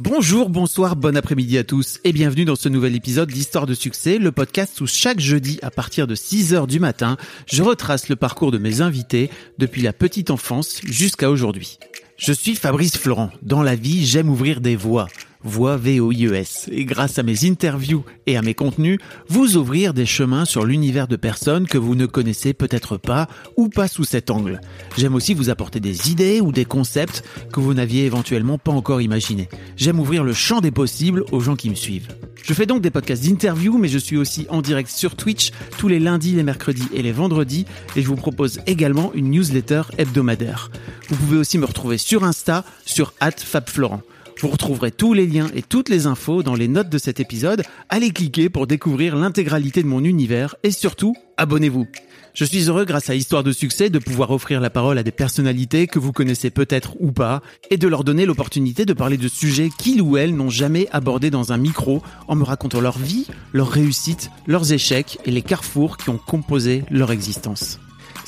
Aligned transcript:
Bonjour, 0.00 0.48
bonsoir, 0.48 0.94
bon 0.94 1.16
après-midi 1.16 1.58
à 1.58 1.64
tous 1.64 1.98
et 2.04 2.12
bienvenue 2.12 2.44
dans 2.44 2.54
ce 2.54 2.68
nouvel 2.68 2.94
épisode 2.94 3.32
d'Histoire 3.32 3.66
de 3.66 3.74
succès, 3.74 4.18
le 4.18 4.30
podcast 4.30 4.80
où 4.80 4.86
chaque 4.86 5.18
jeudi 5.18 5.58
à 5.60 5.72
partir 5.72 6.06
de 6.06 6.14
6h 6.14 6.68
du 6.68 6.78
matin, 6.78 7.16
je 7.46 7.64
retrace 7.64 8.08
le 8.08 8.14
parcours 8.14 8.52
de 8.52 8.58
mes 8.58 8.80
invités 8.80 9.28
depuis 9.58 9.82
la 9.82 9.92
petite 9.92 10.30
enfance 10.30 10.80
jusqu'à 10.84 11.28
aujourd'hui. 11.28 11.80
Je 12.16 12.32
suis 12.32 12.54
Fabrice 12.54 12.96
Florent. 12.96 13.32
Dans 13.42 13.64
la 13.64 13.74
vie, 13.74 14.06
j'aime 14.06 14.28
ouvrir 14.28 14.60
des 14.60 14.76
voies 14.76 15.08
voix 15.42 15.76
VOIES, 15.76 16.68
et 16.70 16.84
grâce 16.84 17.18
à 17.18 17.22
mes 17.22 17.44
interviews 17.44 18.04
et 18.26 18.36
à 18.36 18.42
mes 18.42 18.54
contenus, 18.54 18.98
vous 19.28 19.56
ouvrir 19.56 19.94
des 19.94 20.06
chemins 20.06 20.44
sur 20.44 20.64
l'univers 20.64 21.08
de 21.08 21.16
personnes 21.16 21.66
que 21.66 21.78
vous 21.78 21.94
ne 21.94 22.06
connaissez 22.06 22.52
peut-être 22.52 22.96
pas 22.96 23.28
ou 23.56 23.68
pas 23.68 23.88
sous 23.88 24.04
cet 24.04 24.30
angle. 24.30 24.60
J'aime 24.96 25.14
aussi 25.14 25.34
vous 25.34 25.50
apporter 25.50 25.80
des 25.80 26.10
idées 26.10 26.40
ou 26.40 26.52
des 26.52 26.64
concepts 26.64 27.24
que 27.52 27.60
vous 27.60 27.74
n'aviez 27.74 28.04
éventuellement 28.04 28.58
pas 28.58 28.72
encore 28.72 29.00
imaginés. 29.00 29.48
J'aime 29.76 30.00
ouvrir 30.00 30.24
le 30.24 30.32
champ 30.32 30.60
des 30.60 30.70
possibles 30.70 31.24
aux 31.32 31.40
gens 31.40 31.56
qui 31.56 31.70
me 31.70 31.74
suivent. 31.74 32.08
Je 32.42 32.54
fais 32.54 32.66
donc 32.66 32.80
des 32.80 32.90
podcasts 32.90 33.24
d'interview, 33.24 33.78
mais 33.78 33.88
je 33.88 33.98
suis 33.98 34.16
aussi 34.16 34.46
en 34.48 34.62
direct 34.62 34.90
sur 34.90 35.16
Twitch 35.16 35.50
tous 35.76 35.88
les 35.88 35.98
lundis, 35.98 36.32
les 36.32 36.42
mercredis 36.42 36.88
et 36.94 37.02
les 37.02 37.12
vendredis, 37.12 37.66
et 37.96 38.02
je 38.02 38.06
vous 38.08 38.16
propose 38.16 38.60
également 38.66 39.12
une 39.14 39.30
newsletter 39.30 39.82
hebdomadaire. 39.98 40.70
Vous 41.08 41.16
pouvez 41.16 41.38
aussi 41.38 41.58
me 41.58 41.66
retrouver 41.66 41.98
sur 41.98 42.24
Insta, 42.24 42.64
sur 42.84 43.12
@fabflorent. 43.20 44.00
Vous 44.40 44.48
retrouverez 44.48 44.92
tous 44.92 45.14
les 45.14 45.26
liens 45.26 45.48
et 45.52 45.62
toutes 45.62 45.88
les 45.88 46.06
infos 46.06 46.44
dans 46.44 46.54
les 46.54 46.68
notes 46.68 46.90
de 46.90 46.98
cet 46.98 47.18
épisode. 47.18 47.64
Allez 47.88 48.10
cliquer 48.10 48.48
pour 48.48 48.68
découvrir 48.68 49.16
l'intégralité 49.16 49.82
de 49.82 49.88
mon 49.88 50.04
univers 50.04 50.54
et 50.62 50.70
surtout, 50.70 51.16
abonnez-vous. 51.36 51.88
Je 52.34 52.44
suis 52.44 52.68
heureux 52.68 52.84
grâce 52.84 53.10
à 53.10 53.16
Histoire 53.16 53.42
de 53.42 53.50
succès 53.50 53.90
de 53.90 53.98
pouvoir 53.98 54.30
offrir 54.30 54.60
la 54.60 54.70
parole 54.70 54.96
à 54.96 55.02
des 55.02 55.10
personnalités 55.10 55.88
que 55.88 55.98
vous 55.98 56.12
connaissez 56.12 56.50
peut-être 56.50 56.94
ou 57.00 57.10
pas 57.10 57.42
et 57.70 57.78
de 57.78 57.88
leur 57.88 58.04
donner 58.04 58.26
l'opportunité 58.26 58.84
de 58.84 58.92
parler 58.92 59.16
de 59.16 59.26
sujets 59.26 59.70
qu'ils 59.76 60.02
ou 60.02 60.16
elles 60.16 60.36
n'ont 60.36 60.50
jamais 60.50 60.86
abordés 60.92 61.30
dans 61.30 61.52
un 61.52 61.56
micro 61.56 62.00
en 62.28 62.36
me 62.36 62.44
racontant 62.44 62.80
leur 62.80 62.96
vie, 62.96 63.26
leurs 63.52 63.70
réussites, 63.70 64.30
leurs 64.46 64.72
échecs 64.72 65.18
et 65.24 65.32
les 65.32 65.42
carrefours 65.42 65.96
qui 65.96 66.10
ont 66.10 66.20
composé 66.24 66.84
leur 66.90 67.10
existence. 67.10 67.80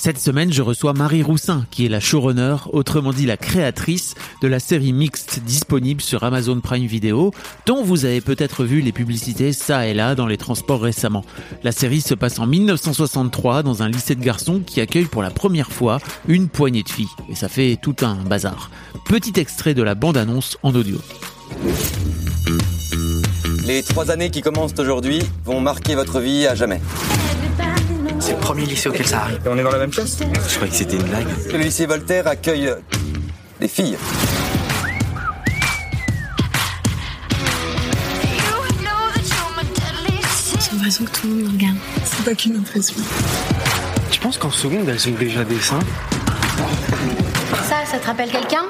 Cette 0.03 0.19
semaine, 0.19 0.51
je 0.51 0.62
reçois 0.62 0.95
Marie 0.95 1.23
Roussin, 1.23 1.67
qui 1.70 1.84
est 1.84 1.91
la 1.91 2.01
showrunner, 2.01 2.56
autrement 2.73 3.12
dit 3.12 3.27
la 3.27 3.37
créatrice 3.37 4.15
de 4.41 4.48
la 4.48 4.59
série 4.59 4.95
mixte 4.95 5.41
disponible 5.45 6.01
sur 6.01 6.25
Amazon 6.25 6.59
Prime 6.61 6.87
Video, 6.87 7.33
dont 7.67 7.84
vous 7.84 8.07
avez 8.07 8.23
peut-être 8.23 8.65
vu 8.65 8.81
les 8.81 8.92
publicités 8.92 9.53
ça 9.53 9.87
et 9.87 9.92
là 9.92 10.15
dans 10.15 10.27
les 10.27 10.39
transports 10.39 10.81
récemment. 10.81 11.23
La 11.65 11.70
série 11.70 12.01
se 12.01 12.15
passe 12.15 12.39
en 12.39 12.47
1963 12.47 13.62
dans 13.62 13.83
un 13.83 13.91
lycée 13.91 14.15
de 14.15 14.25
garçons 14.25 14.62
qui 14.65 14.81
accueille 14.81 15.05
pour 15.05 15.23
la 15.23 15.29
première 15.29 15.70
fois 15.70 15.98
une 16.29 16.48
poignée 16.48 16.83
de 16.83 16.89
filles. 16.89 17.14
Et 17.29 17.35
ça 17.35 17.51
fait 17.51 17.77
tout 17.77 17.97
un 18.01 18.14
bazar. 18.14 18.70
Petit 19.05 19.39
extrait 19.39 19.75
de 19.75 19.83
la 19.83 19.95
bande-annonce 19.95 20.57
en 20.62 20.75
audio. 20.75 20.97
Les 23.67 23.83
trois 23.83 24.11
années 24.11 24.31
qui 24.31 24.41
commencent 24.41 24.79
aujourd'hui 24.79 25.20
vont 25.45 25.61
marquer 25.61 25.95
votre 25.95 26.20
vie 26.20 26.47
à 26.47 26.55
jamais. 26.55 26.81
C'est 28.21 28.33
le 28.33 28.39
premier 28.39 28.67
lycée 28.67 28.89
auquel 28.89 29.07
ça 29.07 29.21
arrive. 29.23 29.41
Et 29.45 29.49
on 29.49 29.57
est 29.57 29.63
dans 29.63 29.71
la 29.71 29.79
même 29.79 29.91
pièce 29.91 30.19
Je 30.19 30.55
croyais 30.55 30.71
que 30.71 30.77
c'était 30.77 30.97
une 30.97 31.05
blague. 31.05 31.27
Le 31.53 31.59
lycée 31.59 31.87
Voltaire 31.87 32.27
accueille 32.27 32.71
des 33.61 33.69
filles. 33.69 33.97
J'ai 40.61 40.77
l'impression 40.77 41.05
que 41.05 41.11
tout 41.11 41.27
le 41.27 41.35
monde 41.35 41.45
me 41.45 41.51
regarde. 41.51 41.77
C'est 42.05 42.25
pas 42.25 42.35
qu'une 42.35 42.57
impression. 42.57 42.97
Tu 44.11 44.20
penses 44.20 44.39
qu'en 44.39 44.51
seconde, 44.51 44.89
elles 44.89 45.09
ont 45.09 45.19
déjà 45.19 45.45
des 45.45 45.59
seins 45.59 45.80
Ça, 47.69 47.85
ça 47.91 47.98
te 47.98 48.07
rappelle 48.07 48.30
quelqu'un? 48.30 48.64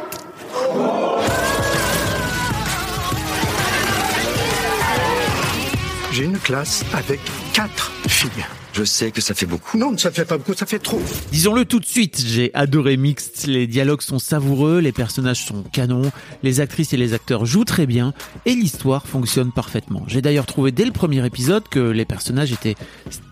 J'ai 6.12 6.24
une 6.24 6.38
classe 6.38 6.84
avec 6.92 7.20
quatre 7.52 7.90
filles. 8.08 8.44
Je 8.72 8.84
sais 8.84 9.10
que 9.10 9.20
ça 9.20 9.34
fait 9.34 9.46
beaucoup. 9.46 9.76
Non, 9.76 9.96
ça 9.98 10.10
fait 10.10 10.24
pas 10.24 10.38
beaucoup, 10.38 10.54
ça 10.54 10.66
fait 10.66 10.78
trop. 10.78 11.00
Disons-le 11.32 11.64
tout 11.64 11.80
de 11.80 11.84
suite, 11.84 12.22
j'ai 12.24 12.50
adoré 12.54 12.96
Mixed, 12.96 13.46
les 13.46 13.66
dialogues 13.66 14.00
sont 14.00 14.18
savoureux, 14.18 14.78
les 14.78 14.92
personnages 14.92 15.44
sont 15.44 15.62
canons, 15.72 16.10
les 16.42 16.60
actrices 16.60 16.92
et 16.92 16.96
les 16.96 17.12
acteurs 17.12 17.46
jouent 17.46 17.64
très 17.64 17.86
bien, 17.86 18.14
et 18.46 18.54
l'histoire 18.54 19.06
fonctionne 19.06 19.52
parfaitement. 19.52 20.04
J'ai 20.06 20.22
d'ailleurs 20.22 20.46
trouvé 20.46 20.72
dès 20.72 20.84
le 20.84 20.92
premier 20.92 21.24
épisode 21.26 21.68
que 21.68 21.80
les 21.80 22.04
personnages 22.04 22.52
étaient 22.52 22.76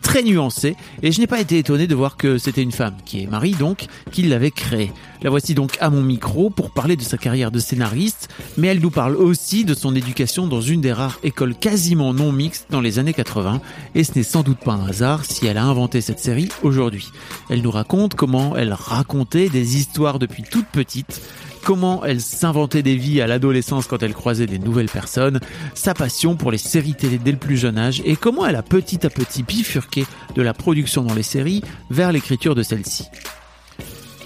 très 0.09 0.23
nuancés, 0.23 0.75
et 1.03 1.13
je 1.13 1.21
n'ai 1.21 1.27
pas 1.27 1.39
été 1.39 1.59
étonné 1.59 1.87
de 1.87 1.95
voir 1.95 2.17
que 2.17 2.39
c'était 2.39 2.63
une 2.63 2.73
femme, 2.73 2.95
qui 3.05 3.23
est 3.23 3.27
Marie 3.27 3.51
donc, 3.51 3.85
qui 4.11 4.23
l'avait 4.23 4.51
créée. 4.51 4.91
La 5.21 5.29
voici 5.29 5.53
donc 5.53 5.77
à 5.81 5.91
mon 5.91 6.01
micro 6.01 6.49
pour 6.49 6.71
parler 6.71 6.97
de 6.97 7.03
sa 7.03 7.19
carrière 7.19 7.51
de 7.51 7.59
scénariste, 7.59 8.31
mais 8.57 8.69
elle 8.69 8.81
nous 8.81 8.91
parle 8.91 9.17
aussi 9.17 9.67
de 9.67 9.75
son 9.75 9.95
éducation 9.95 10.47
dans 10.47 10.63
une 10.63 10.81
des 10.81 10.95
rares 10.95 11.19
écoles 11.25 11.55
quasiment 11.55 12.15
non 12.15 12.33
mixtes 12.33 12.69
dans 12.71 12.81
les 12.81 12.99
années 12.99 13.13
80, 13.13 13.61
et 13.95 14.03
ce 14.03 14.13
n'est 14.15 14.23
sans 14.23 14.43
doute 14.43 14.61
pas 14.61 14.73
un 14.73 14.89
hasard 14.89 15.27
si 15.27 15.47
elle 15.47 15.59
a 15.59 15.65
inventé 15.65 16.01
cette 16.01 16.21
série 16.21 16.49
aujourd'hui. 16.63 17.09
Elle 17.51 17.61
nous 17.61 17.71
raconte 17.71 18.15
comment 18.15 18.57
elle 18.57 18.73
racontait 18.73 19.51
des 19.51 19.77
histoires 19.77 20.19
depuis 20.19 20.43
toute 20.43 20.69
petite, 20.69 21.21
comment 21.63 22.05
elle 22.05 22.21
s'inventait 22.21 22.83
des 22.83 22.97
vies 22.97 23.21
à 23.21 23.27
l'adolescence 23.27 23.87
quand 23.87 24.03
elle 24.03 24.15
croisait 24.15 24.47
des 24.47 24.59
nouvelles 24.59 24.89
personnes, 24.89 25.41
sa 25.75 25.95
passion 25.95 26.37
pour 26.37 26.51
les 26.51 26.59
séries 26.59 26.95
télé 26.95 27.19
dès 27.19 27.33
le 27.33 27.39
plus 27.39 27.57
jeune 27.57 27.79
âge 27.79 28.03
et 28.05 28.17
comment 28.17 28.47
elle 28.47 28.57
a 28.57 28.63
petit 28.63 29.05
à 29.07 29.11
petit 29.11 29.43
bifurqué 29.43 30.07
de 30.35 30.43
la 30.43 30.55
production 30.55 31.03
dans 31.03 31.15
les 31.15 31.23
séries 31.23 31.63
vers 31.91 32.13
l'écriture 32.13 32.55
de 32.55 32.63
celles-ci. 32.63 33.05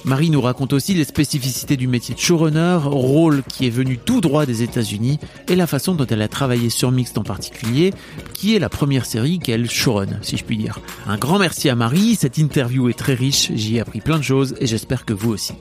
Marie 0.05 0.31
nous 0.31 0.41
raconte 0.41 0.73
aussi 0.73 0.95
les 0.95 1.05
spécificités 1.05 1.77
du 1.77 1.87
métier 1.87 2.15
de 2.15 2.21
showrunner, 2.21 2.79
rôle 2.83 3.45
qui 3.45 3.67
est 3.67 3.71
venu 3.71 3.99
tout 3.99 4.21
droit 4.21 4.47
des 4.47 4.63
États-Unis, 4.63 5.21
et 5.47 5.55
la 5.55 5.69
façon 5.69 5.95
dont 5.95 6.07
elle 6.07 6.23
a 6.23 6.29
travaillé 6.29 6.71
sur 6.71 6.91
Mixed 6.91 7.17
en 7.19 7.23
particulier, 7.23 7.93
qui 8.35 8.57
est 8.57 8.59
la 8.59 8.69
première 8.69 9.07
série 9.07 9.39
qu'elle 9.39 9.71
showrun, 9.71 10.19
si 10.21 10.37
je 10.37 10.45
puis 10.45 10.57
dire. 10.57 10.81
Un 11.07 11.19
grand 11.19 11.39
merci 11.39 11.69
à 11.69 11.77
Marie, 11.77 12.17
cette 12.17 12.39
interview 12.39 12.89
est 12.89 12.99
très 12.99 13.15
riche, 13.15 13.53
j'y 13.55 13.77
ai 13.77 13.81
appris 13.81 14.01
plein 14.01 14.19
de 14.19 14.25
choses 14.25 14.57
et 14.61 14.67
j'espère 14.67 15.05
que 15.05 15.13
vous 15.13 15.31
aussi. 15.31 15.55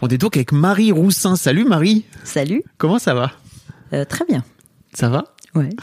On 0.00 0.08
est 0.08 0.18
donc 0.18 0.36
avec 0.36 0.52
Marie 0.52 0.92
Roussin. 0.92 1.36
Salut 1.36 1.64
Marie 1.64 2.04
Salut, 2.24 2.62
Comment 2.78 2.98
ça 2.98 3.14
va? 3.14 3.32
Euh, 3.92 4.04
très 4.04 4.24
bien. 4.24 4.44
Ça 4.94 5.08
va? 5.08 5.24
Ouais. 5.54 5.70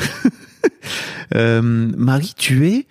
Euh, 1.36 1.62
Marie, 1.62 2.34
tu 2.36 2.68
es 2.68 2.88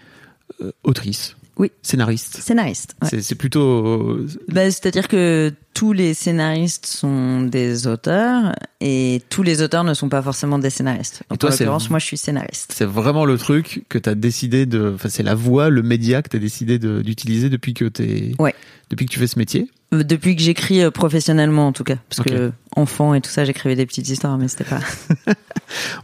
euh, 0.62 0.70
autrice 0.84 1.36
Oui. 1.56 1.72
Scénariste 1.82 2.36
Scénariste. 2.40 2.94
ouais. 3.02 3.20
C'est- 3.20 3.34
plutôt... 3.34 4.18
Bah, 4.48 4.70
C'est-à-dire 4.70 5.08
que 5.08 5.52
tous 5.74 5.92
les 5.92 6.14
scénaristes 6.14 6.86
sont 6.86 7.42
des 7.42 7.88
auteurs 7.88 8.54
et 8.80 9.22
tous 9.28 9.42
les 9.42 9.60
auteurs 9.60 9.82
ne 9.82 9.92
sont 9.92 10.08
pas 10.08 10.22
forcément 10.22 10.58
des 10.60 10.70
scénaristes. 10.70 11.22
Donc, 11.28 11.40
toi, 11.40 11.48
en 11.50 11.52
l'occurrence, 11.52 11.90
moi, 11.90 11.98
je 11.98 12.06
suis 12.06 12.16
scénariste. 12.16 12.72
C'est 12.76 12.84
vraiment 12.86 13.24
le 13.24 13.36
truc 13.38 13.84
que 13.88 13.98
tu 13.98 14.08
as 14.08 14.14
décidé 14.14 14.66
de. 14.66 14.92
Enfin, 14.94 15.08
c'est 15.08 15.24
la 15.24 15.34
voix, 15.34 15.68
le 15.68 15.82
média 15.82 16.22
que 16.22 16.28
tu 16.28 16.36
as 16.36 16.40
décidé 16.40 16.78
de- 16.78 17.02
d'utiliser 17.02 17.50
depuis 17.50 17.74
que 17.74 17.86
t'es. 17.86 18.34
Ouais. 18.38 18.54
Depuis 18.90 19.06
que 19.06 19.12
tu 19.12 19.18
fais 19.18 19.26
ce 19.26 19.38
métier? 19.38 19.68
Depuis 19.90 20.36
que 20.36 20.42
j'écris 20.42 20.82
euh, 20.82 20.90
professionnellement, 20.90 21.68
en 21.68 21.72
tout 21.72 21.84
cas. 21.84 21.96
Parce 22.08 22.20
que 22.28 22.52
enfant 22.76 23.14
et 23.14 23.20
tout 23.20 23.30
ça, 23.30 23.44
j'écrivais 23.44 23.74
des 23.76 23.86
petites 23.86 24.08
histoires, 24.08 24.36
mais 24.38 24.48
c'était 24.48 24.64
pas. 24.64 24.80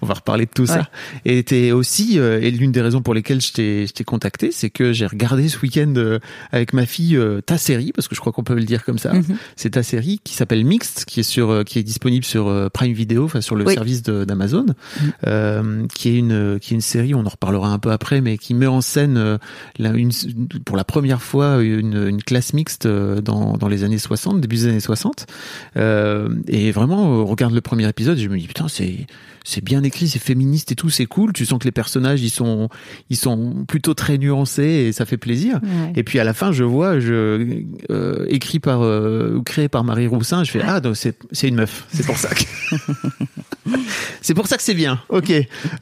On 0.02 0.06
va 0.06 0.14
reparler 0.14 0.44
de 0.46 0.50
tout 0.50 0.66
ça. 0.66 0.88
Et 1.24 1.42
t'es 1.44 1.72
aussi, 1.72 2.18
euh, 2.18 2.40
et 2.40 2.50
l'une 2.50 2.72
des 2.72 2.82
raisons 2.82 3.00
pour 3.00 3.14
lesquelles 3.14 3.40
je 3.40 3.52
t'ai 3.92 4.04
contacté, 4.04 4.50
c'est 4.52 4.70
que 4.70 4.92
j'ai 4.92 5.06
regardé 5.06 5.48
ce 5.48 5.58
week-end 5.60 5.92
euh, 5.96 6.18
avec 6.52 6.72
ma 6.72 6.84
fille 6.86 7.16
euh, 7.16 7.40
ta 7.40 7.56
série, 7.58 7.92
parce 7.94 8.08
que 8.08 8.14
je 8.14 8.20
crois 8.20 8.32
qu'on 8.32 8.44
peut 8.44 8.54
le 8.54 8.64
dire 8.64 8.84
comme 8.84 8.98
ça. 8.98 9.12
Mhm. 9.14 9.36
C'est 9.56 9.70
ta 9.70 9.82
série 9.82 10.20
qui 10.22 10.34
s'appelle 10.34 10.64
Mixed, 10.64 11.04
qui 11.06 11.20
est 11.20 11.24
sur, 11.24 11.64
qui 11.64 11.78
est 11.78 11.82
disponible 11.82 12.24
sur 12.24 12.70
Prime 12.72 12.92
Video, 12.92 13.24
enfin 13.24 13.40
sur 13.40 13.56
le 13.56 13.64
Oui. 13.66 13.74
service 13.74 14.02
d'Amazon, 14.02 14.66
euh, 15.26 15.86
qui 15.94 16.10
est 16.10 16.18
une, 16.18 16.58
qui 16.60 16.74
est 16.74 16.76
une 16.76 16.80
série, 16.82 17.14
on 17.14 17.24
en 17.24 17.28
reparlera 17.30 17.68
un 17.68 17.78
peu 17.78 17.90
après, 17.92 18.20
mais 18.20 18.36
qui 18.38 18.52
met 18.54 18.66
en 18.66 18.80
scène 18.80 19.38
la- 19.78 19.90
une, 19.92 20.10
pour 20.64 20.76
la 20.76 20.84
première 20.84 21.22
fois 21.22 21.62
une, 21.62 22.08
une 22.08 22.22
classe 22.22 22.52
mixte 22.52 22.86
dans, 22.86 23.56
dans 23.56 23.68
les 23.68 23.84
années 23.84 23.98
60, 23.98 24.40
début 24.40 24.56
des 24.56 24.66
années 24.66 24.80
60. 24.80 25.26
Euh, 25.76 26.28
et 26.54 26.70
vraiment, 26.70 27.18
euh, 27.18 27.22
regarde 27.24 27.52
le 27.52 27.60
premier 27.60 27.88
épisode, 27.88 28.16
je 28.16 28.28
me 28.28 28.38
dis 28.38 28.46
putain, 28.46 28.68
c'est 28.68 29.06
c'est 29.44 29.62
bien 29.62 29.82
écrit, 29.84 30.08
c'est 30.08 30.18
féministe 30.18 30.72
et 30.72 30.74
tout, 30.74 30.90
c'est 30.90 31.06
cool. 31.06 31.32
Tu 31.32 31.46
sens 31.46 31.58
que 31.58 31.64
les 31.64 31.70
personnages 31.72 32.22
ils 32.22 32.30
sont 32.30 32.68
ils 33.10 33.16
sont 33.16 33.64
plutôt 33.68 33.94
très 33.94 34.18
nuancés 34.18 34.62
et 34.88 34.92
ça 34.92 35.04
fait 35.06 35.16
plaisir. 35.18 35.60
Ouais. 35.62 35.92
Et 35.96 36.02
puis 36.02 36.18
à 36.18 36.24
la 36.24 36.34
fin, 36.34 36.50
je 36.50 36.64
vois, 36.64 36.98
je 36.98 37.62
euh, 37.90 38.26
écrit 38.28 38.58
par 38.58 38.82
euh, 38.82 39.40
créé 39.44 39.68
par 39.68 39.84
Marie 39.84 40.06
Roussin, 40.06 40.42
je 40.44 40.50
fais 40.50 40.62
ah 40.66 40.80
donc 40.80 40.96
c'est 40.96 41.16
c'est 41.30 41.48
une 41.48 41.56
meuf, 41.56 41.86
c'est 41.92 42.04
pour 42.06 42.16
ça. 42.16 42.30
Que... 42.30 42.44
C'est 44.20 44.34
pour 44.34 44.46
ça 44.46 44.56
que 44.56 44.62
c'est 44.62 44.74
bien. 44.74 45.00
Ok. 45.10 45.32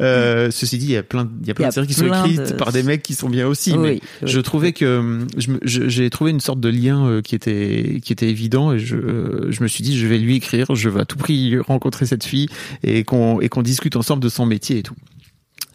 Euh, 0.01 0.51
ceci 0.51 0.79
dit, 0.79 0.87
il 0.87 0.91
y 0.93 0.97
a 0.97 1.03
plein, 1.03 1.29
il 1.43 1.47
y 1.49 1.51
a 1.51 1.55
plein 1.55 1.65
Il 1.65 1.67
y 1.67 1.69
a 1.69 1.71
de 1.71 1.75
séries 1.75 1.87
qui 1.87 1.95
sont 1.95 2.07
écrites 2.07 2.51
de- 2.53 2.55
par 2.55 2.73
des 2.73 2.83
mecs 2.83 3.03
qui 3.03 3.15
sont 3.15 3.29
bien 3.29 3.47
aussi. 3.47 3.73
Oui, 3.73 3.79
mais 3.79 3.91
oui. 3.93 4.01
je 4.23 4.41
trouvais 4.41 4.73
que 4.73 5.21
je- 5.37 5.89
j'ai 5.89 6.11
trouvé 6.11 6.31
une 6.33 6.41
sorte 6.41 6.59
de 6.61 6.69
lien 6.69 7.07
euh, 7.07 7.23
qui 7.23 7.35
était 7.37 8.01
qui 8.03 8.13
était 8.13 8.29
évident 8.29 8.73
et 8.73 8.79
je 8.79 8.97
euh, 8.97 9.47
je 9.51 9.63
me 9.63 9.69
suis 9.69 9.83
dit 9.85 9.97
je 9.97 10.07
vais 10.07 10.19
lui 10.19 10.37
écrire, 10.37 10.75
je 10.75 10.89
veux 10.89 11.01
à 11.01 11.05
tout 11.05 11.17
prix 11.19 11.57
rencontrer 11.59 12.07
cette 12.07 12.25
fille 12.25 12.49
et 12.83 13.05
qu'on 13.05 13.41
et 13.41 13.49
qu'on 13.53 13.63
discute 13.63 13.97
ensemble 13.97 14.23
de 14.23 14.31
son 14.31 14.47
métier 14.47 14.79
et 14.79 14.83
tout. 14.83 14.95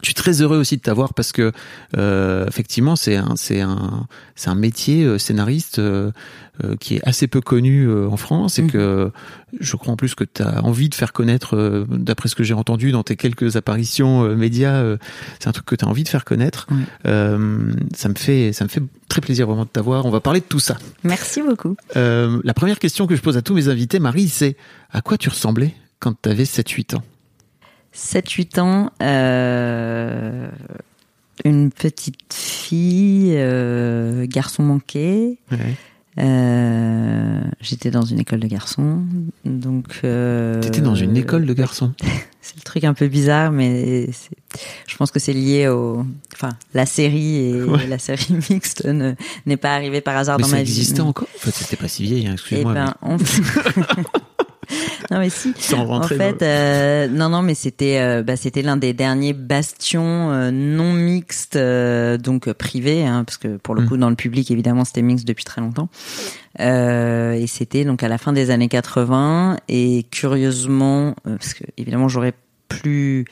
Je 0.02 0.06
suis 0.06 0.14
très 0.14 0.42
heureux 0.42 0.58
aussi 0.58 0.76
de 0.76 0.82
t'avoir 0.82 1.12
parce 1.12 1.32
que 1.32 1.50
euh, 1.96 2.46
effectivement 2.46 2.94
c'est 2.94 3.16
un 3.16 3.34
c'est 3.34 3.60
un 3.60 4.06
c'est 4.36 4.48
un 4.48 4.54
métier 4.54 5.02
euh, 5.04 5.18
scénariste 5.18 5.80
euh, 5.80 6.12
qui 6.78 6.96
est 6.96 7.00
assez 7.08 7.26
peu 7.26 7.40
connu 7.40 7.88
en 7.92 8.16
France 8.16 8.58
et 8.60 8.62
Mhm. 8.62 8.70
que 8.70 9.10
je 9.60 9.76
crois 9.76 9.92
en 9.92 9.96
plus 9.96 10.14
que 10.14 10.22
tu 10.24 10.42
as 10.42 10.62
envie 10.64 10.88
de 10.88 10.94
faire 10.94 11.12
connaître 11.12 11.84
d'après 11.90 12.28
ce 12.28 12.34
que 12.36 12.44
j'ai 12.44 12.54
entendu 12.54 12.90
dans 12.92 13.02
tes 13.04 13.16
quelques 13.16 13.56
apparitions 13.56 14.22
médias 14.36 14.96
c'est 15.40 15.48
un 15.48 15.52
truc 15.52 15.66
que 15.66 15.74
tu 15.76 15.84
as 15.84 15.88
envie 15.88 16.04
de 16.04 16.08
faire 16.08 16.24
connaître. 16.24 16.66
Euh, 17.06 17.72
ça 17.94 18.08
me 18.08 18.14
fait 18.14 18.52
ça 18.52 18.64
me 18.64 18.68
fait 18.68 18.82
très 19.08 19.20
plaisir 19.20 19.46
vraiment 19.48 19.64
de 19.64 19.68
t'avoir. 19.70 20.04
On 20.06 20.10
va 20.10 20.20
parler 20.20 20.40
de 20.40 20.46
tout 20.46 20.60
ça. 20.60 20.78
Merci 21.04 21.42
beaucoup. 21.42 21.76
La 21.96 22.54
première 22.54 22.78
question 22.78 23.06
que 23.08 23.16
je 23.16 23.22
pose 23.22 23.36
à 23.36 23.42
tous 23.42 23.54
mes 23.54 23.68
invités 23.68 23.98
Marie 24.00 24.28
c'est 24.28 24.56
à 24.92 25.00
quoi 25.00 25.16
tu 25.18 25.28
ressemblais 25.28 25.74
quand 26.00 26.14
tu 26.22 26.28
avais 26.28 26.44
7 26.44 26.68
8 26.70 26.94
ans? 26.94 27.02
7-8 27.98 28.60
ans, 28.60 28.90
euh, 29.02 30.48
une 31.44 31.70
petite 31.72 32.32
fille, 32.32 33.32
euh, 33.36 34.24
garçon 34.28 34.62
manqué. 34.62 35.38
Euh, 36.20 37.40
J'étais 37.60 37.90
dans 37.90 38.02
une 38.02 38.18
école 38.20 38.40
de 38.40 38.46
garçons, 38.46 39.02
donc. 39.44 39.88
T'étais 40.00 40.80
dans 40.80 40.94
une 40.94 41.16
école 41.16 41.44
de 41.46 41.54
garçons. 41.54 41.92
C'est 42.40 42.56
le 42.56 42.62
truc 42.62 42.84
un 42.84 42.94
peu 42.94 43.08
bizarre, 43.08 43.52
mais 43.52 44.08
je 44.86 44.96
pense 44.96 45.10
que 45.10 45.18
c'est 45.18 45.34
lié 45.34 45.68
au. 45.68 46.06
Enfin, 46.34 46.48
la 46.72 46.86
série 46.86 47.36
et 47.50 47.62
Ouais. 47.62 47.86
la 47.86 47.98
série 47.98 48.26
mixte 48.50 48.86
ne- 48.86 49.12
n'est 49.44 49.58
pas 49.58 49.74
arrivée 49.74 50.00
par 50.00 50.16
hasard 50.16 50.38
Mais 50.38 50.42
dans 50.44 50.48
ça 50.48 50.56
ma 50.56 50.62
vie. 50.62 50.70
existait 50.70 51.00
encore? 51.02 51.28
En 51.36 51.40
fait, 51.40 51.50
c'était 51.50 51.76
pas 51.76 51.88
si 51.88 52.04
vieille, 52.04 52.26
hein, 52.26 52.30
Eh 52.30 52.34
excuse-moi. 52.34 52.72
ben, 52.72 52.94
on- 53.02 53.16
non 55.10 55.18
mais 55.18 55.30
si. 55.30 55.52
En 55.74 56.02
fait, 56.02 56.42
euh, 56.42 57.08
non, 57.08 57.28
non, 57.30 57.42
mais 57.42 57.54
c'était, 57.54 57.98
euh, 58.00 58.22
bah, 58.22 58.36
c'était 58.36 58.62
l'un 58.62 58.76
des 58.76 58.92
derniers 58.92 59.32
bastions 59.32 60.30
euh, 60.30 60.50
non 60.50 60.92
mixtes, 60.92 61.56
euh, 61.56 62.18
donc 62.18 62.48
euh, 62.48 62.54
privés, 62.54 63.06
hein, 63.06 63.24
parce 63.24 63.38
que 63.38 63.56
pour 63.56 63.74
le 63.74 63.82
Mm. 63.82 63.88
coup, 63.88 63.96
dans 63.96 64.10
le 64.10 64.16
public, 64.16 64.50
évidemment, 64.50 64.84
c'était 64.84 65.02
mixte 65.02 65.26
depuis 65.26 65.44
très 65.44 65.60
longtemps. 65.60 65.88
Euh, 66.60 67.32
et 67.32 67.46
c'était 67.46 67.84
donc 67.84 68.02
à 68.02 68.08
la 68.08 68.18
fin 68.18 68.32
des 68.32 68.50
années 68.50 68.68
80. 68.68 69.58
Et 69.68 70.04
curieusement, 70.10 71.14
euh, 71.26 71.36
parce 71.36 71.54
que 71.54 71.64
évidemment, 71.76 72.08
j'aurais 72.08 72.34
plus 72.68 73.24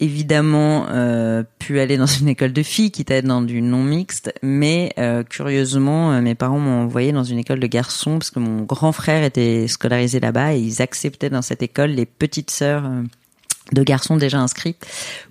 évidemment 0.00 0.86
euh, 0.90 1.42
pu 1.58 1.80
aller 1.80 1.96
dans 1.96 2.06
une 2.06 2.28
école 2.28 2.52
de 2.52 2.62
filles, 2.62 2.92
à 3.08 3.14
être 3.14 3.24
dans 3.24 3.42
du 3.42 3.62
non 3.62 3.82
mixte, 3.82 4.32
mais 4.42 4.92
euh, 4.98 5.22
curieusement, 5.22 6.12
euh, 6.12 6.20
mes 6.20 6.34
parents 6.34 6.58
m'ont 6.58 6.84
envoyé 6.84 7.12
dans 7.12 7.24
une 7.24 7.38
école 7.38 7.60
de 7.60 7.66
garçons 7.66 8.18
parce 8.18 8.30
que 8.30 8.38
mon 8.38 8.62
grand 8.62 8.92
frère 8.92 9.24
était 9.24 9.66
scolarisé 9.68 10.20
là-bas 10.20 10.54
et 10.54 10.60
ils 10.60 10.82
acceptaient 10.82 11.30
dans 11.30 11.42
cette 11.42 11.62
école 11.62 11.90
les 11.90 12.06
petites 12.06 12.50
sœurs. 12.50 12.84
euh, 12.84 13.02
de 13.72 13.82
garçons 13.82 14.16
déjà 14.16 14.38
inscrits 14.38 14.76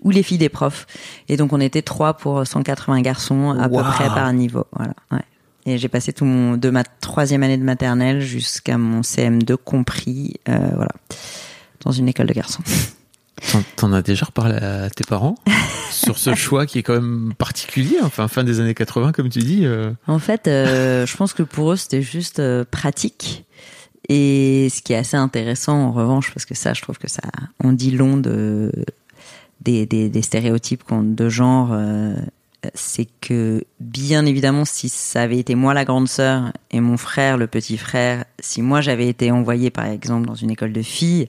ou 0.01 0.09
les 0.09 0.23
filles 0.23 0.37
des 0.37 0.49
profs 0.49 0.87
et 1.29 1.37
donc 1.37 1.53
on 1.53 1.59
était 1.59 1.81
trois 1.81 2.15
pour 2.15 2.45
180 2.45 3.01
garçons 3.01 3.51
à 3.51 3.69
peu 3.69 3.81
près 3.81 4.07
par 4.07 4.31
niveau 4.33 4.65
voilà 4.73 4.93
ouais. 5.11 5.23
et 5.65 5.77
j'ai 5.77 5.87
passé 5.87 6.11
tout 6.11 6.25
mon 6.25 6.57
de 6.57 6.69
ma 6.69 6.83
troisième 6.83 7.43
année 7.43 7.57
de 7.57 7.63
maternelle 7.63 8.19
jusqu'à 8.21 8.77
mon 8.77 9.01
CM2 9.01 9.55
compris 9.55 10.33
euh, 10.49 10.57
voilà 10.73 10.91
dans 11.85 11.91
une 11.91 12.09
école 12.09 12.27
de 12.27 12.33
garçons 12.33 12.63
T'en- 13.75 13.91
as 13.93 14.01
déjà 14.01 14.25
reparlé 14.25 14.55
à 14.55 14.89
tes 14.89 15.03
parents 15.03 15.35
sur 15.91 16.17
ce 16.17 16.33
choix 16.35 16.65
qui 16.65 16.79
est 16.79 16.83
quand 16.83 16.93
même 16.93 17.33
particulier, 17.37 17.97
enfin 18.01 18.27
fin 18.27 18.43
des 18.43 18.59
années 18.59 18.73
80 18.73 19.11
comme 19.11 19.29
tu 19.29 19.39
dis. 19.39 19.65
euh. 19.65 19.91
En 20.07 20.19
fait, 20.19 20.47
euh, 20.47 21.05
je 21.05 21.17
pense 21.17 21.33
que 21.33 21.43
pour 21.43 21.71
eux, 21.73 21.75
c'était 21.75 22.01
juste 22.01 22.39
euh, 22.39 22.63
pratique. 22.69 23.43
Et 24.07 24.69
ce 24.69 24.81
qui 24.81 24.93
est 24.93 24.97
assez 24.97 25.17
intéressant, 25.17 25.75
en 25.77 25.91
revanche, 25.91 26.31
parce 26.33 26.45
que 26.45 26.53
ça, 26.55 26.73
je 26.73 26.81
trouve 26.81 26.97
que 26.97 27.09
ça, 27.09 27.23
on 27.63 27.73
dit 27.73 27.91
long 27.91 28.17
de 28.17 28.71
des, 29.61 29.85
des, 29.85 30.09
des 30.09 30.21
stéréotypes 30.21 30.83
qu'on- 30.83 31.01
de 31.03 31.27
genre, 31.29 31.75
c'est 32.73 33.07
que 33.21 33.63
bien 33.79 34.25
évidemment, 34.25 34.65
si 34.65 34.89
ça 34.89 35.21
avait 35.23 35.37
été 35.39 35.55
moi 35.55 35.73
la 35.73 35.85
grande 35.85 36.07
sœur 36.07 36.51
et 36.71 36.79
mon 36.81 36.97
frère 36.97 37.37
le 37.37 37.47
petit 37.47 37.77
frère, 37.77 38.25
si 38.39 38.61
moi 38.61 38.81
j'avais 38.81 39.07
été 39.07 39.31
envoyée 39.31 39.69
par 39.71 39.85
exemple 39.85 40.25
dans 40.27 40.35
une 40.35 40.51
école 40.51 40.71
de 40.73 40.81
filles, 40.81 41.27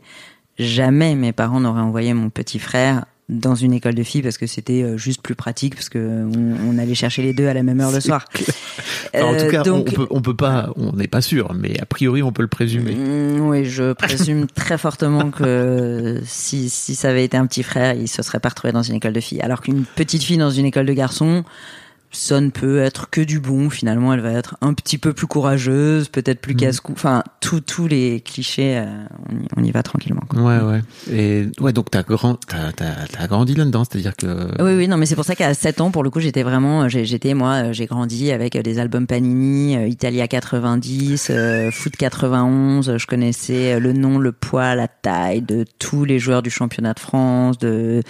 jamais 0.58 1.14
mes 1.14 1.32
parents 1.32 1.60
n'auraient 1.60 1.80
envoyé 1.80 2.14
mon 2.14 2.30
petit 2.30 2.58
frère 2.58 3.04
dans 3.28 3.56
une 3.56 3.72
école 3.72 3.96
de 3.96 4.04
filles 4.04 4.22
parce 4.22 4.38
que 4.38 4.46
c'était 4.46 4.82
euh, 4.84 4.96
juste 4.96 5.20
plus 5.20 5.34
pratique 5.34 5.74
parce 5.74 5.88
que 5.88 5.98
on, 5.98 6.70
on 6.70 6.78
allait 6.78 6.94
chercher 6.94 7.22
les 7.22 7.32
deux 7.32 7.48
à 7.48 7.54
la 7.54 7.64
même 7.64 7.80
heure 7.80 7.90
le 7.90 8.00
soir. 8.00 8.24
En 9.14 9.34
tout 9.34 9.44
Euh, 9.44 9.50
cas, 9.50 9.62
donc, 9.62 9.86
on, 9.88 9.92
peut, 9.92 10.06
on 10.10 10.20
peut 10.20 10.36
pas, 10.36 10.70
on 10.76 10.92
n'est 10.92 11.06
pas 11.06 11.22
sûr, 11.22 11.54
mais 11.54 11.80
a 11.80 11.86
priori 11.86 12.22
on 12.22 12.32
peut 12.32 12.42
le 12.42 12.48
présumer. 12.48 12.94
Mm, 12.94 13.40
oui, 13.48 13.64
je 13.64 13.94
présume 13.94 14.46
très 14.54 14.76
fortement 14.76 15.30
que 15.30 16.20
si, 16.26 16.68
si 16.68 16.94
ça 16.94 17.08
avait 17.08 17.24
été 17.24 17.36
un 17.36 17.46
petit 17.46 17.62
frère, 17.62 17.94
il 17.94 18.08
se 18.08 18.22
serait 18.22 18.40
pas 18.40 18.50
retrouvé 18.50 18.72
dans 18.72 18.82
une 18.82 18.96
école 18.96 19.14
de 19.14 19.20
filles. 19.20 19.40
Alors 19.40 19.62
qu'une 19.62 19.84
petite 19.84 20.22
fille 20.22 20.36
dans 20.36 20.50
une 20.50 20.66
école 20.66 20.86
de 20.86 20.92
garçons, 20.92 21.44
ça 22.16 22.40
ne 22.40 22.50
peut 22.50 22.78
être 22.78 23.10
que 23.10 23.20
du 23.20 23.40
bon. 23.40 23.68
Finalement, 23.70 24.12
elle 24.14 24.20
va 24.20 24.32
être 24.32 24.56
un 24.62 24.72
petit 24.74 24.98
peu 24.98 25.12
plus 25.12 25.26
courageuse, 25.26 26.08
peut-être 26.08 26.40
plus 26.40 26.54
Mhm. 26.54 26.60
casse-cou. 26.60 26.92
Enfin, 26.92 27.22
tous 27.40 27.60
tous 27.60 27.86
les 27.86 28.20
clichés, 28.20 28.78
euh, 28.78 28.86
on, 29.30 29.36
y, 29.36 29.46
on 29.56 29.62
y 29.64 29.70
va 29.70 29.82
tranquillement. 29.82 30.22
quoi. 30.28 30.40
Ouais, 30.42 30.60
ouais. 30.60 30.80
Et 31.12 31.46
ouais, 31.60 31.72
donc 31.72 31.90
t'as 31.90 32.02
grand, 32.02 32.34
t'as, 32.46 32.72
t'as, 32.72 33.06
t'as 33.12 33.26
grandi 33.26 33.54
là-dedans, 33.54 33.84
c'est-à-dire 33.84 34.16
que. 34.16 34.26
Oui, 34.62 34.72
oui, 34.76 34.88
non, 34.88 34.96
mais 34.96 35.06
c'est 35.06 35.14
pour 35.14 35.24
ça 35.24 35.34
qu'à 35.34 35.52
7 35.54 35.80
ans, 35.80 35.90
pour 35.90 36.02
le 36.02 36.10
coup, 36.10 36.20
j'étais 36.20 36.42
vraiment, 36.42 36.88
j'ai- 36.88 37.04
j'étais, 37.04 37.34
moi, 37.34 37.66
euh, 37.68 37.72
j'ai 37.72 37.86
grandi 37.86 38.32
avec 38.32 38.56
des 38.56 38.78
albums 38.78 39.06
Panini, 39.06 39.76
euh, 39.76 39.86
Italia 39.86 40.26
90, 40.28 41.28
euh, 41.30 41.70
Foot 41.70 41.96
91, 41.96 42.96
je 42.96 43.06
connaissais 43.06 43.74
euh, 43.74 43.78
le 43.80 43.92
nom, 43.92 44.18
le 44.18 44.32
poids, 44.32 44.74
la 44.74 44.88
taille 44.88 45.42
de 45.42 45.64
tous 45.78 46.04
les 46.04 46.18
joueurs 46.18 46.42
du 46.42 46.50
championnat 46.50 46.94
de 46.94 47.00
France, 47.00 47.58
de, 47.58 48.02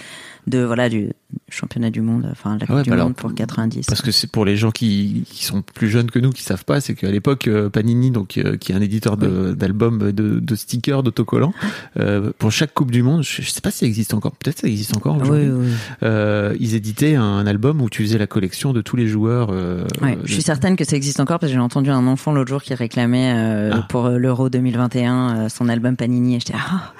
de, 0.47 0.63
voilà, 0.63 0.89
du 0.89 1.09
championnat 1.49 1.89
du 1.89 2.01
monde, 2.01 2.27
enfin, 2.31 2.55
de 2.55 2.61
la 2.61 2.63
Ah 2.63 2.67
Coupe 2.67 2.75
ouais, 2.77 2.83
du 2.83 2.89
bah 2.89 2.95
alors, 2.95 3.07
monde 3.07 3.15
pour 3.15 3.33
90. 3.35 3.85
Parce 3.85 4.01
que 4.01 4.11
c'est 4.11 4.31
pour 4.31 4.45
les 4.45 4.55
gens 4.57 4.71
qui, 4.71 5.23
qui 5.29 5.43
sont 5.45 5.61
plus 5.61 5.89
jeunes 5.89 6.09
que 6.09 6.19
nous, 6.19 6.31
qui 6.31 6.41
savent 6.43 6.63
pas, 6.65 6.79
c'est 6.81 6.95
qu'à 6.95 7.11
l'époque, 7.11 7.47
euh, 7.47 7.69
Panini, 7.69 8.11
donc 8.11 8.37
euh, 8.37 8.55
qui 8.57 8.71
est 8.71 8.75
un 8.75 8.81
éditeur 8.81 9.17
de, 9.17 9.53
d'albums, 9.53 10.11
de, 10.11 10.39
de 10.39 10.55
stickers, 10.55 11.03
d'autocollants, 11.03 11.53
euh, 11.99 12.31
pour 12.39 12.51
chaque 12.51 12.73
Coupe 12.73 12.91
du 12.91 13.03
Monde, 13.03 13.23
je, 13.23 13.41
je 13.41 13.49
sais 13.49 13.61
pas 13.61 13.71
si 13.71 13.79
ça 13.79 13.85
existe 13.85 14.13
encore, 14.13 14.31
peut-être 14.35 14.59
ça 14.59 14.67
existe 14.67 14.95
encore 14.95 15.15
oui, 15.17 15.21
aujourd'hui. 15.23 15.49
oui, 15.49 15.65
oui. 15.67 15.71
Euh, 16.03 16.55
ils 16.59 16.75
éditaient 16.75 17.15
un 17.15 17.45
album 17.45 17.81
où 17.81 17.89
tu 17.89 18.03
faisais 18.03 18.17
la 18.17 18.27
collection 18.27 18.71
de 18.73 18.81
tous 18.81 18.95
les 18.95 19.07
joueurs. 19.07 19.49
Euh, 19.51 19.85
Ouais, 20.01 20.15
de- 20.15 20.21
je 20.25 20.33
suis 20.33 20.41
certaine 20.43 20.75
que 20.75 20.83
ça 20.85 20.95
existe 20.95 21.19
encore 21.19 21.39
parce 21.39 21.51
que 21.51 21.55
j'ai 21.57 21.61
entendu 21.61 21.89
un 21.89 22.07
enfant 22.07 22.31
l'autre 22.33 22.49
jour 22.49 22.63
qui 22.63 22.73
réclamait 22.73 23.33
euh, 23.35 23.71
Ah. 23.73 23.85
pour 23.89 24.05
euh, 24.05 24.17
l'Euro 24.17 24.49
2021 24.49 25.35
euh, 25.45 25.49
son 25.49 25.67
album 25.69 25.95
Panini 25.97 26.35
et 26.35 26.39
j'étais 26.39 26.53
ah, 26.55 26.93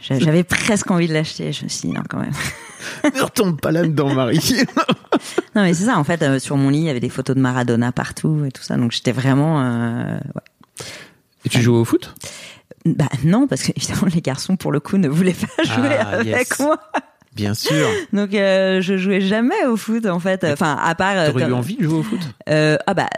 j'avais 0.00 0.44
presque 0.44 0.90
envie 0.90 1.08
de 1.08 1.12
l'acheter. 1.14 1.52
Je 1.52 1.64
me 1.64 1.68
suis 1.68 1.88
dit 1.88 1.94
non 1.94 2.02
quand 2.08 2.18
même. 2.20 2.32
Ne 3.16 3.22
retombe 3.22 3.60
pas 3.60 3.72
là-dedans, 3.72 4.12
Marie. 4.14 4.38
Non 5.54 5.62
mais 5.62 5.72
c'est 5.74 5.84
ça 5.86 5.98
en 5.98 6.04
fait 6.04 6.22
euh, 6.22 6.38
sur 6.38 6.56
mon 6.58 6.68
lit 6.68 6.78
il 6.80 6.84
y 6.84 6.90
avait 6.90 7.00
des 7.00 7.08
photos 7.08 7.34
de 7.34 7.40
Maradona 7.40 7.90
partout 7.90 8.44
et 8.46 8.52
tout 8.52 8.62
ça 8.62 8.76
donc 8.76 8.92
j'étais 8.92 9.12
vraiment 9.12 9.62
euh, 9.62 10.18
ouais. 10.34 10.84
Et 11.46 11.48
tu 11.48 11.62
jouais 11.62 11.78
au 11.78 11.84
foot? 11.86 12.14
Bah 12.84 13.06
non 13.24 13.46
parce 13.46 13.62
que 13.62 13.72
évidemment 13.74 14.08
les 14.14 14.20
garçons 14.20 14.56
pour 14.56 14.70
le 14.72 14.78
coup 14.80 14.98
ne 14.98 15.08
voulaient 15.08 15.32
pas 15.34 15.62
jouer 15.64 15.96
Ah, 15.98 16.08
avec 16.10 16.26
yes. 16.50 16.58
moi 16.60 16.78
Bien 17.34 17.54
sûr. 17.54 17.88
donc 18.12 18.34
euh, 18.34 18.80
je 18.82 18.96
jouais 18.98 19.22
jamais 19.22 19.64
au 19.66 19.76
foot 19.78 20.04
en 20.06 20.20
fait 20.20 20.44
enfin 20.44 20.76
à 20.80 20.94
part 20.94 21.26
T'aurais 21.32 21.48
eu 21.48 21.52
envie 21.52 21.76
de 21.76 21.84
jouer 21.84 21.98
au 21.98 22.02
foot? 22.02 22.20
Euh, 22.50 22.76
ah 22.86 22.92
bah 22.94 23.08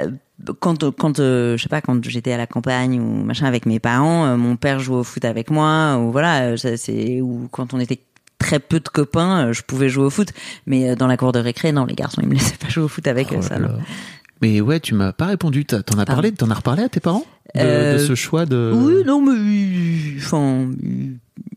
quand 0.61 0.91
quand 0.97 1.19
euh, 1.21 1.57
je 1.57 1.63
sais 1.63 1.69
pas 1.69 1.81
quand 1.81 2.03
j'étais 2.09 2.33
à 2.33 2.37
la 2.37 2.47
campagne 2.47 3.01
ou 3.01 3.25
machin 3.25 3.47
avec 3.47 3.67
mes 3.67 3.81
parents, 3.81 4.27
euh, 4.27 4.37
mon 4.37 4.57
père 4.57 4.79
jouait 4.81 4.99
au 4.99 5.05
foot 5.05 5.25
avec 5.25 5.51
moi 5.51 5.97
ou 5.99 6.13
voilà, 6.13 6.43
euh, 6.53 6.57
c'est 6.57 7.21
ou 7.21 7.49
quand 7.51 7.75
on 7.75 7.81
était 7.81 8.01
très 8.39 8.61
peu 8.61 8.79
de 8.79 8.89
copains, 8.89 9.49
euh, 9.49 9.53
je 9.53 9.63
pouvais 9.63 9.89
jouer 9.89 10.05
au 10.05 10.11
foot, 10.11 10.29
mais 10.67 10.95
dans 10.95 11.09
la 11.09 11.17
cour 11.17 11.33
de 11.33 11.41
récré, 11.41 11.73
non, 11.73 11.85
les 11.87 11.95
garçons 11.97 12.21
ils 12.23 12.29
me 12.29 12.35
laissaient 12.39 12.57
pas 12.57 12.69
jouer 12.69 12.85
au 12.85 12.89
foot 12.89 13.07
avec 13.09 13.29
Oh 13.37 13.43
ça. 13.43 13.59
là. 13.59 13.69
Mais 14.41 14.61
ouais, 14.61 14.79
tu 14.79 14.95
m'as 14.95 15.13
pas 15.13 15.27
répondu. 15.27 15.65
T'en 15.65 15.99
as 15.99 16.05
parlé, 16.05 16.31
t'en 16.31 16.49
as 16.51 16.55
reparlé 16.55 16.85
à 16.85 16.89
tes 16.89 17.01
parents 17.01 17.27
de, 17.57 17.61
Euh, 17.61 17.93
de 17.95 17.99
ce 17.99 18.15
choix 18.15 18.47
de. 18.47 18.73
Oui, 18.73 19.03
non, 19.05 19.21
mais 19.21 20.17
enfin, 20.19 20.69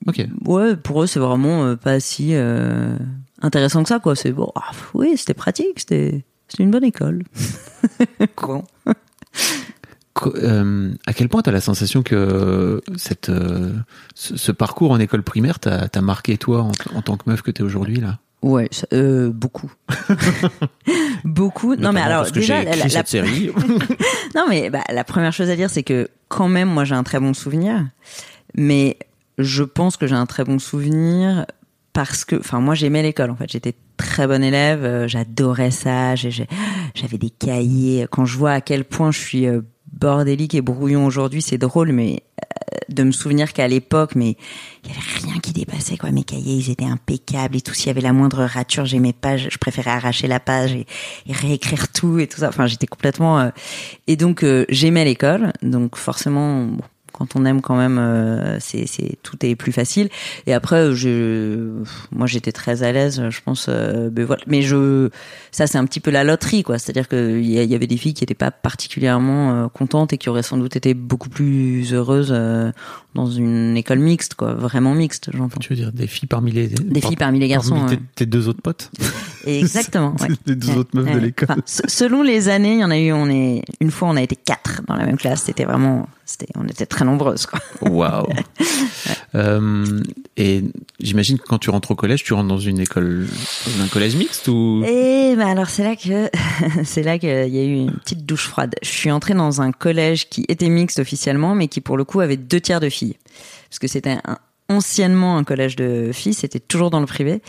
Ok. 0.08 0.26
ouais, 0.48 0.76
pour 0.76 1.04
eux 1.04 1.08
c'est 1.08 1.20
vraiment 1.20 1.76
pas 1.76 2.00
si 2.00 2.30
euh, 2.34 2.98
intéressant 3.44 3.84
que 3.84 3.90
ça 3.90 4.00
quoi. 4.00 4.16
C'est 4.16 4.32
bon, 4.32 4.52
ah, 4.56 4.72
oui, 4.96 5.14
c'était 5.18 5.36
pratique, 5.36 5.80
c'était 5.80 6.24
c'était 6.52 6.64
une 6.64 6.72
bonne 6.72 6.84
école. 6.84 7.24
Co- 10.14 10.36
euh, 10.36 10.92
à 11.08 11.14
quel 11.14 11.30
point 11.30 11.42
t'as 11.42 11.52
la 11.52 11.62
sensation 11.62 12.04
que 12.04 12.82
cette, 12.98 13.30
euh, 13.30 13.72
ce, 14.14 14.36
ce 14.36 14.52
parcours 14.52 14.92
en 14.92 15.00
école 15.00 15.24
primaire 15.24 15.60
t'a 15.60 16.02
marqué 16.02 16.38
toi 16.38 16.64
en, 16.64 16.72
en 16.96 17.02
tant 17.02 17.16
que 17.16 17.30
meuf 17.30 17.42
que 17.42 17.50
t'es 17.50 17.64
aujourd'hui 17.64 17.96
là? 18.02 18.20
Ouais, 18.42 18.70
euh, 18.92 19.30
beaucoup. 19.32 19.72
beaucoup. 21.24 21.76
Non, 21.76 21.94
mais 21.94 22.02
alors, 22.02 22.22
parce 22.22 22.32
que 22.32 22.40
déjà, 22.40 22.56
la, 22.64 22.72
écrit 22.72 22.80
la- 22.80 22.90
cette 22.90 23.08
série. 23.08 23.52
non, 24.36 24.46
mais 24.50 24.70
bah, 24.70 24.84
la 24.92 25.04
première 25.04 25.32
chose 25.32 25.50
à 25.50 25.56
dire, 25.56 25.70
c'est 25.70 25.84
que 25.84 26.10
quand 26.28 26.50
même, 26.50 26.68
moi, 26.68 26.84
j'ai 26.84 26.96
un 26.96 27.04
très 27.04 27.20
bon 27.20 27.34
souvenir. 27.34 27.88
Mais 28.56 28.98
je 29.38 29.64
pense 29.64 29.96
que 29.96 30.08
j'ai 30.08 30.16
un 30.16 30.26
très 30.26 30.44
bon 30.44 30.60
souvenir 30.60 31.46
parce 31.94 32.26
que, 32.26 32.36
enfin, 32.36 32.60
moi 32.60 32.74
j'aimais 32.76 33.02
l'école. 33.04 33.30
En 33.32 33.36
fait, 33.36 33.50
j'étais 33.50 33.76
très 34.02 34.28
bonne 34.28 34.44
élève, 34.44 34.84
euh, 34.84 35.08
j'adorais 35.08 35.72
ça. 35.72 36.16
J'avais 36.16 37.18
des 37.18 37.30
cahiers. 37.30 38.08
Quand 38.12 38.26
je 38.26 38.38
vois 38.38 38.52
à 38.52 38.62
quel 38.62 38.84
point 38.86 39.12
je 39.12 39.20
suis 39.20 39.48
euh, 39.48 39.62
bordélique 39.92 40.56
et 40.56 40.62
brouillon 40.62 41.06
aujourd'hui, 41.06 41.42
c'est 41.42 41.58
drôle, 41.58 41.92
mais 41.92 42.24
euh, 42.42 42.78
de 42.90 43.04
me 43.04 43.12
souvenir 43.12 43.54
qu'à 43.54 43.68
l'époque, 43.68 44.16
mais 44.16 44.36
il 44.84 44.90
y 44.90 44.94
avait 44.94 45.28
rien 45.28 45.40
qui 45.40 45.54
dépassait 45.54 45.98
quoi. 45.98 46.12
Mes 46.12 46.24
cahiers, 46.24 46.56
ils 46.56 46.70
étaient 46.70 46.86
impeccables 46.86 47.56
et 47.56 47.62
tout. 47.62 47.74
S'il 47.74 47.88
y 47.88 47.90
avait 47.90 48.02
la 48.02 48.14
moindre 48.14 48.44
rature, 48.44 48.86
j'aimais 48.86 49.14
pas. 49.14 49.38
Je 49.38 49.58
préférais 49.58 49.92
arracher 49.92 50.28
la 50.28 50.40
page 50.40 50.74
et, 50.74 50.86
et 51.28 51.34
réécrire 51.34 51.92
tout 51.92 52.20
et 52.20 52.28
tout 52.28 52.40
ça. 52.40 52.50
Enfin, 52.50 52.68
j'étais 52.68 52.88
complètement. 52.88 53.40
euh, 53.40 53.50
Et 54.08 54.16
donc 54.16 54.44
euh, 54.44 54.66
j'aimais 54.70 55.06
l'école, 55.06 55.54
donc 55.62 55.96
forcément. 55.96 56.68
Quand 57.22 57.40
on 57.40 57.46
aime 57.46 57.62
quand 57.62 57.78
même, 57.78 57.98
euh, 58.00 58.58
c'est, 58.60 58.88
c'est 58.88 59.18
tout 59.22 59.38
est 59.46 59.56
plus 59.56 59.72
facile. 59.72 60.10
Et 60.48 60.54
après, 60.54 60.94
je, 60.96 61.72
moi, 62.12 62.26
j'étais 62.28 62.52
très 62.52 62.82
à 62.84 62.92
l'aise, 62.92 63.22
je 63.30 63.40
pense. 63.46 63.68
euh, 63.70 64.10
ben 64.10 64.26
voilà. 64.26 64.42
Mais 64.48 64.62
je, 64.64 65.10
ça, 65.52 65.68
c'est 65.68 65.78
un 65.78 65.86
petit 65.86 66.00
peu 66.00 66.10
la 66.12 66.24
loterie, 66.24 66.64
quoi. 66.64 66.80
C'est-à-dire 66.80 67.08
qu'il 67.08 67.46
y, 67.46 67.54
y 67.64 67.76
avait 67.76 67.88
des 67.88 67.98
filles 67.98 68.14
qui 68.16 68.24
n'étaient 68.24 68.34
pas 68.34 68.50
particulièrement 68.52 69.52
euh, 69.52 69.68
contentes 69.68 70.14
et 70.14 70.18
qui 70.18 70.30
auraient 70.30 70.42
sans 70.44 70.58
doute 70.58 70.76
été 70.76 70.94
beaucoup 70.96 71.30
plus 71.30 71.94
heureuses 71.94 72.32
euh, 72.32 72.72
dans 73.14 73.28
une 73.28 73.78
école 73.78 74.00
mixte, 74.00 74.34
quoi. 74.36 74.54
Vraiment 74.54 74.96
mixte, 74.96 75.30
j'entends. 75.34 75.60
Tu 75.60 75.70
veux 75.70 75.76
dire 75.76 75.92
des 75.92 76.08
filles 76.08 76.28
parmi 76.28 76.52
les 76.52 76.68
Des 76.70 77.02
filles 77.02 77.16
parmi 77.18 77.40
les 77.40 77.48
garçons. 77.48 77.76
parmi 77.76 77.98
tes, 78.16 78.26
deux 78.26 78.48
autres 78.48 78.62
potes 78.62 78.90
Exactement. 79.46 80.16
ouais. 80.20 80.28
Les 80.46 80.56
deux 80.56 80.70
Ouais, 80.72 80.78
autres 80.78 80.90
meufs 80.96 81.12
de 81.14 81.20
l'école. 81.20 81.48
Enfin, 81.52 81.62
selon 81.66 82.22
les 82.24 82.48
années, 82.50 82.74
il 82.76 82.80
y 82.80 82.84
en 82.84 82.92
a 82.92 82.98
eu. 82.98 83.12
On 83.12 83.28
est 83.30 83.64
une 83.80 83.92
fois, 83.92 84.08
on 84.10 84.16
a 84.16 84.22
été 84.22 84.36
quatre 84.36 84.82
dans 84.88 84.96
la 84.96 85.06
même 85.06 85.18
classe. 85.18 85.44
C'était 85.44 85.66
vraiment, 85.66 86.08
on 86.56 86.66
était 86.68 86.86
très 86.86 87.06
nombreuses. 87.06 87.48
Waouh. 87.82 88.28
Euh, 89.34 90.02
et 90.36 90.62
j'imagine 91.00 91.38
que 91.40 91.46
quand 91.48 91.58
tu 91.58 91.70
rentres 91.70 91.92
au 91.92 91.96
collège, 91.96 92.22
tu 92.26 92.34
rentres 92.34 92.50
dans 92.50 92.58
une 92.60 92.80
école, 92.80 93.28
dans 93.78 93.84
un 93.84 93.88
collège 93.88 94.18
mixte 94.18 94.50
ou? 94.50 94.84
Et 94.86 95.36
bah 95.38 95.48
alors 95.48 95.70
c'est 95.70 95.84
là 95.86 95.96
que 95.96 96.30
c'est 96.84 97.02
là 97.02 97.18
qu'il 97.18 97.30
y 97.30 97.60
a 97.60 97.64
eu 97.64 97.76
une 97.76 97.94
petite 97.94 98.26
douche 98.26 98.48
froide. 98.48 98.76
Je 98.84 98.90
suis 98.90 99.10
entrée 99.10 99.34
dans 99.34 99.62
un 99.62 99.72
collège 99.72 100.28
qui 100.28 100.46
était 100.50 100.68
mixte 100.68 101.00
officiellement, 101.00 101.56
mais 101.56 101.70
qui 101.70 101.80
pour 101.80 101.96
le 101.96 102.04
coup 102.04 102.20
avait 102.20 102.36
deux 102.36 102.60
tiers 102.60 102.82
de 102.82 102.90
filles, 102.90 103.16
parce 103.70 103.80
que 103.80 103.88
c'était 103.88 104.18
un- 104.26 104.38
anciennement 104.72 105.38
un 105.38 105.44
collège 105.44 105.76
de 105.76 106.12
filles, 106.14 106.34
c'était 106.34 106.60
toujours 106.60 106.90
dans 106.90 107.00
le 107.00 107.06
privé, 107.06 107.42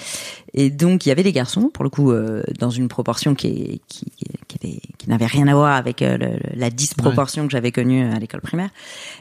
et 0.54 0.68
donc 0.70 1.06
il 1.06 1.08
y 1.08 1.12
avait 1.12 1.22
des 1.22 1.32
garçons 1.32 1.70
pour 1.72 1.84
le 1.84 1.90
coup 1.90 2.10
euh, 2.12 2.42
dans 2.58 2.70
une 2.70 2.88
proportion 2.88 3.34
qui 3.34 3.46
est- 3.46 3.80
qui, 3.88 4.04
qui, 4.48 4.58
avait- 4.62 4.80
qui 4.98 5.08
n'avait 5.08 5.26
rien 5.26 5.46
à 5.48 5.54
voir 5.54 5.76
avec 5.76 6.02
euh, 6.02 6.18
le- 6.18 6.38
la 6.58 6.68
disproportion 6.70 7.46
que 7.46 7.52
j'avais 7.52 7.72
connue 7.72 8.04
à 8.12 8.18
l'école 8.18 8.40
primaire, 8.42 8.68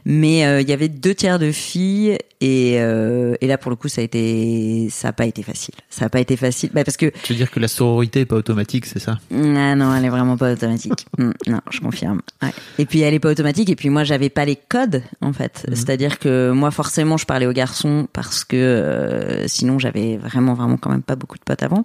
mais 0.05 0.45
euh, 0.45 0.61
il 0.61 0.69
y 0.69 0.73
avait 0.73 0.89
deux 0.89 1.15
tiers 1.15 1.39
de 1.39 1.51
filles 1.51 2.17
et, 2.41 2.77
euh, 2.79 3.35
et 3.41 3.47
là 3.47 3.57
pour 3.57 3.69
le 3.69 3.75
coup 3.77 3.87
ça 3.87 4.01
a 4.01 4.03
été 4.03 4.87
ça 4.89 5.09
a 5.09 5.13
pas 5.13 5.25
été 5.25 5.43
facile, 5.43 5.75
ça 5.89 6.05
a 6.05 6.09
pas 6.09 6.19
été 6.19 6.35
facile, 6.35 6.71
bah, 6.73 6.83
parce 6.83 6.97
que 6.97 7.11
tu 7.23 7.33
veux 7.33 7.37
dire 7.37 7.51
que 7.51 7.59
la 7.59 7.67
sororité 7.67 8.21
est 8.21 8.25
pas 8.25 8.35
automatique, 8.35 8.85
c'est 8.85 8.99
ça? 8.99 9.19
Ah 9.31 9.75
non, 9.75 9.95
elle 9.95 10.05
est 10.05 10.09
vraiment 10.09 10.37
pas 10.37 10.51
automatique. 10.53 11.05
Mm, 11.17 11.31
non, 11.47 11.59
je 11.69 11.79
confirme. 11.81 12.21
Ouais. 12.41 12.49
Et 12.79 12.85
puis 12.85 13.01
elle 13.01 13.13
est 13.13 13.19
pas 13.19 13.29
automatique. 13.29 13.69
Et 13.69 13.75
puis 13.75 13.89
moi, 13.89 14.03
j'avais 14.05 14.29
pas 14.29 14.45
les 14.45 14.55
codes 14.55 15.03
en 15.21 15.33
fait. 15.33 15.65
C'est-à-dire 15.73 16.17
que 16.19 16.51
moi, 16.51 16.71
forcément, 16.71 17.17
je 17.17 17.25
parlais 17.25 17.45
aux 17.45 17.51
garçons 17.51 17.89
parce 18.13 18.43
que 18.43 18.55
euh, 18.55 19.47
sinon, 19.47 19.79
j'avais 19.79 20.17
vraiment, 20.17 20.53
vraiment 20.53 20.77
quand 20.77 20.89
même 20.89 21.03
pas 21.03 21.15
beaucoup 21.15 21.37
de 21.37 21.43
potes 21.43 21.63
avant. 21.63 21.83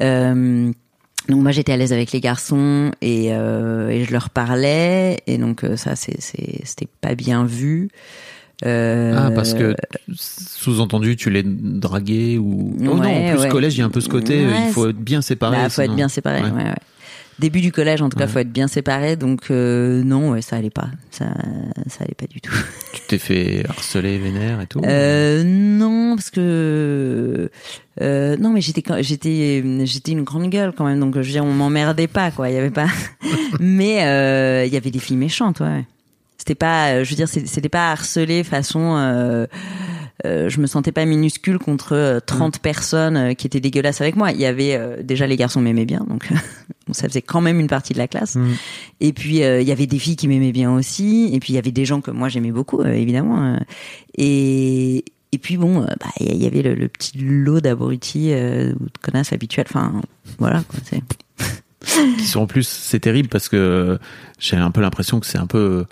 Euh, 0.00 0.70
donc 1.28 1.42
moi, 1.42 1.52
j'étais 1.52 1.72
à 1.72 1.76
l'aise 1.76 1.92
avec 1.92 2.12
les 2.12 2.20
garçons 2.20 2.92
et, 3.00 3.28
euh, 3.32 3.88
et 3.88 4.04
je 4.04 4.12
leur 4.12 4.30
parlais. 4.30 5.20
Et 5.26 5.38
donc 5.38 5.64
ça, 5.76 5.96
c'est, 5.96 6.20
c'était 6.20 6.88
pas 7.00 7.14
bien 7.14 7.44
vu. 7.44 7.88
Euh, 8.64 9.14
Ah, 9.16 9.30
parce 9.34 9.54
que 9.54 9.74
sous-entendu, 10.14 11.16
tu 11.16 11.30
les 11.30 11.42
draguais 11.42 12.38
ou 12.38 12.76
oh 12.78 12.82
non, 12.82 13.02
en 13.02 13.30
plus 13.30 13.40
ouais. 13.42 13.48
collège, 13.48 13.74
il 13.74 13.80
y 13.80 13.82
a 13.82 13.86
un 13.86 13.90
peu 13.90 14.00
ce 14.00 14.08
côté, 14.08 14.46
Ouais, 14.46 14.66
il 14.68 14.72
faut 14.72 14.88
être 14.88 14.98
bien 14.98 15.22
séparé. 15.22 15.56
Bah, 15.56 15.68
faut 15.68 15.82
être 15.82 15.96
bien 15.96 16.08
séparé. 16.08 16.42
Ouais. 16.42 16.74
Début 17.38 17.60
du 17.60 17.72
collège, 17.72 18.00
en 18.00 18.08
tout 18.08 18.16
cas, 18.16 18.24
Ouais. 18.26 18.30
faut 18.30 18.38
être 18.38 18.52
bien 18.52 18.68
séparé. 18.68 19.16
Donc 19.16 19.50
euh, 19.50 20.02
non, 20.04 20.30
ouais, 20.30 20.42
ça 20.42 20.56
allait 20.56 20.70
pas. 20.70 20.88
Ça, 21.10 21.26
ça 21.88 22.04
allait 22.04 22.14
pas 22.16 22.26
du 22.26 22.40
tout. 22.40 22.52
Tu 22.92 23.00
t'es 23.08 23.18
fait 23.18 23.64
harceler, 23.68 24.18
vénère 24.18 24.60
et 24.60 24.66
tout. 24.66 24.80
Euh, 24.84 25.42
non, 25.44 26.14
parce 26.16 26.30
que 26.30 27.50
euh, 28.00 28.36
non, 28.36 28.50
mais 28.50 28.60
j'étais 28.60 28.82
j'étais 29.02 29.62
j'étais 29.84 30.12
une 30.12 30.22
grande 30.22 30.48
gueule 30.50 30.72
quand 30.76 30.84
même. 30.84 31.00
Donc 31.00 31.14
je 31.14 31.20
veux 31.20 31.24
dire, 31.24 31.44
on 31.44 31.52
m'emmerdait 31.52 32.06
pas, 32.08 32.30
quoi. 32.30 32.48
Il 32.50 32.54
y 32.54 32.58
avait 32.58 32.70
pas. 32.70 32.88
mais 33.60 34.04
euh, 34.04 34.64
il 34.66 34.72
y 34.72 34.76
avait 34.76 34.90
des 34.90 34.98
filles 35.00 35.16
méchantes, 35.16 35.60
ouais. 35.60 35.84
C'était 36.38 36.54
pas, 36.56 36.90
euh, 36.90 37.04
je 37.04 37.10
veux 37.10 37.16
dire, 37.16 37.28
c'était 37.28 37.68
pas 37.68 37.92
harcelé 37.92 38.44
façon. 38.44 39.46
Euh, 40.24 40.48
je 40.48 40.60
me 40.60 40.66
sentais 40.66 40.92
pas 40.92 41.04
minuscule 41.04 41.58
contre 41.58 41.92
euh, 41.94 42.20
30 42.24 42.60
personnes 42.60 43.16
euh, 43.16 43.34
qui 43.34 43.48
étaient 43.48 43.58
dégueulasses 43.60 44.00
avec 44.00 44.14
moi. 44.14 44.30
Il 44.30 44.40
y 44.40 44.46
avait 44.46 44.76
euh, 44.76 45.02
déjà 45.02 45.26
les 45.26 45.36
garçons 45.36 45.60
m'aimaient 45.60 45.84
bien, 45.86 46.06
donc 46.08 46.28
ça 46.92 47.08
faisait 47.08 47.20
quand 47.22 47.40
même 47.40 47.58
une 47.58 47.66
partie 47.66 47.94
de 47.94 47.98
la 47.98 48.06
classe. 48.06 48.36
Mm. 48.36 48.52
Et 49.00 49.12
puis 49.12 49.42
euh, 49.42 49.60
il 49.60 49.66
y 49.66 49.72
avait 49.72 49.86
des 49.88 49.98
filles 49.98 50.14
qui 50.14 50.28
m'aimaient 50.28 50.52
bien 50.52 50.72
aussi. 50.72 51.30
Et 51.32 51.40
puis 51.40 51.52
il 51.52 51.56
y 51.56 51.58
avait 51.58 51.72
des 51.72 51.84
gens 51.84 52.00
que 52.00 52.12
moi 52.12 52.28
j'aimais 52.28 52.52
beaucoup, 52.52 52.80
euh, 52.80 52.92
évidemment. 52.92 53.54
euh. 53.54 53.56
et 54.16 55.04
et 55.32 55.38
puis 55.38 55.56
bon, 55.56 55.80
bah, 55.80 55.96
il 56.20 56.36
y 56.40 56.46
avait 56.46 56.62
le, 56.62 56.74
le 56.76 56.86
petit 56.86 57.18
lot 57.18 57.60
d'abrutis 57.60 58.32
euh, 58.32 58.72
ou 58.78 58.84
de 58.84 58.98
connasses 59.02 59.32
habituels. 59.32 59.66
Enfin, 59.68 60.00
voilà. 60.38 60.62
Quoi, 60.68 60.78
c'est- 60.84 61.02
qui 62.18 62.24
sont 62.24 62.40
en 62.40 62.46
plus 62.46 62.66
c'est 62.68 63.00
terrible 63.00 63.28
parce 63.28 63.48
que 63.48 63.98
j'ai 64.38 64.56
un 64.56 64.70
peu 64.70 64.80
l'impression 64.80 65.18
que 65.18 65.26
c'est 65.26 65.38
un 65.38 65.48
peu 65.48 65.86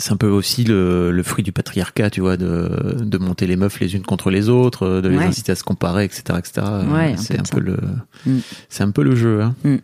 c'est 0.00 0.12
un 0.12 0.16
peu 0.16 0.28
aussi 0.28 0.62
le, 0.64 1.10
le 1.10 1.22
fruit 1.24 1.42
du 1.42 1.50
patriarcat 1.52 2.10
tu 2.10 2.20
vois 2.20 2.36
de, 2.36 2.96
de 3.00 3.18
monter 3.18 3.46
les 3.48 3.56
meufs 3.56 3.80
les 3.80 3.94
unes 3.96 4.02
contre 4.02 4.30
les 4.30 4.48
autres 4.48 5.00
de 5.00 5.08
les 5.08 5.16
Ouais. 5.18 5.24
inciter 5.24 5.52
à 5.52 5.56
se 5.56 5.64
comparer 5.64 6.04
etc 6.04 6.22
etc 6.38 6.66
Ouais, 6.90 7.12
un 7.14 7.16
c'est 7.16 7.34
peu 7.34 7.40
un 7.40 7.42
peu 7.42 7.60
le 7.60 7.76
Mm. 8.26 8.38
c'est 8.68 8.82
un 8.84 8.90
peu 8.90 9.02
le 9.02 9.14
jeu 9.16 9.42
hein. 9.42 9.54
Mm. 9.64 9.76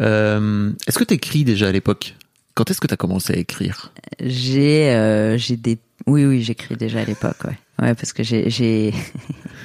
Euh, 0.00 0.70
est-ce 0.86 0.98
que 0.98 1.04
t'écris 1.04 1.44
déjà 1.44 1.68
à 1.68 1.72
l'époque? 1.72 2.14
Quand 2.54 2.70
est-ce 2.70 2.80
que 2.80 2.86
t'as 2.86 2.96
commencé 2.96 3.32
à 3.32 3.36
écrire? 3.36 3.92
J'ai 4.20 4.90
euh, 4.90 5.36
j'ai 5.38 5.56
des 5.56 5.78
oui 6.06 6.24
oui 6.24 6.42
j'écris 6.42 6.76
déjà 6.76 7.00
à 7.00 7.04
l'époque 7.04 7.36
ouais 7.44 7.58
ouais 7.80 7.94
parce 7.94 8.12
que 8.12 8.22
j'ai 8.22 8.50
j'ai 8.50 8.92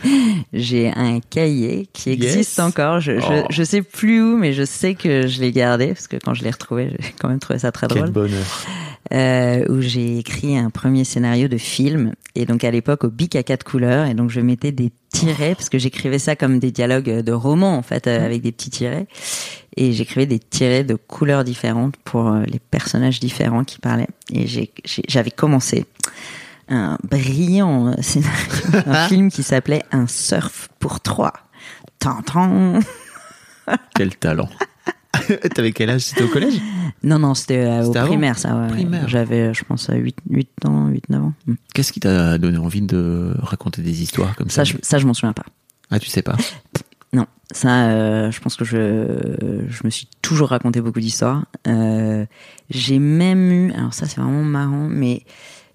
j'ai 0.54 0.90
un 0.96 1.20
cahier 1.20 1.88
qui 1.94 2.12
Yes. 2.16 2.34
existe 2.36 2.60
encore. 2.60 3.00
Je, 3.00 3.14
Oh. 3.14 3.46
je 3.50 3.56
je 3.58 3.64
sais 3.64 3.82
plus 3.82 4.22
où 4.22 4.38
mais 4.38 4.54
je 4.54 4.64
sais 4.64 4.96
que 4.96 5.28
je 5.28 5.40
l'ai 5.42 5.52
gardé 5.52 5.88
parce 5.88 6.08
que 6.08 6.18
quand 6.18 6.34
je 6.34 6.44
l'ai 6.44 6.52
retrouvé 6.52 6.96
j'ai 7.00 7.12
quand 7.20 7.30
même 7.30 7.40
trouvé 7.40 7.60
ça 7.60 7.72
très 7.72 7.88
quel 7.88 7.98
drôle. 7.98 8.12
bonheur. 8.12 8.46
Euh, 9.14 9.64
où 9.70 9.80
j'ai 9.80 10.18
écrit 10.18 10.58
un 10.58 10.70
premier 10.70 11.06
scénario 11.06 11.48
de 11.48 11.58
film. 11.58 12.12
Et 12.36 12.46
donc 12.46 12.66
à 12.66 12.72
l'époque 12.72 13.06
au 13.06 13.10
bic 13.10 13.38
à 13.38 13.44
quatre 13.44 13.64
couleurs. 13.64 14.06
Et 14.06 14.14
donc 14.14 14.30
je 14.30 14.42
mettais 14.42 14.74
des 14.74 14.92
tirets 15.14 15.56
parce 15.56 15.70
que 15.70 15.78
j'écrivais 15.80 16.20
ça 16.20 16.36
comme 16.36 16.60
des 16.60 16.72
dialogues 16.72 17.22
de 17.22 17.32
romans 17.32 17.78
en 17.78 17.82
fait 17.84 18.08
euh, 18.08 18.26
avec 18.26 18.42
des 18.42 18.52
petits 18.52 18.70
tirets. 18.70 19.08
Et 19.78 19.94
j'écrivais 19.94 20.26
des 20.26 20.40
tirets 20.40 20.84
de 20.84 20.96
couleurs 20.96 21.44
différentes 21.46 21.96
pour 22.04 22.28
euh, 22.28 22.44
les 22.48 22.60
personnages 22.60 23.20
différents 23.22 23.64
qui 23.64 23.80
parlaient. 23.80 24.10
Et 24.34 24.46
j'avais 25.08 25.32
commencé 25.32 25.86
un 26.70 26.98
brillant 27.04 27.88
euh, 27.88 27.94
scénario 28.02 28.44
un 28.86 29.08
film 29.08 29.32
qui 29.32 29.44
s'appelait 29.44 29.84
Un 29.92 30.08
surf 30.08 30.70
pour 30.80 31.00
trois 31.02 31.34
Tantan. 32.00 32.80
quel 33.96 34.16
talent 34.16 34.50
t'avais 35.56 35.72
quel 35.72 35.90
âge? 35.90 36.02
C'était 36.02 36.24
au 36.24 36.28
collège? 36.28 36.62
Non, 37.04 37.18
non, 37.20 37.34
c'était 37.34 37.66
euh, 37.66 37.86
au 37.86 37.92
primaire, 37.92 38.38
ça. 38.38 38.56
ouais. 38.56 38.68
Primaire. 38.68 39.08
J'avais, 39.08 39.54
je 39.54 39.64
pense, 39.64 39.90
8, 39.92 40.16
8 40.30 40.50
ans, 40.66 40.88
8, 40.88 41.10
9 41.10 41.24
ans. 41.24 41.34
Hmm. 41.48 41.56
qu'est-ce 41.74 41.92
qui 41.92 42.00
t'a 42.00 42.38
donné 42.38 42.58
envie 42.58 42.82
de 42.82 43.34
raconter 43.40 43.82
des 43.82 44.02
histoires 44.04 44.36
comme 44.36 44.50
ça 44.50 44.64
Ça, 44.64 44.64
je, 44.64 44.78
ça, 44.82 44.98
je 45.00 45.08
m'en 45.08 45.14
souviens 45.14 45.34
pas. 45.34 45.46
ah 45.90 46.00
tu 46.00 46.10
sais 46.10 46.22
pas? 46.22 46.36
Non, 47.14 47.26
ça, 47.52 47.88
euh, 47.88 48.32
je 48.32 48.40
pense 48.42 48.56
que 48.58 48.66
je, 48.66 49.66
je 49.70 49.82
me 49.84 49.90
suis 49.90 50.08
toujours 50.22 50.50
raconté 50.50 50.82
beaucoup 50.82 51.00
d'histoires. 51.00 51.46
Euh, 51.68 52.26
j'ai 52.70 53.00
même 53.00 53.52
eu, 53.52 53.72
alors 53.74 53.94
ça 53.94 54.06
c'est 54.06 54.20
vraiment 54.20 54.44
marrant, 54.44 54.88
mais 54.90 55.24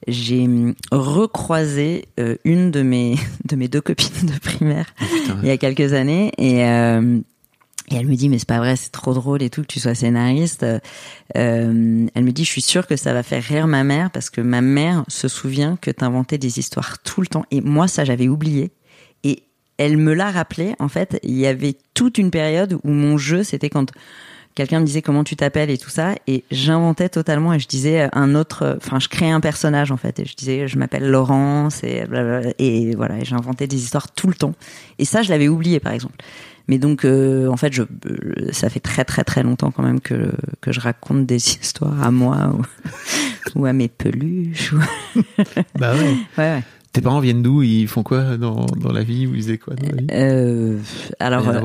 j'ai 0.09 0.45
hum, 0.45 0.75
recroisé 0.91 2.07
euh, 2.19 2.37
une 2.45 2.71
de 2.71 2.83
mes 2.83 3.17
de 3.45 3.57
mes 3.57 3.69
deux 3.69 3.81
copines 3.81 4.27
de 4.27 4.39
primaire 4.39 4.87
Putain. 4.99 5.39
il 5.43 5.49
y 5.49 5.51
a 5.51 5.57
quelques 5.57 5.93
années 5.93 6.33
et 6.39 6.65
euh, 6.65 7.19
et 7.91 7.97
elle 7.97 8.07
me 8.07 8.15
dit 8.15 8.29
mais 8.29 8.39
c'est 8.39 8.49
pas 8.49 8.59
vrai 8.59 8.77
c'est 8.77 8.91
trop 8.93 9.13
drôle 9.13 9.43
et 9.43 9.51
tout 9.51 9.63
que 9.63 9.67
tu 9.67 9.81
sois 9.81 9.95
scénariste 9.95 10.65
Euh, 11.37 12.07
elle 12.15 12.25
me 12.25 12.31
dit 12.33 12.45
je 12.45 12.51
suis 12.51 12.63
sûre 12.63 12.87
que 12.87 12.97
ça 12.97 13.13
va 13.15 13.23
faire 13.23 13.43
rire 13.43 13.67
ma 13.67 13.85
mère 13.85 14.11
parce 14.11 14.29
que 14.29 14.41
ma 14.43 14.61
mère 14.61 15.05
se 15.09 15.29
souvient 15.29 15.77
que 15.81 15.91
t'inventais 15.91 16.37
des 16.39 16.59
histoires 16.59 16.99
tout 17.03 17.21
le 17.23 17.27
temps 17.27 17.45
et 17.51 17.61
moi 17.63 17.89
ça 17.89 18.05
j'avais 18.05 18.29
oublié 18.29 18.71
et 19.25 19.45
elle 19.79 19.97
me 19.97 20.13
l'a 20.13 20.31
rappelé 20.31 20.75
en 20.79 20.89
fait 20.89 21.19
il 21.23 21.37
y 21.39 21.47
avait 21.47 21.77
toute 21.95 22.19
une 22.19 22.31
période 22.31 22.79
où 22.85 22.91
mon 22.91 23.17
jeu 23.19 23.43
c'était 23.45 23.71
quand 23.71 23.91
quelqu'un 24.55 24.81
me 24.81 24.85
disait 24.87 25.03
comment 25.03 25.25
tu 25.25 25.37
t'appelles 25.37 25.71
et 25.71 25.79
tout 25.79 25.91
ça 25.91 26.15
et 26.27 26.45
j'inventais 26.51 27.09
totalement 27.09 27.53
et 27.55 27.59
je 27.59 27.67
disais 27.69 28.09
un 28.13 28.35
autre 28.35 28.77
enfin 28.79 28.99
je 29.01 29.09
créais 29.09 29.31
un 29.31 29.41
personnage 29.41 29.91
en 29.93 29.97
fait 29.97 30.19
et 30.21 30.25
je 30.25 30.35
disais 30.37 30.69
je 30.69 30.79
m'appelle 30.79 31.09
Laurence 31.11 31.83
et 31.85 32.05
blablabla. 32.07 32.51
et 32.59 32.95
voilà 32.95 33.19
et 33.19 33.25
j'inventais 33.25 33.67
des 33.67 33.77
histoires 33.83 34.11
tout 34.13 34.27
le 34.29 34.35
temps 34.35 34.55
et 34.99 35.05
ça 35.05 35.23
je 35.23 35.31
l'avais 35.31 35.49
oublié 35.49 35.81
par 35.81 35.93
exemple 35.93 36.17
Mais 36.69 36.79
donc, 36.79 37.05
euh, 37.05 37.49
en 37.49 37.57
fait, 37.57 37.73
je, 37.73 37.83
euh, 37.83 38.53
ça 38.53 38.71
fait 38.71 38.79
très 38.81 39.05
très 39.05 39.25
très 39.25 39.43
longtemps 39.43 39.73
quand 39.73 39.83
même 39.83 40.01
que, 40.01 40.31
que 40.61 40.71
je 40.71 40.79
raconte 40.81 41.27
des 41.27 41.37
histoires 41.61 42.01
à 42.03 42.11
moi 42.13 42.55
ou, 42.57 42.63
ou 43.61 43.67
à 43.67 43.73
mes 43.73 43.89
peluches. 43.89 44.73
ou- 44.73 45.21
Bah 45.81 45.93
ouais. 45.95 46.01
ouais, 46.39 46.55
ouais. 46.55 46.63
Tes 46.93 47.01
parents 47.01 47.19
viennent 47.21 47.43
d'où? 47.43 47.63
Ils 47.63 47.89
font 47.89 48.03
quoi 48.05 48.37
dans, 48.37 48.67
dans 48.67 48.93
la 48.93 49.03
vie? 49.03 49.27
Ou 49.27 49.35
ils 49.35 49.43
faisaient 49.43 49.59
quoi 49.59 49.75
dans 49.75 49.89
la 49.89 49.97
vie? 49.97 50.07
Euh, 50.13 50.79
alors, 51.19 51.49
euh, 51.49 51.61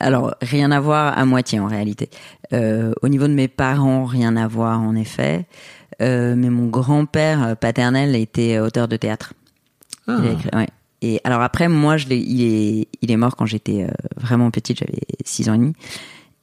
alors, 0.00 0.34
rien 0.40 0.70
à 0.70 0.80
voir 0.80 1.18
à 1.18 1.24
moitié 1.24 1.60
en 1.60 1.66
réalité. 1.66 2.08
Euh, 2.52 2.92
au 3.02 3.08
niveau 3.08 3.26
de 3.26 3.32
mes 3.34 3.48
parents, 3.48 4.04
rien 4.04 4.36
à 4.36 4.46
voir 4.46 4.80
en 4.80 4.94
effet. 4.94 5.46
Euh, 6.00 6.34
mais 6.36 6.50
mon 6.50 6.66
grand-père 6.66 7.42
euh, 7.42 7.54
paternel 7.54 8.14
était 8.14 8.58
auteur 8.60 8.86
de 8.88 8.96
théâtre. 8.96 9.34
Ah. 10.06 10.18
Il 10.22 10.28
a 10.28 10.32
écrit- 10.32 10.50
ouais. 10.56 10.68
Et 11.02 11.20
alors 11.24 11.42
après, 11.42 11.68
moi, 11.68 11.96
je 11.96 12.06
il 12.08 12.42
est, 12.42 12.88
il 13.02 13.10
est 13.10 13.16
mort 13.16 13.36
quand 13.36 13.46
j'étais 13.46 13.84
euh, 13.84 13.90
vraiment 14.16 14.50
petite, 14.50 14.78
j'avais 14.78 15.00
6 15.24 15.48
ans 15.48 15.54
et 15.54 15.58
demi. 15.58 15.72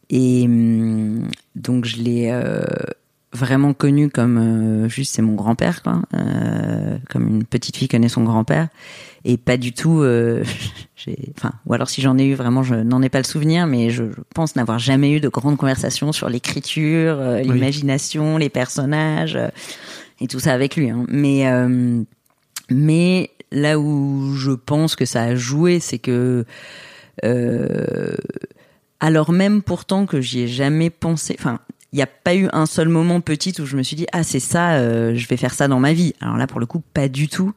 Et 0.10 0.44
hum, 0.46 1.28
donc 1.56 1.86
je 1.86 1.98
l'ai 1.98 2.30
euh, 2.32 2.64
vraiment 3.36 3.74
connu 3.74 4.10
comme 4.10 4.38
euh, 4.86 4.90
juste 4.90 5.14
c'est 5.16 5.22
mon 5.22 5.34
grand-père, 5.36 5.84
quoi, 5.84 6.02
euh, 6.16 6.98
comme 7.10 7.28
une 7.28 7.44
petite 7.44 7.78
fille 7.78 7.88
connaît 7.88 8.10
son 8.10 8.24
grand-père, 8.24 8.70
et 9.24 9.38
pas 9.38 9.58
du 9.58 9.74
tout. 9.74 10.02
euh, 10.02 10.44
enfin, 11.38 11.52
ou 11.66 11.74
alors 11.74 11.90
si 11.90 12.02
j'en 12.02 12.18
ai 12.18 12.26
eu 12.26 12.34
vraiment, 12.34 12.64
je 12.64 12.76
n'en 12.76 13.02
ai 13.02 13.10
pas 13.10 13.20
le 13.20 13.24
souvenir, 13.26 13.68
mais 13.68 13.90
je, 13.92 14.06
je 14.06 14.22
pense 14.34 14.56
n'avoir 14.56 14.80
jamais 14.80 15.12
eu 15.12 15.20
de 15.20 15.30
grandes 15.30 15.58
conversations 15.58 16.12
sur 16.12 16.30
l'écriture, 16.30 17.18
Oui. 17.20 17.44
l'imagination, 17.44 18.38
les 18.38 18.50
personnages 18.50 19.38
et 20.22 20.28
tout 20.28 20.40
ça 20.40 20.54
avec 20.54 20.76
lui. 20.76 20.90
hein. 20.90 21.06
Mais 21.10 21.46
mais 22.72 23.30
là 23.52 23.78
où 23.80 24.34
je 24.36 24.52
pense 24.52 24.96
que 24.96 25.06
ça 25.06 25.22
a 25.24 25.36
joué, 25.36 25.80
c'est 25.80 26.00
que 26.00 26.46
alors 29.00 29.32
même 29.32 29.62
pourtant 29.62 30.06
que 30.06 30.22
j'y 30.22 30.42
ai 30.42 30.48
jamais 30.48 30.90
pensé, 30.90 31.36
enfin, 31.38 31.60
il 31.94 31.98
n'y 31.98 32.02
a 32.02 32.08
pas 32.08 32.36
eu 32.36 32.50
un 32.52 32.66
seul 32.66 32.90
moment 32.90 33.22
petit 33.22 33.54
où 33.60 33.66
je 33.66 33.78
me 33.78 33.84
suis 33.84 33.96
dit 33.96 34.06
ah 34.12 34.24
c'est 34.24 34.40
ça, 34.40 34.74
euh, 34.74 35.16
je 35.16 35.28
vais 35.28 35.38
faire 35.38 35.54
ça 35.54 35.68
dans 35.68 35.80
ma 35.80 35.94
vie. 35.94 36.14
Alors 36.22 36.38
là 36.38 36.48
pour 36.48 36.60
le 36.60 36.66
coup 36.66 36.82
pas 36.94 37.08
du 37.08 37.28
tout. 37.28 37.54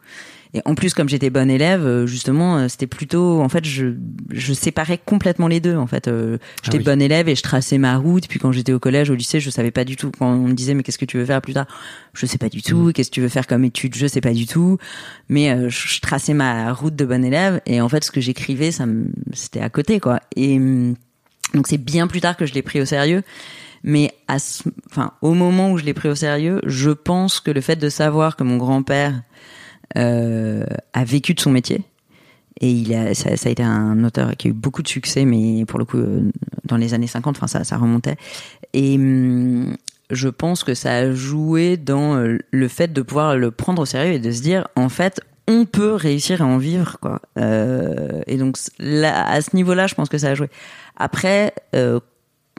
Et 0.55 0.63
en 0.65 0.75
plus 0.75 0.95
comme 0.95 1.09
j'étais 1.09 1.29
bonne 1.29 1.51
élève, 1.51 1.85
euh, 1.85 2.07
justement 2.07 2.57
euh, 2.57 2.69
c'était 2.69 2.87
plutôt 2.87 3.43
en 3.43 3.49
fait 3.49 3.65
je 3.65 3.95
je 4.31 4.53
séparais 4.55 4.99
complètement 4.99 5.47
les 5.47 5.61
deux 5.61 5.77
en 5.77 5.87
fait. 5.87 6.09
Euh, 6.09 6.39
j'étais 6.63 6.79
oui. 6.79 6.85
bonne 6.85 7.03
élève 7.03 7.29
et 7.29 7.35
je 7.35 7.43
traçais 7.43 7.77
ma 7.77 7.97
route. 7.97 8.29
Puis 8.29 8.39
quand 8.39 8.53
j'étais 8.53 8.73
au 8.73 8.79
collège, 8.79 9.11
au 9.11 9.15
lycée, 9.15 9.41
je 9.41 9.51
savais 9.51 9.71
pas 9.71 9.85
du 9.85 9.97
tout. 9.97 10.11
Quand 10.19 10.33
on 10.33 10.49
me 10.49 10.55
disait 10.55 10.75
mais 10.75 10.83
qu'est-ce 10.83 10.99
que 10.99 11.05
tu 11.05 11.19
veux 11.19 11.27
faire 11.27 11.43
plus 11.43 11.53
tard, 11.53 11.67
je 12.15 12.25
sais 12.25 12.39
pas 12.39 12.49
du 12.49 12.63
tout. 12.63 12.93
Qu'est-ce 12.95 13.11
que 13.11 13.15
tu 13.15 13.21
veux 13.21 13.29
faire 13.29 13.47
comme 13.47 13.65
étude, 13.65 13.95
je 13.95 14.07
sais 14.07 14.23
pas 14.23 14.33
du 14.33 14.47
tout. 14.47 14.79
Mais 15.29 15.51
euh, 15.51 15.69
je, 15.69 15.89
je 15.89 16.01
traçais 16.01 16.33
ma 16.33 16.73
route 16.73 16.97
de 16.97 17.05
bonne 17.05 17.25
élève 17.25 17.61
et 17.67 17.81
en 17.81 17.89
fait 17.89 18.05
ce 18.05 18.11
que 18.11 18.21
j'écrivais, 18.21 18.71
ça 18.71 18.87
c'était 19.35 19.61
à 19.61 19.69
côté 19.69 20.01
quoi. 20.01 20.21
Et 20.35 20.57
hum, 20.57 20.95
donc 21.55 21.67
c'est 21.67 21.79
bien 21.79 22.07
plus 22.07 22.21
tard 22.21 22.37
que 22.37 22.47
je 22.47 22.55
l'ai 22.55 22.63
pris 22.63 22.81
au 22.81 22.87
sérieux. 22.87 23.23
Mais 23.88 24.12
à 24.28 24.37
enfin, 24.90 25.12
au 25.23 25.33
moment 25.33 25.73
où 25.73 25.78
je 25.78 25.85
l'ai 25.85 25.95
pris 25.95 26.11
au 26.11 26.14
sérieux, 26.14 26.61
je 26.66 26.90
pense 26.90 27.40
que 27.40 27.50
le 27.50 27.62
fait 27.62 27.76
de 27.76 27.88
savoir 27.88 28.37
que 28.37 28.45
mon 28.45 28.59
grand-père 28.59 29.23
euh, 29.97 30.66
a 30.92 31.04
vécu 31.04 31.33
de 31.33 31.40
son 31.40 31.50
métier, 31.50 31.80
et 32.61 32.71
il 32.71 32.92
a, 32.92 33.14
ça, 33.14 33.30
a 33.30 33.49
été 33.49 33.62
un 33.62 34.04
auteur 34.04 34.37
qui 34.37 34.49
a 34.49 34.50
eu 34.50 34.52
beaucoup 34.52 34.83
de 34.83 34.88
succès, 34.88 35.25
mais 35.25 35.64
pour 35.64 35.78
le 35.78 35.87
coup, 35.87 35.97
euh, 35.97 36.30
dans 36.64 36.76
les 36.76 36.92
années 36.92 37.07
50, 37.07 37.38
enfin, 37.38 37.47
ça, 37.47 37.64
ça 37.64 37.78
remontait. 37.78 38.16
Et 38.75 38.97
hum, 38.97 39.75
je 40.11 40.28
pense 40.28 40.64
que 40.64 40.75
ça 40.75 40.95
a 40.95 41.11
joué 41.11 41.78
dans 41.78 42.16
euh, 42.16 42.37
le 42.50 42.68
fait 42.68 42.92
de 42.92 43.00
pouvoir 43.00 43.38
le 43.38 43.50
prendre 43.50 43.80
au 43.80 43.87
sérieux 43.87 44.12
et 44.12 44.18
de 44.18 44.30
se 44.33 44.42
dire, 44.42 44.68
en 44.76 44.90
fait, 44.90 45.23
on 45.47 45.64
peut 45.64 45.95
réussir 45.95 46.42
à 46.42 46.45
en 46.45 46.59
vivre, 46.59 46.99
quoi. 47.00 47.23
Et 48.26 48.37
donc, 48.37 48.59
à 49.02 49.40
ce 49.40 49.57
niveau-là, 49.57 49.87
je 49.87 49.95
pense 49.95 50.11
que 50.11 50.18
ça 50.18 50.28
a 50.28 50.35
joué. 50.35 50.50
Après, 50.99 51.54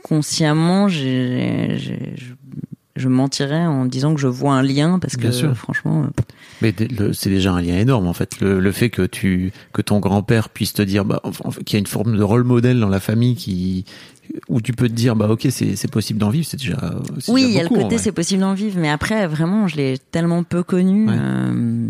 consciemment, 0.03 0.87
j'ai, 0.87 1.77
j'ai- 1.77 2.13
je, 2.15 2.33
je 2.95 3.07
mentirais 3.07 3.65
en 3.65 3.85
disant 3.85 4.13
que 4.13 4.19
je 4.19 4.27
vois 4.27 4.53
un 4.53 4.61
lien 4.63 4.99
parce 4.99 5.15
que 5.15 5.21
Bien 5.21 5.31
sûr. 5.31 5.55
franchement, 5.55 6.03
euh, 6.03 6.21
Mais 6.61 6.73
le- 6.97 7.13
c'est 7.13 7.29
déjà 7.29 7.53
un 7.53 7.61
lien 7.61 7.77
énorme 7.77 8.07
en 8.07 8.13
fait. 8.13 8.39
Le, 8.41 8.59
le 8.59 8.71
fait 8.73 8.89
que 8.89 9.03
tu 9.03 9.51
que 9.73 9.81
ton 9.81 9.99
grand-père 9.99 10.49
puisse 10.49 10.73
te 10.73 10.81
dire 10.81 11.05
bah, 11.05 11.21
enfin, 11.23 11.49
qu'il 11.65 11.75
y 11.75 11.77
a 11.77 11.79
une 11.79 11.87
forme 11.87 12.17
de 12.17 12.23
rôle 12.23 12.43
modèle 12.43 12.79
dans 12.79 12.89
la 12.89 12.99
famille 12.99 13.35
qui 13.35 13.85
où 14.47 14.61
tu 14.61 14.73
peux 14.73 14.87
te 14.89 14.93
dire 14.93 15.15
bah 15.15 15.27
ok 15.29 15.47
c'est 15.49 15.75
c'est 15.75 15.89
possible 15.89 16.19
d'en 16.19 16.29
vivre 16.29 16.45
c'est 16.45 16.57
déjà 16.57 16.77
c'est 17.19 17.31
Oui, 17.31 17.41
déjà 17.41 17.51
il 17.51 17.55
y 17.55 17.59
a 17.59 17.63
le 17.63 17.69
côté 17.69 17.97
c'est 17.97 18.11
possible 18.11 18.41
d'en 18.41 18.53
vivre, 18.53 18.77
mais 18.79 18.89
après 18.89 19.25
vraiment 19.27 19.67
je 19.67 19.77
l'ai 19.77 19.97
tellement 20.11 20.43
peu 20.43 20.61
connu. 20.61 21.07
Ouais. 21.07 21.15
euh, 21.17 21.87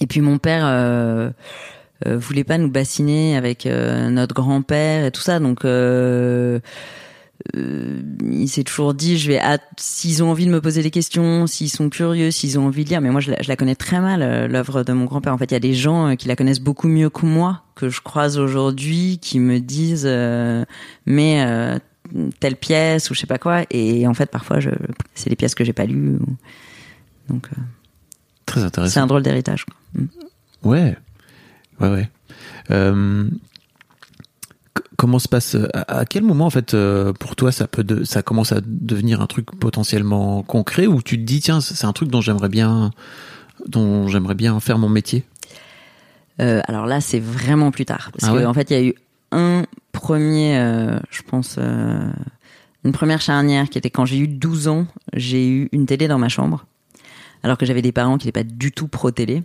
et 0.00 0.06
puis 0.08 0.20
mon 0.20 0.38
père 0.38 0.64
euh, 0.66 1.30
euh, 2.06 2.18
voulait 2.18 2.42
pas 2.44 2.58
nous 2.58 2.68
bassiner 2.70 3.36
avec 3.36 3.64
euh, 3.66 4.10
notre 4.10 4.34
grand-père 4.34 5.06
et 5.06 5.10
tout 5.12 5.22
ça, 5.22 5.38
donc 5.38 5.64
euh, 7.56 8.00
il 8.22 8.48
s'est 8.48 8.64
toujours 8.64 8.94
dit 8.94 9.18
je 9.18 9.32
vais 9.32 9.40
s'ils 9.76 10.22
ont 10.22 10.30
envie 10.30 10.46
de 10.46 10.50
me 10.50 10.60
poser 10.60 10.82
des 10.82 10.90
questions, 10.90 11.46
s'ils 11.46 11.70
sont 11.70 11.90
curieux, 11.90 12.30
s'ils 12.30 12.58
ont 12.58 12.66
envie 12.66 12.84
de 12.84 12.90
lire. 12.90 13.00
Mais 13.00 13.10
moi 13.10 13.20
je 13.20 13.30
la, 13.32 13.42
je 13.42 13.48
la 13.48 13.56
connais 13.56 13.74
très 13.74 14.00
mal 14.00 14.22
euh, 14.22 14.46
l'œuvre 14.48 14.82
de 14.84 14.92
mon 14.92 15.04
grand-père. 15.04 15.32
En 15.34 15.38
fait, 15.38 15.46
il 15.46 15.52
y 15.54 15.56
a 15.56 15.60
des 15.60 15.74
gens 15.74 16.08
euh, 16.10 16.14
qui 16.14 16.28
la 16.28 16.36
connaissent 16.36 16.60
beaucoup 16.60 16.88
mieux 16.88 17.10
que 17.10 17.26
moi 17.26 17.62
que 17.74 17.88
je 17.88 18.00
croise 18.00 18.38
aujourd'hui 18.38 19.18
qui 19.20 19.40
me 19.40 19.58
disent 19.60 20.06
euh, 20.06 20.64
mais 21.06 21.44
euh, 21.46 21.78
telle 22.40 22.56
pièce 22.56 23.10
ou 23.10 23.14
je 23.14 23.20
sais 23.20 23.26
pas 23.26 23.38
quoi 23.38 23.62
et 23.70 24.06
en 24.06 24.14
fait 24.14 24.30
parfois 24.30 24.60
je 24.60 24.70
c'est 25.14 25.28
des 25.30 25.36
pièces 25.36 25.54
que 25.56 25.64
j'ai 25.64 25.72
pas 25.72 25.86
lues 25.86 26.16
ou- 26.20 26.36
donc 27.28 27.48
très 28.46 28.60
c'est 28.60 28.66
intéressant. 28.66 29.00
un 29.02 29.06
drôle 29.06 29.22
d'héritage. 29.22 29.64
Mm. 29.94 30.04
Ouais, 30.62 30.96
ouais, 31.80 31.88
ouais. 31.90 32.10
Euh, 35.04 35.06
comment 35.06 35.18
se 35.18 35.28
passe 35.28 35.56
à, 35.74 35.98
à 35.98 36.04
quel 36.06 36.22
moment 36.22 36.46
en 36.46 36.50
fait 36.50 36.72
euh, 36.72 37.12
pour 37.12 37.36
toi 37.36 37.52
ça 37.52 37.66
peut 37.66 37.84
de, 37.84 38.04
ça 38.04 38.22
commence 38.22 38.52
à 38.52 38.60
devenir 38.64 39.20
un 39.20 39.26
truc 39.26 39.50
potentiellement 39.58 40.42
concret 40.42 40.86
ou 40.86 41.02
tu 41.02 41.18
te 41.18 41.22
dis 41.22 41.40
tiens 41.40 41.60
c'est 41.60 41.84
un 41.84 41.92
truc 41.92 42.08
dont 42.10 42.22
j'aimerais 42.22 42.48
bien 42.48 42.90
dont 43.66 44.08
j'aimerais 44.08 44.34
bien 44.34 44.58
faire 44.60 44.78
mon 44.78 44.88
métier? 44.88 45.24
Euh, 46.40 46.60
alors 46.66 46.86
là 46.86 47.00
c'est 47.00 47.20
vraiment 47.20 47.70
plus 47.70 47.84
tard. 47.84 48.10
Parce 48.12 48.32
Ah 48.32 48.36
que 48.36 48.44
en 48.46 48.54
fait 48.54 48.70
il 48.70 48.72
y 48.72 48.80
a 48.80 48.82
eu 48.82 48.94
un 49.30 49.64
premier 49.92 50.58
euh, 50.58 50.98
je 51.10 51.22
pense 51.22 51.56
euh, 51.58 52.10
une 52.84 52.92
première 52.92 53.20
charnière 53.20 53.68
qui 53.68 53.78
était 53.78 53.90
quand 53.90 54.04
j'ai 54.04 54.18
eu 54.18 54.28
12 54.28 54.68
ans 54.68 54.86
j'ai 55.12 55.46
eu 55.48 55.68
une 55.72 55.86
télé 55.86 56.08
dans 56.08 56.18
ma 56.18 56.28
chambre 56.28 56.66
alors 57.42 57.58
que 57.58 57.66
j'avais 57.66 57.82
des 57.82 57.92
parents 57.92 58.16
qui 58.18 58.26
n'étaient 58.26 58.44
pas 58.44 58.48
du 58.48 58.72
tout 58.72 58.88
pro 58.88 59.10
télé 59.10 59.42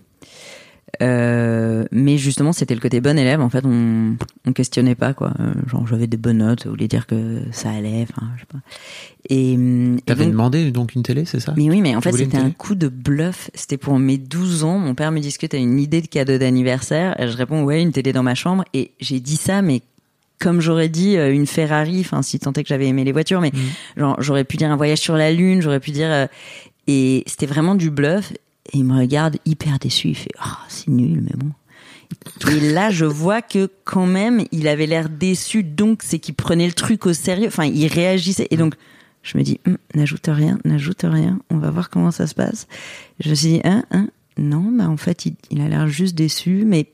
Euh, 1.01 1.85
mais 1.91 2.17
justement, 2.17 2.51
c'était 2.51 2.73
le 2.75 2.79
côté 2.81 3.01
bon 3.01 3.17
élève. 3.17 3.41
En 3.41 3.49
fait, 3.49 3.65
on, 3.65 4.15
on 4.45 4.53
questionnait 4.53 4.95
pas 4.95 5.13
quoi. 5.13 5.33
Euh, 5.39 5.53
genre, 5.67 5.85
j'avais 5.87 6.07
des 6.07 6.17
bonnes 6.17 6.39
notes, 6.39 6.63
ça 6.63 6.69
voulait 6.69 6.87
dire 6.87 7.07
que 7.07 7.41
ça 7.51 7.69
allait. 7.71 8.05
Enfin, 8.09 8.27
je 8.35 8.41
sais 8.41 8.47
pas. 8.51 8.59
Et, 9.29 9.57
T'avais 10.05 10.25
demandé 10.27 10.71
donc 10.71 10.95
une 10.95 11.03
télé 11.03 11.25
c'est 11.25 11.39
ça? 11.39 11.53
Mais 11.57 11.69
oui, 11.69 11.81
mais 11.81 11.95
en 11.95 12.01
Tu 12.01 12.09
fait, 12.09 12.17
c'était 12.17 12.37
un 12.37 12.51
coup 12.51 12.75
de 12.75 12.87
bluff. 12.87 13.49
C'était 13.53 13.77
pour 13.77 13.97
mes 13.99 14.17
12 14.17 14.63
ans. 14.63 14.79
Mon 14.79 14.95
père 14.95 15.11
me 15.11 15.19
dit, 15.19 15.33
que 15.37 15.45
t'as 15.45 15.57
une 15.57 15.79
idée 15.79 16.01
de 16.01 16.07
cadeau 16.07 16.37
d'anniversaire? 16.37 17.19
Et 17.21 17.27
Je 17.27 17.37
réponds, 17.37 17.63
ouais, 17.63 17.81
une 17.81 17.91
télé 17.91 18.13
dans 18.13 18.23
ma 18.23 18.35
chambre. 18.35 18.63
Et 18.73 18.91
j'ai 18.99 19.19
dit 19.19 19.37
ça, 19.37 19.61
mais 19.61 19.81
comme 20.39 20.61
j'aurais 20.61 20.89
dit 20.89 21.17
euh, 21.17 21.33
une 21.33 21.45
Ferrari, 21.45 21.99
enfin, 21.99 22.21
si 22.21 22.39
tant 22.39 22.53
est 22.53 22.63
que 22.63 22.69
j'avais 22.69 22.87
aimé 22.87 23.03
les 23.03 23.11
voitures, 23.11 23.41
mais 23.41 23.51
genre, 23.97 24.15
j'aurais 24.21 24.45
pu 24.45 24.57
dire 24.57 24.71
un 24.71 24.77
voyage 24.77 24.99
sur 24.99 25.15
la 25.15 25.31
Lune, 25.31 25.61
j'aurais 25.61 25.79
pu 25.81 25.91
dire... 25.91 26.09
euh, 26.09 26.27
et 26.87 27.23
c'était 27.27 27.45
vraiment 27.45 27.75
du 27.75 27.91
bluff. 27.91 28.33
Et 28.73 28.79
il 28.79 28.85
me 28.85 28.97
regarde 28.97 29.37
hyper 29.45 29.79
déçu. 29.79 30.09
Il 30.09 30.15
fait, 30.15 30.31
oh, 30.45 30.49
c'est 30.67 30.89
nul, 30.89 31.21
mais 31.21 31.35
bon. 31.35 31.51
Et 32.51 32.59
là, 32.71 32.89
je 32.89 33.05
vois 33.05 33.41
que 33.41 33.69
quand 33.83 34.05
même, 34.05 34.43
il 34.51 34.67
avait 34.67 34.85
l'air 34.85 35.09
déçu. 35.09 35.63
Donc, 35.63 36.01
c'est 36.03 36.19
qu'il 36.19 36.35
prenait 36.35 36.67
le 36.67 36.73
truc 36.73 37.05
au 37.05 37.13
sérieux. 37.13 37.47
Enfin, 37.47 37.65
il 37.65 37.87
réagissait. 37.87 38.47
Et 38.51 38.57
donc, 38.57 38.75
je 39.21 39.37
me 39.37 39.43
dis, 39.43 39.59
Hum, 39.67 39.77
n'ajoute 39.95 40.27
rien, 40.27 40.59
n'ajoute 40.65 41.03
rien. 41.03 41.39
On 41.49 41.57
va 41.57 41.69
voir 41.69 41.89
comment 41.89 42.11
ça 42.11 42.27
se 42.27 42.35
passe. 42.35 42.67
Je 43.19 43.29
me 43.29 43.35
suis 43.35 43.47
dit, 43.49 43.61
hein, 43.63 43.83
hein, 43.91 44.07
non, 44.37 44.71
bah 44.71 44.89
en 44.89 44.97
fait, 44.97 45.25
il, 45.25 45.61
a 45.61 45.67
l'air 45.67 45.87
juste 45.87 46.15
déçu, 46.15 46.63
mais 46.65 46.91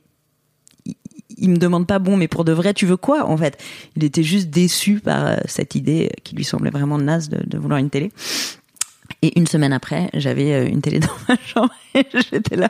il, 1.38 1.50
me 1.50 1.58
demande 1.58 1.88
pas, 1.88 2.00
bon, 2.00 2.18
mais 2.18 2.28
pour 2.28 2.44
de 2.44 2.52
vrai, 2.52 2.74
tu 2.74 2.86
veux 2.86 2.98
quoi, 2.98 3.26
en 3.30 3.38
fait? 3.38 3.62
Il 3.96 4.04
était 4.04 4.24
juste 4.24 4.50
déçu 4.50 5.00
par 5.00 5.26
euh, 5.28 5.36
cette 5.46 5.76
idée 5.76 6.12
qui 6.24 6.36
lui 6.36 6.44
semblait 6.44 6.72
vraiment 6.72 6.98
naze 6.98 7.30
de, 7.30 7.42
de 7.46 7.58
vouloir 7.58 7.80
une 7.80 7.90
télé. 7.90 8.12
Et 9.26 9.40
une 9.40 9.48
semaine 9.48 9.74
après, 9.74 10.12
j'avais 10.14 10.54
euh, 10.54 10.68
une 10.68 10.82
télé 10.82 11.00
dans 11.08 11.08
ma 11.28 11.36
chambre 11.48 11.74
et 11.96 12.06
j'étais 12.32 12.56
là. 12.58 12.70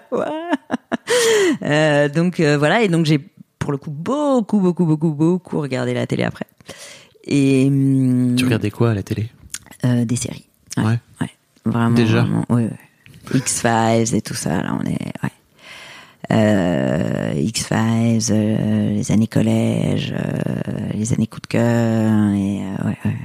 Euh, 1.61 2.07
donc 2.07 2.39
euh, 2.39 2.57
voilà, 2.57 2.81
et 2.81 2.87
donc 2.87 3.05
j'ai 3.05 3.19
pour 3.59 3.73
le 3.73 3.77
coup 3.77 3.91
beaucoup, 3.91 4.59
beaucoup, 4.61 4.85
beaucoup, 4.85 5.11
beaucoup 5.11 5.59
regardé 5.59 5.93
la 5.93 6.07
télé 6.07 6.23
après. 6.23 6.45
Et 7.25 7.65
hum, 7.67 8.35
Tu 8.37 8.45
regardais 8.45 8.71
quoi 8.71 8.91
à 8.91 8.93
la 8.93 9.03
télé? 9.03 9.27
euh, 9.83 10.05
des 10.05 10.15
séries. 10.15 10.45
Ouais. 10.77 10.97
ouais. 11.19 11.29
Vraiment. 11.65 11.95
Déjà? 11.95 12.21
vraiment, 12.21 12.45
ouais, 12.49 12.63
ouais. 12.63 13.37
X-Files 13.37 14.15
et 14.15 14.21
tout 14.21 14.33
ça, 14.33 14.61
là, 14.63 14.77
on 14.81 14.85
est. 14.85 14.97
Euh, 16.31 17.33
X-Files, 17.35 18.31
euh, 18.31 18.89
les 18.93 19.11
années 19.11 19.27
collège, 19.27 20.13
les 20.93 21.11
années 21.13 21.27
coup 21.27 21.41
de 21.41 21.47
cœur, 21.47 22.29
et 22.33 22.61
ouais, 22.85 22.97
ouais. 23.03 23.17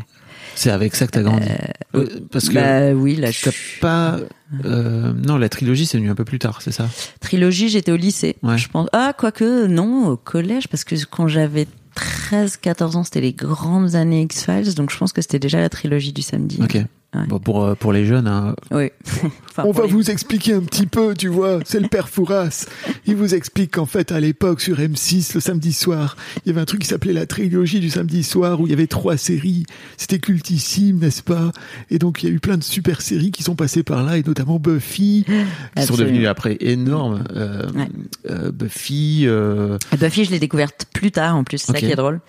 C'est 0.60 0.70
avec 0.70 0.94
ça 0.94 1.06
que 1.06 1.12
t'as 1.12 1.22
grandi. 1.22 1.48
Euh, 1.94 2.04
Parce 2.30 2.50
que 2.50 2.54
Bah 2.54 2.92
oui, 2.94 3.16
là, 3.16 3.30
je 3.30 3.38
suis. 3.48 3.80
pas. 3.80 4.18
euh, 4.66 5.12
non, 5.14 5.38
la 5.38 5.48
trilogie 5.48 5.86
c'est 5.86 5.96
venu 5.96 6.10
un 6.10 6.14
peu 6.14 6.26
plus 6.26 6.38
tard, 6.38 6.60
c'est 6.60 6.70
ça? 6.70 6.86
Trilogie, 7.20 7.70
j'étais 7.70 7.92
au 7.92 7.96
lycée. 7.96 8.36
Ouais. 8.42 8.58
Je 8.58 8.68
pense. 8.68 8.86
Ah, 8.92 9.14
quoique, 9.16 9.66
non, 9.66 10.08
au 10.08 10.16
collège, 10.18 10.68
parce 10.68 10.84
que 10.84 10.94
quand 11.10 11.28
j'avais 11.28 11.66
13-14 11.96 12.96
ans, 12.96 13.04
c'était 13.04 13.22
les 13.22 13.32
grandes 13.32 13.94
années 13.94 14.20
X-Files, 14.22 14.74
donc 14.74 14.90
je 14.90 14.98
pense 14.98 15.14
que 15.14 15.22
c'était 15.22 15.38
déjà 15.38 15.60
la 15.60 15.70
trilogie 15.70 16.12
du 16.12 16.20
samedi. 16.20 16.58
Ok. 16.62 16.76
Ouais. 17.12 17.26
Bon, 17.26 17.40
pour, 17.40 17.64
euh, 17.64 17.74
pour 17.74 17.92
les 17.92 18.06
jeunes, 18.06 18.28
hein, 18.28 18.54
Oui. 18.70 18.90
Enfin, 19.50 19.64
On 19.66 19.72
va 19.72 19.86
les- 19.86 19.90
vous 19.90 20.10
expliquer 20.12 20.52
un 20.54 20.60
petit 20.60 20.86
peu, 20.86 21.12
tu 21.14 21.26
vois. 21.26 21.58
C'est 21.64 21.80
le 21.80 21.88
père 21.88 22.08
Fouras. 22.08 22.66
Il 23.04 23.16
vous 23.16 23.34
explique 23.34 23.72
qu'en 23.72 23.84
fait, 23.86 24.12
à 24.12 24.20
l'époque, 24.20 24.60
sur 24.60 24.78
M6, 24.78 25.34
le 25.34 25.40
samedi 25.40 25.72
soir, 25.72 26.16
il 26.44 26.50
y 26.50 26.52
avait 26.52 26.60
un 26.60 26.64
truc 26.66 26.82
qui 26.82 26.86
s'appelait 26.86 27.12
la 27.12 27.26
trilogie 27.26 27.80
du 27.80 27.90
samedi 27.90 28.22
soir 28.22 28.60
où 28.60 28.66
il 28.68 28.70
y 28.70 28.72
avait 28.72 28.86
trois 28.86 29.16
séries. 29.16 29.64
C'était 29.96 30.20
cultissime, 30.20 30.98
n'est-ce 30.98 31.24
pas? 31.24 31.50
Et 31.90 31.98
donc, 31.98 32.22
il 32.22 32.28
y 32.28 32.32
a 32.32 32.34
eu 32.34 32.38
plein 32.38 32.56
de 32.56 32.62
super 32.62 33.00
séries 33.02 33.32
qui 33.32 33.42
sont 33.42 33.56
passées 33.56 33.82
par 33.82 34.04
là, 34.04 34.16
et 34.16 34.22
notamment 34.22 34.60
Buffy. 34.60 35.24
qui 35.76 35.82
sont 35.82 35.96
devenus 35.96 36.28
après 36.28 36.58
énormes. 36.60 37.24
Euh, 37.34 37.68
Ouais. 37.74 37.88
euh, 38.30 38.52
Buffy, 38.52 39.22
euh, 39.26 39.78
Buffy, 39.98 40.26
je 40.26 40.30
l'ai 40.30 40.38
découverte 40.38 40.86
plus 40.94 41.10
tard 41.10 41.34
en 41.36 41.42
plus, 41.42 41.58
c'est 41.58 41.70
Ok. 41.70 41.76
ça 41.80 41.86
qui 41.86 41.92
est 41.92 41.96
drôle. 41.96 42.20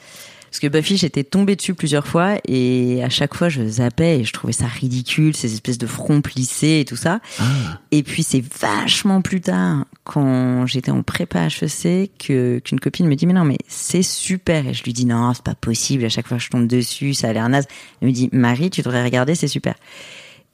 Parce 0.52 0.60
que 0.60 0.68
Buffy, 0.68 0.98
j'étais 0.98 1.24
tombée 1.24 1.56
dessus 1.56 1.74
plusieurs 1.74 2.06
fois 2.06 2.36
et 2.46 3.02
à 3.06 3.10
chaque 3.10 3.36
fois, 3.36 3.48
je 3.48 3.66
zappais 3.66 4.20
et 4.20 4.24
je 4.26 4.34
trouvais 4.34 4.52
ça 4.52 4.68
ridicule, 4.68 5.34
ces 5.34 5.54
espèces 5.54 5.78
de 5.78 5.88
fronts 5.88 6.20
plissés 6.20 6.82
et 6.82 6.86
tout 6.86 6.98
ça. 6.98 7.22
Ah. 7.40 7.44
Et 7.92 8.04
puis 8.04 8.22
c'est 8.22 8.44
vachement 8.60 9.22
plus 9.22 9.40
tard, 9.40 9.86
quand 10.04 10.66
j'étais 10.66 10.92
en 10.92 11.04
prépa 11.04 11.48
HEC, 11.48 12.12
que 12.20 12.60
qu'une 12.60 12.82
copine 12.82 13.08
me 13.08 13.16
dit 13.16 13.26
mais 13.28 13.34
non 13.34 13.46
mais 13.46 13.60
c'est 13.70 14.04
super 14.04 14.68
et 14.68 14.74
je 14.74 14.84
lui 14.84 14.92
dis 14.92 15.06
non 15.06 15.34
c'est 15.34 15.46
pas 15.46 15.56
possible. 15.56 16.04
À 16.04 16.10
chaque 16.10 16.28
fois 16.28 16.38
je 16.38 16.50
tombe 16.50 16.68
dessus, 16.68 17.14
ça 17.14 17.30
a 17.30 17.34
l'air 17.34 17.48
naze. 17.48 17.68
Elle 18.02 18.10
me 18.10 18.14
dit 18.14 18.28
Marie, 18.34 18.70
tu 18.70 18.82
devrais 18.82 19.06
regarder, 19.06 19.36
c'est 19.36 19.48
super. 19.48 19.76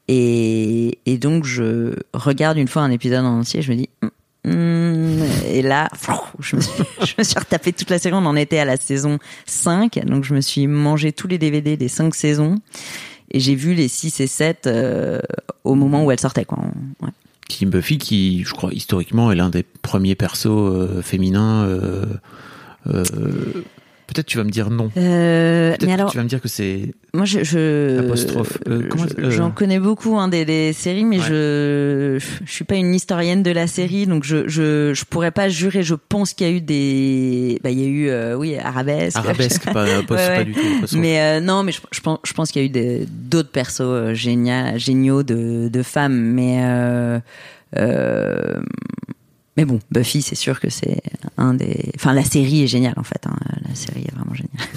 Et, 0.07 0.99
et 1.07 1.17
donc 1.17 1.43
je 1.43 1.95
regarde 2.13 2.59
une 2.59 2.67
fois 2.67 2.83
un 2.83 2.91
épisode 2.91 3.25
en 3.25 3.39
entier, 3.39 3.63
je 3.63 3.71
me 3.71 3.77
dis 3.77 3.89
Hum, 4.03 4.11
et 4.45 5.61
là 5.61 5.89
je 6.39 6.55
me, 6.55 6.61
suis, 6.61 6.83
je 7.05 7.13
me 7.17 7.23
suis 7.23 7.37
retapé 7.37 7.73
toute 7.73 7.89
la 7.89 7.99
série, 7.99 8.15
on 8.15 8.25
en 8.25 8.35
était 8.35 8.59
à 8.59 8.65
la 8.65 8.77
saison 8.77 9.19
5, 9.45 10.05
donc 10.05 10.23
je 10.23 10.33
me 10.33 10.41
suis 10.41 10.67
mangé 10.67 11.11
tous 11.11 11.27
les 11.27 11.37
DVD 11.37 11.75
des 11.75 11.87
5 11.89 12.15
saisons 12.15 12.55
et 13.31 13.39
j'ai 13.39 13.55
vu 13.55 13.73
les 13.73 13.87
6 13.87 14.21
et 14.21 14.27
7 14.27 14.67
euh, 14.67 15.19
au 15.63 15.75
moment 15.75 16.05
où 16.05 16.11
elles 16.11 16.19
sortaient 16.19 16.45
quoi. 16.45 16.59
Ouais. 17.01 17.09
qui 17.49 17.65
Buffy, 17.65 17.97
qui, 17.97 18.43
je 18.43 18.53
crois, 18.53 18.71
historiquement, 18.73 19.31
est 19.31 19.35
l'un 19.35 19.49
des 19.49 19.63
premiers 19.63 20.15
persos 20.15 20.47
euh, 20.47 21.01
féminins. 21.01 21.65
euh, 21.65 22.05
euh, 22.87 23.03
Peut-être 24.17 24.27
tu 24.29 24.37
vas 24.39 24.43
me 24.45 24.49
dire 24.49 24.71
non. 24.71 24.89
Euh, 24.97 25.75
mais 25.85 25.93
alors, 25.93 26.09
tu 26.09 26.17
vas 26.17 26.23
me 26.23 26.27
dire 26.29 26.41
que 26.41 26.47
c'est 26.47 26.91
moi, 27.13 27.25
je, 27.25 27.43
je 27.43 27.99
Apostrophe. 27.99 28.57
Euh, 28.67 28.89
je- 28.97 29.21
euh, 29.25 29.29
j'en 29.29 29.51
connais 29.51 29.77
beaucoup 29.79 30.17
hein, 30.17 30.27
des, 30.27 30.43
des 30.43 30.73
séries, 30.73 31.05
mais 31.05 31.19
Ouais. 31.19 31.25
je 31.27 32.17
je 32.43 32.51
suis 32.51 32.63
pas 32.65 32.75
une 32.75 32.95
historienne 32.95 33.43
de 33.43 33.51
la 33.51 33.67
série, 33.67 34.07
donc 34.07 34.23
je 34.23 34.47
je 34.47 34.91
je 34.95 35.05
pourrais 35.05 35.29
pas 35.29 35.49
jurer. 35.49 35.83
Je 35.83 35.93
pense 35.93 36.33
qu'il 36.33 36.47
y 36.47 36.49
a 36.49 36.53
eu 36.53 36.61
des, 36.61 37.59
bah 37.63 37.69
il 37.69 37.79
y 37.79 37.83
a 37.83 37.87
eu 37.87 38.09
euh, 38.09 38.35
oui 38.35 38.57
arabesque, 38.57 39.17
arabesque, 39.17 39.65
pas, 39.65 39.73
pas, 39.85 39.91
Ouais, 39.91 40.03
pas 40.07 40.15
ouais. 40.15 40.45
du 40.45 40.53
tout. 40.53 40.97
mais 40.97 41.39
non, 41.41 41.61
mais 41.61 41.71
je, 41.73 41.81
je 41.91 41.99
pense 42.01 42.17
je 42.23 42.33
pense 42.33 42.51
qu'il 42.51 42.63
y 42.63 42.65
a 42.65 42.67
eu 42.67 42.71
des- 42.71 43.05
d'autres 43.07 43.51
persos 43.51 44.13
géniaux 44.13 44.77
géniaux 44.77 45.21
de 45.21 45.67
de 45.67 45.83
femmes, 45.83 46.17
mais 46.19 46.57
euh, 47.77 48.59
mais 49.57 49.65
bon, 49.65 49.79
Buffy, 49.91 50.21
c'est 50.21 50.35
sûr 50.35 50.59
que 50.59 50.69
c'est 50.69 51.01
un 51.37 51.53
des. 51.55 51.91
Enfin, 51.95 52.13
la 52.13 52.23
série 52.23 52.63
est 52.63 52.67
géniale 52.67 52.93
en 52.97 53.03
fait. 53.03 53.21
hein. 53.27 53.35
La 53.67 53.75
série 53.75 54.05
est 54.07 54.13
vraiment 54.15 54.33
géniale. 54.33 54.67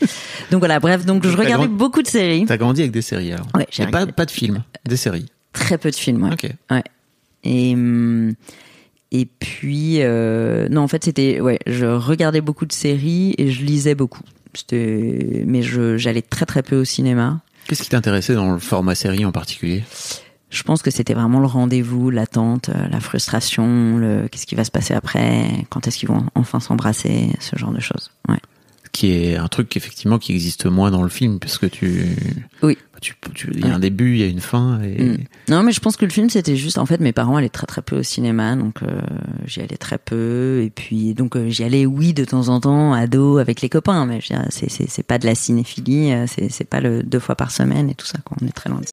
donc 0.50 0.58
voilà, 0.58 0.80
bref, 0.80 1.06
donc 1.06 1.24
je 1.26 1.36
regardais 1.36 1.66
grand- 1.66 1.76
beaucoup 1.76 2.02
de 2.02 2.08
séries. 2.08 2.44
T'as 2.46 2.56
grandi 2.56 2.80
avec 2.82 2.92
des 2.92 3.02
séries 3.02 3.32
alors 3.32 3.46
Ouais, 3.54 3.66
j'ai 3.70 3.86
pas, 3.86 4.06
pas 4.06 4.26
de 4.26 4.30
films, 4.30 4.62
des 4.86 4.96
séries. 4.96 5.26
Très 5.52 5.78
peu 5.78 5.90
de 5.90 5.96
films, 5.96 6.22
ouais. 6.24 6.32
Ok. 6.32 6.50
Et 7.44 7.74
hum, 7.74 8.34
et 9.12 9.26
puis 9.26 9.98
euh, 10.02 10.68
non, 10.68 10.80
en 10.82 10.88
fait, 10.88 11.04
c'était 11.04 11.40
ouais, 11.40 11.58
je 11.66 11.86
regardais 11.86 12.40
beaucoup 12.40 12.66
de 12.66 12.72
séries 12.72 13.34
et 13.38 13.50
je 13.52 13.62
lisais 13.64 13.94
beaucoup. 13.94 14.22
Mais 14.72 15.62
j'allais 15.62 16.22
très 16.22 16.46
très 16.46 16.62
peu 16.62 16.76
au 16.80 16.84
cinéma. 16.84 17.40
Qu'est-ce 17.68 17.82
qui 17.82 17.88
t'intéressait 17.90 18.34
dans 18.34 18.52
le 18.52 18.58
format 18.58 18.94
série 18.94 19.24
en 19.24 19.32
particulier? 19.32 19.84
Je 20.54 20.62
pense 20.62 20.82
que 20.82 20.90
c'était 20.90 21.14
vraiment 21.14 21.40
le 21.40 21.46
rendez-vous, 21.46 22.10
l'attente, 22.10 22.68
euh, 22.68 22.88
la 22.88 23.00
frustration, 23.00 23.96
le 23.98 24.28
qu'est-ce 24.30 24.46
qui 24.46 24.54
va 24.54 24.64
se 24.64 24.70
passer 24.70 24.94
après, 24.94 25.66
quand 25.68 25.86
est-ce 25.88 25.98
qu'ils 25.98 26.08
vont 26.08 26.24
enfin 26.36 26.60
s'embrasser, 26.60 27.30
ce 27.40 27.56
genre 27.56 27.72
de 27.72 27.80
choses. 27.80 28.10
Ouais. 28.28 28.38
Qui 28.92 29.10
est 29.10 29.36
un 29.36 29.48
truc 29.48 29.76
effectivement 29.76 30.18
qui 30.20 30.32
existe 30.32 30.66
moins 30.66 30.92
dans 30.92 31.02
le 31.02 31.08
film 31.08 31.40
parce 31.40 31.58
que 31.58 31.66
tu. 31.66 32.06
Oui. 32.62 32.78
tu- 33.00 33.16
tu- 33.34 33.50
Il 33.52 33.66
y 33.66 33.68
a 33.68 33.74
un 33.74 33.80
début, 33.80 34.12
il 34.12 34.18
y 34.18 34.22
a 34.22 34.26
une 34.28 34.38
fin 34.40 34.80
et. 34.82 35.02
Mm. 35.02 35.18
Non, 35.48 35.64
mais 35.64 35.72
je 35.72 35.80
pense 35.80 35.96
que 35.96 36.04
le 36.04 36.12
film 36.12 36.30
c'était 36.30 36.54
juste 36.54 36.78
en 36.78 36.86
fait 36.86 37.00
mes 37.00 37.12
parents 37.12 37.34
allaient 37.36 37.48
très 37.48 37.66
très 37.66 37.82
peu 37.82 37.98
au 37.98 38.02
cinéma, 38.04 38.54
donc 38.54 38.82
euh, 38.84 39.00
j'y 39.46 39.60
allais 39.60 39.76
très 39.76 39.98
peu 39.98 40.60
et 40.64 40.70
puis 40.70 41.14
donc 41.14 41.34
euh, 41.36 41.48
j'y 41.50 41.64
allais 41.64 41.84
oui 41.86 42.14
de 42.14 42.24
temps 42.24 42.48
en 42.48 42.60
temps 42.60 42.92
ado 42.92 43.38
avec 43.38 43.60
les 43.62 43.68
copains, 43.68 44.06
mais 44.06 44.20
c'est 44.50 45.02
pas 45.02 45.18
de 45.18 45.26
la 45.26 45.34
cinéphilie, 45.34 46.12
c'est 46.28 46.48
c'est 46.48 46.62
pas 46.64 46.80
le 46.80 47.02
deux 47.02 47.18
fois 47.18 47.34
par 47.34 47.50
semaine 47.50 47.90
et 47.90 47.94
tout 47.96 48.06
ça 48.06 48.18
quoi, 48.24 48.36
on 48.40 48.46
est 48.46 48.52
très 48.52 48.70
loin 48.70 48.78
de 48.80 48.86
ça. 48.86 48.92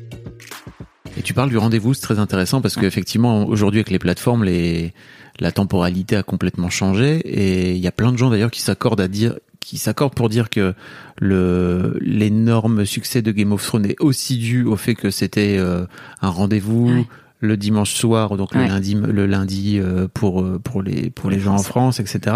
Et 1.17 1.21
tu 1.21 1.33
parles 1.33 1.49
du 1.49 1.57
rendez-vous, 1.57 1.93
c'est 1.93 2.01
très 2.01 2.19
intéressant 2.19 2.61
parce 2.61 2.75
qu'effectivement, 2.75 3.45
aujourd'hui, 3.45 3.79
avec 3.79 3.91
les 3.91 3.99
plateformes, 3.99 4.43
les, 4.43 4.93
la 5.39 5.51
temporalité 5.51 6.15
a 6.15 6.23
complètement 6.23 6.69
changé 6.69 7.17
et 7.17 7.71
il 7.73 7.79
y 7.79 7.87
a 7.87 7.91
plein 7.91 8.11
de 8.11 8.17
gens 8.17 8.29
d'ailleurs 8.29 8.51
qui 8.51 8.61
s'accordent 8.61 9.01
à 9.01 9.07
dire, 9.07 9.35
qui 9.59 9.77
s'accordent 9.77 10.15
pour 10.15 10.29
dire 10.29 10.49
que 10.49 10.73
le, 11.19 11.97
l'énorme 12.01 12.85
succès 12.85 13.21
de 13.21 13.31
Game 13.31 13.51
of 13.51 13.63
Thrones 13.65 13.85
est 13.85 13.99
aussi 13.99 14.37
dû 14.37 14.63
au 14.63 14.77
fait 14.77 14.95
que 14.95 15.11
c'était 15.11 15.57
euh, 15.57 15.85
un 16.21 16.29
rendez-vous. 16.29 16.89
Ouais. 16.89 17.05
le 17.43 17.57
dimanche 17.57 17.93
soir, 17.95 18.37
donc 18.37 18.53
le 18.53 18.67
lundi, 18.67 18.93
le 18.93 19.25
lundi 19.25 19.79
euh, 19.79 20.07
pour 20.13 20.41
euh, 20.41 20.59
pour 20.63 20.83
les 20.83 21.09
pour 21.09 21.31
les 21.31 21.39
gens 21.39 21.55
en 21.55 21.63
France, 21.63 21.99
etc. 21.99 22.35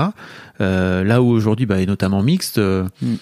Euh, 0.61 1.03
là 1.03 1.21
où 1.21 1.27
aujourd'hui, 1.27 1.67
bah, 1.67 1.79
et 1.79 1.85
notamment 1.85 2.23
mixte, 2.23 2.57
euh, 2.57 2.87
Mm. 3.03 3.13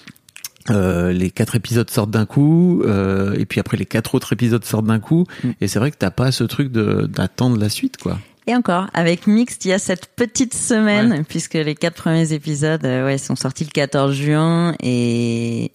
Euh, 0.70 1.12
les 1.12 1.30
quatre 1.30 1.56
épisodes 1.56 1.90
sortent 1.90 2.10
d'un 2.10 2.26
coup, 2.26 2.82
euh, 2.84 3.34
et 3.38 3.44
puis 3.46 3.60
après 3.60 3.76
les 3.76 3.86
quatre 3.86 4.14
autres 4.14 4.32
épisodes 4.32 4.64
sortent 4.64 4.86
d'un 4.86 5.00
coup, 5.00 5.24
Mm. 5.42 5.50
et 5.60 5.68
c'est 5.68 5.78
vrai 5.78 5.90
que 5.90 5.96
t'as 5.98 6.10
pas 6.10 6.32
ce 6.32 6.44
truc 6.44 6.70
de 6.72 7.06
d'attendre 7.06 7.58
la 7.58 7.68
suite, 7.68 7.96
quoi. 7.98 8.18
Et 8.46 8.54
encore, 8.54 8.88
avec 8.92 9.26
Mixed, 9.26 9.64
il 9.64 9.68
y 9.68 9.72
a 9.72 9.78
cette 9.78 10.06
petite 10.16 10.52
semaine, 10.54 11.24
puisque 11.26 11.54
les 11.54 11.74
quatre 11.74 11.96
premiers 11.96 12.32
épisodes 12.34 12.84
euh, 12.84 13.06
ouais, 13.06 13.16
sont 13.18 13.36
sortis 13.36 13.64
le 13.64 13.70
14 13.70 14.14
juin 14.14 14.74
et, 14.82 15.72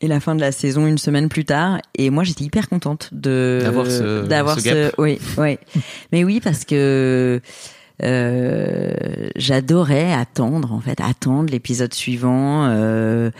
et 0.00 0.08
la 0.08 0.18
fin 0.18 0.34
de 0.34 0.40
la 0.40 0.50
saison 0.50 0.88
une 0.88 0.98
semaine 0.98 1.28
plus 1.28 1.44
tard. 1.44 1.78
Et 1.96 2.10
moi, 2.10 2.24
j'étais 2.24 2.42
hyper 2.44 2.68
contente 2.68 3.10
de 3.12 3.60
D'avoir 3.62 3.86
ce- 3.86 4.26
d'avoir 4.26 4.58
ce 4.58 4.64
gap. 4.64 4.94
oui, 4.98 5.18
oui. 5.38 5.56
Mais 6.10 6.24
oui, 6.24 6.40
parce 6.42 6.64
que 6.64 7.40
euh, 8.02 8.92
j'adorais 9.36 10.12
attendre 10.12 10.72
en 10.72 10.80
fait, 10.80 11.00
attendre 11.00 11.50
l'épisode 11.50 11.94
suivant, 11.94 12.66
euh, 12.66 13.30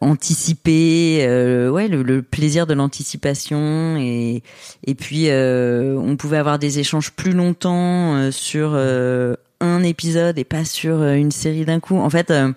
anticiper, 0.00 1.24
euh, 1.26 1.70
ouais, 1.70 1.88
le, 1.88 2.02
le 2.02 2.22
plaisir 2.22 2.66
de 2.66 2.74
l'anticipation 2.74 3.96
et 3.96 4.42
et 4.86 4.94
puis 4.94 5.26
euh, 5.28 5.96
on 5.98 6.16
pouvait 6.16 6.38
avoir 6.38 6.58
des 6.58 6.78
échanges 6.78 7.12
plus 7.12 7.32
longtemps 7.32 8.14
euh, 8.16 8.30
sur 8.30 8.72
euh, 8.74 9.34
un 9.60 9.82
épisode 9.84 10.38
et 10.38 10.44
pas 10.44 10.64
sur 10.64 11.02
une 11.04 11.30
série 11.30 11.64
d'un 11.64 11.80
coup. 11.80 11.98
En 11.98 12.10
fait. 12.10 12.30
euh, 12.30 12.52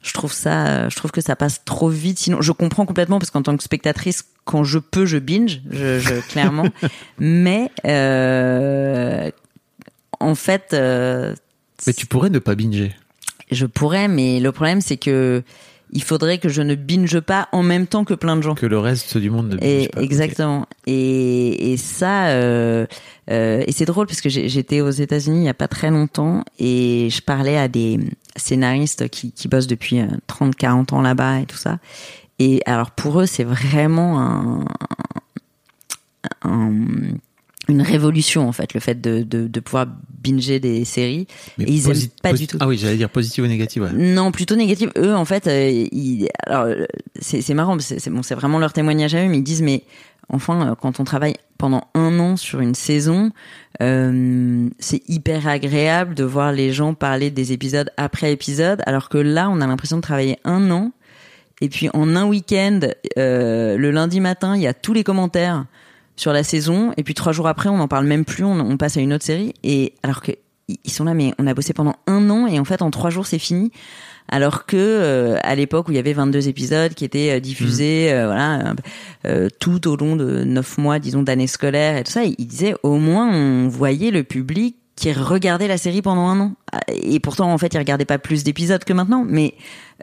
je 0.00 0.12
trouve 0.14 0.32
ça, 0.32 0.88
je 0.88 0.94
trouve 0.96 1.10
que 1.10 1.20
ça 1.20 1.34
passe 1.34 1.64
trop 1.64 1.88
vite. 1.88 2.20
Sinon, 2.20 2.40
je 2.40 2.52
comprends 2.52 2.86
complètement 2.86 3.18
parce 3.18 3.30
qu'en 3.32 3.42
tant 3.42 3.56
que 3.56 3.64
spectatrice, 3.64 4.24
quand 4.44 4.62
je 4.62 4.78
peux, 4.78 5.06
je 5.06 5.18
binge, 5.18 5.60
je, 5.70 5.98
je 5.98 6.14
clairement. 6.30 6.66
Mais 7.18 7.68
euh, 7.84 9.30
en 10.20 10.34
fait, 10.34 10.70
euh, 10.72 11.34
Mais 11.86 11.92
tu 11.92 12.06
pourrais 12.06 12.30
ne 12.30 12.38
pas 12.38 12.54
binger. 12.54 12.94
Je 13.50 13.66
pourrais, 13.66 14.08
mais 14.08 14.40
le 14.40 14.52
problème 14.52 14.80
c'est 14.80 14.96
que 14.98 15.42
il 15.90 16.02
faudrait 16.02 16.36
que 16.36 16.50
je 16.50 16.60
ne 16.60 16.74
binge 16.74 17.18
pas 17.20 17.48
en 17.50 17.62
même 17.62 17.86
temps 17.86 18.04
que 18.04 18.12
plein 18.12 18.36
de 18.36 18.42
gens. 18.42 18.54
Que 18.54 18.66
le 18.66 18.78
reste 18.78 19.16
du 19.16 19.30
monde 19.30 19.48
ne 19.48 19.56
binge 19.56 19.64
Et, 19.66 19.88
pas. 19.88 20.02
exactement. 20.02 20.66
Et, 20.86 21.72
et 21.72 21.76
ça, 21.78 22.26
euh, 22.28 22.84
euh, 23.30 23.64
et 23.66 23.72
c'est 23.72 23.86
drôle 23.86 24.06
parce 24.06 24.20
que 24.20 24.28
j'étais 24.28 24.82
aux 24.82 24.90
États-Unis 24.90 25.38
il 25.40 25.44
y 25.44 25.48
a 25.48 25.54
pas 25.54 25.66
très 25.68 25.88
longtemps 25.90 26.44
et 26.58 27.08
je 27.10 27.22
parlais 27.22 27.56
à 27.56 27.68
des 27.68 28.00
scénaristes 28.36 29.08
qui, 29.08 29.32
qui 29.32 29.48
bossent 29.48 29.66
depuis 29.66 30.00
30-40 30.28 30.92
ans 30.94 31.00
là-bas 31.00 31.40
et 31.40 31.46
tout 31.46 31.56
ça. 31.56 31.78
Et 32.38 32.60
alors 32.66 32.90
pour 32.90 33.20
eux, 33.22 33.26
c'est 33.26 33.44
vraiment 33.44 34.20
un, 34.20 34.64
un- 36.42 36.72
une 37.68 37.82
révolution 37.82 38.48
en 38.48 38.52
fait, 38.52 38.74
le 38.74 38.80
fait 38.80 39.00
de, 39.00 39.22
de, 39.22 39.46
de 39.46 39.60
pouvoir 39.60 39.86
binger 40.22 40.60
des 40.60 40.84
séries. 40.84 41.26
Mais 41.58 41.64
et 41.64 41.72
ils 41.72 41.88
aiment 41.88 42.08
pas 42.22 42.32
du 42.32 42.46
tout. 42.46 42.58
Ah 42.60 42.68
oui, 42.68 42.78
j'allais 42.78 42.96
dire 42.96 43.10
positif 43.10 43.44
ou 43.44 43.46
négatif. 43.46 43.82
Ouais. 43.82 43.92
Non, 43.92 44.32
plutôt 44.32 44.56
négatif. 44.56 44.90
Eux, 44.96 45.14
en 45.14 45.24
fait, 45.24 45.46
euh, 45.46 45.86
ils, 45.92 46.28
alors 46.46 46.64
euh, 46.64 46.86
c'est 47.20 47.54
marrant, 47.54 47.78
c'est 47.78 47.98
c'est 47.98 48.10
bon, 48.10 48.22
c'est 48.22 48.34
vraiment 48.34 48.58
leur 48.58 48.72
témoignage 48.72 49.14
à 49.14 49.24
eux, 49.24 49.28
mais 49.28 49.38
ils 49.38 49.44
disent 49.44 49.62
mais 49.62 49.84
enfin, 50.28 50.70
euh, 50.70 50.74
quand 50.74 51.00
on 51.00 51.04
travaille 51.04 51.34
pendant 51.56 51.88
un 51.94 52.18
an 52.18 52.36
sur 52.36 52.60
une 52.60 52.74
saison, 52.74 53.30
euh, 53.82 54.68
c'est 54.78 55.02
hyper 55.08 55.48
agréable 55.48 56.14
de 56.14 56.24
voir 56.24 56.52
les 56.52 56.72
gens 56.72 56.94
parler 56.94 57.30
des 57.30 57.52
épisodes 57.52 57.90
après 57.96 58.32
épisode, 58.32 58.82
alors 58.86 59.08
que 59.08 59.18
là, 59.18 59.48
on 59.50 59.60
a 59.60 59.66
l'impression 59.66 59.96
de 59.96 60.02
travailler 60.02 60.38
un 60.44 60.70
an. 60.70 60.92
Et 61.60 61.68
puis 61.68 61.88
en 61.92 62.14
un 62.14 62.24
week-end, 62.24 62.80
euh, 63.18 63.76
le 63.76 63.90
lundi 63.90 64.20
matin, 64.20 64.54
il 64.54 64.62
y 64.62 64.68
a 64.68 64.74
tous 64.74 64.92
les 64.92 65.02
commentaires 65.02 65.64
sur 66.18 66.32
la 66.32 66.42
saison, 66.42 66.92
et 66.96 67.04
puis 67.04 67.14
trois 67.14 67.32
jours 67.32 67.48
après, 67.48 67.68
on 67.68 67.78
n'en 67.78 67.88
parle 67.88 68.04
même 68.04 68.24
plus, 68.24 68.44
on, 68.44 68.58
on 68.58 68.76
passe 68.76 68.96
à 68.96 69.00
une 69.00 69.12
autre 69.12 69.24
série. 69.24 69.54
Et 69.62 69.94
alors 70.02 70.20
que 70.20 70.32
ils 70.84 70.90
sont 70.90 71.04
là, 71.04 71.14
mais 71.14 71.32
on 71.38 71.46
a 71.46 71.54
bossé 71.54 71.72
pendant 71.72 71.94
un 72.06 72.28
an, 72.28 72.46
et 72.46 72.58
en 72.58 72.64
fait, 72.64 72.82
en 72.82 72.90
trois 72.90 73.08
jours, 73.08 73.26
c'est 73.26 73.38
fini. 73.38 73.70
Alors 74.30 74.66
que 74.66 74.76
euh, 74.76 75.38
à 75.42 75.54
l'époque 75.54 75.88
où 75.88 75.92
il 75.92 75.94
y 75.94 75.98
avait 75.98 76.12
22 76.12 76.48
épisodes 76.48 76.92
qui 76.92 77.06
étaient 77.06 77.36
euh, 77.36 77.40
diffusés, 77.40 78.12
euh, 78.12 78.26
voilà, 78.26 78.74
euh, 79.24 79.48
tout 79.58 79.88
au 79.88 79.96
long 79.96 80.16
de 80.16 80.44
neuf 80.44 80.76
mois, 80.76 80.98
disons, 80.98 81.22
d'années 81.22 81.46
scolaires 81.46 81.96
et 81.96 82.04
tout 82.04 82.12
ça, 82.12 82.24
ils 82.24 82.46
disaient 82.46 82.74
au 82.82 82.98
moins 82.98 83.26
on 83.32 83.68
voyait 83.68 84.10
le 84.10 84.24
public 84.24 84.76
qui 84.98 85.12
regardait 85.12 85.68
la 85.68 85.78
série 85.78 86.02
pendant 86.02 86.26
un 86.26 86.40
an. 86.40 86.52
Et 86.88 87.20
pourtant, 87.20 87.52
en 87.52 87.58
fait, 87.58 87.72
ils 87.72 87.78
regardaient 87.78 88.04
pas 88.04 88.18
plus 88.18 88.42
d'épisodes 88.42 88.82
que 88.82 88.92
maintenant, 88.92 89.24
mais 89.26 89.54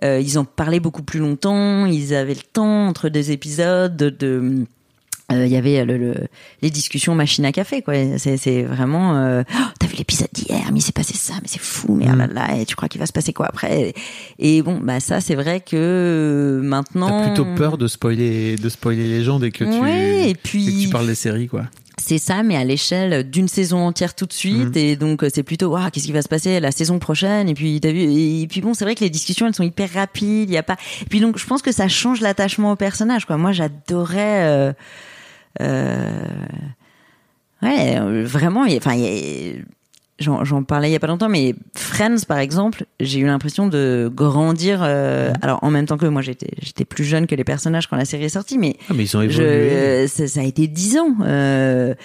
euh, 0.04 0.22
ils 0.22 0.40
en 0.40 0.46
parlaient 0.46 0.80
beaucoup 0.80 1.04
plus 1.04 1.20
longtemps. 1.20 1.86
Ils 1.86 2.16
avaient 2.16 2.34
le 2.34 2.42
temps 2.54 2.88
entre 2.88 3.10
deux 3.10 3.32
épisodes 3.32 3.96
de. 3.96 4.10
de 4.10 4.66
euh, 5.32 5.46
il 5.46 5.52
y 5.52 5.56
avait 5.58 5.84
le, 5.86 5.98
le- 5.98 6.28
les 6.62 6.70
discussions 6.70 7.16
machine 7.16 7.46
à 7.46 7.52
café 7.52 7.82
quoi 7.82 7.96
c'est 8.18 8.38
c'est 8.38 8.62
vraiment 8.64 9.16
euh, 9.16 9.42
Oh, 9.56 9.64
t'as 9.80 9.88
vu 9.88 9.96
l'épisode 9.98 10.28
d'hier 10.34 10.70
mais 10.72 10.80
il 10.80 10.82
s'est 10.84 10.92
passé 10.92 11.16
ça 11.16 11.34
mais 11.42 11.48
c'est 11.48 11.60
fou 11.62 11.96
mais 11.96 12.06
ah 12.08 12.16
là 12.16 12.28
là 12.28 12.56
et 12.58 12.66
tu 12.66 12.76
crois 12.76 12.88
qu'il 12.90 13.00
va 13.00 13.08
se 13.08 13.14
passer 13.14 13.34
quoi 13.34 13.48
après? 13.48 13.94
Et 14.38 14.62
bon 14.62 14.80
bah 14.82 15.00
ça 15.00 15.22
c'est 15.22 15.36
vrai 15.36 15.62
que 15.62 15.76
euh, 15.76 16.62
maintenant 16.62 17.10
T'as 17.10 17.26
plutôt 17.28 17.46
peur 17.56 17.78
de 17.78 17.88
spoiler, 17.88 18.56
de 18.56 18.70
spoiler 18.70 19.08
les 19.08 19.24
gens 19.24 19.40
dès 19.40 19.52
que 19.52 19.64
tu, 19.64 19.80
Ouais, 19.80 20.22
et 20.22 20.26
dès 20.28 20.34
que 20.34 20.40
puis- 20.44 20.84
tu 20.84 20.90
parles 20.90 21.08
des 21.08 21.16
séries, 21.16 21.48
quoi. 21.48 21.64
c'est 21.98 22.18
ça, 22.20 22.44
mais 22.44 22.56
à 22.56 22.64
l'échelle 22.64 23.28
d'une 23.30 23.48
saison 23.48 23.80
entière 23.88 24.14
tout 24.14 24.26
de 24.28 24.34
suite. 24.34 24.76
Mhm. 24.76 24.78
Et 24.78 24.96
donc, 24.96 25.24
euh, 25.24 25.30
c'est 25.34 25.44
plutôt, 25.44 25.68
waouh, 25.72 25.90
qu'est-ce 25.92 26.06
qui 26.06 26.12
va 26.12 26.22
se 26.22 26.28
passer 26.28 26.60
la 26.60 26.72
saison 26.72 27.00
prochaine? 27.00 27.48
Et 27.50 27.54
puis, 27.56 27.80
t'as 27.82 27.92
vu 27.92 28.02
Et 28.02 28.46
puis 28.48 28.62
bon, 28.62 28.74
c'est 28.76 28.84
vrai 28.86 28.94
que 28.96 29.00
les 29.04 29.10
discussions, 29.10 29.48
elles 29.48 29.56
sont 29.56 29.64
hyper 29.64 29.90
rapides. 29.94 30.50
Il 30.50 30.54
y 30.54 30.58
a 30.58 30.64
pas. 30.64 30.76
Et 31.02 31.06
puis 31.06 31.20
donc, 31.20 31.38
je 31.40 31.46
pense 31.48 31.62
que 31.64 31.72
ça 31.72 31.88
change 31.88 32.22
l'attachement 32.22 32.72
au 32.74 32.76
personnage. 32.76 33.26
Quoi. 33.26 33.38
Moi, 33.38 33.54
j'adorais. 33.54 34.44
Euh... 34.44 34.74
euh, 35.62 36.26
Ouais, 37.62 38.00
vraiment. 38.24 38.66
Enfin, 38.78 38.96
J'en 40.18 40.64
parlais 40.64 40.90
il 40.90 40.94
y 40.94 40.96
a 40.96 41.00
pas 41.00 41.08
longtemps, 41.08 41.28
mais 41.28 41.56
Friends, 41.76 42.24
par 42.26 42.38
exemple, 42.38 42.86
j'ai 43.02 43.20
eu 43.20 43.26
l'impression 43.26 43.68
de 43.68 44.10
grandir. 44.14 44.80
euh, 44.82 45.34
Alors, 45.42 45.60
en 45.62 45.70
même 45.72 45.86
temps 45.88 45.98
que 45.98 46.06
moi, 46.06 46.22
j'étais 46.22 46.52
j'étais 46.62 46.86
plus 46.86 47.04
jeune 47.04 47.28
que 47.28 47.36
les 47.36 47.44
personnages 47.44 47.88
quand 47.88 47.98
la 47.98 48.06
série 48.06 48.24
est 48.26 48.30
sortie, 48.30 48.58
mais 48.58 48.78
Ah, 48.90 48.94
mais 48.96 49.04
ils 49.04 49.18
ont 49.18 49.22
évolué. 49.22 50.06
je, 50.06 50.08
ça, 50.08 50.28
ça 50.28 50.40
a 50.40 50.44
été 50.44 50.68
dix 50.68 50.98
ans 50.98 51.16
euh, 51.22 51.96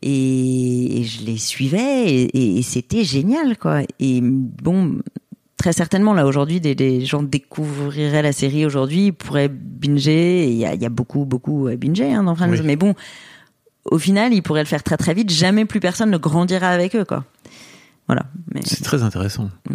et, 0.00 1.00
et 1.00 1.04
je 1.04 1.24
les 1.24 1.38
suivais 1.38 2.04
et, 2.06 2.22
et- 2.38 2.58
et 2.58 2.62
c'était 2.62 3.02
génial 3.02 3.56
quoi. 3.58 3.80
Et 3.98 4.20
bon, 4.22 4.98
très 5.56 5.72
certainement 5.72 6.12
là 6.14 6.26
aujourd'hui, 6.26 6.60
des, 6.60 6.74
des 6.74 7.04
gens 7.04 7.22
découvriraient 7.22 8.22
la 8.22 8.32
série 8.32 8.66
aujourd'hui, 8.66 9.06
ils 9.06 9.12
pourraient 9.12 9.48
binger. 9.48 10.46
Il 10.48 10.56
y 10.56 10.66
a, 10.66 10.74
y 10.74 10.84
a 10.86 10.88
beaucoup 10.90 11.24
beaucoup 11.24 11.66
à 11.68 11.76
binger 11.76 12.12
hein, 12.12 12.22
dans 12.24 12.34
Friends, 12.34 12.50
Oui. 12.50 12.60
mais 12.64 12.76
bon, 12.76 12.94
au 13.84 13.98
final, 13.98 14.32
ils 14.34 14.42
pourraient 14.42 14.62
le 14.62 14.66
faire 14.66 14.82
très 14.82 14.96
très 14.96 15.14
vite. 15.14 15.30
Jamais 15.30 15.64
plus 15.64 15.80
personne 15.80 16.10
ne 16.10 16.18
grandira 16.18 16.68
avec 16.68 16.94
eux 16.96 17.04
quoi. 17.04 17.24
Voilà. 18.08 18.26
Mais 18.54 18.60
C'est 18.64 18.84
très 18.84 19.02
intéressant. 19.02 19.50
Mm. 19.68 19.74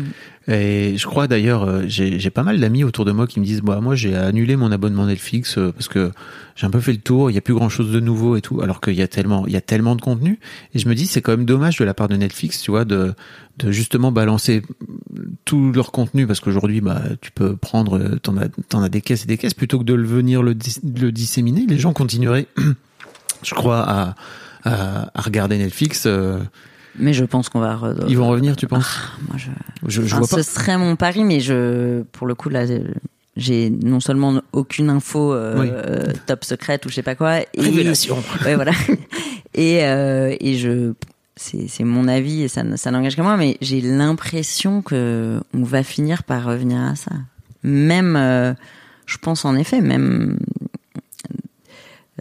Et 0.52 0.98
je 0.98 1.06
crois 1.06 1.28
d'ailleurs, 1.28 1.64
euh, 1.64 1.84
j'ai 1.88 2.30
pas 2.30 2.44
mal 2.44 2.60
d'amis 2.62 2.86
autour 2.86 3.04
de 3.04 3.12
moi 3.12 3.28
qui 3.28 3.40
me 3.42 3.46
disent, 3.46 3.62
bah, 3.62 3.82
moi 3.82 3.94
j'ai 3.96 4.16
annulé 4.16 4.56
mon 4.56 4.72
abonnement 4.72 5.06
Netflix 5.06 5.58
euh, 5.58 5.74
parce 5.74 5.90
que 5.90 6.12
j'ai 6.56 6.66
un 6.66 6.70
peu 6.70 6.80
fait 6.80 6.94
le 6.94 7.00
tour, 7.00 7.30
il 7.30 7.34
y 7.34 7.38
a 7.38 7.42
plus 7.42 7.54
grand 7.54 7.68
chose 7.68 7.92
de 7.92 8.00
nouveau 8.00 8.38
et 8.38 8.42
tout, 8.42 8.62
alors 8.62 8.80
qu'il 8.80 8.94
y 8.94 9.02
a 9.02 9.08
tellement, 9.10 9.46
il 9.48 9.54
y 9.54 9.58
a 9.58 9.62
tellement 9.62 9.96
de 9.98 10.02
contenu. 10.02 10.40
Et 10.74 10.80
je 10.80 10.88
me 10.88 10.96
dis, 10.96 11.08
c'est 11.08 11.22
quand 11.22 11.32
même 11.34 11.46
dommage 11.46 11.78
de 11.78 11.84
la 11.84 11.94
part 11.94 12.08
de 12.08 12.16
Netflix, 12.16 12.62
tu 12.62 12.72
vois, 12.72 12.86
de, 12.86 13.14
de 13.58 13.72
justement 13.72 14.14
balancer 14.14 14.62
tout 15.44 15.74
leur 15.74 15.92
contenu 15.92 16.26
parce 16.26 16.40
qu'aujourd'hui, 16.40 16.80
bah, 16.80 17.02
tu 17.20 17.32
peux 17.32 17.58
prendre, 17.58 17.98
euh, 18.00 18.16
t'en 18.22 18.38
as, 18.38 18.84
as 18.86 18.90
des 18.90 19.02
caisses 19.02 19.24
et 19.24 19.28
des 19.28 19.38
caisses 19.38 19.54
plutôt 19.54 19.78
que 19.80 19.84
de 19.84 19.94
le 19.94 20.08
venir 20.08 20.42
le, 20.42 20.56
dis- 20.56 20.80
le 20.98 21.12
disséminer. 21.12 21.66
Les 21.68 21.78
gens 21.80 21.92
continueraient, 21.92 22.48
je 23.44 23.54
crois, 23.56 23.80
à, 23.88 24.16
à, 24.64 25.12
à 25.14 25.22
regarder 25.22 25.58
Netflix. 25.58 26.06
euh, 26.06 26.40
mais 26.98 27.14
je 27.14 27.24
pense 27.26 27.50
qu'on 27.50 27.60
va. 27.60 27.80
ils 28.08 28.18
vont 28.18 28.28
revenir, 28.28 28.56
tu 28.56 28.68
penses? 28.68 28.98
Ah, 28.98 29.18
moi 29.28 29.38
je. 29.38 29.50
Je, 29.88 30.02
je 30.02 30.08
Enfin, 30.08 30.20
vois 30.20 30.28
pas. 30.28 30.44
Ce 30.44 30.44
serait 30.44 30.78
mon 30.78 30.96
pari, 30.96 31.24
mais 31.24 31.40
je, 31.40 32.02
pour 32.12 32.28
le 32.28 32.36
coup, 32.36 32.50
là, 32.50 32.66
j'ai 33.38 33.70
non 33.70 34.00
seulement 34.00 34.42
aucune 34.52 34.90
info 34.90 35.34
euh, 35.34 35.60
Oui. 35.60 35.68
euh, 35.72 36.14
top 36.28 36.44
secrète 36.44 36.86
ou 36.86 36.90
je 36.90 36.96
sais 36.96 37.04
pas 37.04 37.16
quoi. 37.16 37.40
Et, 37.42 37.46
Révélation. 37.58 38.18
Ouais, 38.46 38.56
voilà. 38.56 38.72
Et, 39.54 39.84
euh, 39.84 40.34
et 40.40 40.56
je, 40.58 40.94
c'est 41.36 41.68
c'est 41.68 41.84
mon 41.84 42.08
avis 42.08 42.44
et 42.44 42.48
ça, 42.48 42.64
ça 42.78 42.90
n'engage 42.92 43.18
que 43.18 43.22
moi, 43.22 43.36
mais 43.36 43.58
j'ai 43.60 43.82
l'impression 43.82 44.82
que 44.82 45.42
on 45.54 45.64
va 45.64 45.84
finir 45.84 46.24
par 46.24 46.46
revenir 46.46 46.80
à 46.80 46.96
ça. 46.96 47.12
Même, 47.64 48.16
euh, 48.16 48.54
je 49.06 49.18
pense 49.18 49.44
en 49.44 49.56
effet, 49.56 49.82
même 49.82 50.40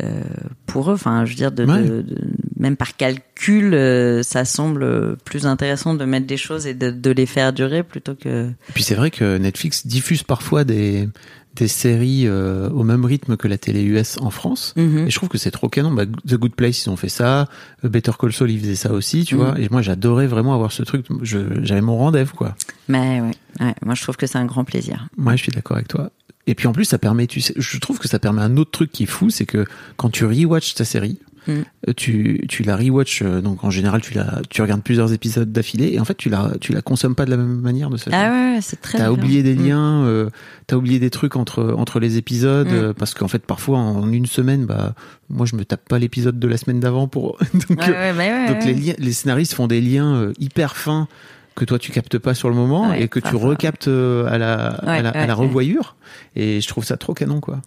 euh, 0.02 0.22
pour 0.66 0.90
eux, 0.90 0.94
enfin, 0.94 1.24
je 1.24 1.30
veux 1.30 1.36
dire, 1.36 1.52
de, 1.52 1.64
Ouais. 1.64 1.82
de- 1.82 2.02
de- 2.02 2.18
même 2.60 2.76
par 2.76 2.96
calcul, 2.96 3.74
euh, 3.74 4.22
ça 4.22 4.44
semble 4.44 5.16
plus 5.24 5.46
intéressant 5.46 5.94
de 5.94 6.04
mettre 6.04 6.26
des 6.26 6.36
choses 6.36 6.66
et 6.66 6.74
de, 6.74 6.90
de 6.90 7.10
les 7.10 7.26
faire 7.26 7.52
durer 7.52 7.82
plutôt 7.82 8.14
que. 8.14 8.48
Et 8.50 8.72
puis 8.74 8.82
c'est 8.84 8.94
vrai 8.94 9.10
que 9.10 9.38
Netflix 9.38 9.86
diffuse 9.86 10.22
parfois 10.22 10.64
des, 10.64 11.08
des 11.56 11.66
séries 11.68 12.24
euh, 12.26 12.68
au 12.70 12.84
même 12.84 13.04
rythme 13.04 13.36
que 13.36 13.48
la 13.48 13.58
télé 13.58 13.82
US 13.82 14.18
en 14.20 14.30
France. 14.30 14.74
Mhm. 14.76 15.06
Et 15.06 15.10
je 15.10 15.16
trouve 15.16 15.28
que 15.30 15.38
c'est 15.38 15.50
trop 15.50 15.68
canon. 15.68 15.90
Bah, 15.90 16.04
The 16.06 16.34
Good 16.34 16.54
Place, 16.54 16.84
ils 16.84 16.90
ont 16.90 16.96
fait 16.96 17.08
ça. 17.08 17.48
Euh, 17.84 17.88
Better 17.88 18.12
Call 18.20 18.32
Saul, 18.32 18.50
ils 18.50 18.60
faisaient 18.60 18.74
ça 18.76 18.92
aussi, 18.92 19.24
tu 19.24 19.34
Mhm. 19.36 19.40
vois. 19.40 19.58
Et 19.58 19.68
moi, 19.70 19.80
j'adorais 19.82 20.26
vraiment 20.26 20.54
avoir 20.54 20.70
ce 20.70 20.82
truc. 20.82 21.06
J'avais 21.22 21.80
mon 21.80 21.96
rendez-vous, 21.96 22.36
quoi. 22.36 22.54
Mais 22.88 23.20
ouais, 23.20 23.30
ouais, 23.60 23.74
moi 23.84 23.94
je 23.94 24.02
trouve 24.02 24.16
que 24.16 24.26
c'est 24.26 24.38
un 24.38 24.44
grand 24.46 24.64
plaisir. 24.64 25.08
Moi, 25.16 25.34
je 25.36 25.42
suis 25.44 25.52
d'accord 25.52 25.76
avec 25.78 25.88
toi. 25.88 26.10
Et 26.46 26.54
puis 26.54 26.66
en 26.66 26.72
plus, 26.72 26.84
ça 26.84 26.98
permet, 26.98 27.26
tu 27.26 27.40
sais, 27.40 27.52
je 27.56 27.78
trouve 27.78 27.98
que 27.98 28.08
ça 28.08 28.18
permet 28.18 28.42
un 28.42 28.56
autre 28.56 28.70
truc 28.70 28.90
qui 28.90 29.04
est 29.04 29.06
fou, 29.06 29.30
c'est 29.30 29.44
que 29.46 29.66
quand 29.96 30.08
tu 30.10 30.24
rewatches 30.24 30.74
ta 30.74 30.84
série, 30.84 31.18
Mm. 31.46 31.52
euh, 31.88 31.92
tu, 31.96 32.44
tu 32.48 32.62
la 32.62 32.76
rewatches, 32.76 33.22
euh, 33.22 33.40
donc 33.40 33.64
en 33.64 33.70
général, 33.70 34.00
tu 34.02 34.14
la, 34.14 34.40
tu 34.50 34.60
regardes 34.62 34.82
plusieurs 34.82 35.12
épisodes 35.12 35.50
d'affilée, 35.50 35.92
et 35.94 36.00
en 36.00 36.04
fait, 36.04 36.16
tu 36.16 36.28
la, 36.28 36.52
tu 36.60 36.72
la 36.72 36.82
consommes 36.82 37.14
pas 37.14 37.24
de 37.24 37.30
la 37.30 37.36
même 37.38 37.60
manière 37.60 37.88
de 37.90 37.96
cette 37.96 38.12
Ah 38.12 38.30
ouais, 38.30 38.58
c'est 38.60 38.80
très. 38.80 38.98
T'as 38.98 39.10
oublié 39.10 39.42
des 39.42 39.54
Mm. 39.54 39.66
liens, 39.66 40.04
euh, 40.04 40.28
t'as 40.66 40.76
oublié 40.76 40.98
des 40.98 41.10
trucs 41.10 41.36
entre 41.36 41.74
entre 41.78 41.98
les 42.00 42.16
épisodes 42.18 42.68
Mm. 42.68 42.74
euh, 42.74 42.92
parce 42.92 43.14
qu'en 43.14 43.28
fait 43.28 43.44
parfois 43.46 43.78
en 43.78 44.12
une 44.12 44.26
semaine, 44.26 44.66
bah 44.66 44.94
moi 45.30 45.46
je 45.46 45.56
me 45.56 45.64
tape 45.64 45.88
pas 45.88 45.98
l'épisode 45.98 46.38
de 46.38 46.46
la 46.48 46.56
semaine 46.58 46.80
d'avant 46.80 47.08
pour 47.08 47.38
donc, 47.68 47.88
euh, 47.88 47.90
ouais, 47.90 48.12
bah 48.12 48.18
ouais, 48.18 48.48
donc 48.48 48.64
les 48.64 48.74
liens, 48.74 48.94
les 48.98 49.12
scénaristes 49.12 49.54
font 49.54 49.66
des 49.66 49.80
liens 49.80 50.14
euh, 50.16 50.32
hyper 50.38 50.76
fins 50.76 51.08
que 51.56 51.64
toi 51.64 51.78
tu 51.78 51.90
captes 51.90 52.18
pas 52.18 52.34
sur 52.34 52.48
le 52.48 52.54
moment 52.54 52.90
Ouais, 52.90 53.02
et 53.02 53.08
que 53.08 53.18
tu 53.18 53.34
recaptes 53.36 53.88
à 53.88 54.38
la 54.38 54.66
à 54.68 54.86
Ouais, 54.86 55.02
la 55.02 55.12
ouais. 55.12 55.32
revoyure 55.32 55.96
et 56.36 56.60
je 56.60 56.68
trouve 56.68 56.84
ça 56.84 56.96
trop 56.96 57.12
canon 57.14 57.40
quoi. 57.40 57.60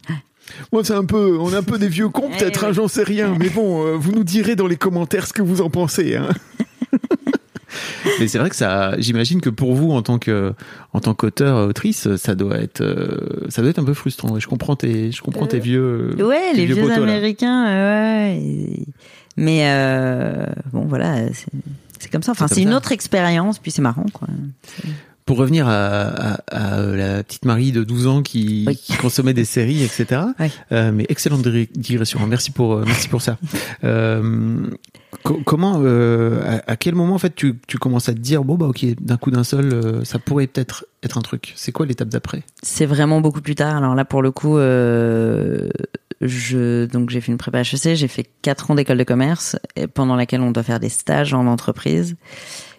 Moi, 0.71 0.83
c'est 0.83 0.93
un 0.93 1.05
peu, 1.05 1.37
on 1.39 1.51
est 1.51 1.55
un 1.55 1.63
peu 1.63 1.77
des 1.77 1.87
vieux 1.87 2.09
cons, 2.09 2.29
peut-être, 2.37 2.65
hein, 2.65 2.71
j'en 2.73 2.87
sais 2.87 3.03
rien. 3.03 3.35
Mais 3.39 3.49
bon, 3.49 3.85
euh, 3.85 3.95
vous 3.95 4.11
nous 4.11 4.23
direz 4.23 4.55
dans 4.55 4.67
les 4.67 4.75
commentaires 4.77 5.25
ce 5.27 5.33
que 5.33 5.41
vous 5.41 5.61
en 5.61 5.69
pensez. 5.69 6.15
Hein. 6.15 6.29
Mais 8.19 8.27
c'est 8.27 8.37
vrai 8.37 8.49
que 8.49 8.55
ça, 8.55 8.93
j'imagine 8.99 9.41
que 9.41 9.49
pour 9.49 9.73
vous 9.73 9.91
en 9.91 10.01
tant 10.03 10.19
que 10.19 10.53
en 10.93 10.99
tant 10.99 11.15
qu'auteur 11.15 11.67
autrice, 11.67 12.15
ça 12.17 12.35
doit 12.35 12.57
être 12.59 12.81
euh, 12.81 13.47
ça 13.49 13.61
doit 13.61 13.71
être 13.71 13.79
un 13.79 13.83
peu 13.83 13.95
frustrant. 13.95 14.37
Et 14.37 14.39
je 14.41 14.47
comprends 14.47 14.75
tes 14.75 15.11
je 15.11 15.21
comprends 15.23 15.47
tes 15.47 15.59
vieux 15.59 16.13
Ouais, 16.19 16.51
tes 16.51 16.57
les 16.57 16.65
vieux, 16.73 16.91
américains, 16.91 17.65
euh, 17.67 18.25
ouais. 18.33 18.37
et- 18.39 18.85
Mais 19.37 19.61
euh, 19.65 20.45
bon, 20.71 20.85
voilà, 20.85 21.15
c'est 21.99 22.11
comme 22.11 22.21
ça. 22.21 22.33
Enfin, 22.33 22.47
C'est 22.47 22.61
une 22.61 22.69
ça. 22.71 22.77
autre 22.77 22.91
expérience, 22.91 23.57
puis 23.57 23.71
c'est 23.71 23.81
marrant, 23.81 24.05
quoi. 24.13 24.27
Pour 25.25 25.37
revenir 25.37 25.67
à, 25.67 26.01
à- 26.01 26.33
à, 26.51 26.79
euh, 26.79 26.95
la 27.17 27.23
petite 27.23 27.45
Marie 27.45 27.71
de 27.71 27.83
12 27.83 28.07
ans 28.07 28.21
qui, 28.21 28.65
Oui. 28.67 28.75
qui 28.75 28.93
consommait 28.97 29.33
des 29.33 29.45
séries, 29.45 29.81
etc. 29.83 30.21
Oui. 30.39 30.51
Euh, 30.71 30.91
mais 30.93 31.05
excellente 31.09 31.47
digression. 31.47 32.19
Merci 32.27 32.51
pour, 32.51 32.73
euh, 32.73 32.83
merci 32.85 33.07
pour 33.07 33.21
ça. 33.21 33.37
Euh, 33.83 34.67
Co- 35.23 35.39
comment, 35.45 35.79
euh, 35.83 36.41
à, 36.67 36.71
à 36.71 36.75
quel 36.75 36.95
moment 36.95 37.13
en 37.13 37.17
fait 37.19 37.33
tu, 37.35 37.55
tu 37.67 37.77
commences 37.77 38.09
à 38.09 38.13
te 38.13 38.19
dire 38.19 38.43
bon 38.43 38.55
bah 38.55 38.65
ok 38.65 38.83
d'un 38.99 39.15
coup 39.15 39.29
d'un 39.31 39.43
seul 39.43 39.71
euh, 39.71 40.03
ça 40.03 40.17
pourrait 40.19 40.47
peut-être 40.47 40.85
être 41.03 41.17
un 41.17 41.21
truc. 41.21 41.53
C'est 41.55 41.71
quoi 41.71 41.85
l'étape 41.85 42.09
d'après? 42.09 42.43
C'est 42.61 42.85
vraiment 42.87 43.21
beaucoup 43.21 43.39
plus 43.41 43.55
tard. 43.55 43.77
Alors 43.77 43.95
là, 43.95 44.03
pour 44.05 44.21
le 44.21 44.31
coup, 44.31 44.57
euh, 44.57 45.69
je 46.19 46.85
donc 46.85 47.09
j'ai 47.09 47.21
fait 47.21 47.31
une 47.31 47.37
prépa 47.37 47.59
HEC, 47.61 47.95
j'ai 47.95 48.07
fait 48.07 48.27
quatre 48.41 48.71
ans 48.71 48.75
d'école 48.75 48.97
de 48.97 49.03
commerce, 49.03 49.55
pendant 49.93 50.15
laquelle 50.15 50.41
on 50.41 50.51
doit 50.51 50.63
faire 50.63 50.79
des 50.79 50.89
stages 50.89 51.33
en 51.33 51.45
entreprise. 51.47 52.15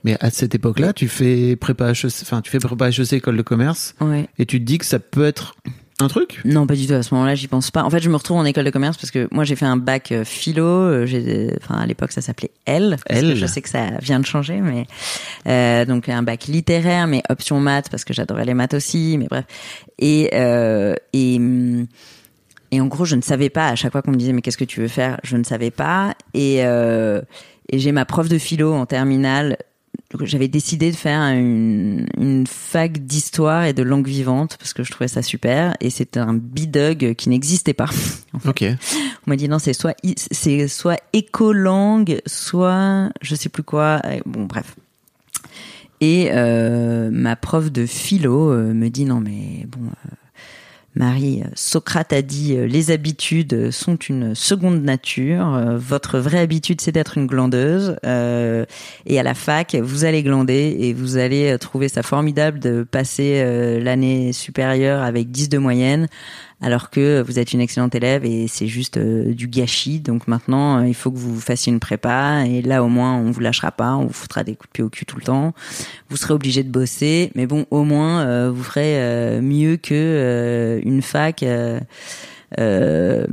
Mais 0.05 0.17
à 0.21 0.31
cette 0.31 0.55
époque-là, 0.55 0.93
tu 0.93 1.09
fais 1.09 1.57
prépa 1.57 1.91
HEC, 1.91 2.05
enfin 2.23 2.41
tu 2.43 2.51
fais 2.51 2.59
prépa 2.59 2.91
HEC 2.91 3.15
école 3.15 3.37
de 3.37 3.43
commerce 3.43 3.95
Ouais. 4.01 4.29
et 4.39 4.47
tu 4.47 4.61
te 4.61 4.65
dis 4.65 4.79
que 4.79 4.85
ça 4.85 4.99
peut 4.99 5.25
être 5.25 5.57
un 6.01 6.09
truc? 6.09 6.41
Non, 6.45 6.67
pas 6.67 6.75
du 6.75 6.87
tout. 6.89 6.93
À 6.93 7.03
ce 7.05 7.15
moment-là, 7.15 7.37
j'y 7.37 7.47
pense 7.47 7.71
pas. 7.71 7.85
En 7.85 7.89
fait, 7.91 8.01
je 8.03 8.11
me 8.11 8.17
retrouve 8.17 8.37
en 8.37 8.45
école 8.45 8.65
de 8.65 8.71
commerce 8.71 8.97
parce 8.97 9.13
que 9.13 9.29
moi, 9.31 9.45
j'ai 9.45 9.55
fait 9.55 9.65
un 9.65 9.77
bac 9.77 10.11
euh, 10.11 10.25
philo. 10.25 10.65
euh, 10.67 11.07
J'ai, 11.07 11.55
enfin, 11.63 11.77
à 11.81 11.87
l'époque, 11.87 12.11
ça 12.11 12.21
s'appelait 12.21 12.51
L. 12.67 12.97
Parce 13.07 13.21
que 13.21 13.27
L. 13.27 13.37
je 13.37 13.47
sais 13.47 13.63
que 13.63 13.69
ça 13.69 13.91
vient 14.03 14.19
de 14.19 14.27
changer, 14.27 14.61
mais 14.61 14.87
euh, 15.47 15.85
donc 15.85 16.09
un 16.09 16.25
bac 16.25 16.47
littéraire, 16.47 17.07
mais 17.07 17.23
option 17.31 17.61
maths 17.61 17.89
parce 17.91 18.05
que 18.05 18.13
j'adorais 18.13 18.45
les 18.45 18.55
maths 18.55 18.75
aussi. 18.75 19.17
Mais 19.19 19.29
bref. 19.31 19.45
Et 20.01 20.31
euh, 20.35 20.97
et 21.13 21.37
hum, 21.37 21.87
et 22.73 22.81
en 22.81 22.87
gros, 22.87 23.05
je 23.05 23.15
ne 23.15 23.23
savais 23.23 23.49
pas. 23.49 23.69
À 23.69 23.77
chaque 23.77 23.93
fois 23.93 24.03
qu'on 24.03 24.11
me 24.11 24.17
disait 24.17 24.33
mais 24.33 24.43
qu'est-ce 24.43 24.59
que 24.59 24.65
tu 24.65 24.81
veux 24.81 24.89
faire, 24.89 25.21
je 25.23 25.37
ne 25.37 25.45
savais 25.45 25.71
pas. 25.71 26.15
Et 26.35 26.65
euh, 26.65 27.23
et 27.71 27.79
j'ai 27.79 27.93
ma 27.93 28.05
prof 28.05 28.29
de 28.29 28.37
philo 28.39 28.75
en 28.75 28.85
terminale. 28.85 29.59
Donc, 30.17 30.29
J'avais 30.29 30.49
décidé 30.49 30.91
de 30.93 30.97
faire 30.97 31.21
une, 31.21 32.07
une 32.19 32.47
fac 32.47 32.99
d'histoire 33.05 33.65
et 33.65 33.73
de 33.73 33.83
langue 33.83 34.07
vivante 34.07 34.57
parce 34.59 34.73
que 34.73 34.85
je 34.85 34.93
trouvais 34.93 35.09
ça 35.09 35.23
super 35.23 35.75
et 35.81 35.91
c'était 35.91 36.21
un 36.21 36.35
bidug 36.35 37.15
qui 37.15 37.29
n'existait 37.29 37.75
pas. 37.75 37.89
Ok. 38.47 38.65
On 39.27 39.31
m'a 39.31 39.37
dit 39.37 39.49
non, 39.49 39.59
c'est 39.59 39.73
soit 39.73 39.95
c'est 40.17 40.67
soit 40.69 40.99
écolangue, 41.13 42.21
soit 42.27 43.11
je 43.23 43.35
sais 43.35 43.49
plus 43.49 43.63
quoi. 43.63 44.03
Bon, 44.27 44.45
bref. 44.45 44.75
Et 46.01 46.31
euh, 46.33 47.11
ma 47.13 47.37
prof 47.37 47.71
de 47.71 47.87
philo 47.87 48.51
euh, 48.51 48.75
me 48.75 48.89
dit 48.91 49.05
non 49.05 49.21
mais 49.21 49.67
bon. 49.69 49.87
euh, 49.87 50.11
Marie, 50.97 51.43
euh, 51.43 51.49
Socrate 51.55 52.13
a 52.13 52.23
dit 52.23 52.57
euh, 52.57 52.67
les 52.67 52.91
habitudes 52.91 53.71
sont 53.71 53.97
une 53.97 54.35
seconde 54.35 54.83
nature. 54.83 55.55
Euh, 55.55 55.77
votre 55.77 56.19
vraie 56.19 56.39
habitude, 56.39 56.81
c'est 56.81 56.93
d'être 56.93 57.19
une 57.19 57.27
glandeuse. 57.27 57.97
Et 59.07 59.19
à 59.19 59.23
la 59.23 59.35
fac, 59.35 59.75
vous 59.75 60.05
allez 60.05 60.23
glander 60.23 60.77
et 60.79 60.93
vous 60.93 61.17
allez 61.17 61.57
trouver 61.59 61.89
ça 61.89 62.03
formidable 62.03 62.59
de 62.59 62.83
passer 62.83 63.45
l'année 63.81 64.33
supérieure 64.33 65.03
avec 65.03 65.31
10 65.31 65.49
de 65.49 65.59
moyenne, 65.59 66.09
alors 66.61 66.89
que 66.91 67.21
vous 67.23 67.39
êtes 67.39 67.53
une 67.53 67.61
excellente 67.61 67.95
élève 67.95 68.25
et 68.25 68.47
c'est 68.49 68.67
juste 68.69 68.97
euh, 68.97 69.35
du 69.35 69.49
gâchis. 69.49 70.01
Donc 70.01 70.29
maintenant, 70.29 70.79
euh, 70.81 70.87
il 70.89 70.95
faut 70.95 71.11
que 71.11 71.19
vous 71.19 71.39
fassiez 71.41 71.73
une 71.73 71.81
prépa 71.81 72.45
et 72.47 72.63
là 72.63 72.83
au 72.83 72.89
moins 72.89 73.17
on 73.17 73.31
vous 73.31 73.41
lâchera 73.41 73.71
pas, 73.73 73.95
on 73.97 74.07
vous 74.07 74.13
foutra 74.13 74.45
des 74.45 74.55
coups 74.55 74.69
de 74.69 74.73
pied 74.73 74.85
au 74.85 74.89
cul 74.89 75.05
tout 75.05 75.17
le 75.17 75.25
temps. 75.25 75.53
Vous 76.09 76.17
serez 76.17 76.33
obligé 76.35 76.63
de 76.63 76.71
bosser, 76.71 77.31
mais 77.35 77.47
bon, 77.47 77.67
au 77.71 77.85
moins 77.85 78.23
euh, 78.27 78.51
vous 78.51 78.63
ferez 78.63 78.99
euh, 79.03 79.41
mieux 79.43 79.77
que 79.77 79.93
euh, 79.95 80.81
une 80.85 81.03
fac. 81.03 81.43
euh, 81.43 81.81
euh, 82.61 83.27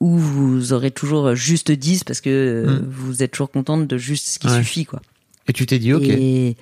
où 0.00 0.18
vous 0.18 0.72
aurez 0.74 0.90
toujours 0.90 1.34
juste 1.34 1.72
10 1.72 2.04
parce 2.04 2.20
que 2.20 2.28
euh, 2.28 2.80
Mm. 2.80 2.84
vous 2.90 3.22
êtes 3.22 3.30
toujours 3.30 3.50
contente 3.50 3.86
de 3.86 3.96
juste 3.98 4.28
ce 4.28 4.38
qui 4.38 4.48
Ouais. 4.48 4.58
suffit 4.58 4.84
quoi. 4.84 5.00
Et 5.48 5.52
tu 5.54 5.64
t'es 5.64 5.78
dit 5.78 5.94
ok. 5.94 6.02
Et 6.04 6.56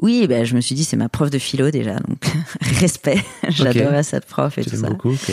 oui, 0.00 0.26
ben 0.26 0.44
je 0.44 0.56
me 0.56 0.60
suis 0.60 0.74
dit 0.74 0.84
c'est 0.84 0.96
ma 0.96 1.08
prof 1.08 1.30
de 1.30 1.38
philo 1.38 1.70
déjà 1.70 1.94
donc 1.94 2.24
respect. 2.80 3.22
J'adorais 3.48 4.02
cette 4.02 4.26
prof 4.26 4.56
et 4.58 4.64
tout 4.64 4.76
ça. 4.76 4.88
beaucoup. 4.88 5.10
Ok. 5.12 5.30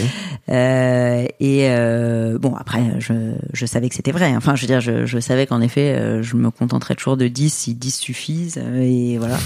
Euh, 0.49 1.25
et 1.39 1.69
euh, 1.69 2.37
bon 2.37 2.53
après 2.55 2.99
je, 2.99 3.33
je 3.53 3.65
savais 3.65 3.89
que 3.89 3.95
c'était 3.95 4.11
vrai. 4.11 4.35
Enfin 4.35 4.55
je 4.55 4.61
veux 4.61 4.67
dire 4.67 4.81
je, 4.81 5.05
je 5.05 5.19
savais 5.19 5.47
qu'en 5.47 5.61
effet 5.61 5.95
euh, 5.95 6.21
je 6.21 6.35
me 6.35 6.51
contenterais 6.51 6.95
toujours 6.95 7.17
de 7.17 7.27
10 7.27 7.51
si 7.51 7.73
10 7.73 7.95
suffisent 7.95 8.59
euh, 8.61 8.81
et 8.81 9.17
voilà. 9.17 9.37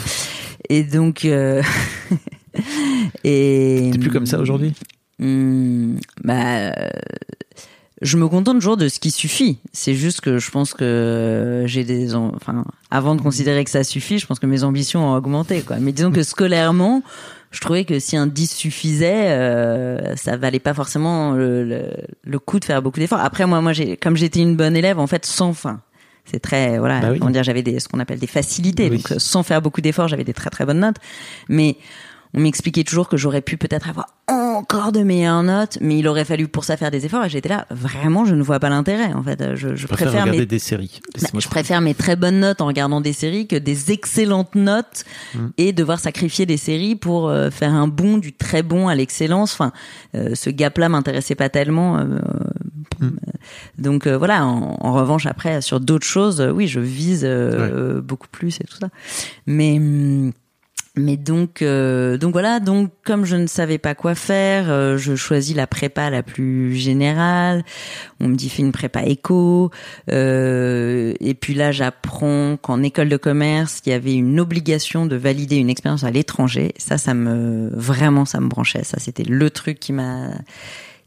Et 0.69 0.83
donc 0.83 1.25
euh, 1.25 1.61
et 3.23 3.89
T'es 3.93 3.99
plus 3.99 4.09
comme 4.09 4.25
ça 4.25 4.39
aujourd'hui? 4.39 4.73
Hmm, 5.19 5.97
bah, 6.23 6.71
euh, 6.71 6.89
je 8.03 8.17
me 8.17 8.27
contente 8.27 8.57
toujours 8.57 8.77
de 8.77 8.87
ce 8.87 8.99
qui 8.99 9.09
suffit. 9.11 9.57
C'est 9.71 9.95
juste 9.95 10.21
que 10.21 10.37
je 10.37 10.51
pense 10.51 10.73
que 10.73 11.63
j'ai 11.65 11.83
des, 11.83 12.13
enfin, 12.15 12.63
avant 12.91 13.15
de 13.15 13.21
considérer 13.21 13.63
que 13.63 13.71
ça 13.71 13.83
suffit, 13.83 14.19
je 14.19 14.27
pense 14.27 14.39
que 14.39 14.45
mes 14.45 14.63
ambitions 14.63 15.07
ont 15.09 15.15
augmenté, 15.15 15.61
quoi. 15.61 15.77
Mais 15.79 15.91
disons 15.91 16.11
que 16.11 16.21
scolairement, 16.23 17.01
je 17.51 17.59
trouvais 17.61 17.85
que 17.85 17.99
si 17.99 18.17
un 18.17 18.27
10 18.27 18.51
suffisait, 18.51 19.29
euh, 19.31 20.15
ça 20.15 20.37
valait 20.37 20.59
pas 20.59 20.73
forcément 20.73 21.31
le, 21.33 21.63
le, 21.63 21.83
le 22.23 22.39
coup 22.39 22.59
de 22.59 22.65
faire 22.65 22.81
beaucoup 22.81 22.99
d'efforts. 22.99 23.19
Après, 23.21 23.45
moi, 23.47 23.61
moi, 23.61 23.73
j'ai, 23.73 23.97
comme 23.97 24.15
j'étais 24.17 24.39
une 24.41 24.55
bonne 24.55 24.75
élève, 24.75 24.99
en 24.99 25.07
fait, 25.07 25.25
sans 25.25 25.53
fin. 25.53 25.81
C'est 26.25 26.39
très, 26.39 26.79
voilà, 26.79 26.99
Bah 27.01 27.07
oui. 27.11 27.19
comment 27.19 27.31
dire, 27.31 27.43
j'avais 27.43 27.63
des, 27.63 27.79
ce 27.81 27.87
qu'on 27.89 27.99
appelle 27.99 28.19
des 28.19 28.27
facilités. 28.27 28.89
Oui. 28.89 28.97
Donc, 28.97 29.11
euh, 29.11 29.15
sans 29.19 29.43
faire 29.43 29.61
beaucoup 29.61 29.81
d'efforts, 29.81 30.07
j'avais 30.07 30.23
des 30.23 30.33
très 30.33 30.49
très 30.49 30.65
bonnes 30.65 30.79
notes. 30.79 30.95
Mais 31.49 31.75
on 32.33 32.39
m'expliquait 32.41 32.83
toujours 32.83 33.07
que 33.09 33.17
j'aurais 33.17 33.41
pu 33.41 33.57
peut-être 33.57 33.89
avoir 33.89 34.07
encore 34.27 34.91
de 34.91 35.01
meilleures 35.01 35.43
notes, 35.43 35.77
mais 35.81 35.99
il 35.99 36.07
aurait 36.07 36.25
fallu 36.25 36.47
pour 36.47 36.63
ça 36.63 36.77
faire 36.77 36.89
des 36.91 37.05
efforts. 37.05 37.25
Et 37.25 37.29
j'étais 37.29 37.49
là, 37.49 37.65
vraiment, 37.69 38.23
je 38.25 38.33
ne 38.35 38.41
vois 38.41 38.59
pas 38.59 38.69
l'intérêt. 38.69 39.13
En 39.13 39.21
fait, 39.23 39.55
je, 39.55 39.69
je 39.69 39.75
Je 39.75 39.87
préfère 39.87 40.07
préfère 40.07 40.21
regarder 40.23 40.39
mes 40.39 40.45
des 40.45 40.59
séries. 40.59 41.01
bah, 41.21 41.39
je 41.39 41.47
préfère 41.47 41.81
mes 41.81 41.93
très 41.93 42.15
bonnes 42.15 42.39
notes 42.39 42.61
en 42.61 42.67
regardant 42.67 43.01
des 43.01 43.13
séries 43.13 43.47
que 43.47 43.55
des 43.55 43.91
excellentes 43.91 44.55
notes 44.55 45.03
Mm. 45.35 45.47
et 45.57 45.73
devoir 45.73 45.99
sacrifier 45.99 46.45
des 46.45 46.57
séries 46.57 46.95
pour 46.95 47.27
euh, 47.29 47.49
faire 47.49 47.73
un 47.73 47.87
bond 47.87 48.17
du 48.17 48.33
très 48.33 48.63
bon 48.63 48.87
à 48.87 48.95
l'excellence. 48.95 49.53
Enfin, 49.53 49.71
euh, 50.15 50.35
ce 50.35 50.49
gap-là 50.49 50.89
m'intéressait 50.89 51.35
pas 51.35 51.49
tellement. 51.49 51.97
euh, 51.97 52.19
Mm. 52.99 53.09
donc 53.79 54.07
voilà. 54.07 54.45
En, 54.45 54.77
en 54.79 54.93
revanche, 54.93 55.25
après 55.25 55.61
sur 55.61 55.79
d'autres 55.79 56.05
choses, 56.05 56.41
oui, 56.53 56.67
je 56.67 56.79
vise 56.79 57.27
beaucoup 58.03 58.27
plus 58.31 58.59
et 58.61 58.65
tout 58.65 58.77
ça. 58.79 58.89
Mais 59.47 59.77
hum, 59.77 60.31
mais 60.95 61.17
donc, 61.17 61.63
euh, 61.63 62.17
donc 62.19 62.33
voilà, 62.33 62.59
donc 62.59 62.91
comme 63.03 63.25
je 63.25 63.35
ne 63.35 63.47
savais 63.47 63.79
pas 63.79 63.95
quoi 63.95 64.13
faire, 64.13 64.69
euh, 64.69 64.95
je 64.95 65.15
choisis 65.15 65.55
la 65.55 65.65
prépa 65.65 66.11
la 66.11 66.21
plus 66.21 66.75
générale. 66.75 67.65
On 68.19 68.27
me 68.27 68.35
dit 68.35 68.47
fais 68.47 68.61
une 68.61 68.71
prépa 68.71 69.01
éco. 69.03 69.71
Euh, 70.11 71.15
et 71.19 71.33
puis 71.33 71.55
là, 71.55 71.71
j'apprends 71.71 72.57
qu'en 72.57 72.83
école 72.83 73.09
de 73.09 73.17
commerce, 73.17 73.81
il 73.87 73.89
y 73.89 73.93
avait 73.93 74.13
une 74.13 74.39
obligation 74.39 75.07
de 75.07 75.15
valider 75.15 75.55
une 75.55 75.71
expérience 75.71 76.03
à 76.03 76.11
l'étranger. 76.11 76.73
Ça, 76.77 76.99
ça 76.99 77.15
me 77.15 77.71
vraiment, 77.73 78.25
ça 78.25 78.39
me 78.39 78.47
branchait. 78.47 78.83
Ça, 78.83 78.99
c'était 78.99 79.23
le 79.23 79.49
truc 79.49 79.79
qui 79.79 79.93
m'a 79.93 80.29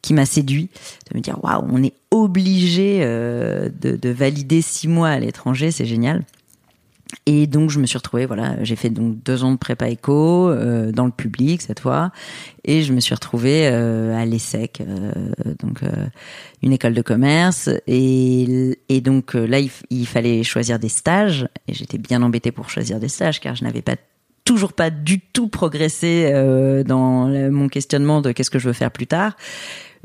qui 0.02 0.14
m'a 0.14 0.26
séduit 0.26 0.68
de 1.10 1.16
me 1.16 1.20
dire 1.22 1.42
waouh, 1.42 1.64
on 1.70 1.82
est 1.82 1.94
obligé 2.10 3.00
euh, 3.02 3.68
de, 3.80 3.96
de 3.96 4.08
valider 4.10 4.62
six 4.62 4.88
mois 4.88 5.08
à 5.08 5.18
l'étranger, 5.20 5.70
c'est 5.70 5.86
génial. 5.86 6.24
Et 7.24 7.46
donc 7.46 7.70
je 7.70 7.78
me 7.78 7.86
suis 7.86 7.98
retrouvée, 7.98 8.26
voilà, 8.26 8.62
j'ai 8.64 8.74
fait 8.74 8.90
donc 8.90 9.22
deux 9.22 9.44
ans 9.44 9.52
de 9.52 9.56
prépa 9.56 9.88
éco 9.88 10.48
euh, 10.48 10.90
dans 10.90 11.06
le 11.06 11.12
public 11.12 11.62
cette 11.62 11.78
fois, 11.78 12.10
et 12.64 12.82
je 12.82 12.92
me 12.92 12.98
suis 12.98 13.14
retrouvée 13.14 13.68
euh, 13.68 14.16
à 14.16 14.24
l'ESSEC, 14.24 14.80
euh, 14.80 15.12
donc 15.60 15.84
euh, 15.84 16.06
une 16.62 16.72
école 16.72 16.94
de 16.94 17.02
commerce, 17.02 17.70
et, 17.86 18.76
et 18.88 19.00
donc 19.00 19.36
euh, 19.36 19.46
là 19.46 19.60
il, 19.60 19.70
il 19.90 20.06
fallait 20.06 20.42
choisir 20.42 20.80
des 20.80 20.88
stages, 20.88 21.48
et 21.68 21.74
j'étais 21.74 21.98
bien 21.98 22.22
embêtée 22.22 22.50
pour 22.50 22.70
choisir 22.70 22.98
des 22.98 23.08
stages 23.08 23.40
car 23.40 23.54
je 23.54 23.62
n'avais 23.62 23.82
pas 23.82 23.96
toujours 24.44 24.72
pas 24.72 24.90
du 24.90 25.20
tout 25.20 25.48
progressé 25.48 26.30
euh, 26.32 26.82
dans 26.82 27.28
mon 27.28 27.68
questionnement 27.68 28.20
de 28.20 28.32
qu'est-ce 28.32 28.50
que 28.50 28.58
je 28.58 28.66
veux 28.66 28.72
faire 28.72 28.90
plus 28.90 29.06
tard, 29.06 29.36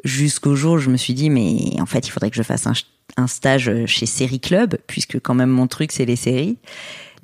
jusqu'au 0.03 0.55
jour 0.55 0.73
où 0.73 0.77
je 0.77 0.91
me 0.91 0.97
suis 0.97 1.15
dit 1.15 1.31
mais 1.31 1.79
en 1.79 1.87
fait 1.87 2.07
il 2.07 2.11
faudrait 2.11 2.29
que 2.29 2.37
je 2.37 2.43
fasse 2.43 2.67
un, 2.67 2.73
un 3.17 3.27
stage 3.27 3.71
chez 3.85 4.05
Série 4.05 4.39
Club 4.39 4.77
puisque 4.87 5.19
quand 5.19 5.33
même 5.33 5.49
mon 5.49 5.67
truc 5.67 5.91
c'est 5.91 6.05
les 6.05 6.15
séries. 6.15 6.57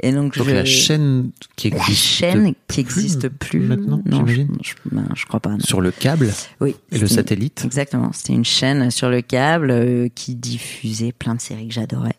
Et 0.04 0.12
donc, 0.12 0.38
Donc 0.38 0.48
je... 0.48 0.54
la 0.54 0.64
chaîne 0.66 1.32
qui 1.56 1.72
la 1.72 1.78
existe 1.78 2.04
chaîne 2.04 2.54
qui 2.68 2.80
existe 2.82 3.30
plus, 3.30 3.60
maintenant, 3.62 4.00
non, 4.06 4.28
je, 4.28 4.44
ben, 4.92 5.08
je 5.16 5.26
crois 5.26 5.40
pas. 5.40 5.50
non. 5.50 5.60
sur 5.60 5.82
le 5.82 5.90
câble 5.90 6.32
Oui. 6.62 6.76
et 6.92 7.00
le 7.00 7.08
satellite. 7.08 7.64
Exactement. 7.66 8.12
C'était 8.14 8.34
une 8.34 8.46
chaîne 8.46 8.92
sur 8.92 9.10
le 9.10 9.22
câble 9.22 9.72
euh, 9.72 10.08
qui 10.14 10.36
diffusait 10.36 11.14
plein 11.14 11.34
de 11.34 11.42
séries 11.42 11.68
que 11.68 11.74
j'adorais. 11.74 12.14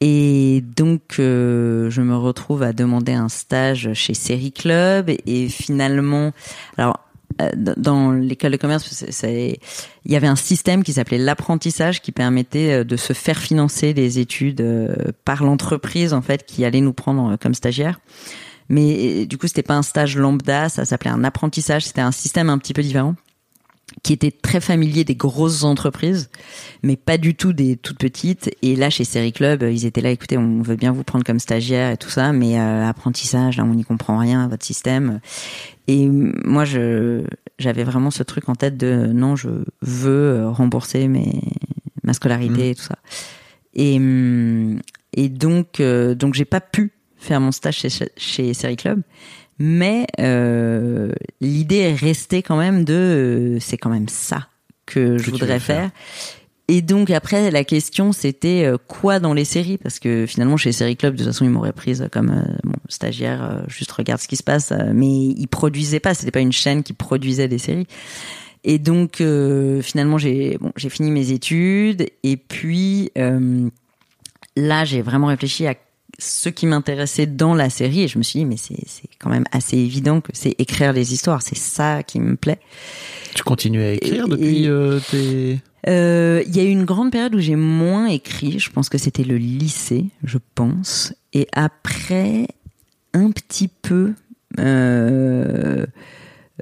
Et 0.00 0.64
donc, 0.74 1.16
euh, 1.18 1.90
je 1.90 2.00
me 2.00 2.16
retrouve 2.16 2.62
à 2.62 2.72
demander 2.72 3.12
un 3.12 3.28
stage 3.28 3.90
chez 3.92 4.14
Série 4.14 4.50
Club 4.52 5.10
et 5.26 5.48
finalement, 5.48 6.32
alors 6.78 6.98
euh, 6.98 7.11
dans 7.54 8.12
l'école 8.12 8.52
de 8.52 8.56
commerce, 8.56 9.04
il 9.22 10.12
y 10.12 10.16
avait 10.16 10.26
un 10.26 10.36
système 10.36 10.82
qui 10.82 10.92
s'appelait 10.94 11.18
l'apprentissage 11.18 12.02
qui 12.02 12.12
permettait 12.12 12.80
euh, 12.80 12.84
de 12.84 12.96
se 12.96 13.12
faire 13.12 13.38
financer 13.38 13.94
des 13.94 14.18
études 14.18 14.60
euh, 14.60 14.94
par 15.24 15.44
l'entreprise 15.44 16.12
en 16.14 16.22
fait 16.22 16.44
qui 16.44 16.64
allait 16.64 16.80
nous 16.80 16.92
prendre 16.92 17.32
euh, 17.32 17.36
comme 17.36 17.54
stagiaire. 17.54 18.00
Mais 18.68 19.22
euh, 19.22 19.26
du 19.26 19.38
coup, 19.38 19.46
c'était 19.46 19.62
pas 19.62 19.74
un 19.74 19.82
stage 19.82 20.16
lambda, 20.16 20.68
ça 20.68 20.84
s'appelait 20.84 21.10
un 21.10 21.24
apprentissage. 21.24 21.84
C'était 21.84 22.00
un 22.00 22.12
système 22.12 22.48
un 22.48 22.58
petit 22.58 22.72
peu 22.72 22.82
différent 22.82 23.14
qui 24.02 24.12
était 24.12 24.30
très 24.30 24.60
familier 24.60 25.04
des 25.04 25.14
grosses 25.14 25.64
entreprises, 25.64 26.30
mais 26.82 26.96
pas 26.96 27.18
du 27.18 27.34
tout 27.34 27.52
des 27.52 27.76
toutes 27.76 27.98
petites. 27.98 28.50
Et 28.62 28.76
là, 28.76 28.90
chez 28.90 29.04
Série 29.04 29.32
Club, 29.32 29.62
ils 29.62 29.86
étaient 29.86 30.00
là, 30.00 30.10
écoutez, 30.10 30.38
on 30.38 30.62
veut 30.62 30.76
bien 30.76 30.92
vous 30.92 31.04
prendre 31.04 31.24
comme 31.24 31.38
stagiaire 31.38 31.90
et 31.92 31.96
tout 31.96 32.10
ça, 32.10 32.32
mais 32.32 32.58
euh, 32.58 32.88
apprentissage, 32.88 33.56
là, 33.58 33.64
on 33.64 33.74
n'y 33.74 33.84
comprend 33.84 34.18
rien 34.18 34.44
à 34.44 34.48
votre 34.48 34.64
système. 34.64 35.20
Et 35.88 36.08
moi, 36.08 36.64
je 36.64 37.24
j'avais 37.58 37.84
vraiment 37.84 38.10
ce 38.10 38.22
truc 38.22 38.48
en 38.48 38.54
tête 38.54 38.76
de 38.76 39.06
non, 39.12 39.36
je 39.36 39.48
veux 39.82 40.10
euh, 40.10 40.50
rembourser 40.50 41.06
mes 41.08 41.40
ma 42.02 42.12
scolarité 42.12 42.62
Mhm. 42.62 42.70
et 42.70 42.74
tout 42.74 42.82
ça. 42.82 42.96
Et 43.74 43.96
hum, 43.96 44.80
et 45.14 45.28
donc, 45.28 45.80
euh, 45.80 46.14
donc 46.14 46.34
j'ai 46.34 46.44
pas 46.44 46.60
pu 46.60 46.92
faire 47.16 47.40
mon 47.40 47.52
stage 47.52 47.76
chez, 47.76 47.88
chez 48.16 48.54
Série 48.54 48.76
Club. 48.76 49.02
Mais 49.64 50.08
euh, 50.18 51.12
l'idée 51.40 51.76
est 51.76 51.94
restée 51.94 52.42
quand 52.42 52.56
même 52.56 52.84
de, 52.84 52.94
euh, 52.94 53.60
c'est 53.60 53.76
quand 53.76 53.90
même 53.90 54.08
ça 54.08 54.48
que 54.86 55.18
je 55.18 55.30
voudrais 55.30 55.60
faire. 55.60 55.82
faire. 55.82 55.90
Et 56.66 56.82
donc 56.82 57.10
après 57.10 57.48
la 57.52 57.62
question 57.62 58.10
c'était 58.10 58.64
euh, 58.64 58.76
quoi 58.88 59.20
dans 59.20 59.34
les 59.34 59.44
séries? 59.44 59.78
Parce 59.78 60.00
que 60.00 60.26
finalement 60.26 60.56
chez 60.56 60.72
Série 60.72 60.96
Club 60.96 61.14
de 61.14 61.18
toute 61.18 61.32
façon 61.32 61.44
ils 61.44 61.50
m'auraient 61.50 61.72
prise 61.72 62.08
comme 62.10 62.30
euh, 62.30 62.56
bon, 62.64 62.74
stagiaire 62.88 63.44
euh, 63.44 63.62
juste 63.68 63.92
regarde 63.92 64.20
ce 64.20 64.26
qui 64.26 64.34
se 64.34 64.42
passe 64.42 64.72
euh, 64.72 64.90
mais 64.92 65.06
ils 65.06 65.46
produisaient 65.46 66.00
pas 66.00 66.14
c'était 66.14 66.32
pas 66.32 66.40
une 66.40 66.50
chaîne 66.50 66.82
qui 66.82 66.92
produisait 66.92 67.46
des 67.46 67.58
séries 67.58 67.86
et 68.64 68.80
donc 68.80 69.22
finalement 69.82 70.18
j'ai 70.18 70.58
bon 70.58 70.72
j'ai 70.74 70.88
fini 70.88 71.12
mes 71.12 71.30
études 71.30 72.06
et 72.24 72.36
puis 72.36 73.12
là 74.56 74.84
j'ai 74.84 75.02
vraiment 75.02 75.28
réfléchi 75.28 75.68
à 75.68 75.74
ce 76.22 76.48
qui 76.48 76.66
m'intéressait 76.66 77.26
dans 77.26 77.54
la 77.54 77.68
série 77.70 78.02
et 78.02 78.08
je 78.08 78.16
me 78.18 78.22
suis 78.22 78.38
dit 78.40 78.44
mais 78.46 78.56
c'est 78.56 78.76
quand 79.18 79.28
même 79.30 79.44
assez 79.52 79.76
évident 79.76 80.20
que 80.20 80.30
c'est 80.34 80.54
écrire 80.58 80.92
les 80.92 81.12
histoires 81.12 81.42
c'est 81.42 81.56
ça 81.58 82.02
qui 82.02 82.20
me 82.20 82.36
plaît 82.36 82.60
Tu 83.34 83.42
continues 83.42 83.82
à 83.82 83.92
écrire 83.92 84.26
Et- 84.26 84.28
depuis 84.30 84.64
et- 84.64 84.68
euh, 84.68 85.00
tes... 85.10 85.58
euh, 85.88 86.42
Il 86.46 86.56
y 86.56 86.60
a 86.60 86.64
eu 86.64 86.68
une 86.70 86.84
grande 86.84 87.10
période 87.10 87.34
où 87.34 87.38
j'ai 87.40 87.56
moins 87.56 88.06
écrit. 88.06 88.58
Je 88.60 88.70
pense 88.70 88.88
que 88.88 88.98
c'était 88.98 89.24
le 89.24 89.36
lycée, 89.36 90.04
je 90.22 90.38
pense. 90.54 91.12
Et 91.32 91.48
après, 91.52 92.46
un 93.14 93.30
petit 93.30 93.68
peu 93.68 94.12
euh, 94.60 95.86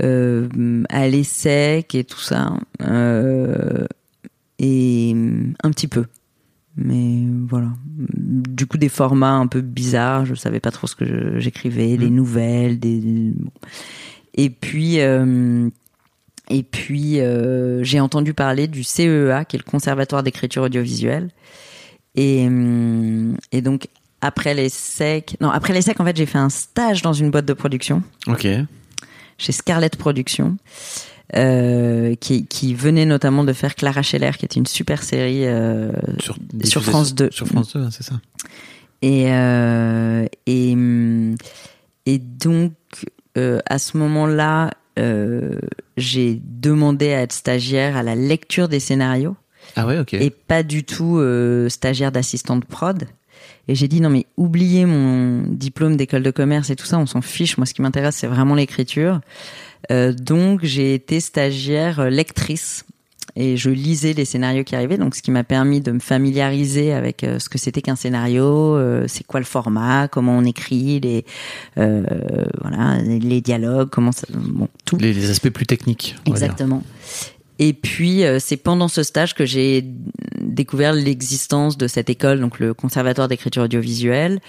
euh, 0.02 0.84
à 0.88 1.08
l'ESSEC 1.08 1.94
et 1.96 2.04
tout 2.04 2.20
ça. 2.20 2.54
Et 4.58 5.14
un 5.62 5.70
petit 5.70 5.88
peu. 5.88 6.04
Mais 6.82 7.24
voilà. 7.48 7.68
Du 8.08 8.66
coup, 8.66 8.78
des 8.78 8.88
formats 8.88 9.34
un 9.34 9.46
peu 9.46 9.60
bizarres. 9.60 10.24
Je 10.26 10.34
savais 10.34 10.60
pas 10.60 10.70
trop 10.70 10.86
ce 10.86 10.96
que 10.96 11.38
j'écrivais, 11.38 11.96
des 11.96 12.10
nouvelles, 12.10 12.78
des. 12.80 13.00
bon. 13.36 13.50
Et 14.34 14.50
puis. 14.50 15.00
euh, 15.00 15.68
et 16.52 16.64
puis, 16.64 17.20
euh, 17.20 17.84
j'ai 17.84 18.00
entendu 18.00 18.34
parler 18.34 18.66
du 18.66 18.82
CEA, 18.82 19.44
qui 19.44 19.54
est 19.54 19.60
le 19.64 19.70
Conservatoire 19.70 20.24
d'écriture 20.24 20.64
audiovisuelle. 20.64 21.28
Et, 22.16 22.44
hum, 22.44 23.36
et 23.52 23.60
donc, 23.62 23.86
après 24.20 24.52
les 24.54 24.68
SEC, 24.68 25.36
non, 25.40 25.48
après 25.50 25.72
les 25.72 25.80
SEC, 25.82 26.00
en 26.00 26.04
fait, 26.04 26.16
j'ai 26.16 26.26
fait 26.26 26.38
un 26.38 26.48
stage 26.48 27.02
dans 27.02 27.12
une 27.12 27.30
boîte 27.30 27.46
de 27.46 27.52
production, 27.52 28.02
Ok. 28.26 28.48
chez 29.38 29.52
Scarlett 29.52 29.96
Productions, 29.96 30.56
euh, 31.36 32.14
qui, 32.16 32.46
qui 32.46 32.74
venait 32.74 33.06
notamment 33.06 33.44
de 33.44 33.52
faire 33.52 33.74
Clara 33.74 34.02
Scheller, 34.02 34.32
qui 34.38 34.44
était 34.44 34.58
une 34.58 34.66
super 34.66 35.02
série. 35.02 35.46
euh, 35.46 35.92
Sur, 36.64 36.82
France 36.82 37.14
2. 37.14 37.28
Sur 37.30 37.46
France 37.46 37.74
2, 37.74 37.80
hein, 37.82 37.88
c'est 37.90 38.02
ça. 38.02 38.20
Et, 39.02 39.32
euh, 39.32 40.26
et, 40.46 40.76
et 42.06 42.18
donc, 42.18 42.72
à 43.36 43.78
ce 43.78 43.96
moment-là, 43.96 44.70
j'ai 45.96 46.40
demandé 46.44 47.12
à 47.12 47.22
être 47.22 47.32
stagiaire 47.32 47.96
à 47.96 48.02
la 48.02 48.14
lecture 48.14 48.68
des 48.68 48.80
scénarios 48.80 49.36
Ah 49.76 49.86
ouais, 49.86 49.98
ok. 49.98 50.12
et 50.14 50.28
pas 50.30 50.62
du 50.62 50.84
tout 50.84 51.22
stagiaire 51.68 52.12
d'assistante 52.12 52.64
prod. 52.66 53.04
Et 53.68 53.74
j'ai 53.74 53.88
dit 53.88 54.00
non 54.00 54.10
mais 54.10 54.26
oubliez 54.36 54.84
mon 54.84 55.42
diplôme 55.46 55.96
d'école 55.96 56.22
de 56.22 56.30
commerce 56.30 56.70
et 56.70 56.76
tout 56.76 56.86
ça, 56.86 56.98
on 56.98 57.06
s'en 57.06 57.22
fiche. 57.22 57.56
Moi, 57.56 57.66
ce 57.66 57.72
qui 57.72 57.80
m'intéresse, 57.82 58.16
c'est 58.16 58.26
vraiment 58.26 58.54
l'écriture. 58.56 59.20
Euh, 59.90 60.12
donc 60.12 60.64
j'ai 60.64 60.94
été 60.94 61.20
stagiaire 61.20 62.00
euh, 62.00 62.10
lectrice 62.10 62.84
et 63.36 63.56
je 63.56 63.70
lisais 63.70 64.12
les 64.12 64.24
scénarios 64.24 64.64
qui 64.64 64.74
arrivaient. 64.74 64.98
Donc 64.98 65.14
ce 65.14 65.22
qui 65.22 65.30
m'a 65.30 65.44
permis 65.44 65.80
de 65.80 65.92
me 65.92 66.00
familiariser 66.00 66.92
avec 66.92 67.24
euh, 67.24 67.38
ce 67.38 67.48
que 67.48 67.58
c'était 67.58 67.80
qu'un 67.80 67.96
scénario, 67.96 68.76
euh, 68.76 69.04
c'est 69.08 69.24
quoi 69.24 69.40
le 69.40 69.46
format, 69.46 70.08
comment 70.08 70.36
on 70.36 70.44
écrit, 70.44 71.00
les 71.00 71.24
euh, 71.78 72.02
voilà 72.60 72.98
les 73.02 73.40
dialogues, 73.40 73.88
comment 73.90 74.12
ça, 74.12 74.26
bon 74.32 74.68
tout. 74.84 74.96
Les, 74.98 75.12
les 75.12 75.30
aspects 75.30 75.50
plus 75.50 75.66
techniques. 75.66 76.16
Exactement. 76.26 76.82
Et 77.58 77.74
puis 77.74 78.24
euh, 78.24 78.38
c'est 78.40 78.56
pendant 78.56 78.88
ce 78.88 79.02
stage 79.02 79.34
que 79.34 79.44
j'ai 79.44 79.84
découvert 80.40 80.94
l'existence 80.94 81.76
de 81.76 81.86
cette 81.86 82.08
école, 82.08 82.40
donc 82.40 82.58
le 82.58 82.74
Conservatoire 82.74 83.28
d'écriture 83.28 83.64
audiovisuelle, 83.64 84.40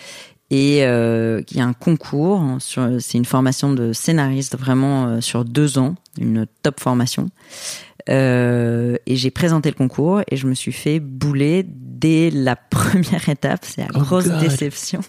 et 0.51 0.85
euh, 0.85 1.41
il 1.49 1.57
y 1.57 1.61
a 1.61 1.65
un 1.65 1.73
concours. 1.73 2.43
sur- 2.59 2.89
C'est 2.99 3.17
une 3.17 3.25
formation 3.25 3.73
de 3.73 3.93
scénariste 3.93 4.55
vraiment 4.57 5.07
euh, 5.07 5.21
sur 5.21 5.45
deux 5.45 5.77
ans, 5.79 5.95
une 6.19 6.45
top 6.61 6.79
formation. 6.79 7.29
Euh, 8.09 8.97
et 9.05 9.15
j'ai 9.15 9.31
présenté 9.31 9.69
le 9.69 9.75
concours 9.75 10.21
et 10.29 10.35
je 10.35 10.47
me 10.47 10.53
suis 10.55 10.71
fait 10.71 10.99
bouler 10.99 11.63
dès 11.67 12.29
la 12.31 12.55
première 12.69 13.29
étape. 13.29 13.59
C'est 13.63 13.81
la 13.81 13.87
Oh 13.95 13.99
grosse 13.99 14.27
God. 14.27 14.39
déception. 14.39 15.01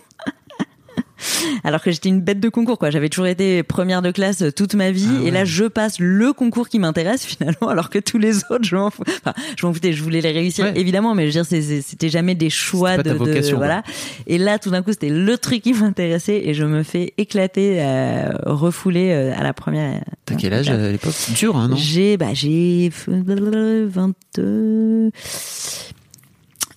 Alors 1.64 1.82
que 1.82 1.90
j'étais 1.90 2.08
une 2.08 2.20
bête 2.20 2.40
de 2.40 2.48
concours, 2.48 2.78
quoi. 2.78 2.90
J'avais 2.90 3.08
toujours 3.08 3.26
été 3.26 3.62
première 3.62 4.02
de 4.02 4.10
classe 4.10 4.42
euh, 4.42 4.52
toute 4.52 4.74
ma 4.74 4.90
vie, 4.90 5.08
Ah 5.20 5.26
et 5.26 5.30
là 5.30 5.44
je 5.44 5.64
passe 5.64 5.98
le 5.98 6.32
concours 6.32 6.68
qui 6.68 6.78
m'intéresse 6.78 7.24
finalement, 7.26 7.68
alors 7.68 7.90
que 7.90 7.98
tous 7.98 8.18
les 8.18 8.38
autres, 8.50 8.64
je 8.64 8.76
m'en 8.76 8.90
fous. 8.90 9.04
Enfin, 9.06 9.34
je 9.56 9.66
m'en 9.66 9.72
foutais, 9.72 9.92
je 9.92 10.02
voulais 10.02 10.20
les 10.20 10.32
réussir 10.32 10.62
Ouais. 10.62 10.72
évidemment, 10.76 11.14
mais 11.14 11.28
je 11.28 11.38
veux 11.38 11.44
dire, 11.44 11.82
c'était 11.82 12.08
jamais 12.08 12.34
des 12.34 12.50
choix 12.50 12.96
de, 12.98 13.10
vocation, 13.12 13.56
voilà. 13.56 13.82
Et 14.26 14.38
là, 14.38 14.58
tout 14.58 14.70
d'un 14.70 14.82
coup, 14.82 14.92
c'était 14.92 15.08
le 15.08 15.38
truc 15.38 15.62
qui 15.62 15.72
m'intéressait, 15.72 16.42
et 16.44 16.54
je 16.54 16.64
me 16.64 16.82
fais 16.82 17.14
éclater, 17.18 17.78
euh, 17.80 18.30
refouler 18.46 19.10
euh, 19.12 19.34
à 19.36 19.42
la 19.42 19.52
première. 19.52 20.04
T'as 20.24 20.34
quel 20.36 20.54
âge 20.54 20.70
à 20.70 20.90
l'époque? 20.90 21.14
Dur, 21.34 21.56
hein, 21.56 21.68
non? 21.68 21.76
J'ai, 21.76 22.16
bah, 22.16 22.32
j'ai 22.32 22.90
20, 23.08 24.14
euh, 24.38 25.10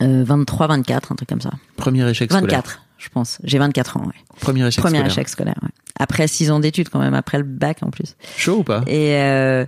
23, 0.02 0.68
24, 0.68 1.12
un 1.12 1.16
truc 1.16 1.30
comme 1.30 1.42
ça. 1.42 1.52
Premier 1.78 2.10
échec 2.10 2.32
scolaire. 2.32 2.85
24, 2.98 3.04
je 3.04 3.10
pense. 3.10 3.38
J'ai 3.44 3.58
24 3.58 3.98
ans, 3.98 4.06
ouais. 4.06 4.14
Premier 4.40 4.68
échec 4.68 4.82
Premier 4.82 4.98
scolaire. 4.98 5.12
échec 5.12 5.30
scolaire, 5.30 5.60
ouais. 5.64 5.70
Après 5.98 6.28
6 6.28 6.52
ans 6.52 6.60
d'études 6.60 6.90
quand 6.90 7.00
même, 7.00 7.14
après 7.14 7.38
le 7.38 7.44
bac 7.44 7.78
en 7.82 7.90
plus. 7.90 8.16
Chaud 8.36 8.58
ou 8.58 8.64
pas? 8.64 8.84
Et 8.88 9.16
euh, 9.16 9.66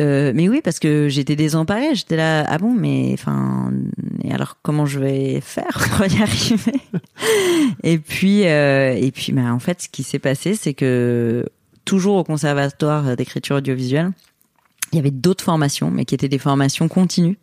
euh, 0.00 0.32
mais 0.34 0.48
oui, 0.48 0.60
parce 0.62 0.78
que 0.78 1.08
j'étais 1.08 1.36
désemparée. 1.36 1.94
J'étais 1.94 2.16
là, 2.16 2.44
ah 2.46 2.58
bon, 2.58 2.72
mais 2.72 3.10
enfin, 3.14 3.72
et 4.22 4.32
alors 4.32 4.56
comment 4.62 4.86
je 4.86 5.00
vais 5.00 5.40
faire 5.40 5.78
pour 5.96 6.06
y 6.06 6.22
arriver? 6.22 6.80
Et 7.82 7.98
puis, 7.98 8.46
euh, 8.46 8.94
et 8.94 9.10
puis, 9.10 9.32
bah, 9.32 9.52
en 9.52 9.58
fait, 9.58 9.82
ce 9.82 9.88
qui 9.88 10.02
s'est 10.02 10.18
passé, 10.18 10.54
c'est 10.54 10.74
que 10.74 11.44
toujours 11.84 12.16
au 12.16 12.24
conservatoire 12.24 13.16
d'écriture 13.16 13.56
audiovisuelle, 13.56 14.12
il 14.92 14.96
y 14.96 14.98
avait 14.98 15.10
d'autres 15.10 15.44
formations, 15.44 15.90
mais 15.90 16.04
qui 16.04 16.14
étaient 16.14 16.28
des 16.28 16.38
formations 16.38 16.88
continues, 16.88 17.38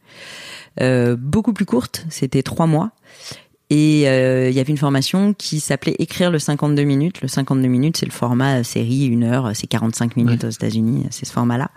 euh, 0.82 1.16
beaucoup 1.18 1.54
plus 1.54 1.66
courtes. 1.66 2.06
C'était 2.10 2.44
trois 2.44 2.68
mois. 2.68 2.92
Et 3.72 4.08
euh, 4.08 4.50
il 4.50 4.56
y 4.56 4.60
avait 4.60 4.70
une 4.72 4.78
formation 4.78 5.34
qui 5.34 5.60
s'appelait 5.60 5.96
Écrire 5.98 6.30
le 6.30 6.38
52 6.40 6.84
minutes. 6.84 7.22
Le 7.22 7.28
52 7.28 7.68
minutes, 7.68 7.98
c'est 7.98 8.06
le 8.06 8.12
format 8.12 8.60
euh, 8.60 8.64
série, 8.64 9.06
une 9.06 9.24
heure, 9.24 9.52
c'est 9.56 9.66
45 9.68 10.16
minutes 10.18 10.44
aux 10.44 10.50
États-Unis, 10.50 11.06
c'est 11.10 11.26
ce 11.26 11.32
format-là. 11.32 11.72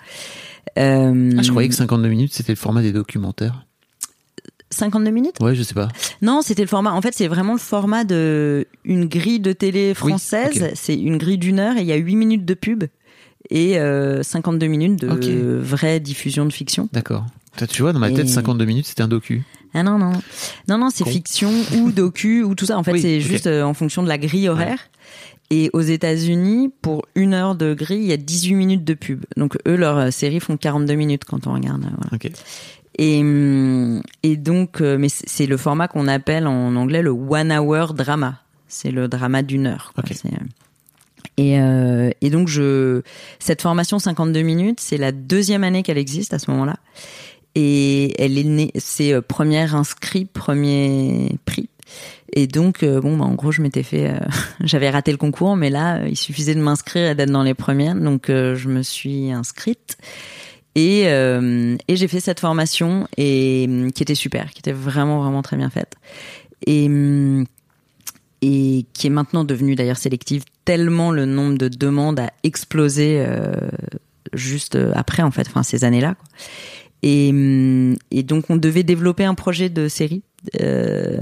Euh, 0.79 1.33
Ah, 1.39 1.43
je 1.43 1.51
croyais 1.51 1.69
que 1.69 1.75
52 1.75 2.09
minutes, 2.09 2.35
c'était 2.35 2.53
le 2.53 2.57
format 2.57 2.83
des 2.83 2.93
documentaires. 2.93 3.65
52 4.71 5.11
minutes? 5.11 5.37
Ouais, 5.41 5.55
je 5.55 5.63
sais 5.63 5.73
pas. 5.75 5.89
Non, 6.21 6.43
c'était 6.43 6.61
le 6.63 6.69
format. 6.69 6.93
En 6.93 7.01
fait, 7.01 7.15
c'est 7.15 7.27
vraiment 7.27 7.55
le 7.55 7.59
format 7.59 8.05
de 8.05 8.67
une 8.85 9.07
grille 9.07 9.41
de 9.41 9.53
télé 9.55 9.95
française. 9.95 10.71
C'est 10.75 10.95
une 10.95 11.17
grille 11.17 11.39
d'une 11.39 11.59
heure 11.59 11.79
et 11.79 11.81
il 11.81 11.87
y 11.87 11.93
a 11.93 11.97
8 11.97 12.17
minutes 12.17 12.45
de 12.45 12.53
pub 12.55 12.85
et 13.49 13.79
euh, 13.79 14.23
52 14.23 14.67
minutes 14.67 15.01
de 15.01 15.09
Ok. 15.09 15.25
vraie 15.65 16.01
diffusion 16.01 16.45
de 16.45 16.53
fiction. 16.53 16.91
D'accord. 16.93 17.25
Tu 17.71 17.81
vois, 17.81 17.93
dans 17.95 17.99
ma 17.99 18.11
Et- 18.11 18.15
tête, 18.15 18.29
52 18.29 18.67
minutes, 18.67 18.87
c'était 18.87 19.03
un 19.03 19.09
docu. 19.09 19.43
Ah 19.75 19.83
non, 19.83 19.99
non. 19.99 20.13
Non, 20.69 20.79
non, 20.79 20.91
c'est 20.91 21.05
Con. 21.05 21.11
fiction 21.11 21.51
ou 21.77 21.91
docu 21.93 22.43
ou 22.43 22.55
tout 22.55 22.67
ça. 22.67 22.79
En 22.79 22.83
fait, 22.83 22.93
Oui, 22.93 23.01
c'est 23.03 23.21
juste 23.21 23.47
euh, 23.47 23.63
en 23.63 23.75
fonction 23.75 24.03
de 24.03 24.09
la 24.09 24.19
grille 24.19 24.49
horaire. 24.49 24.79
Et 25.51 25.71
aux 25.73 25.81
États-Unis, 25.81 26.71
pour 26.83 27.07
une 27.15 27.33
heure 27.33 27.55
de 27.55 27.73
grille, 27.75 28.01
il 28.03 28.07
y 28.09 28.13
a 28.13 28.17
18 28.19 28.55
minutes 28.55 28.85
de 28.85 28.95
pub. 28.95 29.25
Donc 29.37 29.57
eux, 29.67 29.77
leurs 29.77 29.97
euh, 29.99 30.11
séries 30.11 30.41
font 30.41 30.57
42 30.57 30.95
minutes 30.95 31.25
quand 31.25 31.47
on 31.47 31.55
regarde. 31.55 31.85
euh, 31.85 31.89
Voilà. 32.11 32.19
Et, 32.99 33.21
hum, 33.21 34.03
et 34.23 34.37
donc, 34.37 34.81
mais 34.81 35.09
c'est 35.09 35.47
le 35.47 35.57
format 35.57 35.87
qu'on 35.89 36.09
appelle 36.09 36.47
en 36.47 36.75
anglais 36.77 37.01
le 37.03 37.11
one 37.11 37.53
hour 37.53 37.95
drama. 37.95 38.41
C'est 38.67 38.91
le 38.91 39.09
drama 39.09 39.43
d'une 39.43 39.67
heure. 39.69 39.93
quoi. 39.95 40.05
Ok. 40.05 40.15
C'est, 40.21 40.31
Et, 41.39 41.61
euh, 41.61 42.11
et 42.21 42.29
donc, 42.31 42.49
je, 42.49 43.03
cette 43.39 43.63
formation 43.63 43.99
52 44.01 44.43
minutes, 44.43 44.81
c'est 44.81 44.99
la 44.99 45.13
deuxième 45.13 45.63
année 45.65 45.83
qu'elle 45.85 45.97
existe 45.99 46.35
à 46.35 46.39
ce 46.41 46.51
moment-là. 46.51 46.77
Et 47.55 48.21
elle 48.23 48.39
est 48.39 48.45
née, 48.45 48.71
c'est 48.77 49.13
euh, 49.13 49.21
première 49.21 49.75
inscrit, 49.75 50.25
premier 50.25 51.39
prix. 51.45 51.69
Et 52.35 52.47
donc, 52.47 52.83
euh, 52.83 53.01
bon, 53.01 53.17
bah, 53.17 53.25
en 53.25 53.35
gros, 53.35 53.53
je 53.53 53.63
m'étais 53.63 53.83
fait, 53.83 54.11
euh, 54.11 54.19
j'avais 54.61 54.91
raté 54.91 55.11
le 55.11 55.17
concours, 55.17 55.57
mais 55.57 55.71
là, 55.71 56.07
il 56.07 56.17
suffisait 56.17 56.55
de 56.55 56.61
m'inscrire 56.61 57.11
et 57.11 57.15
d'être 57.15 57.31
dans 57.31 57.43
les 57.43 57.55
premières. 57.55 57.95
Donc, 57.95 58.27
je 58.29 58.69
me 58.69 58.83
suis 58.83 59.33
inscrite. 59.33 59.97
Et, 60.75 61.05
j'ai 61.89 62.09
fait 62.09 62.21
cette 62.21 62.39
formation 62.39 63.09
et 63.17 63.67
hum, 63.69 63.93
qui 63.93 64.03
était 64.03 64.15
super, 64.15 64.53
qui 64.53 64.61
était 64.61 64.73
vraiment 64.73 65.21
vraiment 65.21 65.43
très 65.43 65.57
bien 65.57 65.71
faite 65.71 65.95
et 66.67 66.87
hum, 66.87 67.47
et 68.43 68.87
qui 68.93 69.09
est 69.09 69.11
maintenant 69.11 69.43
devenue 69.43 69.75
d'ailleurs 69.75 69.97
sélective 69.97 70.45
tellement 70.65 71.11
le 71.11 71.25
nombre 71.25 71.59
de 71.59 71.67
demandes 71.67 72.21
a 72.21 72.31
explosé 72.45 73.27
juste 74.33 74.79
après 74.95 75.25
en 75.25 75.33
fait, 75.33 75.49
enfin 75.49 75.65
ces 75.65 75.83
années-là. 75.83 76.15
quoi. 76.15 76.29
Et, 77.03 77.31
hum, 77.31 77.97
et 78.11 78.23
donc 78.23 78.51
on 78.51 78.57
devait 78.57 78.83
développer 78.83 79.25
un 79.25 79.35
projet 79.35 79.69
de 79.69 79.89
série 79.89 80.23
Euh, 80.61 81.21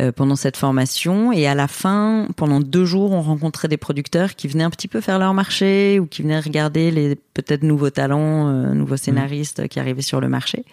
euh, 0.00 0.10
pendant 0.10 0.34
cette 0.34 0.56
formation. 0.56 1.32
Et 1.32 1.46
à 1.46 1.54
la 1.54 1.68
fin 1.68 2.28
pendant 2.36 2.60
deux 2.60 2.84
jours 2.84 3.12
on 3.12 3.20
rencontrait 3.20 3.68
des 3.68 3.76
producteurs 3.76 4.34
qui 4.34 4.48
venaient 4.48 4.64
un 4.64 4.70
petit 4.70 4.88
peu 4.88 5.00
faire 5.00 5.18
leur 5.20 5.34
marché 5.34 6.00
ou 6.00 6.06
qui 6.06 6.22
venaient 6.22 6.40
regarder 6.40 6.90
les 6.90 7.14
peut-être 7.14 7.62
nouveaux 7.62 7.90
talents 7.90 8.48
euh, 8.48 8.74
nouveaux 8.74 8.96
scénaristes 8.96 9.68
qui 9.68 9.78
arrivaient 9.78 10.02
sur 10.02 10.20
le 10.20 10.28
marché 10.28 10.64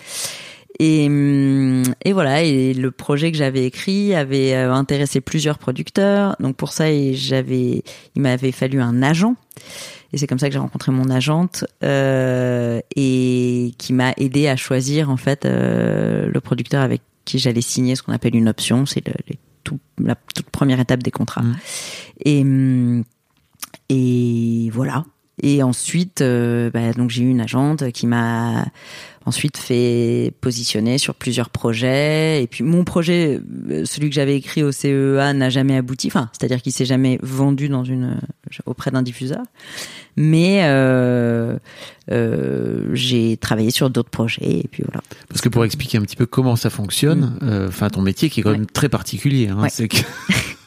et, 0.79 1.07
hum, 1.07 1.83
et 2.03 2.13
voilà 2.13 2.43
et 2.43 2.73
le 2.73 2.91
projet 2.91 3.31
que 3.31 3.37
j'avais 3.37 3.65
écrit 3.65 4.15
avait 4.15 4.53
euh, 4.53 4.73
intéressé 4.73 5.21
plusieurs 5.21 5.57
producteurs 5.57 6.35
donc 6.39 6.55
pour 6.55 6.71
ça 6.71 6.85
j'avais 7.13 7.83
il 8.15 8.21
m'avait 8.21 8.51
fallu 8.51 8.81
un 8.81 9.03
agent 9.03 9.35
et 10.13 10.17
c'est 10.17 10.27
comme 10.27 10.39
ça 10.39 10.47
que 10.47 10.53
j'ai 10.53 10.59
rencontré 10.59 10.91
mon 10.91 11.09
agente 11.09 11.65
euh, 11.83 12.81
et 12.95 13.73
qui 13.77 13.93
m'a 13.93 14.13
aidé 14.17 14.47
à 14.47 14.55
choisir 14.55 15.09
en 15.09 15.17
fait 15.17 15.45
euh, 15.45 16.27
le 16.27 16.41
producteur 16.41 16.81
avec 16.81 17.01
qui 17.23 17.39
j'allais 17.39 17.61
signer 17.61 17.95
ce 17.95 18.03
qu'on 18.03 18.11
appelle 18.11 18.35
une 18.35 18.49
option. 18.49 18.85
C'est 18.85 19.05
le, 19.07 19.13
tout, 19.63 19.79
la 19.97 20.15
toute 20.35 20.49
première 20.49 20.79
étape 20.79 21.01
des 21.01 21.11
contrats. 21.11 21.43
Mmh. 21.43 21.55
Et 22.25 22.41
hum, 22.41 23.03
et 23.89 24.69
voilà. 24.71 25.05
Et 25.41 25.63
ensuite, 25.63 26.21
euh, 26.21 26.69
bah, 26.71 26.93
donc 26.93 27.09
j'ai 27.09 27.23
eu 27.23 27.29
une 27.29 27.41
agente 27.41 27.91
qui 27.91 28.05
m'a 28.07 28.65
ensuite 29.25 29.57
fait 29.57 30.33
positionner 30.41 30.97
sur 30.97 31.13
plusieurs 31.15 31.49
projets. 31.49 32.41
Et 32.43 32.47
puis 32.47 32.63
mon 32.63 32.83
projet, 32.83 33.39
euh, 33.69 33.83
celui 33.85 34.09
que 34.09 34.15
j'avais 34.15 34.35
écrit 34.35 34.63
au 34.63 34.71
CEA, 34.71 35.33
n'a 35.33 35.49
jamais 35.49 35.75
abouti. 35.77 36.07
Enfin, 36.07 36.29
c'est-à-dire 36.31 36.61
qu'il 36.61 36.71
s'est 36.71 36.85
jamais 36.85 37.19
vendu 37.21 37.69
dans 37.69 37.83
une 37.83 38.19
auprès 38.65 38.91
d'un 38.91 39.01
diffuseur. 39.01 39.41
Mais 40.17 40.61
euh, 40.63 41.57
euh, 42.11 42.89
j'ai 42.93 43.37
travaillé 43.37 43.71
sur 43.71 43.89
d'autres 43.89 44.09
projets. 44.09 44.59
Et 44.59 44.67
puis 44.69 44.83
voilà. 44.85 45.01
Parce 45.29 45.41
que 45.41 45.49
pour 45.49 45.63
expliquer 45.65 45.97
un 45.97 46.01
petit 46.01 46.15
peu 46.17 46.25
comment 46.25 46.55
ça 46.55 46.69
fonctionne, 46.69 47.37
euh, 47.43 47.67
enfin 47.67 47.89
ton 47.89 48.01
métier 48.01 48.29
qui 48.29 48.41
est 48.41 48.43
quand 48.43 48.51
même 48.51 48.65
très 48.65 48.89
particulier, 48.89 49.47
hein, 49.47 49.57
Ouais. 49.61 49.69
c'est 49.71 49.87
que 49.87 49.97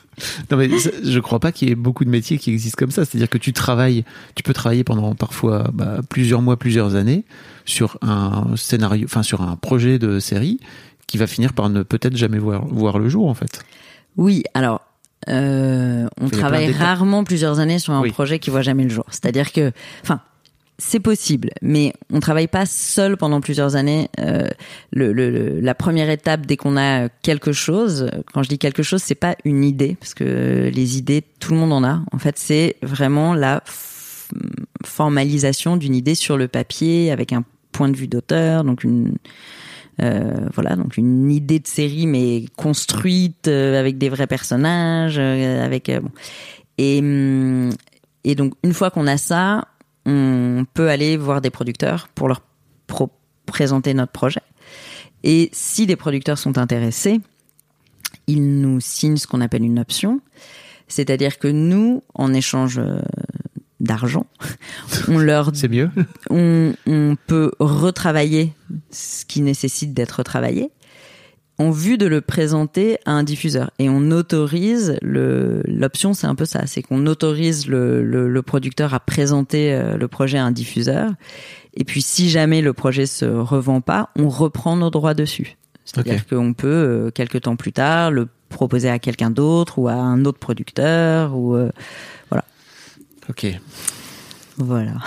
non 0.50 0.56
mais 0.56 0.68
je 0.68 1.18
crois 1.20 1.40
pas 1.40 1.52
qu'il 1.52 1.68
y 1.68 1.72
ait 1.72 1.76
beaucoup 1.76 2.04
de 2.04 2.10
métiers 2.10 2.38
qui 2.38 2.50
existent 2.52 2.76
comme 2.78 2.90
ça. 2.90 3.04
C'est-à-dire 3.04 3.28
que 3.28 3.38
tu 3.38 3.52
travailles, 3.52 4.04
tu 4.34 4.42
peux 4.42 4.52
travailler 4.52 4.84
pendant 4.84 5.14
parfois 5.14 5.70
bah, 5.72 6.00
plusieurs 6.08 6.42
mois, 6.42 6.56
plusieurs 6.58 6.94
années 6.94 7.24
sur 7.64 7.98
un 8.02 8.56
scénario, 8.56 9.04
enfin 9.06 9.22
sur 9.22 9.42
un 9.42 9.56
projet 9.56 9.98
de 9.98 10.18
série 10.20 10.60
qui 11.06 11.18
va 11.18 11.26
finir 11.26 11.52
par 11.52 11.68
ne 11.70 11.82
peut-être 11.82 12.16
jamais 12.16 12.38
voir 12.38 12.64
voir 12.66 12.98
le 12.98 13.08
jour 13.08 13.28
en 13.28 13.34
fait. 13.34 13.62
Oui, 14.16 14.42
alors 14.54 14.80
euh, 15.28 16.06
on 16.20 16.28
travaille 16.28 16.70
rarement 16.72 17.24
plusieurs 17.24 17.58
années 17.58 17.78
sur 17.78 17.92
un 17.94 18.00
Oui. 18.02 18.10
projet 18.12 18.38
qui 18.38 18.50
voit 18.50 18.62
jamais 18.62 18.84
le 18.84 18.90
jour. 18.90 19.04
C'est-à-dire 19.10 19.52
que, 19.52 19.72
enfin, 20.02 20.20
c'est 20.78 21.00
possible, 21.00 21.50
mais 21.62 21.92
on 22.12 22.18
travaille 22.20 22.48
pas 22.48 22.66
seul 22.66 23.16
pendant 23.16 23.40
plusieurs 23.40 23.76
années. 23.76 24.08
Euh, 24.18 24.48
le, 24.92 25.12
le- 25.12 25.60
la 25.60 25.74
première 25.74 26.10
étape, 26.10 26.46
dès 26.46 26.56
qu'on 26.56 26.76
a 26.76 27.08
quelque 27.08 27.52
chose, 27.52 28.10
quand 28.32 28.42
je 28.42 28.48
dis 28.48 28.58
quelque 28.58 28.82
chose, 28.82 29.00
c'est 29.02 29.14
pas 29.14 29.36
une 29.44 29.62
idée, 29.64 29.96
parce 30.00 30.14
que 30.14 30.70
les 30.74 30.98
idées, 30.98 31.22
tout 31.38 31.52
le 31.52 31.58
monde 31.58 31.72
en 31.72 31.84
a. 31.84 32.02
En 32.12 32.18
fait, 32.18 32.38
c'est 32.38 32.76
vraiment 32.82 33.34
la 33.34 33.62
formalisation 34.84 35.76
d'une 35.76 35.94
idée 35.94 36.14
sur 36.14 36.36
le 36.36 36.48
papier 36.48 37.10
avec 37.10 37.32
un 37.32 37.44
point 37.72 37.88
de 37.88 37.96
vue 37.96 38.08
d'auteur, 38.08 38.64
donc 38.64 38.84
une 38.84 39.14
euh, 40.02 40.48
voilà, 40.54 40.74
donc 40.74 40.96
une 40.96 41.30
idée 41.30 41.60
de 41.60 41.68
série 41.68 42.06
mais 42.08 42.46
construite 42.56 43.46
euh, 43.46 43.78
avec 43.78 43.96
des 43.96 44.08
vrais 44.08 44.26
personnages, 44.26 45.16
euh, 45.18 45.64
avec 45.64 45.88
euh, 45.88 46.00
bon. 46.00 46.10
et 46.78 46.98
hum, 46.98 47.70
et 48.24 48.34
donc 48.34 48.54
une 48.64 48.72
fois 48.72 48.90
qu'on 48.90 49.06
a 49.06 49.16
ça, 49.16 49.68
on 50.06 50.66
peut 50.74 50.88
aller 50.90 51.16
voir 51.16 51.40
des 51.40 51.50
producteurs 51.50 52.08
pour 52.14 52.28
leur 52.28 52.42
pro- 52.86 53.10
présenter 53.46 53.94
notre 53.94 54.12
projet. 54.12 54.42
Et 55.22 55.48
si 55.52 55.86
des 55.86 55.96
producteurs 55.96 56.38
sont 56.38 56.58
intéressés, 56.58 57.20
ils 58.26 58.60
nous 58.60 58.80
signent 58.80 59.16
ce 59.16 59.26
qu'on 59.26 59.40
appelle 59.40 59.64
une 59.64 59.78
option, 59.78 60.20
c'est-à-dire 60.88 61.38
que 61.38 61.48
nous, 61.48 62.02
en 62.14 62.32
échange 62.34 62.78
euh, 62.78 63.00
d'argent, 63.80 64.26
on 65.08 65.18
leur 65.18 65.50
C'est 65.54 65.68
mieux. 65.68 65.90
on, 66.30 66.74
on 66.86 67.16
peut 67.26 67.52
retravailler 67.58 68.52
ce 68.90 69.24
qui 69.24 69.40
nécessite 69.40 69.94
d'être 69.94 70.12
retravaillé 70.18 70.70
en 71.58 71.70
vue 71.70 71.98
de 71.98 72.06
le 72.06 72.20
présenter 72.20 72.98
à 73.06 73.12
un 73.12 73.22
diffuseur. 73.22 73.70
Et 73.78 73.88
on 73.88 74.10
autorise 74.10 74.96
le 75.02 75.62
l'option, 75.66 76.12
c'est 76.12 76.26
un 76.26 76.34
peu 76.34 76.44
ça, 76.44 76.66
c'est 76.66 76.82
qu'on 76.82 77.06
autorise 77.06 77.68
le, 77.68 78.02
le, 78.02 78.28
le 78.28 78.42
producteur 78.42 78.92
à 78.94 79.00
présenter 79.00 79.72
euh, 79.72 79.96
le 79.96 80.08
projet 80.08 80.38
à 80.38 80.44
un 80.44 80.50
diffuseur. 80.50 81.12
Et 81.74 81.84
puis 81.84 82.02
si 82.02 82.28
jamais 82.28 82.60
le 82.60 82.72
projet 82.72 83.06
se 83.06 83.24
revend 83.24 83.80
pas, 83.80 84.10
on 84.16 84.28
reprend 84.28 84.76
nos 84.76 84.90
droits 84.90 85.14
dessus. 85.14 85.56
C'est-à-dire 85.84 86.26
qu'on 86.26 86.54
peut 86.54 86.68
euh, 86.68 87.10
quelques 87.10 87.42
temps 87.42 87.56
plus 87.56 87.72
tard 87.72 88.10
le 88.10 88.28
proposer 88.48 88.88
à 88.88 88.98
quelqu'un 88.98 89.30
d'autre 89.30 89.78
ou 89.78 89.88
à 89.88 89.94
un 89.94 90.24
autre 90.24 90.38
producteur 90.38 91.36
ou 91.36 91.54
euh, 91.54 91.70
Ok. 93.28 93.46
voilà. 94.58 94.92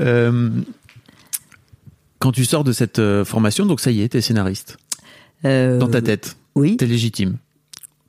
Euh, 0.00 0.48
quand 2.22 2.30
tu 2.30 2.44
sors 2.44 2.62
de 2.62 2.70
cette 2.72 3.00
euh, 3.00 3.24
formation, 3.24 3.66
donc 3.66 3.80
ça 3.80 3.90
y 3.90 4.00
est, 4.00 4.08
t'es 4.08 4.20
scénariste 4.20 4.76
Euh, 5.44 5.76
dans 5.78 5.88
ta 5.88 6.00
tête, 6.00 6.36
Oui, 6.54 6.76
t'es 6.76 6.86
légitime. 6.86 7.36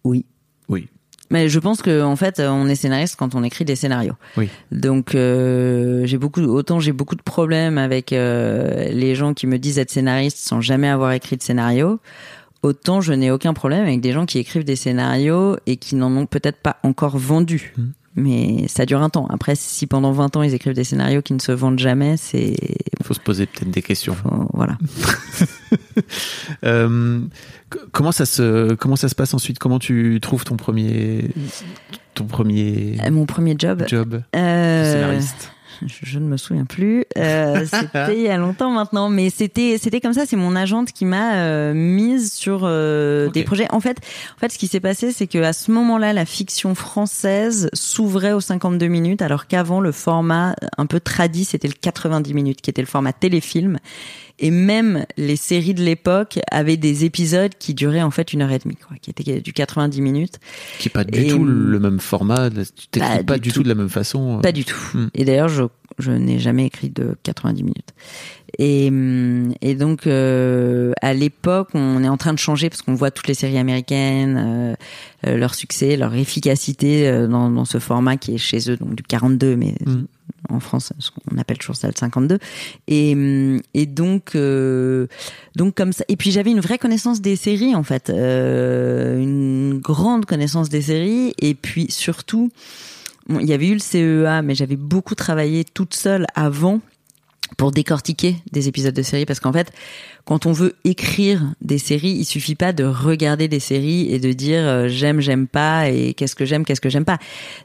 oui. 0.03 0.23
Oui. 0.69 0.87
Mais 1.31 1.49
je 1.49 1.57
pense 1.57 1.81
que 1.81 2.03
en 2.03 2.15
fait, 2.15 2.39
on 2.39 2.67
est 2.67 2.75
scénariste 2.75 3.15
quand 3.17 3.33
on 3.33 3.43
écrit 3.43 3.65
des 3.65 3.75
scénarios. 3.75 4.13
Oui. 4.37 4.49
Donc 4.71 5.15
euh, 5.15 6.05
j'ai 6.05 6.19
beaucoup, 6.19 6.41
autant 6.41 6.79
j'ai 6.79 6.91
beaucoup 6.91 7.15
de 7.15 7.23
problèmes 7.23 7.79
avec 7.79 8.13
euh, 8.13 8.89
les 8.91 9.15
gens 9.15 9.33
qui 9.33 9.47
me 9.47 9.57
disent 9.57 9.79
être 9.79 9.89
scénariste 9.89 10.37
sans 10.37 10.61
jamais 10.61 10.89
avoir 10.89 11.11
écrit 11.13 11.35
de 11.35 11.41
scénario. 11.41 11.99
Autant 12.61 13.01
je 13.01 13.13
n'ai 13.13 13.31
aucun 13.31 13.53
problème 13.55 13.81
avec 13.83 13.99
des 13.99 14.11
gens 14.11 14.27
qui 14.27 14.37
écrivent 14.37 14.63
des 14.63 14.75
scénarios 14.75 15.57
et 15.65 15.77
qui 15.77 15.95
n'en 15.95 16.15
ont 16.15 16.27
peut-être 16.27 16.59
pas 16.59 16.77
encore 16.83 17.17
vendu. 17.17 17.73
Mm. 17.77 17.83
Mais 18.15 18.67
ça 18.67 18.85
dure 18.85 19.01
un 19.01 19.09
temps. 19.09 19.25
Après, 19.31 19.55
si 19.55 19.87
pendant 19.87 20.11
20 20.11 20.35
ans 20.35 20.43
ils 20.43 20.53
écrivent 20.53 20.73
des 20.73 20.83
scénarios 20.83 21.21
qui 21.23 21.33
ne 21.33 21.39
se 21.39 21.51
vendent 21.51 21.79
jamais, 21.79 22.15
c'est 22.17 22.53
Il 22.99 23.05
faut 23.05 23.13
se 23.15 23.19
poser 23.19 23.45
peut-être 23.47 23.71
des 23.71 23.81
questions. 23.81 24.13
faut- 24.15 24.49
voilà. 24.53 24.77
Euh, 26.63 27.19
comment 27.91 28.11
ça 28.11 28.25
se 28.25 28.73
comment 28.75 28.95
ça 28.95 29.09
se 29.09 29.15
passe 29.15 29.33
ensuite? 29.33 29.57
Comment 29.59 29.79
tu 29.79 30.19
trouves 30.21 30.43
ton 30.45 30.55
premier 30.55 31.31
ton 32.13 32.25
premier 32.25 32.97
Euh, 33.03 33.11
Mon 33.11 33.25
premier 33.25 33.55
job. 33.57 33.83
job? 33.87 34.21
Euh, 34.35 34.93
scénariste 34.93 35.51
Je, 35.85 36.19
ne 36.19 36.25
me 36.25 36.37
souviens 36.37 36.65
plus. 36.65 37.05
Euh, 37.17 37.65
c'était 37.71 38.15
il 38.15 38.21
y 38.21 38.29
a 38.29 38.37
longtemps 38.37 38.71
maintenant, 38.71 39.09
mais 39.09 39.29
c'était 39.29 39.77
c'était 39.79 40.01
comme 40.01 40.13
ça. 40.13 40.25
C'est 40.25 40.35
mon 40.35 40.55
agente 40.55 40.91
qui 40.91 41.05
m'a 41.05 41.35
euh, 41.35 41.73
mise 41.73 42.33
sur 42.33 42.61
euh, 42.63 43.29
des 43.29 43.43
projets. 43.43 43.67
En 43.71 43.79
fait, 43.79 43.97
en 44.35 44.39
fait, 44.39 44.51
ce 44.51 44.57
qui 44.57 44.67
s'est 44.67 44.79
passé, 44.79 45.11
c'est 45.11 45.27
que 45.27 45.39
à 45.39 45.53
ce 45.53 45.71
moment-là, 45.71 46.13
la 46.13 46.25
fiction 46.25 46.75
française 46.75 47.69
s'ouvrait 47.73 48.33
aux 48.33 48.41
52 48.41 48.87
minutes, 48.87 49.21
alors 49.21 49.47
qu'avant 49.47 49.79
le 49.79 49.91
format 49.91 50.55
un 50.77 50.85
peu 50.85 50.99
tradit, 50.99 51.45
c'était 51.45 51.67
le 51.67 51.75
90 51.79 52.33
minutes, 52.33 52.61
qui 52.61 52.69
était 52.69 52.81
le 52.81 52.87
format 52.87 53.13
téléfilm. 53.13 53.79
Et 54.39 54.49
même 54.51 55.05
les 55.15 55.35
séries 55.35 55.73
de 55.75 55.83
l'époque 55.83 56.39
avaient 56.51 56.77
des 56.77 57.05
épisodes 57.05 57.51
qui 57.59 57.73
duraient 57.73 58.01
en 58.01 58.11
fait 58.11 58.33
une 58.33 58.41
heure 58.41 58.51
et 58.51 58.59
demie, 58.59 58.75
quoi, 58.75 58.97
qui 59.01 59.09
étaient 59.11 59.41
du 59.41 59.53
90 59.53 60.01
minutes. 60.01 60.39
qui 60.79 60.87
est 60.89 60.91
pas 60.91 61.03
du 61.03 61.19
et- 61.21 61.27
tout 61.27 61.45
le 61.45 61.79
même 61.79 61.99
format 61.99 62.49
tu 62.49 62.99
Pas 62.99 63.23
pas, 63.23 63.37
du 63.37 63.49
tout. 63.49 63.55
tout. 63.57 63.63
de 63.63 63.69
la 63.69 63.75
même 63.75 63.89
façon 63.89 64.39
Pas 64.41 64.51
du 64.51 64.65
tout. 64.65 64.75
Hmm. 64.95 65.07
Et 65.13 65.23
d'ailleurs, 65.23 65.49
je, 65.49 65.63
je 65.99 66.11
n'ai 66.11 66.39
jamais 66.39 66.65
écrit 66.65 66.89
de 66.89 67.15
90 67.23 67.61
minutes. 67.63 67.89
Et, 68.59 68.87
hum, 68.89 69.53
et 69.61 69.75
donc, 69.75 70.07
euh, 70.07 70.93
à 71.01 71.13
l'époque, 71.13 71.69
on 71.73 72.03
est 72.03 72.07
en 72.07 72.17
train 72.17 72.33
de 72.33 72.39
changer 72.39 72.69
parce 72.69 72.81
qu'on 72.81 72.93
voit 72.93 73.11
toutes 73.11 73.27
les 73.27 73.33
séries 73.33 73.57
américaines, 73.57 74.37
euh, 74.37 74.75
euh, 75.27 75.37
leur 75.37 75.55
succès, 75.55 75.97
leur 75.97 76.13
efficacité 76.13 77.07
euh, 77.07 77.27
dans, 77.27 77.49
dans 77.49 77.65
ce 77.65 77.79
format 77.79 78.17
qui 78.17 78.35
est 78.35 78.37
chez 78.37 78.69
eux, 78.69 78.77
donc 78.77 78.95
du 78.95 79.03
42, 79.03 79.55
mais 79.55 79.73
Mm. 80.49 80.55
en 80.55 80.59
France, 80.59 80.93
ce 80.99 81.09
qu'on 81.11 81.37
appelle 81.37 81.57
toujours 81.57 81.75
ça 81.75 81.87
le 81.87 81.93
52. 81.97 82.39
Et, 82.87 83.13
hum, 83.13 83.61
et 83.73 83.85
donc, 83.85 84.35
euh, 84.35 85.07
donc 85.55 85.75
comme 85.75 85.93
ça. 85.93 86.03
Et 86.07 86.15
puis 86.15 86.31
j'avais 86.31 86.51
une 86.51 86.59
vraie 86.59 86.77
connaissance 86.77 87.21
des 87.21 87.35
séries 87.35 87.75
en 87.75 87.83
fait, 87.83 88.09
euh, 88.09 89.19
une 89.21 89.79
grande 89.79 90.25
connaissance 90.25 90.69
des 90.69 90.81
séries. 90.81 91.33
Et 91.39 91.53
puis 91.55 91.87
surtout, 91.89 92.51
Bon, 93.27 93.39
il 93.39 93.47
y 93.47 93.53
avait 93.53 93.69
eu 93.69 93.73
le 93.73 93.79
CEA, 93.79 94.41
mais 94.41 94.53
j'avais 94.53 94.75
beaucoup 94.75 95.15
travaillé 95.15 95.63
toute 95.63 95.93
seule 95.93 96.27
avant 96.35 96.81
pour 97.57 97.71
décortiquer 97.71 98.37
des 98.51 98.67
épisodes 98.67 98.93
de 98.93 99.01
séries 99.01 99.25
parce 99.25 99.39
qu'en 99.39 99.53
fait, 99.53 99.71
quand 100.25 100.45
on 100.45 100.51
veut 100.51 100.75
écrire 100.83 101.53
des 101.61 101.77
séries, 101.77 102.11
il 102.11 102.25
suffit 102.25 102.55
pas 102.55 102.73
de 102.73 102.83
regarder 102.83 103.47
des 103.47 103.59
séries 103.59 104.13
et 104.13 104.19
de 104.19 104.31
dire 104.31 104.61
euh, 104.61 104.87
j'aime, 104.87 105.19
j'aime 105.19 105.47
pas 105.47 105.89
et 105.89 106.13
qu'est-ce 106.13 106.35
que 106.35 106.45
j'aime, 106.45 106.65
qu'est-ce 106.65 106.81
que 106.81 106.89
j'aime 106.89 107.05
pas. 107.05 107.17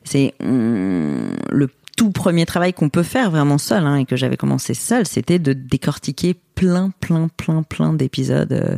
C'est 0.05 0.35
le 0.41 1.69
tout 1.97 2.11
premier 2.13 2.47
travail 2.47 2.73
qu'on 2.73 2.91
peut 2.91 3.03
faire 3.03 3.31
vraiment 3.31 3.59
seul 3.59 3.85
hein, 3.85 3.97
et 3.97 4.05
que 4.05 4.15
j'avais 4.15 4.37
commencé 4.37 4.73
seul, 4.73 5.05
c'était 5.05 5.41
de 5.41 5.53
décortiquer 5.53 6.37
plein, 6.55 6.93
plein, 7.01 7.29
plein, 7.37 7.65
plein 7.65 7.93
d'épisodes, 7.93 8.53
euh, 8.53 8.77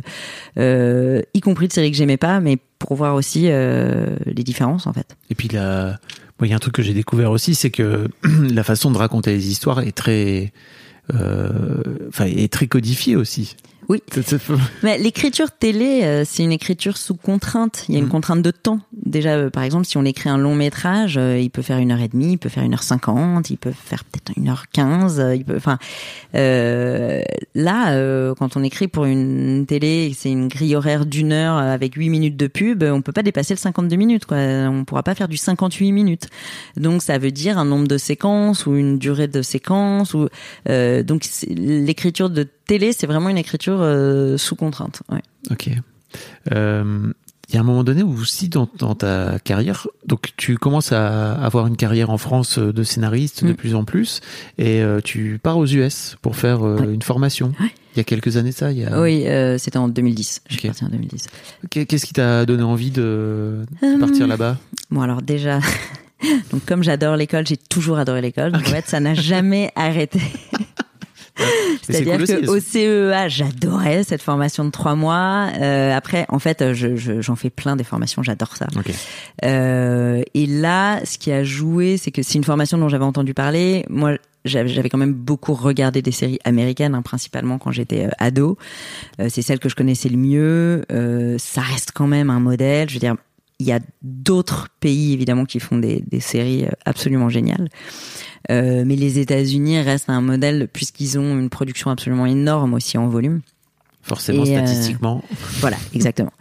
euh, 0.57 1.21
y 1.35 1.39
compris 1.39 1.67
de 1.67 1.73
séries 1.73 1.91
que 1.91 1.97
j'aimais 1.97 2.17
pas, 2.17 2.39
mais 2.39 2.57
pour 2.79 2.95
voir 2.95 3.13
aussi 3.13 3.41
les 3.43 4.43
différences 4.43 4.87
en 4.87 4.93
fait. 4.93 5.15
et 5.29 5.35
puis 5.35 5.49
là 5.49 5.99
il 6.43 6.49
y 6.49 6.53
a 6.53 6.55
un 6.55 6.59
truc 6.59 6.73
que 6.73 6.81
j'ai 6.81 6.95
découvert 6.95 7.29
aussi 7.29 7.53
c'est 7.53 7.69
que 7.69 8.07
la 8.23 8.63
façon 8.63 8.89
de 8.89 8.97
raconter 8.97 9.31
les 9.31 9.51
histoires 9.51 9.81
est 9.81 9.91
très 9.95 10.51
enfin 11.13 12.25
est 12.25 12.51
très 12.51 12.67
codifiée 12.67 13.15
aussi 13.15 13.55
Oui. 13.89 14.01
Mais 14.83 14.97
l'écriture 14.97 15.51
télé, 15.51 16.01
euh, 16.03 16.23
c'est 16.25 16.43
une 16.43 16.51
écriture 16.51 16.97
sous 16.97 17.15
contrainte. 17.15 17.85
Il 17.89 17.93
y 17.95 17.97
a 17.97 17.99
une 17.99 18.05
Mm. 18.05 18.09
contrainte 18.09 18.41
de 18.41 18.51
temps. 18.51 18.79
Déjà, 18.93 19.31
euh, 19.31 19.49
par 19.49 19.63
exemple, 19.63 19.85
si 19.85 19.97
on 19.97 20.05
écrit 20.05 20.29
un 20.29 20.37
long 20.37 20.55
métrage, 20.55 21.17
euh, 21.17 21.37
il 21.39 21.49
peut 21.49 21.61
faire 21.61 21.77
une 21.79 21.91
heure 21.91 21.99
et 21.99 22.07
demie, 22.07 22.33
il 22.33 22.37
peut 22.37 22.49
faire 22.49 22.63
une 22.63 22.73
heure 22.73 22.83
cinquante, 22.83 23.49
il 23.49 23.57
peut 23.57 23.73
faire 23.73 24.03
peut-être 24.05 24.37
une 24.37 24.49
heure 24.49 24.65
quinze. 24.71 25.21
Il 25.35 25.43
peut, 25.43 25.55
enfin, 25.57 25.77
euh, 26.35 27.21
là, 27.55 27.91
euh, 27.93 28.33
quand 28.35 28.55
on 28.57 28.63
écrit 28.63 28.87
pour 28.87 29.05
une 29.05 29.65
télé, 29.67 30.13
c'est 30.17 30.29
une 30.31 30.47
grille 30.47 30.75
horaire 30.75 31.05
d'une 31.05 31.31
heure 31.31 31.57
avec 31.57 31.95
huit 31.95 32.09
minutes 32.09 32.37
de 32.37 32.47
pub, 32.47 32.83
on 32.83 33.01
peut 33.01 33.11
pas 33.11 33.23
dépasser 33.23 33.53
le 33.53 33.59
52 33.59 33.95
minutes. 33.95 34.25
Quoi. 34.25 34.37
On 34.37 34.85
pourra 34.85 35.03
pas 35.03 35.15
faire 35.15 35.27
du 35.27 35.37
58 35.37 35.91
minutes. 35.91 36.27
Donc, 36.77 37.01
ça 37.01 37.17
veut 37.17 37.31
dire 37.31 37.57
un 37.57 37.65
nombre 37.65 37.87
de 37.87 37.97
séquences 37.97 38.65
ou 38.65 38.75
une 38.75 38.97
durée 38.97 39.27
de 39.27 39.41
séquence. 39.41 40.13
Ou 40.13 40.27
euh, 40.69 41.03
donc, 41.03 41.25
l'écriture 41.49 42.29
de 42.29 42.43
télé, 42.65 42.93
c'est 42.93 43.07
vraiment 43.07 43.29
une 43.29 43.37
écriture 43.37 43.70
euh, 43.79 44.37
sous 44.37 44.55
contrainte. 44.55 45.01
Ouais. 45.09 45.21
Ok. 45.51 45.69
Euh, 46.51 47.13
Il 47.49 47.55
y 47.55 47.57
a 47.57 47.61
un 47.61 47.63
moment 47.65 47.83
donné 47.83 48.01
où 48.01 48.13
aussi 48.13 48.47
dans, 48.47 48.69
dans 48.77 48.95
ta 48.95 49.37
carrière, 49.43 49.85
donc 50.07 50.31
tu 50.37 50.57
commences 50.57 50.93
à 50.93 51.33
avoir 51.33 51.67
une 51.67 51.75
carrière 51.75 52.09
en 52.09 52.17
France 52.17 52.57
euh, 52.59 52.71
de 52.71 52.81
scénariste 52.83 53.43
de 53.43 53.51
Mm. 53.51 53.55
plus 53.55 53.75
en 53.75 53.83
plus, 53.83 54.21
et 54.57 54.81
euh, 54.81 55.01
tu 55.03 55.37
pars 55.43 55.57
aux 55.57 55.65
US 55.67 56.15
pour 56.21 56.37
faire 56.37 56.65
euh, 56.65 56.77
Ouais. 56.79 56.93
une 56.93 57.01
formation. 57.01 57.51
Ouais. 57.59 57.71
Il 57.93 57.97
y 57.97 57.99
a 57.99 58.03
quelques 58.05 58.37
années 58.37 58.53
ça. 58.53 58.71
Il 58.71 58.77
y 58.79 58.85
a... 58.85 59.01
Oui, 59.01 59.27
euh, 59.27 59.57
c'était 59.57 59.77
en 59.77 59.89
2010. 59.89 60.43
Je 60.47 60.53
suis 60.53 60.61
Ok. 60.61 60.67
partie 60.67 60.85
en 60.85 60.89
2010. 60.89 61.27
Qu'est- 61.69 61.85
Qu'est-ce 61.85 62.05
qui 62.05 62.13
t'a 62.13 62.45
donné 62.45 62.63
envie 62.63 62.89
de, 62.91 63.65
de 63.81 63.85
Euh, 63.85 63.99
partir 63.99 64.27
là-bas? 64.27 64.57
Bon, 64.89 65.01
alors 65.01 65.21
déjà, 65.21 65.59
donc 66.53 66.63
comme 66.65 66.83
j'adore 66.83 67.17
l'école, 67.17 67.45
j'ai 67.45 67.57
toujours 67.57 67.97
adoré 67.97 68.21
l'école. 68.21 68.53
Donc 68.53 68.61
en 68.61 68.71
fait, 68.71 68.85
ça 68.87 69.01
n'a 69.01 69.13
jamais 69.13 69.73
arrêté. 69.75 70.21
C'est-à-dire 71.81 72.17
cool 72.17 72.27
que 72.27 72.47
au 72.49 72.59
CEA, 72.59 73.27
j'adorais 73.27 74.03
cette 74.03 74.21
formation 74.21 74.65
de 74.65 74.69
trois 74.71 74.95
mois. 74.95 75.49
Euh, 75.59 75.95
après, 75.95 76.25
en 76.29 76.39
fait, 76.39 76.73
je- 76.73 76.95
je- 76.95 77.21
j'en 77.21 77.35
fais 77.35 77.49
plein 77.49 77.75
des 77.75 77.83
formations, 77.83 78.21
j'adore 78.23 78.55
ça. 78.55 78.67
Ok. 78.77 78.91
Euh, 79.43 80.21
et 80.33 80.45
là, 80.45 80.99
ce 81.05 81.17
qui 81.17 81.31
a 81.31 81.43
joué, 81.43 81.97
c'est 81.97 82.11
que 82.11 82.21
c'est 82.23 82.35
une 82.35 82.43
formation 82.43 82.77
dont 82.77 82.89
j'avais 82.89 83.05
entendu 83.05 83.33
parler. 83.33 83.85
Moi, 83.89 84.17
j'avais 84.45 84.69
j'avais 84.69 84.89
quand 84.89 84.97
même 84.97 85.13
beaucoup 85.13 85.53
regardé 85.53 86.01
des 86.01 86.11
séries 86.11 86.39
américaines, 86.45 86.95
hein, 86.95 87.01
principalement 87.01 87.57
quand 87.59 87.71
j'étais 87.71 88.05
euh, 88.05 88.09
ado. 88.17 88.57
Euh, 89.19 89.27
c'est 89.29 89.41
celle 89.41 89.59
que 89.59 89.69
je 89.69 89.75
connaissais 89.75 90.09
le 90.09 90.17
mieux. 90.17 90.83
Euh, 90.91 91.35
ça 91.37 91.61
reste 91.61 91.91
quand 91.93 92.07
même 92.07 92.29
un 92.29 92.39
modèle. 92.39 92.89
Je 92.89 92.95
veux 92.95 92.99
dire, 92.99 93.15
il 93.61 93.67
y 93.67 93.71
a 93.71 93.79
d'autres 94.01 94.69
pays 94.79 95.13
évidemment 95.13 95.45
qui 95.45 95.59
font 95.59 95.77
des, 95.77 96.03
des 96.07 96.19
séries 96.19 96.65
euh, 96.65 96.71
absolument 96.85 97.29
géniales. 97.29 97.69
Euh, 98.49 98.83
mais 98.85 98.95
les 98.95 99.19
États-Unis 99.19 99.79
restent 99.81 100.09
un 100.09 100.21
modèle 100.21 100.67
puisqu'ils 100.67 101.19
ont 101.19 101.37
une 101.37 101.49
production 101.49 101.91
absolument 101.91 102.25
énorme 102.25 102.73
aussi 102.73 102.97
en 102.97 103.07
volume. 103.07 103.41
Forcément, 104.01 104.43
Et, 104.43 104.57
euh, 104.57 104.65
statistiquement. 104.65 105.23
Voilà, 105.59 105.77
exactement. 105.93 106.33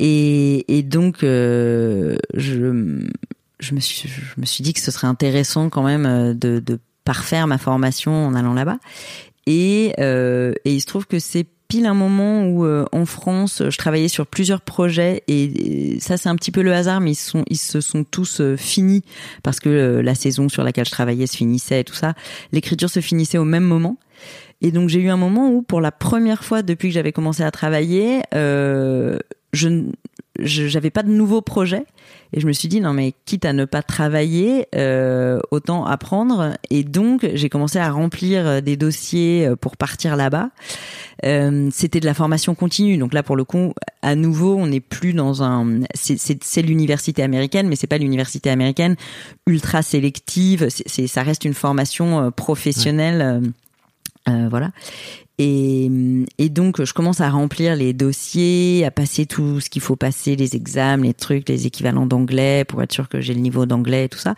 Et, 0.00 0.76
et 0.76 0.82
donc, 0.82 1.22
euh, 1.22 2.16
je, 2.34 3.00
je, 3.60 3.74
me 3.74 3.80
suis, 3.80 4.08
je 4.08 4.40
me 4.40 4.44
suis 4.44 4.64
dit 4.64 4.72
que 4.72 4.80
ce 4.80 4.90
serait 4.90 5.06
intéressant 5.06 5.70
quand 5.70 5.84
même 5.84 6.34
de, 6.34 6.58
de 6.58 6.80
parfaire 7.04 7.46
ma 7.46 7.58
formation 7.58 8.26
en 8.26 8.34
allant 8.34 8.54
là-bas. 8.54 8.78
Et, 9.46 9.92
et 10.00 10.72
il 10.72 10.80
se 10.80 10.86
trouve 10.86 11.06
que 11.06 11.20
c'est 11.20 11.46
pile 11.68 11.86
un 11.86 11.94
moment 11.94 12.44
où 12.46 12.64
euh, 12.64 12.84
en 12.92 13.06
France, 13.06 13.62
je 13.68 13.76
travaillais 13.76 14.08
sur 14.08 14.26
plusieurs 14.26 14.60
projets 14.60 15.22
et, 15.28 15.98
ça 16.00 16.16
c'est 16.16 16.28
un 16.28 16.36
petit 16.36 16.50
peu 16.50 16.62
le 16.62 16.72
hasard, 16.72 17.00
mais 17.00 17.12
ils 17.50 17.56
se 17.58 17.80
sont 17.80 18.04
tous 18.04 18.40
euh, 18.40 18.56
finis 18.56 19.02
parce 19.42 19.60
que 19.60 19.68
euh, 19.68 20.02
la 20.02 20.14
saison 20.14 20.48
sur 20.48 20.62
laquelle 20.64 20.84
je 20.86 20.90
travaillais 20.90 21.26
se 21.26 21.36
finissait 21.36 21.80
et 21.80 21.84
tout 21.84 21.94
ça. 21.94 22.14
L'écriture 22.52 22.90
se 22.90 23.00
finissait 23.00 23.38
au 23.38 23.44
même 23.44 23.64
moment. 23.64 23.98
Et 24.62 24.70
donc 24.70 24.88
j'ai 24.88 25.00
eu 25.00 25.08
un 25.10 25.16
moment 25.18 25.50
où, 25.50 25.62
pour 25.62 25.80
la 25.80 25.92
première 25.92 26.42
fois 26.44 26.62
depuis 26.62 26.88
que 26.88 26.94
j'avais 26.94 27.12
commencé 27.12 27.42
à 27.42 27.50
travailler, 27.50 28.22
euh, 28.34 29.18
je- 29.52 29.90
j'avais 30.38 30.90
pas 30.90 31.02
de 31.02 31.10
nouveaux 31.10 31.42
projets 31.42 31.84
et 32.32 32.40
je 32.40 32.46
me 32.46 32.52
suis 32.52 32.68
dit 32.68 32.80
non 32.80 32.92
mais 32.92 33.14
quitte 33.24 33.44
à 33.44 33.52
ne 33.52 33.64
pas 33.64 33.82
travailler, 33.82 34.66
euh, 34.74 35.38
autant 35.50 35.84
apprendre. 35.86 36.52
Et 36.70 36.84
donc 36.84 37.28
j'ai 37.34 37.48
commencé 37.48 37.78
à 37.78 37.90
remplir 37.90 38.46
euh, 38.46 38.60
des 38.60 38.76
dossiers 38.76 39.46
euh, 39.46 39.56
pour 39.56 39.76
partir 39.76 40.16
là-bas. 40.16 40.50
Euh, 41.24 41.68
C'était 41.72 42.00
de 42.00 42.06
la 42.06 42.14
formation 42.14 42.54
continue, 42.54 42.98
donc 42.98 43.14
là 43.14 43.22
pour 43.22 43.36
le 43.36 43.44
coup, 43.44 43.72
à 44.02 44.14
nouveau, 44.14 44.54
on 44.56 44.66
n'est 44.66 44.80
plus 44.80 45.12
dans 45.14 45.42
un. 45.42 45.80
C'est- 45.94 46.62
l'université 46.62 47.22
américaine, 47.22 47.68
mais 47.68 47.76
c'est 47.76 47.86
pas 47.86 47.98
l'université 47.98 48.50
américaine 48.50 48.96
ultra 49.46 49.82
sélective. 49.82 50.68
C'est 50.68 51.06
ça 51.06 51.22
reste 51.22 51.44
une 51.44 51.54
formation 51.54 52.20
euh, 52.20 52.30
professionnelle. 52.30 53.42
Euh, 54.28 54.48
voilà. 54.48 54.70
Et, 55.38 55.90
et 56.38 56.48
donc, 56.48 56.82
je 56.82 56.92
commence 56.94 57.20
à 57.20 57.28
remplir 57.28 57.76
les 57.76 57.92
dossiers, 57.92 58.84
à 58.86 58.90
passer 58.90 59.26
tout 59.26 59.60
ce 59.60 59.68
qu'il 59.68 59.82
faut 59.82 59.96
passer, 59.96 60.34
les 60.34 60.56
examens, 60.56 61.04
les 61.04 61.12
trucs, 61.12 61.48
les 61.48 61.66
équivalents 61.66 62.06
d'anglais, 62.06 62.64
pour 62.64 62.82
être 62.82 62.92
sûr 62.92 63.08
que 63.08 63.20
j'ai 63.20 63.34
le 63.34 63.40
niveau 63.40 63.66
d'anglais 63.66 64.06
et 64.06 64.08
tout 64.08 64.18
ça. 64.18 64.34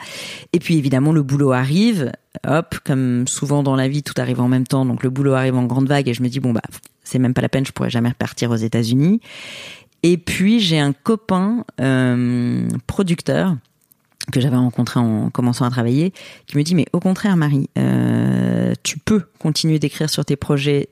Et 0.53 0.59
puis, 0.59 0.77
évidemment, 0.77 1.13
le 1.13 1.23
boulot 1.23 1.53
arrive. 1.53 2.11
Hop, 2.47 2.77
comme 2.85 3.27
souvent 3.29 3.63
dans 3.63 3.77
la 3.77 3.89
vie, 3.89 4.03
tout 4.03 4.15
arrive 4.17 4.41
en 4.41 4.49
même 4.49 4.67
temps. 4.67 4.85
Donc, 4.85 5.05
le 5.05 5.11
boulot 5.11 5.35
arrive 5.35 5.55
en 5.55 5.65
grande 5.65 5.89
vague 5.89 6.09
et 6.09 6.15
je 6.15 6.23
me 6.23 6.29
dis, 6.29 6.41
bon, 6.41 6.53
bah, 6.53 6.63
c'est 7.05 7.19
même 7.19 7.35
pas 7.35 7.43
la 7.43 7.49
peine, 7.49 7.65
je 7.65 7.73
pourrais 7.73 7.91
jamais 7.91 8.11
repartir 8.11 8.51
aux 8.51 8.57
États-Unis. 8.57 9.21
Et 10.03 10.17
puis, 10.19 10.61
j'ai 10.61 10.79
un 10.79 10.93
copain 10.93 11.65
euh, 11.81 12.69
producteur 12.87 13.57
que 14.33 14.41
j'avais 14.41 14.57
rencontré 14.57 15.01
en 15.01 15.31
commençant 15.31 15.65
à 15.65 15.71
travailler, 15.71 16.13
qui 16.47 16.57
me 16.57 16.63
dit 16.63 16.75
mais 16.75 16.87
au 16.93 17.01
contraire 17.01 17.37
Marie, 17.37 17.69
euh, 17.79 18.75
tu 18.83 18.99
peux 18.99 19.23
continuer 19.39 19.79
d'écrire 19.79 20.11
sur 20.11 20.25
tes 20.25 20.37
projets 20.37 20.89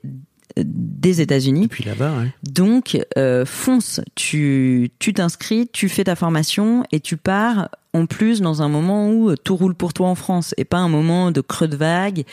euh, 0.57 0.63
des 0.65 1.21
États-Unis. 1.21 1.67
Puis 1.67 1.83
là-bas, 1.83 2.13
ouais. 2.17 2.33
Donc 2.43 2.97
euh, 3.17 3.45
fonce, 3.45 4.01
tu 4.15 4.91
tu 4.99 5.13
t'inscris, 5.13 5.69
tu 5.71 5.89
fais 5.89 6.05
ta 6.05 6.15
formation 6.15 6.83
et 6.91 6.99
tu 6.99 7.17
pars 7.17 7.69
en 7.93 8.05
plus 8.05 8.41
dans 8.41 8.61
un 8.61 8.69
moment 8.69 9.09
où 9.09 9.35
tout 9.35 9.55
roule 9.55 9.73
pour 9.73 9.93
toi 9.93 10.07
en 10.07 10.15
France 10.15 10.53
et 10.57 10.65
pas 10.65 10.77
un 10.77 10.89
moment 10.89 11.31
de 11.31 11.41
creux 11.41 11.67
de 11.67 11.75
vague 11.75 12.23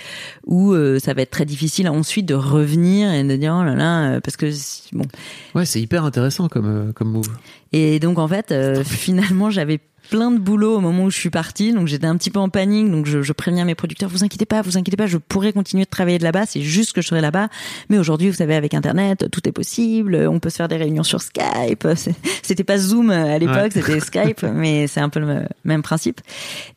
où 0.47 0.73
euh, 0.73 0.99
ça 0.99 1.15
va 1.15 1.23
être 1.23 1.31
très 1.31 1.47
difficile 1.47 1.89
ensuite 1.89 2.27
de 2.27 2.35
revenir 2.35 3.13
et 3.13 3.25
de 3.25 3.37
dire 3.37 3.57
oh 3.59 3.65
là 3.65 3.75
là 3.75 4.11
euh, 4.11 4.21
parce 4.21 4.37
que 4.37 4.51
bon 4.93 5.07
Ouais, 5.55 5.65
c'est 5.65 5.81
hyper 5.81 6.05
intéressant 6.05 6.49
comme, 6.49 6.89
euh, 6.89 6.93
comme 6.93 7.11
move. 7.11 7.29
et 7.73 7.99
donc 7.99 8.19
en 8.19 8.29
fait, 8.29 8.53
euh, 8.53 8.85
finalement, 8.85 9.51
j'avais 9.51 9.81
plein 10.11 10.31
de 10.31 10.39
boulot 10.39 10.77
au 10.77 10.81
moment 10.81 11.05
où 11.05 11.11
je 11.11 11.17
suis 11.19 11.31
partie, 11.31 11.73
donc 11.73 11.89
j'étais 11.89 12.07
un 12.07 12.17
petit 12.17 12.31
peu 12.31 12.39
en 12.39 12.49
panique, 12.49 12.91
donc 12.91 13.07
je, 13.07 13.23
je 13.23 13.33
préviens 13.33 13.65
mes 13.65 13.75
producteurs, 13.75 14.09
vous 14.09 14.23
inquiétez 14.25 14.45
pas, 14.47 14.63
vous 14.63 14.77
inquiétez 14.77 14.97
pas, 14.97 15.07
je 15.07 15.19
pourrais 15.19 15.53
continuer 15.53 15.85
de 15.85 15.89
travailler 15.91 16.19
de 16.19 16.25
là-bas, 16.25 16.47
c'est 16.47 16.61
juste 16.63 16.93
que 16.93 17.01
je 17.03 17.09
serai 17.09 17.21
là-bas. 17.21 17.49
Mais 17.89 17.99
aujourd'hui, 17.99 18.29
vous 18.31 18.37
savez, 18.37 18.55
avec 18.55 18.75
Internet, 18.75 19.27
tout 19.33 19.49
est 19.49 19.53
possible, 19.53 20.15
on 20.31 20.39
peut 20.41 20.51
se 20.51 20.57
faire 20.57 20.69
des 20.69 20.77
réunions 20.77 21.03
sur 21.03 21.21
Skype. 21.23 21.87
C'était 22.43 22.65
pas 22.65 22.79
Zoom 22.79 23.11
à 23.11 23.39
l'époque, 23.39 23.55
Ouais. 23.57 23.71
c'était 23.71 24.01
Skype, 24.01 24.43
mais 24.55 24.87
c'est 24.87 25.01
un 25.01 25.09
peu 25.09 25.21
le 25.21 25.43
même 25.65 25.83
principe. 25.83 26.21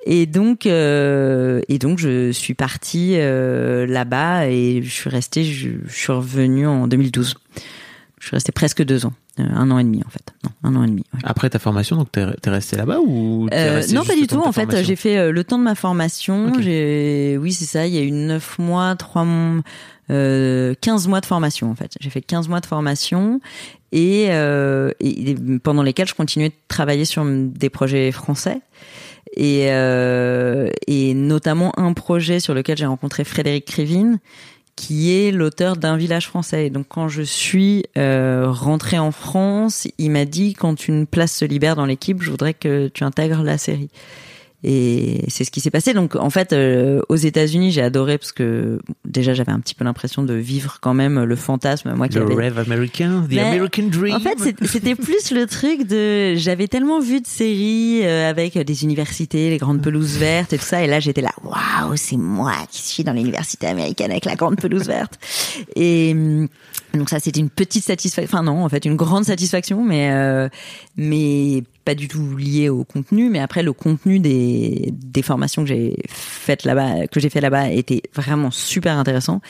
Et 0.05 0.25
donc, 0.25 0.65
euh, 0.65 1.61
et 1.69 1.79
donc, 1.79 1.99
je 1.99 2.31
suis 2.31 2.53
partie 2.53 3.13
euh, 3.17 3.85
là-bas 3.85 4.47
et 4.47 4.81
je 4.83 4.89
suis 4.89 5.09
restée, 5.09 5.43
je, 5.43 5.69
je 5.85 5.93
suis 5.93 6.11
revenue 6.13 6.65
en 6.67 6.87
2012. 6.87 7.35
Je 8.19 8.25
suis 8.25 8.35
restée 8.35 8.51
presque 8.51 8.83
deux 8.83 9.05
ans, 9.05 9.13
Euh, 9.13 9.26
un 9.39 9.71
an 9.71 9.79
et 9.79 9.83
demi 9.83 10.01
en 10.05 10.09
fait, 10.09 10.33
non, 10.43 10.51
un 10.63 10.75
an 10.75 10.83
et 10.83 10.87
demi. 10.87 11.03
ouais. 11.13 11.19
Après 11.23 11.49
ta 11.49 11.59
formation, 11.59 11.95
donc 11.95 12.11
t'es 12.11 12.49
resté 12.49 12.75
là-bas 12.75 12.99
ou 13.05 13.47
Euh, 13.53 13.83
non, 13.93 14.03
pas 14.03 14.15
du 14.15 14.27
tout. 14.27 14.41
En 14.41 14.51
fait, 14.51 14.83
j'ai 14.83 14.95
fait 14.95 15.17
euh, 15.17 15.31
le 15.31 15.43
temps 15.43 15.57
de 15.59 15.63
ma 15.63 15.75
formation. 15.75 16.53
J'ai, 16.59 17.37
oui, 17.39 17.53
c'est 17.53 17.65
ça. 17.65 17.87
Il 17.87 17.93
y 17.93 17.97
a 17.97 18.01
eu 18.01 18.11
neuf 18.11 18.57
mois, 18.59 18.95
trois 18.95 19.25
euh, 20.09 20.73
15 20.81 21.07
mois 21.07 21.21
de 21.21 21.25
formation 21.25 21.69
en 21.69 21.75
fait. 21.75 21.91
J'ai 21.99 22.09
fait 22.09 22.21
15 22.21 22.47
mois 22.47 22.59
de 22.61 22.65
formation 22.65 23.41
et, 23.91 24.27
euh, 24.29 24.91
et 24.99 25.35
pendant 25.63 25.83
lesquels 25.83 26.07
je 26.07 26.13
continuais 26.15 26.49
de 26.49 26.55
travailler 26.67 27.05
sur 27.05 27.25
des 27.25 27.69
projets 27.69 28.11
français. 28.11 28.61
Et, 29.35 29.65
euh, 29.67 30.69
et 30.87 31.13
notamment 31.13 31.77
un 31.77 31.91
projet 31.93 32.39
sur 32.39 32.53
lequel 32.53 32.77
j'ai 32.77 32.85
rencontré 32.85 33.23
Frédéric 33.25 33.65
Krivine, 33.65 34.19
qui 34.77 35.11
est 35.11 35.31
l'auteur 35.31 35.75
d'un 35.75 35.97
village 35.97 36.27
français. 36.27 36.69
Donc 36.69 36.85
quand 36.87 37.09
je 37.09 37.23
suis 37.23 37.83
euh, 37.97 38.45
rentrée 38.47 38.99
en 38.99 39.11
France, 39.11 39.87
il 39.97 40.11
m'a 40.11 40.23
dit 40.23 40.53
quand 40.53 40.87
une 40.87 41.05
place 41.05 41.33
se 41.33 41.43
libère 41.43 41.75
dans 41.75 41.85
l'équipe, 41.85 42.21
je 42.21 42.29
voudrais 42.29 42.53
que 42.53 42.87
tu 42.87 43.03
intègres 43.03 43.43
la 43.43 43.57
série. 43.57 43.89
Et 44.69 45.23
c'est 45.29 45.45
ce 45.45 45.51
qui 45.51 45.61
s'est 45.61 45.71
passé. 45.71 45.93
Donc 45.93 46.17
en 46.17 46.29
fait, 46.29 46.51
euh, 46.51 46.99
aux 47.07 47.15
États-Unis, 47.15 47.71
j'ai 47.71 47.81
adoré 47.81 48.17
parce 48.17 48.33
que 48.33 48.79
déjà 49.05 49.33
j'avais 49.33 49.53
un 49.53 49.61
petit 49.61 49.73
peu 49.73 49.85
l'impression 49.85 50.23
de 50.23 50.33
vivre 50.33 50.79
quand 50.81 50.93
même 50.93 51.23
le 51.23 51.35
fantasme, 51.37 51.93
moi 51.93 52.09
qui 52.09 52.17
Le 52.17 52.25
rêve 52.25 52.59
américain, 52.59 53.23
the 53.29 53.35
Mais, 53.35 53.39
American 53.39 53.83
dream. 53.83 54.13
en 54.13 54.19
fait, 54.19 54.37
c'était 54.65 54.95
plus 54.95 55.31
le 55.31 55.45
truc 55.45 55.87
de. 55.87 56.35
J'avais 56.35 56.67
tellement 56.67 56.99
vu 56.99 57.21
de 57.21 57.27
séries 57.27 58.01
euh, 58.03 58.29
avec 58.29 58.57
des 58.57 58.83
universités, 58.83 59.49
les 59.49 59.57
grandes 59.57 59.81
pelouses 59.81 60.17
vertes 60.17 60.51
et 60.51 60.57
tout 60.57 60.65
ça, 60.65 60.83
et 60.83 60.87
là 60.87 60.99
j'étais 60.99 61.21
là, 61.21 61.31
waouh, 61.45 61.95
c'est 61.95 62.17
moi 62.17 62.51
qui 62.69 62.81
suis 62.81 63.05
dans 63.05 63.13
l'université 63.13 63.67
américaine 63.67 64.11
avec 64.11 64.25
la 64.25 64.35
grande 64.35 64.57
pelouse 64.57 64.87
verte. 64.87 65.17
Et 65.77 66.13
Donc 66.97 67.09
ça, 67.09 67.19
c'était 67.19 67.39
une 67.39 67.49
petite 67.49 67.83
satisfaction. 67.83 68.37
Enfin 68.37 68.43
non, 68.43 68.63
en 68.63 68.69
fait, 68.69 68.85
une 68.85 68.95
grande 68.95 69.25
satisfaction, 69.25 69.83
mais 69.83 70.11
euh, 70.11 70.49
mais 70.95 71.63
pas 71.85 71.95
du 71.95 72.07
tout 72.07 72.35
lié 72.35 72.69
au 72.69 72.83
contenu. 72.83 73.29
Mais 73.29 73.39
après, 73.39 73.63
le 73.63 73.73
contenu 73.73 74.19
des 74.19 74.91
des 74.91 75.21
formations 75.21 75.63
que 75.63 75.69
j'ai 75.69 75.97
faites 76.09 76.63
là-bas, 76.65 77.07
que 77.07 77.19
j'ai 77.19 77.29
fait 77.29 77.41
là-bas, 77.41 77.71
était 77.71 78.01
vraiment 78.13 78.51
super 78.51 78.97
intéressant. 78.97 79.41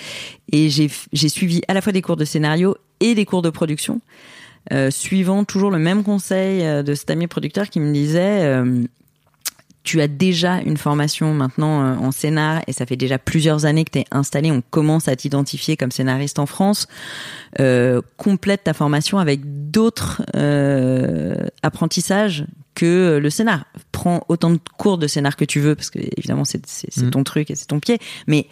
Et 0.51 0.69
j'ai 0.69 0.89
j'ai 1.13 1.29
suivi 1.29 1.61
à 1.67 1.73
la 1.73 1.81
fois 1.81 1.91
des 1.91 2.01
cours 2.01 2.17
de 2.17 2.25
scénario 2.25 2.75
et 2.99 3.15
des 3.15 3.25
cours 3.25 3.41
de 3.41 3.49
production, 3.49 4.01
euh, 4.73 4.91
suivant 4.91 5.43
toujours 5.43 5.71
le 5.71 5.79
même 5.79 6.03
conseil 6.03 6.65
euh, 6.65 6.83
de 6.83 6.93
cet 6.93 7.09
ami 7.09 7.27
producteur 7.27 7.69
qui 7.69 7.79
me 7.79 7.91
disait. 7.91 8.61
Tu 9.87 10.01
as 10.01 10.09
déjà 10.09 10.59
une 10.59 10.75
formation 10.75 11.33
maintenant 11.33 11.81
euh, 11.81 11.95
en 11.95 12.11
scénar 12.11 12.61
et 12.67 12.73
ça 12.73 12.85
fait 12.85 12.97
déjà 12.97 13.17
plusieurs 13.17 13.63
années 13.63 13.85
que 13.85 13.91
tu 13.91 13.99
es 13.99 14.05
installé, 14.11 14.51
on 14.51 14.61
commence 14.61 15.07
à 15.07 15.15
t'identifier 15.15 15.77
comme 15.77 15.91
scénariste 15.91 16.39
en 16.39 16.45
France, 16.45 16.89
euh, 17.61 18.01
complète 18.17 18.65
ta 18.65 18.73
formation 18.73 19.17
avec 19.17 19.39
d'autres 19.71 20.23
euh, 20.35 21.47
apprentissages 21.63 22.45
que 22.75 23.17
le 23.21 23.29
scénar. 23.29 23.63
Prends 23.93 24.25
autant 24.27 24.51
de 24.51 24.59
cours 24.77 24.97
de 24.97 25.07
scénar 25.07 25.37
que 25.37 25.45
tu 25.45 25.61
veux, 25.61 25.73
parce 25.73 25.89
que 25.89 25.99
évidemment 26.17 26.43
c'est 26.43 26.65
c'est 26.67 27.05
Mm. 27.05 27.09
ton 27.11 27.23
truc 27.23 27.49
et 27.49 27.55
c'est 27.55 27.67
ton 27.67 27.79
pied, 27.79 27.97
mais 28.27 28.47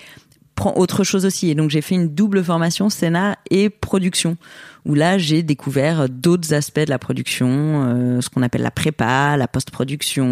prends 0.56 0.74
autre 0.78 1.04
chose 1.04 1.26
aussi. 1.26 1.50
Et 1.50 1.56
donc 1.56 1.70
j'ai 1.70 1.82
fait 1.82 1.96
une 1.96 2.10
double 2.14 2.44
formation 2.44 2.90
scénar 2.90 3.36
et 3.52 3.70
production, 3.70 4.38
où 4.86 4.94
là 4.96 5.18
j'ai 5.18 5.44
découvert 5.44 6.08
d'autres 6.10 6.54
aspects 6.54 6.80
de 6.80 6.90
la 6.90 6.98
production, 7.00 7.48
euh, 7.86 8.22
ce 8.22 8.30
qu'on 8.30 8.42
appelle 8.42 8.62
la 8.62 8.72
prépa, 8.72 9.36
la 9.38 9.48
post-production, 9.48 10.26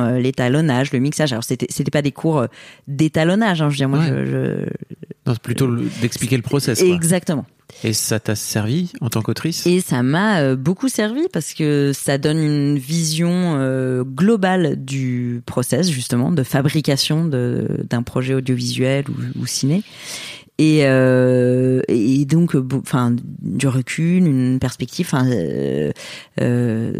euh, 0.00 0.18
l'étalonnage, 0.18 0.92
le 0.92 0.98
mixage. 0.98 1.32
Alors 1.32 1.44
c'était 1.44 1.66
c'était 1.70 1.90
pas 1.90 2.02
des 2.02 2.12
cours 2.12 2.38
euh, 2.40 2.46
d'étalonnage, 2.88 3.62
hein, 3.62 3.68
je 3.70 3.74
veux 3.74 3.76
dire 3.78 3.88
moi 3.88 4.00
Ouais. 4.00 4.08
je, 4.08 4.24
je- 4.26 4.64
Non, 5.26 5.32
c'est 5.34 5.42
plutôt 5.42 5.68
d'expliquer 6.00 6.36
le 6.36 6.42
process. 6.42 6.80
Quoi. 6.82 6.88
exactement. 6.94 7.46
Et 7.84 7.92
ça 7.92 8.20
t'a 8.20 8.34
servi 8.34 8.92
en 9.00 9.08
tant 9.08 9.22
qu'autrice? 9.22 9.66
Et 9.66 9.80
ça 9.80 10.02
m'a 10.02 10.40
euh, 10.40 10.56
beaucoup 10.56 10.88
servi 10.88 11.22
parce 11.32 11.54
que 11.54 11.92
ça 11.94 12.18
donne 12.18 12.38
une 12.38 12.78
vision 12.78 13.56
euh, 13.56 14.04
globale 14.04 14.76
du 14.84 15.42
process 15.46 15.90
justement 15.90 16.30
de 16.30 16.42
fabrication 16.42 17.24
d'un 17.24 18.02
projet 18.02 18.34
audiovisuel 18.34 19.04
ou, 19.38 19.46
ciné. 19.46 19.82
Et, 20.58 20.80
euh, 20.82 21.80
et 21.88 22.26
donc, 22.26 22.54
euh, 22.54 22.62
enfin, 22.82 23.16
du 23.40 23.66
recul, 23.66 24.26
une 24.26 24.58
perspective. 24.58 25.06
Enfin, 25.10 25.26
euh, 25.26 25.90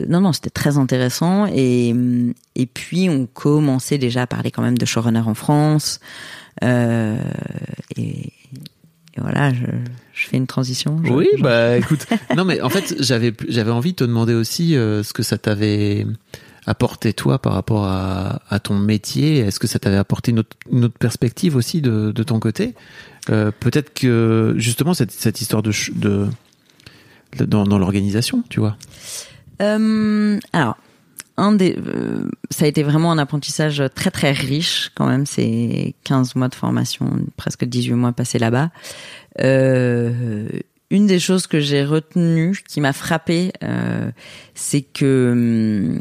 non, 0.08 0.22
non, 0.22 0.32
c'était 0.32 0.48
très 0.48 0.78
intéressant. 0.78 1.46
Et 1.46 1.94
et 2.56 2.66
puis 2.66 3.10
on 3.10 3.26
commençait 3.26 3.98
déjà 3.98 4.22
à 4.22 4.26
parler 4.26 4.50
quand 4.50 4.62
même 4.62 4.78
de 4.78 4.86
showrunner 4.86 5.20
en 5.26 5.34
France. 5.34 6.00
Et 6.62 8.32
voilà, 9.20 9.52
je, 9.52 9.64
je 10.14 10.26
fais 10.28 10.36
une 10.36 10.46
transition. 10.46 11.00
je- 11.04 11.12
Oui, 11.12 11.28
je- 11.36 11.42
bah 11.42 11.76
écoute, 11.78 12.06
non 12.36 12.44
mais 12.44 12.60
en 12.60 12.68
fait 12.68 12.94
j'avais 13.00 13.32
j'avais 13.48 13.70
envie 13.70 13.92
de 13.92 13.96
te 13.96 14.04
demander 14.04 14.34
aussi 14.34 14.76
euh, 14.76 15.02
ce 15.02 15.12
que 15.12 15.22
ça 15.22 15.38
t'avait 15.38 16.06
apporté 16.66 17.12
toi 17.12 17.38
par 17.40 17.54
rapport 17.54 17.86
à, 17.86 18.42
à 18.50 18.58
ton 18.60 18.78
métier. 18.78 19.38
Est-ce 19.38 19.58
que 19.58 19.66
ça 19.66 19.78
t'avait 19.78 19.96
apporté 19.96 20.30
une 20.30 20.40
autre, 20.40 20.56
une 20.70 20.84
autre 20.84 20.98
perspective 20.98 21.56
aussi 21.56 21.80
de, 21.80 22.12
de 22.12 22.22
ton 22.22 22.38
côté? 22.38 22.74
Euh, 23.30 23.50
Peut-être 23.58 23.92
que 23.94 24.54
justement 24.56 24.94
cette, 24.94 25.10
cette 25.10 25.40
histoire 25.40 25.62
de, 25.62 25.72
de- 25.96 26.28
dans, 27.46 27.64
dans 27.64 27.78
l'organisation, 27.78 28.44
tu 28.50 28.60
vois? 28.60 28.76
Euh, 29.62 30.38
alors, 30.52 30.76
un 31.40 31.52
des, 31.52 31.74
euh, 31.76 32.28
ça 32.50 32.66
a 32.66 32.68
été 32.68 32.82
vraiment 32.82 33.10
un 33.10 33.18
apprentissage 33.18 33.82
très 33.94 34.10
très 34.10 34.32
riche 34.32 34.92
quand 34.94 35.06
même. 35.06 35.26
C'est 35.26 35.94
15 36.04 36.36
mois 36.36 36.48
de 36.48 36.54
formation, 36.54 37.10
presque 37.36 37.64
18 37.64 37.94
mois 37.94 38.12
passés 38.12 38.38
là-bas. 38.38 38.70
Euh, 39.40 40.48
une 40.90 41.06
des 41.06 41.18
choses 41.18 41.46
que 41.46 41.60
j'ai 41.60 41.84
retenues, 41.84 42.62
qui 42.68 42.80
m'a 42.80 42.92
frappé, 42.92 43.52
euh, 43.62 44.10
c'est 44.54 44.82
que 44.82 45.30
hum, 45.32 46.00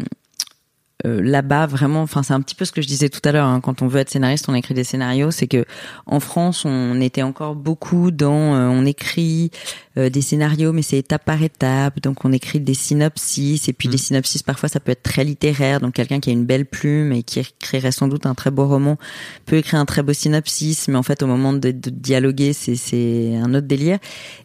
euh, 1.06 1.22
là-bas 1.22 1.66
vraiment, 1.66 2.02
enfin 2.02 2.24
c'est 2.24 2.34
un 2.34 2.41
petit 2.41 2.56
peu 2.56 2.66
ce 2.66 2.74
que 2.74 2.82
je 2.82 2.88
disais 2.88 3.08
tout 3.08 3.22
à 3.24 3.32
l'heure. 3.32 3.45
hein, 3.45 3.62
quand 3.62 3.82
on 3.82 3.88
veut 3.88 4.02
être 4.02 4.10
scénariste, 4.10 4.50
on 4.50 4.54
écrit 4.54 4.74
des 4.74 4.84
scénarios. 4.84 5.32
C'est 5.32 5.47
que 5.47 5.64
en 6.06 6.20
France, 6.20 6.66
on 6.66 7.00
était 7.00 7.22
encore 7.22 7.56
beaucoup 7.56 8.12
dans, 8.12 8.56
euh, 8.56 8.68
on 8.68 8.86
écrit 8.86 9.50
euh, 9.97 10.10
des 10.10 10.22
scénarios, 10.22 10.74
mais 10.74 10.82
c'est 10.82 10.97
étape 10.97 11.24
par 11.24 11.41
étape. 11.41 12.02
Donc 12.02 12.26
on 12.26 12.34
écrit 12.34 12.60
des 12.60 12.74
synopsis 12.74 13.70
et 13.70 13.74
puis 13.74 13.88
Mm. 13.88 13.91
les 13.91 13.97
synopsis 13.97 14.43
parfois 14.43 14.68
ça 14.68 14.80
peut 14.82 14.91
être 14.91 15.04
très 15.04 15.24
littéraire. 15.24 15.80
Donc 15.80 15.93
quelqu'un 15.93 16.20
qui 16.20 16.30
a 16.32 16.34
une 16.34 16.45
belle 16.45 16.66
plume 16.66 17.14
et 17.14 17.24
qui 17.24 17.39
écrirait 17.39 17.91
sans 17.91 18.08
doute 18.10 18.26
un 18.26 18.36
très 18.36 18.52
beau 18.52 18.68
roman 18.68 18.97
peut 19.45 19.56
écrire 19.58 19.80
un 19.80 19.86
très 19.86 20.04
beau 20.04 20.14
synopsis, 20.14 20.89
mais 20.89 20.97
en 20.97 21.04
fait 21.04 21.24
au 21.24 21.28
moment 21.28 21.54
de, 21.54 21.72
de 21.72 21.89
dialoguer 21.89 22.52
c'est 22.54 22.76
c'est 22.76 23.38
un 23.38 23.54
autre 23.54 23.68
délire. 23.68 24.00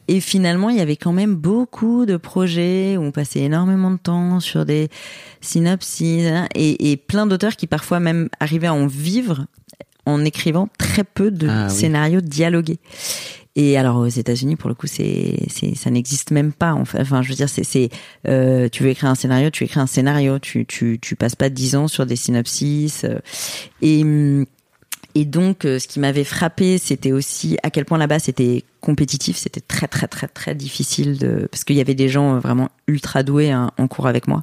Et 0.08 0.20
finalement 0.20 0.68
il 0.70 0.76
y 0.76 0.80
avait 0.80 0.96
quand 0.96 1.12
même 1.12 1.34
beaucoup 1.34 2.04
de 2.06 2.16
projets 2.16 2.96
où 2.96 3.02
on 3.02 3.10
passait 3.10 3.40
énormément 3.40 3.90
de 3.90 3.96
temps 3.96 4.38
sur 4.40 4.64
des 4.64 4.88
synopsis 5.40 6.26
hein, 6.26 6.48
et, 6.54 6.90
et 6.90 6.96
plein 6.96 7.26
d'auteurs 7.26 7.56
qui 7.56 7.66
parfois 7.66 8.00
même 8.00 8.28
arrivaient 8.40 8.66
à 8.66 8.74
en 8.74 8.86
vivre 8.86 9.46
en 10.06 10.24
écrivant 10.24 10.68
très 10.78 11.04
peu 11.04 11.30
de 11.30 11.48
Ah 11.48 11.66
oui. 11.68 11.74
scénarios 11.74 12.20
dialogués. 12.20 12.78
Et 13.56 13.78
alors 13.78 13.98
aux 13.98 14.06
États-Unis, 14.08 14.56
pour 14.56 14.68
le 14.68 14.74
coup, 14.74 14.88
c'est, 14.88 15.36
c'est, 15.48 15.76
ça 15.76 15.88
n'existe 15.88 16.32
même 16.32 16.52
pas. 16.52 16.72
Enfin, 16.72 17.22
je 17.22 17.28
veux 17.28 17.36
dire, 17.36 17.48
c'est, 17.48 17.62
c'est, 17.62 17.88
euh, 18.26 18.68
tu 18.68 18.82
veux 18.82 18.88
écrire 18.90 19.08
un 19.08 19.14
scénario, 19.14 19.48
tu 19.50 19.62
écris 19.62 19.78
un 19.78 19.86
scénario. 19.86 20.40
Tu, 20.40 20.66
tu, 20.66 20.98
tu 21.00 21.14
passes 21.14 21.36
pas 21.36 21.50
dix 21.50 21.76
ans 21.76 21.86
sur 21.86 22.04
des 22.04 22.16
synopsis. 22.16 23.04
euh, 23.04 23.20
et 23.80 24.02
hum, 24.02 24.44
et 25.14 25.24
donc, 25.24 25.64
euh, 25.64 25.78
ce 25.78 25.86
qui 25.86 26.00
m'avait 26.00 26.24
frappé, 26.24 26.78
c'était 26.78 27.12
aussi 27.12 27.56
à 27.62 27.70
quel 27.70 27.84
point 27.84 27.98
là-bas 27.98 28.18
c'était 28.18 28.64
compétitif. 28.80 29.36
C'était 29.36 29.60
très, 29.60 29.86
très, 29.86 30.08
très, 30.08 30.28
très 30.28 30.54
difficile 30.54 31.18
de 31.18 31.48
parce 31.50 31.64
qu'il 31.64 31.76
y 31.76 31.80
avait 31.80 31.94
des 31.94 32.08
gens 32.08 32.36
euh, 32.36 32.38
vraiment 32.38 32.68
ultra 32.86 33.22
doués 33.22 33.50
hein, 33.50 33.70
en 33.78 33.86
cours 33.88 34.06
avec 34.06 34.28
moi 34.28 34.42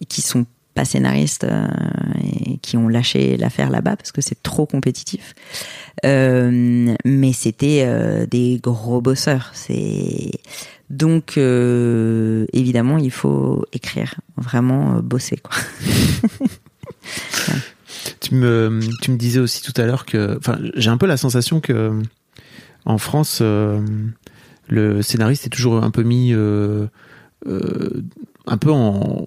et 0.00 0.04
qui 0.04 0.20
sont 0.20 0.46
pas 0.74 0.84
scénaristes 0.84 1.44
euh, 1.44 1.68
et 2.46 2.58
qui 2.58 2.76
ont 2.76 2.88
lâché 2.88 3.36
l'affaire 3.36 3.70
là-bas 3.70 3.96
parce 3.96 4.12
que 4.12 4.20
c'est 4.20 4.42
trop 4.42 4.66
compétitif. 4.66 5.34
Euh, 6.04 6.94
mais 7.04 7.32
c'était 7.32 7.84
euh, 7.86 8.26
des 8.26 8.58
gros 8.62 9.00
bosseurs. 9.00 9.50
C'est 9.54 10.30
donc 10.90 11.38
évidemment 11.38 12.98
il 12.98 13.10
faut 13.10 13.64
écrire, 13.72 14.16
vraiment 14.36 15.00
bosser 15.00 15.38
quoi. 15.38 15.56
Tu 18.22 18.34
me, 18.36 18.78
tu 19.02 19.10
me 19.10 19.16
disais 19.16 19.40
aussi 19.40 19.62
tout 19.62 19.78
à 19.80 19.84
l'heure 19.84 20.06
que, 20.06 20.36
enfin, 20.38 20.58
j'ai 20.76 20.90
un 20.90 20.96
peu 20.96 21.06
la 21.06 21.16
sensation 21.16 21.60
que 21.60 21.92
en 22.84 22.98
France, 22.98 23.40
euh, 23.42 23.80
le 24.68 25.02
scénariste 25.02 25.46
est 25.46 25.50
toujours 25.50 25.82
un 25.82 25.90
peu 25.90 26.02
mis, 26.04 26.32
euh, 26.32 26.86
euh, 27.48 28.02
un 28.46 28.56
peu 28.58 28.70
en, 28.70 29.26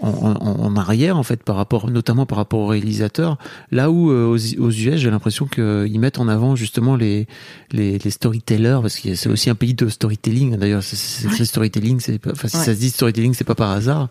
en, 0.00 0.08
en- 0.08 0.76
arrière 0.76 1.16
en 1.16 1.22
fait 1.22 1.42
par 1.42 1.54
rapport, 1.56 1.88
notamment 1.90 2.26
par 2.26 2.38
rapport 2.38 2.60
aux 2.60 2.66
réalisateurs. 2.66 3.38
Là 3.70 3.90
où 3.90 4.10
euh, 4.10 4.26
aux, 4.26 4.36
aux 4.60 4.70
US, 4.70 4.96
j'ai 4.96 5.10
l'impression 5.10 5.46
qu'ils 5.46 5.98
mettent 6.00 6.18
en 6.18 6.26
avant 6.28 6.56
justement 6.56 6.96
les 6.96 7.26
les, 7.72 7.98
les 7.98 8.10
storytellers 8.10 8.78
parce 8.82 8.98
que 8.98 9.14
c'est 9.14 9.28
aussi 9.28 9.50
un 9.50 9.54
pays 9.54 9.74
de 9.74 9.88
storytelling. 9.88 10.56
D'ailleurs, 10.56 10.82
c'est- 10.82 11.44
storytelling, 11.44 12.00
c'est 12.00 12.18
pas, 12.18 12.32
enfin 12.32 12.48
si 12.48 12.56
Ouais. 12.56 12.64
ça 12.64 12.74
se 12.74 12.78
dit 12.80 12.90
storytelling, 12.90 13.34
c'est 13.34 13.44
pas 13.44 13.54
par 13.54 13.70
hasard. 13.70 14.08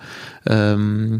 Euh, 0.49 1.17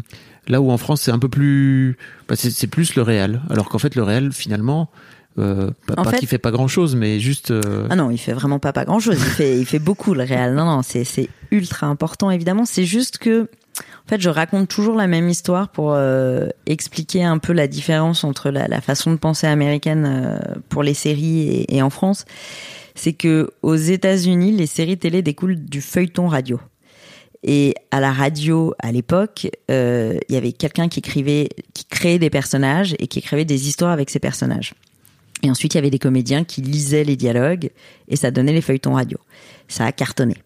Là 0.48 0.60
où 0.60 0.70
en 0.70 0.76
France 0.78 1.00
c'est 1.02 1.10
un 1.10 1.18
peu 1.18 1.28
plus, 1.28 1.96
bah, 2.28 2.34
c'est 2.36 2.66
plus 2.66 2.94
le 2.96 3.02
réel. 3.02 3.40
Alors 3.50 3.68
qu'en 3.68 3.78
fait 3.78 3.94
le 3.94 4.02
réel 4.02 4.32
finalement, 4.32 4.90
euh, 5.38 5.70
pas, 5.86 5.94
pas 5.96 6.10
fait- 6.10 6.18
qu'il 6.18 6.28
fait 6.28 6.38
pas 6.38 6.50
grand 6.50 6.68
chose, 6.68 6.94
mais 6.96 7.18
juste. 7.20 7.50
euh, 7.50 7.86
Ah 7.90 7.96
non, 7.96 8.10
il 8.10 8.18
fait 8.18 8.32
vraiment 8.34 8.58
pas 8.58 8.72
pas 8.72 8.84
grand 8.84 9.00
chose. 9.00 9.16
Il 9.18 9.30
fait 9.30 9.58
il 9.58 9.64
fait 9.66 9.78
beaucoup 9.78 10.14
le 10.14 10.22
réel. 10.22 10.54
Non 10.54 10.64
non, 10.64 10.82
c'est 10.82 11.04
c'est 11.04 11.28
ultra 11.50 11.86
important 11.86 12.30
évidemment. 12.30 12.64
C'est 12.66 12.84
juste 12.84 13.18
que 13.18 13.48
en 14.06 14.08
fait, 14.08 14.20
je 14.20 14.28
raconte 14.28 14.68
toujours 14.68 14.94
la 14.94 15.06
même 15.08 15.28
histoire 15.28 15.68
pour 15.70 15.94
euh, 15.94 16.46
expliquer 16.66 17.24
un 17.24 17.38
peu 17.38 17.52
la 17.52 17.66
différence 17.66 18.22
entre 18.22 18.50
la, 18.50 18.68
la 18.68 18.80
façon 18.80 19.10
de 19.10 19.16
penser 19.16 19.46
américaine 19.48 20.04
euh, 20.06 20.38
pour 20.68 20.82
les 20.84 20.94
séries 20.94 21.40
et, 21.48 21.76
et 21.76 21.82
en 21.82 21.90
France. 21.90 22.24
C'est 22.94 23.14
que 23.14 23.50
aux 23.62 23.74
États-Unis, 23.74 24.52
les 24.52 24.66
séries 24.66 24.98
télé 24.98 25.22
découlent 25.22 25.56
du 25.64 25.80
feuilleton 25.80 26.28
radio. 26.28 26.60
Et 27.46 27.74
à 27.90 28.00
la 28.00 28.10
radio, 28.10 28.74
à 28.78 28.90
l'époque, 28.90 29.46
euh, 29.70 30.18
il 30.28 30.34
y 30.34 30.38
avait 30.38 30.52
quelqu'un 30.52 30.88
qui 30.88 31.00
écrivait, 31.00 31.50
qui 31.74 31.84
créait 31.84 32.18
des 32.18 32.30
personnages 32.30 32.96
et 32.98 33.06
qui 33.06 33.18
écrivait 33.18 33.44
des 33.44 33.68
histoires 33.68 33.92
avec 33.92 34.08
ces 34.08 34.18
personnages. 34.18 34.72
Et 35.42 35.50
ensuite, 35.50 35.74
il 35.74 35.76
y 35.76 35.78
avait 35.78 35.90
des 35.90 35.98
comédiens 35.98 36.44
qui 36.44 36.62
lisaient 36.62 37.04
les 37.04 37.16
dialogues 37.16 37.70
et 38.08 38.16
ça 38.16 38.30
donnait 38.30 38.54
les 38.54 38.62
feuilletons 38.62 38.94
radio. 38.94 39.18
Ça 39.68 39.84
a 39.84 39.92
cartonné. 39.92 40.36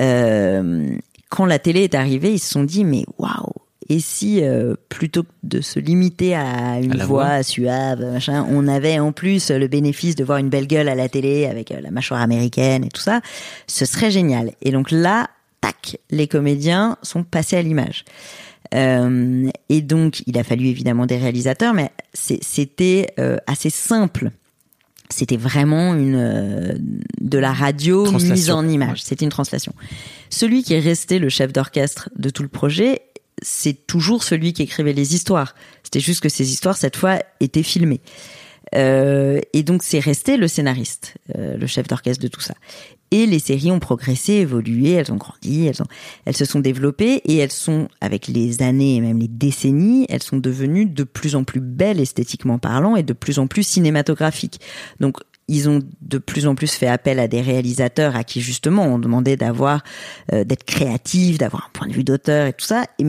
Euh, 0.00 0.96
quand 1.30 1.46
la 1.46 1.60
télé 1.60 1.84
est 1.84 1.94
arrivée, 1.94 2.32
ils 2.32 2.40
se 2.40 2.50
sont 2.50 2.64
dit 2.64 2.84
mais 2.84 3.04
waouh. 3.16 3.52
Et 3.88 4.00
si 4.00 4.42
euh, 4.42 4.74
plutôt 4.88 5.22
que 5.22 5.28
de 5.44 5.60
se 5.60 5.78
limiter 5.78 6.34
à 6.34 6.80
une 6.80 7.00
À 7.00 7.06
voix, 7.06 7.24
voix. 7.24 7.42
suave, 7.42 8.00
machin, 8.00 8.44
on 8.50 8.66
avait 8.66 8.98
en 8.98 9.12
plus 9.12 9.50
le 9.50 9.68
bénéfice 9.68 10.16
de 10.16 10.24
voir 10.24 10.38
une 10.38 10.48
belle 10.48 10.66
gueule 10.66 10.88
à 10.88 10.94
la 10.94 11.08
télé 11.08 11.46
avec 11.46 11.70
euh, 11.70 11.80
la 11.80 11.90
mâchoire 11.92 12.22
américaine 12.22 12.82
et 12.82 12.88
tout 12.88 13.02
ça, 13.02 13.20
ce 13.68 13.84
serait 13.84 14.10
génial. 14.10 14.52
Et 14.62 14.72
donc 14.72 14.90
là, 14.90 15.28
tac, 15.64 15.96
les 16.10 16.28
comédiens 16.28 16.98
sont 17.02 17.24
passés 17.24 17.56
à 17.56 17.62
l'image. 17.62 18.04
Euh, 18.74 19.48
et 19.70 19.80
donc, 19.80 20.22
il 20.26 20.38
a 20.38 20.44
fallu 20.44 20.66
évidemment 20.66 21.06
des 21.06 21.16
réalisateurs, 21.16 21.72
mais 21.72 21.90
c'était 22.12 23.14
euh, 23.18 23.38
assez 23.46 23.70
simple 23.70 24.30
C'était 25.08 25.38
vraiment 25.38 25.94
une 25.94 26.16
euh, 26.16 26.74
de 27.20 27.38
la 27.38 27.52
radio 27.52 28.10
mise 28.10 28.50
en 28.50 28.68
image. 28.68 29.02
C'était 29.02 29.24
une 29.24 29.30
translation. 29.30 29.72
Celui 30.28 30.62
qui 30.62 30.74
est 30.74 30.80
resté 30.80 31.18
le 31.18 31.30
chef 31.30 31.52
d'orchestre 31.52 32.10
de 32.16 32.28
tout 32.28 32.42
le 32.42 32.48
projet, 32.48 33.02
c'est 33.40 33.86
toujours 33.86 34.22
celui 34.22 34.52
qui 34.52 34.62
écrivait 34.62 34.92
les 34.92 35.14
histoires. 35.14 35.54
C'était 35.82 36.00
juste 36.00 36.20
que 36.20 36.28
ces 36.28 36.50
histoires 36.52 36.76
cette 36.76 36.96
fois 36.96 37.20
étaient 37.40 37.62
filmées. 37.62 38.00
Euh, 38.74 39.40
et 39.52 39.62
donc 39.62 39.82
c'est 39.82 39.98
resté 39.98 40.36
le 40.36 40.48
scénariste, 40.48 41.14
euh, 41.36 41.56
le 41.56 41.66
chef 41.66 41.86
d'orchestre 41.86 42.22
de 42.22 42.28
tout 42.28 42.40
ça. 42.40 42.54
Et 43.10 43.26
les 43.26 43.38
séries 43.38 43.70
ont 43.70 43.78
progressé, 43.78 44.32
évolué, 44.34 44.92
elles 44.92 45.12
ont 45.12 45.16
grandi, 45.16 45.66
elles, 45.66 45.80
ont, 45.82 45.86
elles 46.24 46.36
se 46.36 46.44
sont 46.44 46.60
développées 46.60 47.22
et 47.24 47.36
elles 47.36 47.52
sont, 47.52 47.88
avec 48.00 48.26
les 48.26 48.62
années 48.62 48.96
et 48.96 49.00
même 49.00 49.18
les 49.18 49.28
décennies, 49.28 50.06
elles 50.08 50.22
sont 50.22 50.38
devenues 50.38 50.86
de 50.86 51.04
plus 51.04 51.36
en 51.36 51.44
plus 51.44 51.60
belles 51.60 52.00
esthétiquement 52.00 52.58
parlant 52.58 52.96
et 52.96 53.02
de 53.02 53.12
plus 53.12 53.38
en 53.38 53.46
plus 53.46 53.62
cinématographiques. 53.62 54.60
Donc 54.98 55.18
ils 55.46 55.68
ont 55.68 55.80
de 56.00 56.18
plus 56.18 56.46
en 56.46 56.54
plus 56.54 56.72
fait 56.72 56.86
appel 56.86 57.18
à 57.18 57.28
des 57.28 57.40
réalisateurs 57.40 58.16
à 58.16 58.24
qui 58.24 58.40
justement 58.40 58.84
on 58.84 58.98
demandait 58.98 59.36
d'avoir, 59.36 59.82
euh, 60.32 60.44
d'être 60.44 60.64
créatifs, 60.64 61.38
d'avoir 61.38 61.66
un 61.66 61.70
point 61.72 61.86
de 61.86 61.92
vue 61.92 62.04
d'auteur 62.04 62.46
et 62.46 62.52
tout 62.52 62.64
ça. 62.64 62.84
Et 62.98 63.04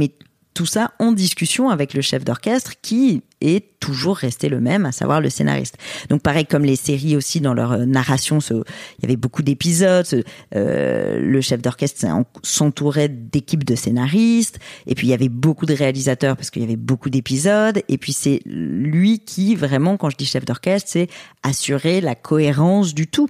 tout 0.56 0.66
ça 0.66 0.94
en 1.00 1.12
discussion 1.12 1.70
avec 1.70 1.94
le 1.94 2.02
chef 2.02 2.26
d'orchestre 2.26 2.74
qui 2.82 3.22
est 3.42 3.78
toujours 3.80 4.16
resté 4.18 4.50
le 4.50 4.60
même, 4.60 4.86
à 4.86 4.92
savoir 4.92 5.22
le 5.22 5.30
scénariste. 5.30 5.78
Donc 6.10 6.22
pareil 6.24 6.46
comme 6.46 6.64
les 6.66 6.78
séries 6.78 7.16
aussi 7.16 7.42
dans 7.42 7.54
leur 7.54 7.74
euh, 7.74 7.86
narration, 7.86 8.40
il 8.50 8.64
y 9.04 9.06
avait 9.06 9.18
beaucoup 9.18 9.44
d'épisodes. 9.44 10.24
euh, 10.56 11.20
le 11.20 11.42
chef 11.42 11.62
d'orchestre 11.62 12.00
s'en- 12.02 12.26
s'entourait 12.42 13.10
d'équipes 13.10 13.66
de 13.66 13.76
scénaristes, 13.76 14.58
et 14.88 14.96
puis 14.96 15.08
il 15.08 15.10
y 15.12 15.14
avait 15.14 15.30
beaucoup 15.30 15.66
de 15.68 15.74
réalisateurs 15.76 16.36
parce 16.38 16.50
qu'il 16.50 16.62
y 16.64 16.66
avait 16.66 16.76
beaucoup 16.78 17.10
d'épisodes. 17.12 17.82
Et 17.90 17.98
puis 17.98 18.14
c'est 18.14 18.42
lui 18.46 19.20
qui 19.20 19.56
vraiment, 19.56 19.98
quand 19.98 20.10
je 20.10 20.16
dis 20.18 20.26
chef 20.26 20.46
d'orchestre, 20.46 20.90
c'est 20.92 21.10
assurer 21.44 22.00
la 22.02 22.16
cohérence 22.16 22.96
du 22.96 23.08
tout 23.08 23.30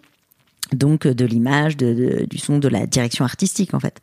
donc 0.73 1.05
de 1.07 1.25
l'image, 1.25 1.77
de, 1.77 1.93
de- 1.93 2.25
du 2.29 2.37
son, 2.39 2.57
de 2.57 2.67
la 2.67 2.87
direction 2.87 3.23
artistique 3.25 3.73
en 3.73 3.79
fait. 3.79 3.99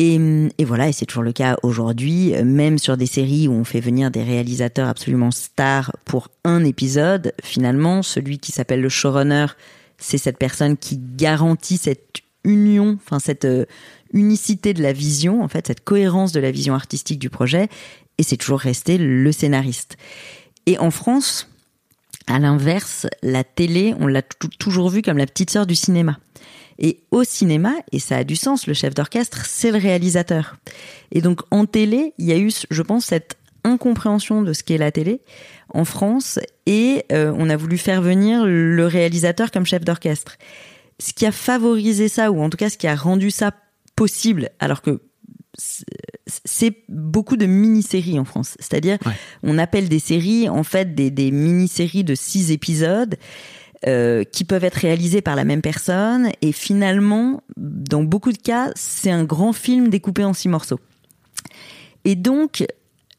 Et, 0.00 0.64
voilà, 0.64 0.88
et 0.88 0.92
c'est 0.92 1.06
toujours 1.06 1.24
le 1.24 1.32
cas 1.32 1.56
aujourd'hui, 1.64 2.32
même 2.44 2.78
sur 2.78 2.96
des 2.96 3.06
séries 3.06 3.48
où 3.48 3.52
on 3.52 3.64
fait 3.64 3.80
venir 3.80 4.12
des 4.12 4.22
réalisateurs 4.22 4.86
absolument 4.86 5.32
stars 5.32 5.90
pour 6.04 6.28
un 6.44 6.64
épisode, 6.64 7.32
finalement, 7.42 8.04
celui 8.04 8.38
qui 8.38 8.52
s'appelle 8.52 8.80
le 8.80 8.88
showrunner, 8.88 9.46
c'est 9.98 10.16
cette 10.16 10.38
personne 10.38 10.76
qui 10.76 11.00
garantit 11.16 11.78
cette 11.78 12.18
union, 12.44 12.96
enfin 13.04 13.18
cette 13.18 13.44
euh, 13.44 13.64
unicité 14.12 14.72
de 14.72 14.84
la 14.84 14.92
vision, 14.92 15.42
en 15.42 15.48
fait, 15.48 15.66
cette 15.66 15.82
cohérence 15.82 16.30
de 16.30 16.38
la 16.38 16.52
vision 16.52 16.74
artistique 16.74 17.18
du 17.18 17.28
projet, 17.28 17.68
et 18.18 18.22
c'est 18.22 18.36
toujours 18.36 18.60
resté 18.60 18.98
le 18.98 19.32
scénariste. 19.32 19.96
Et 20.66 20.78
en 20.78 20.92
France, 20.92 21.50
à 22.28 22.38
l'inverse, 22.38 23.08
la 23.24 23.42
télé, 23.42 23.96
on 23.98 24.06
l'a 24.06 24.22
tou- 24.22 24.46
toujours 24.60 24.90
vu 24.90 25.02
comme 25.02 25.18
la 25.18 25.26
petite 25.26 25.50
sœur 25.50 25.66
du 25.66 25.74
cinéma. 25.74 26.20
Et 26.78 27.00
au 27.10 27.24
cinéma, 27.24 27.72
et 27.92 27.98
ça 27.98 28.18
a 28.18 28.24
du 28.24 28.36
sens, 28.36 28.66
le 28.66 28.74
chef 28.74 28.94
d'orchestre, 28.94 29.44
c'est 29.46 29.70
le 29.72 29.78
réalisateur. 29.78 30.56
Et 31.10 31.20
donc 31.20 31.40
en 31.50 31.66
télé, 31.66 32.14
il 32.18 32.26
y 32.26 32.32
a 32.32 32.38
eu, 32.38 32.52
je 32.70 32.82
pense, 32.82 33.06
cette 33.06 33.36
incompréhension 33.64 34.42
de 34.42 34.52
ce 34.52 34.62
qu'est 34.62 34.78
la 34.78 34.92
télé 34.92 35.20
en 35.74 35.84
France, 35.84 36.38
et 36.66 37.04
euh, 37.12 37.32
on 37.36 37.50
a 37.50 37.56
voulu 37.56 37.76
faire 37.78 38.00
venir 38.00 38.44
le 38.46 38.86
réalisateur 38.86 39.50
comme 39.50 39.66
chef 39.66 39.84
d'orchestre. 39.84 40.36
Ce 41.00 41.12
qui 41.12 41.26
a 41.26 41.32
favorisé 41.32 42.08
ça, 42.08 42.30
ou 42.30 42.40
en 42.40 42.48
tout 42.48 42.56
cas 42.56 42.70
ce 42.70 42.78
qui 42.78 42.86
a 42.86 42.94
rendu 42.94 43.30
ça 43.30 43.52
possible, 43.96 44.50
alors 44.60 44.80
que 44.82 45.00
c'est- 46.44 46.76
beaucoup 46.88 47.36
de 47.36 47.46
mini-séries 47.46 48.18
en 48.18 48.24
France. 48.24 48.54
C'est-à-dire, 48.60 48.98
Ouais. 49.04 49.12
on 49.42 49.58
appelle 49.58 49.88
des 49.88 49.98
séries, 49.98 50.48
en 50.48 50.62
fait, 50.62 50.94
des, 50.94 51.10
des 51.10 51.30
mini-séries 51.30 52.04
de 52.04 52.14
six 52.14 52.50
épisodes 52.52 53.16
euh, 53.86 54.24
qui 54.24 54.44
peuvent 54.44 54.64
être 54.64 54.74
réalisés 54.74 55.20
par 55.20 55.36
la 55.36 55.44
même 55.44 55.62
personne. 55.62 56.30
Et 56.42 56.52
finalement, 56.52 57.42
dans 57.56 58.02
beaucoup 58.02 58.32
de 58.32 58.38
cas, 58.38 58.72
c'est 58.74 59.10
un 59.10 59.24
grand 59.24 59.52
film 59.52 59.88
découpé 59.88 60.24
en 60.24 60.32
six 60.32 60.48
morceaux. 60.48 60.80
Et 62.04 62.16
donc, 62.16 62.64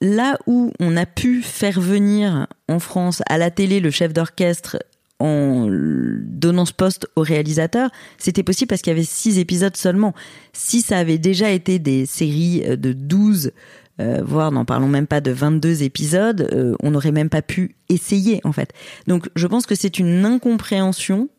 là 0.01 0.37
où 0.47 0.71
on 0.79 0.97
a 0.97 1.05
pu 1.05 1.41
faire 1.41 1.79
venir 1.79 2.47
en 2.67 2.79
France 2.79 3.21
à 3.29 3.37
la 3.37 3.51
télé 3.51 3.79
le 3.79 3.91
chef 3.91 4.13
d'orchestre 4.13 4.77
en 5.19 5.67
donnant 5.69 6.65
ce 6.65 6.73
poste 6.73 7.07
au 7.15 7.21
réalisateur, 7.21 7.89
c'était 8.17 8.43
possible 8.43 8.69
parce 8.69 8.81
qu'il 8.81 8.91
y 8.91 8.95
avait 8.95 9.03
six 9.03 9.37
épisodes 9.37 9.75
seulement. 9.75 10.13
Si 10.53 10.81
ça 10.81 10.97
avait 10.97 11.17
déjà 11.17 11.51
été 11.51 11.77
des 11.77 12.05
séries 12.05 12.63
euh, 12.65 12.75
de 12.77 12.93
12, 12.93 13.51
euh, 13.99 14.21
voire 14.23 14.51
n'en 14.51 14.65
parlons 14.65 14.87
même 14.87 15.07
pas 15.07 15.21
de 15.21 15.31
22 15.31 15.83
épisodes, 15.83 16.47
euh, 16.53 16.75
on 16.81 16.91
n'aurait 16.91 17.11
même 17.11 17.29
pas 17.29 17.41
pu 17.41 17.75
essayer 17.89 18.41
en 18.43 18.51
fait. 18.51 18.73
Donc 19.07 19.29
je 19.35 19.47
pense 19.47 19.65
que 19.65 19.75
c'est 19.75 19.99
une 19.99 20.25
incompréhension 20.25 21.29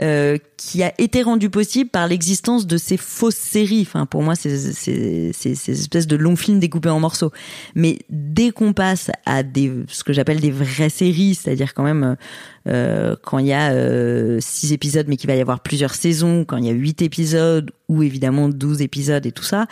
Euh, 0.00 0.38
qui 0.56 0.82
a 0.82 0.92
été 0.98 1.22
rendue 1.22 1.50
possible 1.50 1.90
par 1.90 2.06
l'existence 2.06 2.66
de 2.66 2.76
ces 2.76 2.96
fausses 2.96 3.34
séries. 3.34 3.82
Enfin, 3.82 4.06
pour 4.06 4.22
moi, 4.22 4.34
c'est 4.34 4.56
ces 4.72 5.70
espèces 5.70 6.06
de 6.06 6.16
longs 6.16 6.36
films 6.36 6.60
découpés 6.60 6.88
en 6.88 7.00
morceaux. 7.00 7.32
Mais 7.74 7.98
dès 8.10 8.50
qu'on 8.50 8.72
passe 8.72 9.10
à 9.26 9.42
des 9.42 9.72
ce 9.88 10.04
que 10.04 10.12
j'appelle 10.12 10.40
des 10.40 10.50
vraies 10.50 10.88
séries, 10.88 11.34
c'est-à-dire 11.34 11.74
quand 11.74 11.82
même 11.82 12.16
euh, 12.68 13.16
quand 13.24 13.38
il 13.38 13.46
y 13.46 13.52
a 13.52 13.72
euh, 13.72 14.38
six 14.40 14.72
épisodes, 14.72 15.06
mais 15.08 15.16
qu'il 15.16 15.28
va 15.28 15.36
y 15.36 15.40
avoir 15.40 15.60
plusieurs 15.60 15.94
saisons, 15.94 16.44
quand 16.44 16.58
il 16.58 16.66
y 16.66 16.70
a 16.70 16.72
huit 16.72 17.02
épisodes 17.02 17.70
ou 17.88 18.02
évidemment 18.02 18.48
12 18.48 18.82
épisodes 18.82 19.26
et 19.26 19.32
tout 19.32 19.42
ça, 19.42 19.66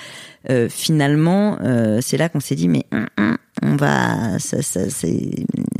euh, 0.50 0.68
finalement, 0.68 1.58
c'est 2.00 2.16
là 2.16 2.28
qu'on 2.28 2.40
s'est 2.40 2.54
dit 2.54 2.68
mais 2.68 2.84
hum, 2.92 3.06
hum, 3.18 3.36
on 3.62 3.76
va 3.76 4.38
ça 4.38 4.62
ça 4.62 4.80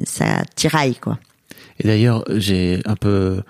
ça 0.04 0.42
tiraille 0.54 0.96
quoi. 0.96 1.18
Et 1.80 1.88
d'ailleurs, 1.88 2.24
j'ai 2.28 2.80
un 2.84 2.96
peu, 2.96 3.40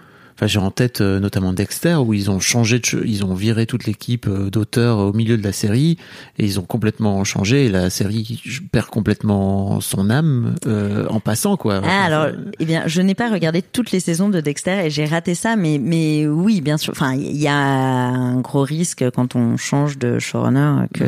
enfin, 0.41 0.47
j'ai 0.47 0.59
en 0.59 0.71
tête 0.71 1.03
euh, 1.03 1.21
notamment 1.21 1.53
Dexter 1.53 1.97
où 1.97 2.15
ils 2.15 2.31
ont 2.31 2.41
changé, 2.41 2.79
de, 2.79 3.05
ils 3.05 3.27
ont 3.27 3.35
viré 3.35 3.67
toute 3.67 3.85
l'équipe 3.85 4.27
euh, 4.27 4.49
d'auteurs 4.49 4.97
au 4.99 5.13
milieu 5.13 5.37
de 5.37 5.45
la 5.45 5.53
série 5.53 5.99
et 6.39 6.47
ils 6.47 6.59
ont 6.59 6.63
complètement 6.63 7.23
changé. 7.25 7.67
Et 7.67 7.69
la 7.69 7.91
série 7.91 8.43
perd 8.73 8.87
complètement 8.87 9.83
son 9.83 10.09
âme 10.09 10.55
euh, 10.67 11.07
en 11.11 11.21
passant, 11.21 11.59
quoi. 11.59 11.83
Ah, 11.85 12.05
alors, 12.05 12.29
eh 12.59 12.65
bien, 12.65 12.85
je 12.87 13.03
n'ai 13.03 13.15
pas 13.15 13.31
regardé 13.31 13.61
toutes 13.61 13.93
les 13.93 14.01
saisons 14.01 14.31
de 14.31 14.41
Dexter 14.41 14.87
et 14.87 14.91
j'ai 14.91 15.05
raté 15.05 15.35
ça, 15.35 15.57
mais, 15.57 15.79
mais 15.79 16.27
oui, 16.27 16.63
bien 16.63 16.79
sûr. 16.79 16.93
Enfin, 16.97 17.15
il 17.15 17.37
y 17.37 17.49
a 17.49 17.55
un 17.55 18.41
gros 18.41 18.63
risque 18.63 19.05
quand 19.15 19.37
on 19.37 19.59
change 19.59 19.99
de 19.99 20.19
showrunner 20.19 20.87
que, 20.95 21.05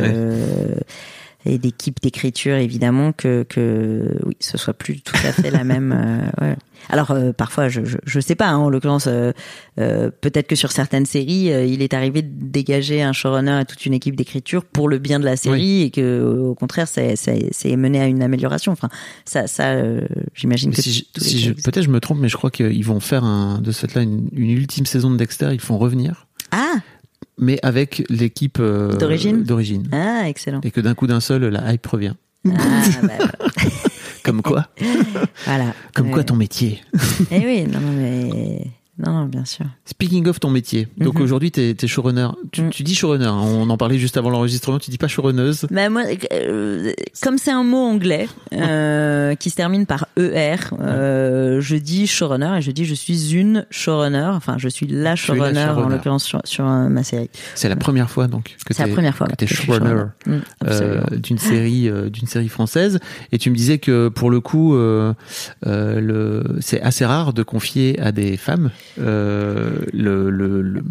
et 1.44 1.58
d'équipe 1.58 2.00
d'écriture, 2.02 2.54
évidemment, 2.56 3.12
que, 3.12 3.42
que, 3.48 4.16
oui, 4.24 4.36
ce 4.40 4.56
soit 4.58 4.74
plus 4.74 5.00
tout 5.00 5.14
à 5.26 5.32
fait 5.32 5.50
la 5.50 5.64
même, 5.64 5.92
euh, 5.92 6.44
ouais. 6.46 6.56
Alors 6.88 7.12
euh, 7.12 7.32
parfois, 7.32 7.68
je, 7.68 7.84
je 7.84 7.96
je 8.04 8.20
sais 8.20 8.34
pas. 8.34 8.48
hein, 8.48 8.56
en 8.56 8.68
l'occurrence, 8.68 9.06
euh, 9.06 9.32
euh, 9.78 10.10
peut-être 10.20 10.48
que 10.48 10.56
sur 10.56 10.72
certaines 10.72 11.06
séries, 11.06 11.52
euh, 11.52 11.64
il 11.64 11.80
est 11.80 11.94
arrivé 11.94 12.22
de 12.22 12.28
dégager 12.32 13.02
un 13.02 13.12
showrunner 13.12 13.60
et 13.60 13.64
toute 13.64 13.86
une 13.86 13.94
équipe 13.94 14.16
d'écriture 14.16 14.64
pour 14.64 14.88
le 14.88 14.98
bien 14.98 15.20
de 15.20 15.24
la 15.24 15.36
série 15.36 15.82
et 15.82 15.90
que 15.90 16.22
au 16.22 16.54
contraire, 16.56 16.88
c'est 16.88 17.14
c'est 17.16 17.76
mené 17.76 18.00
à 18.00 18.06
une 18.06 18.20
amélioration. 18.22 18.72
Enfin, 18.72 18.88
ça 19.24 19.46
ça, 19.46 19.70
euh, 19.74 20.00
j'imagine 20.34 20.72
que 20.72 20.82
si 20.82 21.06
si 21.16 21.38
je- 21.38 21.52
peut-être 21.52 21.82
je 21.82 21.88
me 21.90 22.00
trompe, 22.00 22.18
mais 22.20 22.28
je 22.28 22.36
crois 22.36 22.50
qu'ils 22.50 22.84
vont 22.84 22.98
faire 23.00 23.22
un, 23.22 23.60
de 23.60 23.70
ce 23.70 23.80
fait-là 23.86 24.02
une, 24.02 24.28
une 24.32 24.50
ultime 24.50 24.84
saison 24.86 25.10
de 25.10 25.16
Dexter. 25.16 25.50
Ils 25.52 25.60
font 25.60 25.78
revenir, 25.78 26.26
ah 26.50 26.74
mais 27.38 27.58
avec 27.62 28.04
l'équipe 28.08 28.58
euh, 28.60 28.96
D'origine 28.96 29.42
d'origine. 29.44 29.88
ah 29.92 30.28
excellent. 30.28 30.60
Et 30.62 30.70
que 30.70 30.80
d'un 30.80 30.94
coup 30.94 31.06
d'un 31.06 31.20
seul, 31.20 31.44
la 31.44 31.72
hype 31.72 31.86
revient. 31.86 32.14
Ah, 32.48 32.50
bah, 33.02 33.48
Comme 34.24 34.40
quoi, 34.42 34.68
voilà. 35.46 35.74
comme 35.94 36.10
quoi 36.12 36.22
ton 36.22 36.36
métier. 36.36 36.80
Eh 37.32 37.38
oui, 37.38 37.64
non, 37.66 37.80
mais 37.80 38.66
non, 39.04 39.12
non, 39.12 39.24
bien 39.26 39.44
sûr. 39.44 39.66
Speaking 39.84 40.26
of 40.28 40.38
ton 40.40 40.50
métier, 40.50 40.88
donc 40.98 41.16
Mhm. 41.16 41.22
aujourd'hui 41.22 41.50
t'es 41.50 41.76
es 41.80 41.86
showrunner. 41.86 42.28
Tu, 42.52 42.62
Mm. 42.62 42.70
tu 42.70 42.82
dis 42.82 42.94
showrunner, 42.94 43.26
hein, 43.26 43.40
on 43.42 43.68
en 43.70 43.76
parlait 43.76 43.98
juste 43.98 44.16
avant 44.16 44.30
l'enregistrement. 44.30 44.78
Tu 44.78 44.90
dis 44.90 44.98
pas 44.98 45.08
showrunneuse. 45.08 45.66
Bah 45.70 45.88
moi, 45.90 46.02
euh, 46.32 46.92
comme 47.22 47.38
c'est 47.38 47.50
un 47.50 47.64
mot 47.64 47.78
anglais 47.84 48.28
euh, 48.52 49.34
qui 49.34 49.50
se 49.50 49.56
termine 49.56 49.86
par 49.86 50.06
er, 50.16 50.56
euh, 50.80 51.60
je 51.60 51.76
dis 51.76 52.06
showrunner 52.06 52.58
et 52.58 52.62
je 52.62 52.70
dis 52.70 52.84
je 52.84 52.94
suis 52.94 53.32
une 53.34 53.66
showrunner. 53.70 54.30
Enfin, 54.34 54.56
je 54.58 54.68
suis 54.68 54.86
la 54.86 54.92
Tu 54.92 54.96
es 54.96 55.02
la 55.04 55.16
showrunner 55.16 55.68
en 55.76 55.88
l'occurrence 55.88 56.24
sur, 56.24 56.40
sur 56.44 56.64
ma 56.64 57.02
série. 57.02 57.30
C'est 57.54 57.68
la 57.68 57.76
première 57.76 58.10
fois 58.10 58.28
donc 58.28 58.56
que 58.64 58.74
C'est 58.74 58.82
la 58.82 58.88
t'es- 58.88 58.94
première 58.94 59.16
fois 59.16 59.26
que 59.26 59.46
suis 59.46 59.56
showrunner. 59.56 60.04
Mm, 60.26 61.16
d'une 61.16 61.38
série 61.38 61.90
d'une 62.10 62.26
série 62.28 62.48
française 62.48 62.98
et 63.32 63.38
tu 63.38 63.50
me 63.50 63.56
disais 63.56 63.78
que 63.78 64.08
pour 64.08 64.30
le 64.30 64.40
coup 64.40 64.74
le 65.62 66.42
c'est 66.60 66.80
assez 66.80 67.04
rare 67.04 67.32
de 67.32 67.42
confier 67.42 67.98
à 68.00 68.12
des 68.12 68.36
femmes 68.36 68.70
euh, 68.98 69.78
le, 69.92 70.30
le, 70.30 70.62
le- 70.62 70.82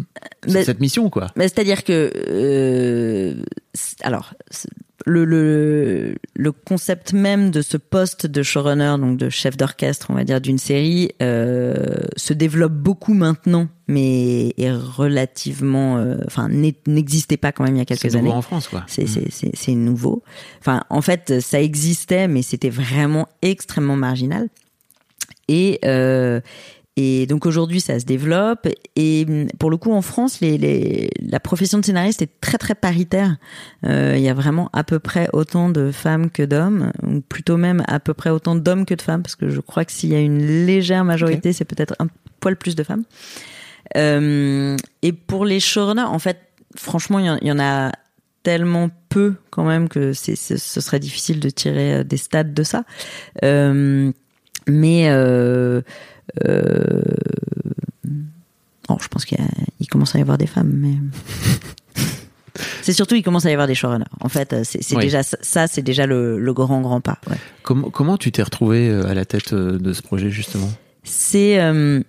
Mais- 0.48 0.64
cette 0.64 0.80
mission 0.80 1.08
quoi. 1.10 1.28
Mais 1.36 1.44
c'est-à-dire 1.48 1.84
que 1.84 2.10
euh, 2.28 3.34
c'est- 3.74 4.02
alors 4.04 4.34
c'est- 4.50 4.68
le, 5.04 5.24
le 5.24 6.14
le 6.36 6.52
concept 6.52 7.12
même 7.12 7.50
de 7.50 7.60
ce 7.60 7.76
poste 7.76 8.28
de 8.28 8.44
showrunner 8.44 8.94
donc 9.00 9.16
de 9.18 9.30
chef 9.30 9.56
d'orchestre 9.56 10.06
on 10.10 10.14
va 10.14 10.22
dire 10.22 10.40
d'une 10.40 10.58
série 10.58 11.10
euh, 11.20 11.96
se 12.14 12.32
développe 12.32 12.72
beaucoup 12.74 13.12
maintenant 13.12 13.66
mais 13.88 14.54
est 14.58 14.70
relativement 14.70 15.96
enfin 16.24 16.48
n'existait 16.86 17.36
pas 17.36 17.50
quand 17.50 17.64
même 17.64 17.74
il 17.74 17.78
y 17.78 17.82
a 17.82 17.84
c'est 17.88 17.96
quelques 17.98 18.14
nouveau 18.14 18.26
années. 18.28 18.36
en 18.36 18.42
France 18.42 18.68
quoi. 18.68 18.84
C'est 18.86 19.08
c'est 19.08 19.26
c'est 19.32 19.50
c'est 19.54 19.74
nouveau. 19.74 20.22
Enfin 20.60 20.84
en 20.88 21.00
fait 21.02 21.40
ça 21.40 21.60
existait 21.60 22.28
mais 22.28 22.42
c'était 22.42 22.70
vraiment 22.70 23.26
extrêmement 23.42 23.96
marginal. 23.96 24.48
Et 25.48 25.80
Et 26.96 27.26
donc 27.26 27.46
aujourd'hui, 27.46 27.80
ça 27.80 27.98
se 27.98 28.04
développe. 28.04 28.68
Et 28.96 29.24
hum, 29.28 29.46
pour 29.58 29.70
le 29.70 29.76
coup, 29.76 29.92
en 29.92 30.02
France, 30.02 30.40
les, 30.40 30.58
les, 30.58 31.10
la 31.20 31.40
profession 31.40 31.78
de 31.78 31.84
scénariste 31.84 32.22
est 32.22 32.40
très 32.40 32.58
très 32.58 32.74
paritaire. 32.74 33.36
Euh, 33.86 34.14
il 34.16 34.22
y 34.22 34.28
a 34.28 34.34
vraiment 34.34 34.68
à 34.72 34.84
peu 34.84 34.98
près 34.98 35.28
autant 35.32 35.70
de 35.70 35.90
femmes 35.90 36.30
que 36.30 36.42
d'hommes, 36.42 36.92
ou 37.02 37.20
plutôt 37.20 37.56
même 37.56 37.82
à 37.88 37.98
peu 37.98 38.14
près 38.14 38.30
autant 38.30 38.54
d'hommes 38.54 38.84
que 38.84 38.94
de 38.94 39.02
femmes, 39.02 39.22
parce 39.22 39.36
que 39.36 39.48
je 39.48 39.60
crois 39.60 39.84
que 39.84 39.92
s'il 39.92 40.10
y 40.10 40.14
a 40.14 40.20
une 40.20 40.66
légère 40.66 41.04
majorité, 41.04 41.52
c'est 41.52 41.64
peut-être 41.64 41.94
un 41.98 42.08
poil 42.40 42.56
plus 42.56 42.76
de 42.76 42.82
femmes. 42.82 43.04
Euh, 43.96 44.76
et 45.02 45.12
pour 45.12 45.44
les 45.44 45.60
showrunners, 45.60 46.02
en 46.02 46.18
fait, 46.18 46.38
franchement, 46.76 47.18
il 47.18 47.46
y, 47.46 47.52
en 47.52 47.58
a 47.58 47.92
tellement 48.42 48.90
peu 49.08 49.34
quand 49.50 49.64
même 49.64 49.88
que 49.88 50.12
c'est, 50.12 50.36
ce 50.36 50.56
serait 50.80 51.00
difficile 51.00 51.40
de 51.40 51.50
tirer 51.50 51.94
euh, 51.94 52.04
des 52.04 52.16
stats 52.16 52.44
de 52.44 52.62
ça. 52.62 52.84
Euh, 53.44 54.10
mais 54.66 55.08
euh, 55.08 55.82
euh, 56.46 57.02
oh, 58.88 58.96
je 59.00 59.08
pense 59.08 59.24
qu'il 59.24 59.38
commence 59.90 60.14
à 60.14 60.18
y 60.18 60.22
avoir 60.22 60.38
des 60.38 60.46
femmes, 60.46 60.72
mais 60.72 60.94
c'est 62.82 62.92
surtout 62.92 63.14
il 63.14 63.22
commence 63.22 63.46
à 63.46 63.50
y 63.50 63.52
avoir 63.52 63.66
des 63.66 63.74
showrunners. 63.74 64.04
En 64.20 64.28
fait, 64.28 64.64
c'est, 64.64 64.82
c'est 64.82 64.96
Oui. 64.96 65.04
déjà 65.04 65.22
ça, 65.22 65.66
c'est 65.66 65.82
déjà 65.82 66.06
le, 66.06 66.38
le 66.38 66.52
grand 66.54 66.80
grand 66.80 67.00
pas. 67.00 67.18
Ouais. 67.28 67.36
Comment, 67.62 67.90
comment 67.90 68.16
tu 68.16 68.32
t'es 68.32 68.42
retrouvé 68.42 68.88
euh, 68.88 69.06
à 69.08 69.14
la 69.14 69.24
tête 69.24 69.52
euh, 69.52 69.78
de 69.78 69.92
ce 69.92 70.02
projet 70.02 70.30
justement? 70.30 70.70
C'est 71.04 71.60
euh, 71.60 72.00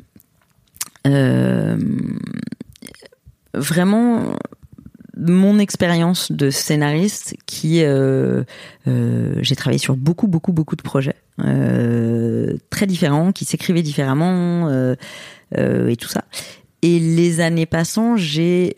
euh, 1.07 1.77
vraiment 3.53 4.35
mon 5.15 5.59
expérience 5.59 6.31
de 6.31 6.49
scénariste 6.49 7.35
qui 7.45 7.83
euh, 7.83 8.43
euh, 8.87 9.35
j'ai 9.41 9.55
travaillé 9.55 9.77
sur 9.77 9.95
beaucoup 9.95 10.27
beaucoup 10.27 10.53
beaucoup 10.53 10.75
de 10.75 10.81
projets 10.81 11.15
euh, 11.39 12.57
très 12.69 12.85
différents 12.85 13.31
qui 13.31 13.43
s'écrivaient 13.43 13.81
différemment 13.81 14.67
euh, 14.67 14.95
euh, 15.57 15.87
et 15.87 15.95
tout 15.95 16.07
ça 16.07 16.25
et 16.83 16.99
les 16.99 17.39
années 17.39 17.65
passant 17.65 18.17
j'ai 18.17 18.75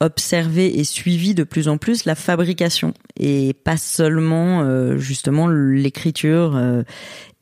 observé 0.00 0.80
et 0.80 0.82
suivi 0.82 1.34
de 1.34 1.44
plus 1.44 1.68
en 1.68 1.78
plus 1.78 2.04
la 2.04 2.16
fabrication 2.16 2.94
et 3.16 3.54
pas 3.64 3.76
seulement 3.76 4.96
justement 4.96 5.46
l'écriture 5.46 6.58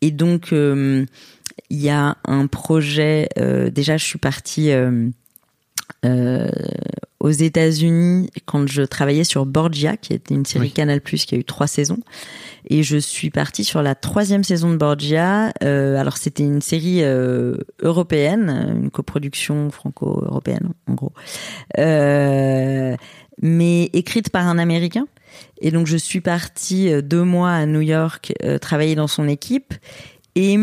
et 0.02 0.10
donc 0.10 0.52
il 0.52 1.06
y 1.70 1.88
a 1.88 2.16
un 2.24 2.46
projet. 2.48 3.28
déjà, 3.70 3.96
je 3.96 4.04
suis 4.04 4.18
partie 4.18 4.72
aux 7.20 7.30
États-Unis 7.30 8.30
quand 8.46 8.68
je 8.68 8.82
travaillais 8.82 9.24
sur 9.24 9.44
Borgia, 9.44 9.96
qui 9.96 10.12
était 10.12 10.34
une 10.34 10.44
série 10.44 10.66
Oui. 10.66 10.72
Canal 10.72 11.00
qui 11.00 11.34
a 11.34 11.38
eu 11.38 11.44
trois 11.44 11.66
saisons. 11.66 11.98
Et 12.68 12.82
je 12.82 12.96
suis 12.96 13.30
partie 13.30 13.64
sur 13.64 13.82
la 13.82 13.94
troisième 13.94 14.44
saison 14.44 14.70
de 14.70 14.76
Borgia. 14.76 15.52
Euh, 15.62 15.96
alors, 15.96 16.16
c'était 16.16 16.44
une 16.44 16.60
série 16.60 17.02
euh, 17.02 17.56
européenne, 17.80 18.74
une 18.82 18.90
coproduction 18.90 19.70
franco-européenne, 19.70 20.72
en 20.86 20.94
gros, 20.94 21.12
euh, 21.78 22.94
mais 23.40 23.84
écrite 23.92 24.30
par 24.30 24.46
un 24.46 24.58
Américain. 24.58 25.06
Et 25.60 25.70
donc, 25.70 25.86
je 25.86 25.96
suis 25.96 26.20
partie 26.20 26.92
euh, 26.92 27.02
deux 27.02 27.24
mois 27.24 27.52
à 27.52 27.66
New 27.66 27.80
York 27.80 28.32
euh, 28.42 28.58
travailler 28.58 28.94
dans 28.94 29.06
son 29.08 29.28
équipe. 29.28 29.74
Et, 30.34 30.56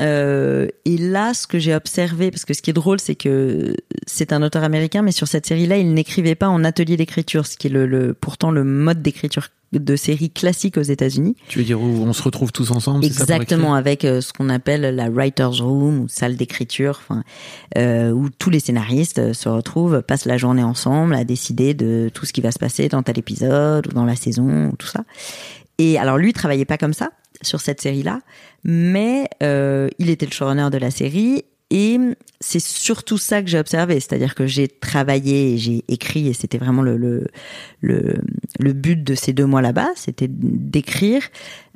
euh, 0.00 0.66
et 0.84 0.96
là, 0.98 1.34
ce 1.34 1.46
que 1.46 1.58
j'ai 1.58 1.74
observé, 1.74 2.30
parce 2.30 2.44
que 2.44 2.54
ce 2.54 2.62
qui 2.62 2.70
est 2.70 2.74
drôle, 2.74 2.98
c'est 3.00 3.14
que 3.14 3.74
c'est 4.06 4.32
un 4.32 4.42
auteur 4.42 4.64
américain, 4.64 5.02
mais 5.02 5.12
sur 5.12 5.28
cette 5.28 5.46
série-là, 5.46 5.76
il 5.78 5.94
n'écrivait 5.94 6.34
pas 6.34 6.48
en 6.48 6.64
atelier 6.64 6.96
d'écriture, 6.96 7.46
ce 7.46 7.56
qui 7.56 7.68
est 7.68 7.70
le, 7.70 7.86
le- 7.86 8.14
pourtant 8.14 8.50
le 8.50 8.64
mode 8.64 9.02
d'écriture 9.02 9.48
de 9.72 9.94
série 9.94 10.30
classique 10.30 10.76
aux 10.78 10.82
États-Unis. 10.82 11.36
Tu 11.46 11.60
veux 11.60 11.64
dire 11.64 11.80
où 11.80 11.84
on 12.04 12.12
se 12.12 12.22
retrouve 12.24 12.50
tous 12.50 12.72
ensemble 12.72 13.04
ça, 13.04 13.06
Exactement, 13.08 13.66
écrire 13.68 13.74
avec 13.74 14.04
euh, 14.04 14.20
ce 14.20 14.32
qu'on 14.32 14.48
appelle 14.48 14.80
la 14.96 15.08
writer's 15.10 15.60
room 15.60 16.00
ou 16.00 16.08
salle 16.08 16.34
d'écriture, 16.34 17.00
enfin, 17.08 17.22
euh, 17.78 18.10
où 18.10 18.30
tous 18.30 18.50
les 18.50 18.58
scénaristes 18.58 19.20
euh, 19.20 19.32
se 19.32 19.48
retrouvent, 19.48 20.02
passent 20.02 20.24
la 20.24 20.38
journée 20.38 20.64
ensemble 20.64 21.14
à 21.14 21.22
décider 21.22 21.74
de 21.74 22.10
tout 22.12 22.26
ce 22.26 22.32
qui 22.32 22.40
va 22.40 22.50
se 22.50 22.58
passer 22.58 22.88
dans 22.88 23.04
tel 23.04 23.16
épisode 23.16 23.86
ou 23.86 23.90
dans 23.92 24.06
la 24.06 24.16
saison 24.16 24.70
ou 24.72 24.76
tout 24.76 24.88
ça. 24.88 25.04
Et 25.78 25.98
alors 26.00 26.18
lui, 26.18 26.30
il 26.30 26.32
travaillait 26.32 26.64
pas 26.64 26.76
comme 26.78 26.92
ça 26.94 27.10
sur 27.42 27.60
cette 27.60 27.80
série-là, 27.80 28.20
mais 28.64 29.28
euh, 29.42 29.88
il 29.98 30.10
était 30.10 30.26
le 30.26 30.32
showrunner 30.32 30.68
de 30.70 30.78
la 30.78 30.90
série. 30.90 31.44
Et 31.72 31.98
c'est 32.40 32.58
surtout 32.58 33.16
ça 33.16 33.42
que 33.42 33.48
j'ai 33.48 33.60
observé, 33.60 34.00
c'est-à-dire 34.00 34.34
que 34.34 34.44
j'ai 34.44 34.66
travaillé, 34.66 35.52
et 35.52 35.56
j'ai 35.58 35.84
écrit, 35.86 36.26
et 36.26 36.32
c'était 36.32 36.58
vraiment 36.58 36.82
le, 36.82 36.96
le, 36.96 37.28
le, 37.80 38.16
le 38.58 38.72
but 38.72 39.04
de 39.04 39.14
ces 39.14 39.32
deux 39.32 39.46
mois 39.46 39.62
là-bas, 39.62 39.86
c'était 39.94 40.26
d'écrire. 40.28 41.22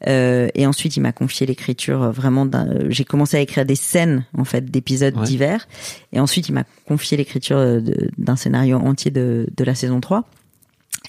Euh, 0.09 0.49
et 0.57 0.67
ensuite, 0.67 0.97
il 0.97 1.01
m'a 1.01 1.13
confié 1.13 1.47
l'écriture 1.47 2.03
euh, 2.03 2.11
vraiment. 2.11 2.45
d'un- 2.45 2.67
euh, 2.69 2.87
J'ai 2.91 3.05
commencé 3.05 3.37
à 3.37 3.41
écrire 3.41 3.65
des 3.65 3.77
scènes 3.77 4.25
en 4.37 4.45
fait 4.45 4.65
d'épisodes 4.69 5.17
Ouais. 5.17 5.23
divers, 5.25 5.69
et 6.13 6.19
ensuite 6.19 6.49
il 6.49 6.53
m'a 6.55 6.65
confié 6.89 7.17
l'écriture 7.17 7.57
euh, 7.59 7.81
d'un 8.19 8.35
scénario 8.35 8.79
entier 8.79 9.13
de, 9.13 9.47
de 9.57 9.63
la 9.65 9.77
saison 9.77 10.01
3. 10.01 10.25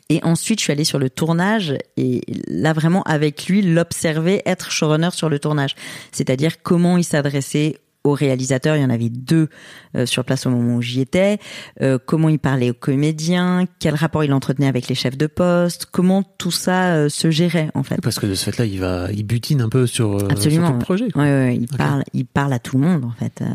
Et 0.09 0.23
ensuite, 0.23 0.59
je 0.59 0.65
suis 0.65 0.71
allée 0.71 0.83
sur 0.83 0.99
le 0.99 1.09
tournage 1.09 1.75
et 1.97 2.21
là 2.47 2.73
vraiment 2.73 3.01
avec 3.03 3.47
lui, 3.47 3.61
l'observer 3.61 4.41
être 4.45 4.71
showrunner 4.71 5.09
sur 5.11 5.29
le 5.29 5.39
tournage, 5.39 5.75
c'est-à-dire 6.11 6.61
comment 6.61 6.97
il 6.97 7.03
s'adressait 7.03 7.77
aux 8.05 8.13
réalisateurs. 8.13 8.75
Il 8.75 8.81
y 8.81 8.85
en 8.85 8.89
avait 8.89 9.09
deux 9.09 9.49
euh, 9.95 10.05
sur 10.05 10.23
place 10.23 10.45
au 10.45 10.49
moment 10.49 10.75
où 10.77 10.81
j'y 10.81 11.01
étais. 11.01 11.39
Euh, 11.81 11.97
comment 12.05 12.29
il 12.29 12.39
parlait 12.39 12.69
aux 12.69 12.73
comédiens, 12.75 13.65
quel 13.79 13.95
rapport 13.95 14.23
il 14.23 14.31
entretenait 14.33 14.67
avec 14.67 14.87
les 14.87 14.95
chefs 14.95 15.17
de 15.17 15.27
poste, 15.27 15.87
comment 15.91 16.23
tout 16.37 16.51
ça 16.51 16.93
euh, 16.95 17.09
se 17.09 17.31
gérait 17.31 17.69
en 17.73 17.83
fait. 17.83 17.99
Parce 18.01 18.19
que 18.19 18.25
de 18.27 18.35
ce 18.35 18.49
fait-là, 18.49 18.65
il 18.65 18.79
va, 18.79 19.07
il 19.11 19.23
butine 19.25 19.61
un 19.61 19.69
peu 19.69 19.87
sur, 19.87 20.15
euh, 20.17 20.27
Absolument. 20.29 20.67
sur 20.67 20.73
tout 20.73 20.79
le 20.79 20.83
projet. 20.85 21.11
quoi. 21.11 21.23
Ouais, 21.23 21.29
ouais, 21.29 21.45
ouais, 21.47 21.55
il 21.57 21.67
parle, 21.67 22.03
il 22.13 22.25
parle 22.25 22.53
à 22.53 22.59
tout 22.59 22.77
le 22.77 22.83
monde 22.87 23.05
en 23.05 23.11
fait. 23.11 23.41
Euh, 23.41 23.45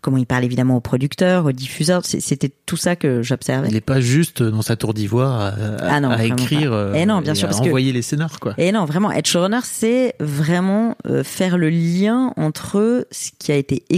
comment 0.00 0.16
il 0.16 0.26
parle 0.26 0.44
évidemment 0.44 0.76
aux 0.76 0.80
producteurs, 0.80 1.44
aux 1.46 1.52
diffuseurs. 1.52 2.02
C'était 2.04 2.50
tout 2.66 2.76
ça 2.76 2.96
que 2.96 3.22
j'observais. 3.22 3.68
Il 3.68 3.74
n'est 3.74 3.80
pas 3.80 4.00
juste 4.00 4.42
dans 4.42 4.62
sa 4.62 4.76
tour 4.76 4.94
d'ivoire 4.94 5.40
à, 5.40 5.46
à- 5.48 5.94
Ah 5.96 6.00
non, 6.00 6.10
à 6.10 6.24
écrire 6.24 6.70
pas. 6.70 6.76
euh, 6.76 6.92
Eh 6.96 7.06
non, 7.06 7.20
bien 7.20 7.32
et 7.32 7.36
sûr, 7.36 7.46
à 7.46 7.48
parce 7.50 7.60
que- 7.60 7.66
envoyer 7.66 7.92
les 7.92 8.02
scénars 8.02 8.38
quoi. 8.40 8.54
Et 8.58 8.70
non, 8.72 8.84
vraiment, 8.84 9.10
être 9.10 9.26
showrunner, 9.26 9.60
c'est 9.64 10.14
vraiment 10.20 10.96
euh, 11.06 11.24
faire 11.24 11.58
le 11.58 11.68
lien 11.70 12.32
entre 12.36 13.06
ce 13.10 13.30
qui 13.38 13.50
a 13.52 13.56
été 13.56 13.82
écrit 13.90 13.95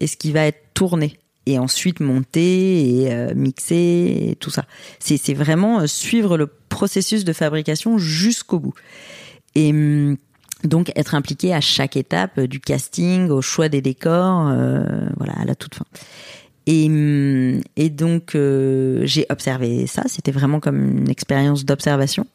et 0.00 0.06
ce 0.06 0.16
qui 0.16 0.32
va 0.32 0.46
être 0.46 0.62
tourné. 0.74 1.18
Et 1.46 1.58
ensuite 1.58 2.00
monté 2.00 3.02
et 3.02 3.12
euh, 3.12 3.34
mixé 3.34 4.30
et 4.30 4.36
tout 4.36 4.48
ça. 4.48 4.64
C'est 4.98 5.34
vraiment 5.34 5.80
euh, 5.80 5.86
suivre 5.86 6.38
le 6.38 6.46
processus 6.46 7.24
de 7.24 7.34
fabrication 7.34 7.98
jusqu'au 7.98 8.58
bout. 8.58 8.72
Et 9.54 9.70
hum, 9.70 10.16
donc 10.64 10.90
être 10.96 11.14
impliqué 11.14 11.52
à 11.52 11.60
chaque 11.60 11.98
étape 11.98 12.38
euh, 12.38 12.46
du 12.46 12.60
casting, 12.60 13.28
au 13.28 13.42
choix 13.42 13.68
des 13.68 13.82
décors, 13.82 14.48
euh, 14.48 14.84
voilà, 15.18 15.34
à 15.34 15.44
la 15.44 15.54
toute 15.54 15.74
fin. 15.74 15.84
Et, 16.66 16.86
hum, 16.86 17.60
et 17.76 17.90
donc 17.90 18.34
j'ai 19.02 19.26
observé 19.28 19.86
ça. 19.86 20.04
C'était 20.06 20.32
vraiment 20.32 20.60
comme 20.60 20.98
une 20.98 21.10
expérience 21.10 21.66
d'observation. 21.66 22.26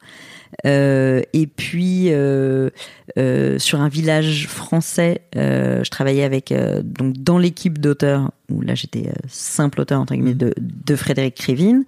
Euh, 0.65 1.21
et 1.33 1.47
puis 1.47 2.07
euh, 2.09 2.69
euh, 3.17 3.59
sur 3.59 3.81
un 3.81 3.89
village 3.89 4.47
français, 4.47 5.21
je 5.35 5.89
travaillais 5.89 6.23
avec 6.23 6.53
donc 6.83 7.17
dans 7.17 7.37
l'équipe 7.37 7.79
d'auteurs 7.79 8.31
où 8.49 8.61
là 8.61 8.75
j'étais 8.75 9.11
simple 9.27 9.81
auteur 9.81 9.99
entre 9.99 10.13
guillemets 10.13 10.33
de, 10.33 10.53
de 10.57 10.95
Frédéric 10.95 11.35
Krivine 11.35 11.85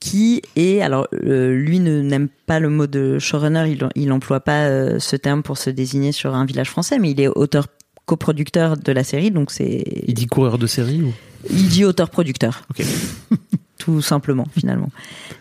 qui 0.00 0.40
est 0.56 0.80
alors 0.80 1.06
euh, 1.12 1.54
lui 1.54 1.78
ne 1.78 2.00
n'aime 2.00 2.28
pas 2.46 2.58
le 2.58 2.70
mot 2.70 2.86
de 2.86 3.18
showrunner, 3.18 3.70
il 3.70 3.88
il 3.94 4.10
emploie 4.10 4.40
pas 4.40 4.64
euh, 4.64 4.98
ce 4.98 5.14
terme 5.14 5.42
pour 5.42 5.58
se 5.58 5.70
désigner 5.70 6.10
sur 6.10 6.34
un 6.34 6.46
village 6.46 6.70
français, 6.70 6.98
mais 6.98 7.10
il 7.10 7.20
est 7.20 7.28
auteur 7.28 7.66
coproducteur 8.06 8.76
de 8.76 8.92
la 8.92 9.04
série, 9.04 9.30
donc 9.30 9.52
c'est 9.52 9.84
Il 10.08 10.14
dit 10.14 10.26
coureur 10.26 10.58
de 10.58 10.66
série 10.66 11.02
ou? 11.02 11.12
Il 11.50 11.68
dit 11.68 11.84
auteur-producteur. 11.84 12.62
Ok. 12.70 12.84
Tout 13.80 14.02
simplement, 14.02 14.44
finalement. 14.56 14.90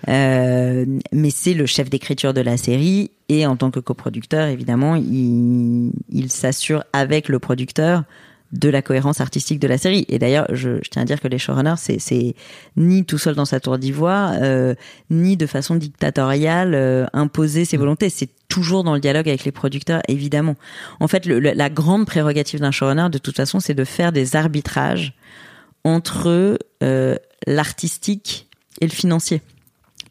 Euh, 0.07 0.85
mais 1.11 1.29
c'est 1.29 1.53
le 1.53 1.65
chef 1.65 1.89
d'écriture 1.89 2.33
de 2.33 2.39
la 2.41 2.55
série 2.55 3.11
et 3.27 3.45
en 3.45 3.57
tant 3.57 3.69
que 3.69 3.81
coproducteur, 3.81 4.47
évidemment, 4.47 4.95
il, 4.95 5.91
il 6.09 6.31
s'assure 6.31 6.83
avec 6.93 7.27
le 7.27 7.39
producteur 7.39 8.03
de 8.53 8.69
la 8.69 8.81
cohérence 8.81 9.19
artistique 9.21 9.59
de 9.59 9.67
la 9.67 9.77
série. 9.77 10.05
Et 10.07 10.17
d'ailleurs, 10.19 10.47
je, 10.53 10.77
je 10.83 10.89
tiens 10.89 11.01
à 11.01 11.05
dire 11.05 11.19
que 11.19 11.27
les 11.27 11.37
showrunners, 11.37 11.75
c'est, 11.77 12.33
ni 12.77 13.03
tout 13.05 13.17
seul 13.17 13.35
dans 13.35 13.45
sa 13.45 13.59
tour 13.59 13.77
d'ivoire, 13.77 14.31
euh, 14.41 14.73
ni 15.09 15.35
de 15.35 15.45
façon 15.45 15.75
dictatoriale 15.75 16.73
euh, 16.73 17.05
imposer 17.13 17.65
ses 17.65 17.77
volontés. 17.77 18.09
C'est 18.09 18.29
toujours 18.47 18.83
dans 18.85 18.93
le 18.95 19.01
dialogue 19.01 19.27
avec 19.27 19.43
les 19.43 19.51
producteurs, 19.51 20.01
évidemment. 20.07 20.55
En 21.01 21.07
fait, 21.09 21.25
le- 21.27 21.39
le- 21.39 21.51
la 21.53 21.69
grande 21.69 22.05
prérogative 22.07 22.61
d'un 22.61 22.71
showrunner, 22.71 23.09
de 23.11 23.17
toute 23.19 23.35
façon, 23.35 23.59
c'est 23.59 23.75
de 23.75 23.83
faire 23.83 24.11
des 24.13 24.35
arbitrages 24.37 25.13
entre 25.83 26.57
euh, 26.81 27.15
l'artistique 27.47 28.47
et 28.81 28.85
le 28.85 28.91
financier. 28.91 29.41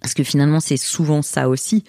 Parce 0.00 0.14
que 0.14 0.22
finalement, 0.22 0.60
c'est 0.60 0.76
souvent 0.76 1.22
ça 1.22 1.48
aussi. 1.48 1.84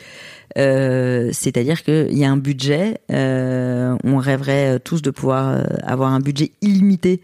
Euh, 0.57 1.29
C'est-à-dire 1.31 1.83
qu'il 1.83 2.17
y 2.17 2.25
a 2.25 2.31
un 2.31 2.37
budget. 2.37 3.01
euh, 3.11 3.95
on 4.03 4.17
rêverait 4.17 4.79
tous 4.79 5.01
de 5.01 5.11
pouvoir 5.11 5.49
euh, 5.49 5.63
avoir 5.83 6.11
un 6.11 6.19
budget 6.19 6.51
illimité 6.61 7.21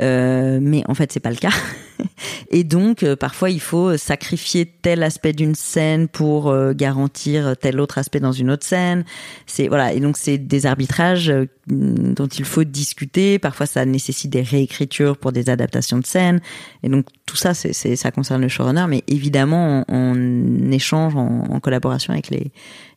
Euh, 0.00 0.58
mais 0.60 0.82
en 0.88 0.94
fait, 0.94 1.12
c'est 1.12 1.20
pas 1.20 1.30
le 1.30 1.36
cas. 1.36 1.50
Et 2.50 2.64
donc, 2.64 3.02
euh, 3.02 3.16
parfois, 3.16 3.50
il 3.50 3.60
faut 3.60 3.96
sacrifier 3.96 4.66
tel 4.66 5.02
aspect 5.02 5.32
d'une 5.32 5.54
scène 5.54 6.08
pour 6.08 6.48
euh, 6.48 6.72
garantir 6.72 7.56
tel 7.56 7.80
autre 7.80 7.98
aspect 7.98 8.20
dans 8.20 8.32
une 8.32 8.50
autre 8.50 8.66
scène. 8.66 9.04
C'est 9.46 9.68
voilà. 9.68 9.92
Et 9.92 10.00
donc, 10.00 10.16
c'est 10.16 10.38
des 10.38 10.66
arbitrages 10.66 11.30
euh, 11.30 11.46
dont 11.68 12.26
il 12.26 12.44
faut 12.44 12.64
discuter. 12.64 13.38
Parfois, 13.38 13.66
ça 13.66 13.84
nécessite 13.84 14.30
des 14.30 14.42
réécritures 14.42 15.16
pour 15.16 15.32
des 15.32 15.50
adaptations 15.50 15.98
de 15.98 16.06
scènes. 16.06 16.40
Et 16.82 16.88
donc, 16.88 17.06
tout 17.26 17.36
ça, 17.36 17.54
c'est, 17.54 17.72
ça 17.96 18.10
concerne 18.10 18.42
le 18.42 18.48
showrunner, 18.48 18.86
mais 18.88 19.04
évidemment 19.08 19.84
en, 19.88 20.12
en 20.12 20.70
échange, 20.70 21.16
en, 21.16 21.44
en, 21.50 21.60
collaboration 21.60 22.12
avec 22.12 22.28
les, 22.30 22.50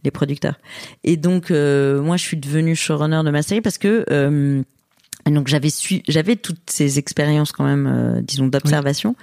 les 0.04 0.12
producteurs. 0.12 0.60
Et 1.04 1.16
donc, 1.18 1.52
moi, 1.52 2.18
je 2.18 2.24
suis 2.24 2.38
devenue 2.38 2.76
showrunner 2.76 3.22
de 3.24 3.32
ma 3.32 3.42
série 3.42 3.62
parce 3.62 3.78
que 3.78 4.64
donc 5.32 5.48
j'avais 5.48 6.36
toutes 6.36 6.70
ces 6.70 7.00
expériences 7.00 7.52
quand 7.52 7.66
même, 7.66 7.88
euh, 7.88 8.22
disons 8.22 8.48
d'observation. 8.48 9.16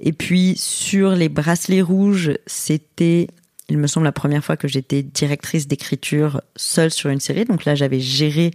Et 0.00 0.12
puis 0.12 0.54
sur 0.56 1.12
les 1.12 1.28
bracelets 1.28 1.80
rouges, 1.80 2.32
c'était, 2.46 3.28
il 3.68 3.78
me 3.78 3.86
semble, 3.86 4.04
la 4.04 4.12
première 4.12 4.44
fois 4.44 4.56
que 4.56 4.68
j'étais 4.68 5.02
directrice 5.02 5.66
d'écriture 5.66 6.42
seule 6.56 6.90
sur 6.90 7.08
une 7.08 7.20
série. 7.20 7.46
Donc 7.46 7.64
là, 7.64 7.74
j'avais 7.74 8.00
géré 8.00 8.50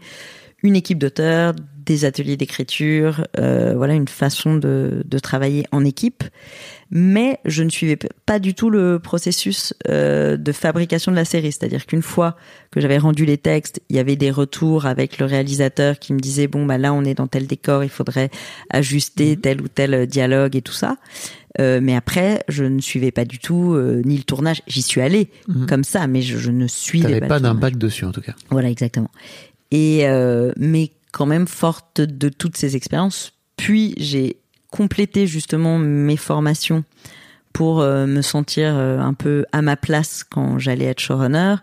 une 0.63 0.75
équipe 0.75 0.99
d'auteurs, 0.99 1.53
des 1.85 2.05
ateliers 2.05 2.37
d'écriture, 2.37 3.25
euh, 3.39 3.73
voilà 3.75 3.93
une 3.93 4.07
façon 4.07 4.55
de, 4.55 5.03
de 5.05 5.19
travailler 5.19 5.65
en 5.71 5.83
équipe 5.85 6.23
mais 6.93 7.39
je 7.45 7.63
ne 7.63 7.69
suivais 7.69 7.97
pas 8.25 8.37
du 8.39 8.53
tout 8.53 8.69
le 8.69 8.99
processus 8.99 9.73
euh, 9.87 10.35
de 10.35 10.51
fabrication 10.51 11.11
de 11.11 11.15
la 11.15 11.23
série. 11.23 11.53
C'est-à-dire 11.53 11.85
qu'une 11.85 12.01
fois 12.01 12.35
que 12.69 12.81
j'avais 12.81 12.97
rendu 12.97 13.25
les 13.25 13.37
textes, 13.37 13.81
il 13.89 13.95
y 13.95 13.99
avait 13.99 14.17
des 14.17 14.29
retours 14.29 14.85
avec 14.85 15.17
le 15.17 15.25
réalisateur 15.25 15.99
qui 15.99 16.13
me 16.13 16.19
disait 16.19 16.47
bon 16.47 16.65
bah 16.65 16.77
là 16.77 16.93
on 16.93 17.05
est 17.05 17.13
dans 17.13 17.27
tel 17.27 17.47
décor, 17.47 17.85
il 17.85 17.89
faudrait 17.89 18.29
ajuster 18.69 19.35
mhm. 19.35 19.41
tel 19.41 19.61
ou 19.61 19.69
tel 19.69 20.05
dialogue 20.05 20.57
et 20.57 20.61
tout 20.61 20.73
ça. 20.73 20.97
Euh, 21.59 21.79
mais 21.81 21.95
après, 21.95 22.43
je 22.49 22.63
ne 22.65 22.79
suivais 22.79 23.11
pas 23.11 23.25
du 23.25 23.39
tout 23.39 23.73
euh, 23.73 24.01
ni 24.05 24.17
le 24.17 24.23
tournage. 24.23 24.61
J'y 24.67 24.81
suis 24.81 25.01
allée 25.01 25.29
mhm. 25.47 25.67
comme 25.67 25.83
ça, 25.85 26.07
mais 26.07 26.21
je, 26.21 26.37
je 26.37 26.51
ne 26.51 26.67
suivais 26.67 27.21
pas. 27.21 27.27
pas 27.27 27.39
d'impact 27.39 27.77
dessus 27.77 28.03
en 28.03 28.11
tout 28.11 28.21
cas. 28.21 28.35
Voilà, 28.49 28.69
exactement. 28.69 29.11
Et 29.71 30.01
euh, 30.03 30.51
mais 30.57 30.91
quand 31.11 31.25
même 31.25 31.47
forte 31.47 32.01
de 32.01 32.29
toutes 32.29 32.57
ces 32.57 32.75
expériences. 32.75 33.33
Puis 33.57 33.93
j'ai 33.97 34.37
compléter 34.71 35.27
justement 35.27 35.77
mes 35.77 36.17
formations 36.17 36.83
pour 37.53 37.81
euh, 37.81 38.05
me 38.07 38.21
sentir 38.21 38.75
euh, 38.75 38.99
un 38.99 39.13
peu 39.13 39.45
à 39.51 39.61
ma 39.61 39.75
place 39.75 40.23
quand 40.23 40.57
j'allais 40.57 40.85
être 40.85 40.99
showrunner. 40.99 41.55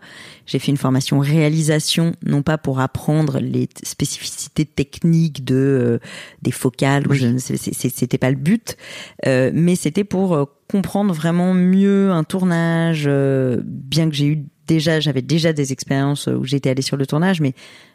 J'ai 0.45 0.59
fait 0.59 0.71
une 0.71 0.77
formation 0.77 1.19
réalisation, 1.19 2.13
non 2.23 2.41
pas 2.41 2.57
pour 2.57 2.79
apprendre 2.79 3.39
les 3.39 3.67
spécificités 3.83 4.65
techniques 4.65 5.43
de 5.43 5.55
euh, 5.55 5.99
des 6.41 6.51
focales, 6.51 7.07
ou 7.07 7.13
je 7.13 7.37
c'était 7.37 8.17
pas 8.17 8.29
le 8.29 8.35
but, 8.35 8.77
mais 9.25 9.75
c'était 9.75 10.03
pour 10.03 10.47
comprendre 10.67 11.13
vraiment 11.13 11.53
mieux 11.53 12.11
un 12.11 12.23
tournage. 12.23 13.09
bien 13.63 14.09
que 14.09 14.15
j'ai 14.15 14.27
eu 14.27 14.45
déjà, 14.69 14.99
j'avais 14.99 15.21
déjà 15.21 15.51
des 15.51 15.73
expériences 15.73 16.27
où 16.27 16.43
j'étais 16.45 16.69
allée 16.69 16.83
sur 16.83 16.95
le 16.95 17.05
tournage, 17.05 17.41
mais 17.41 17.53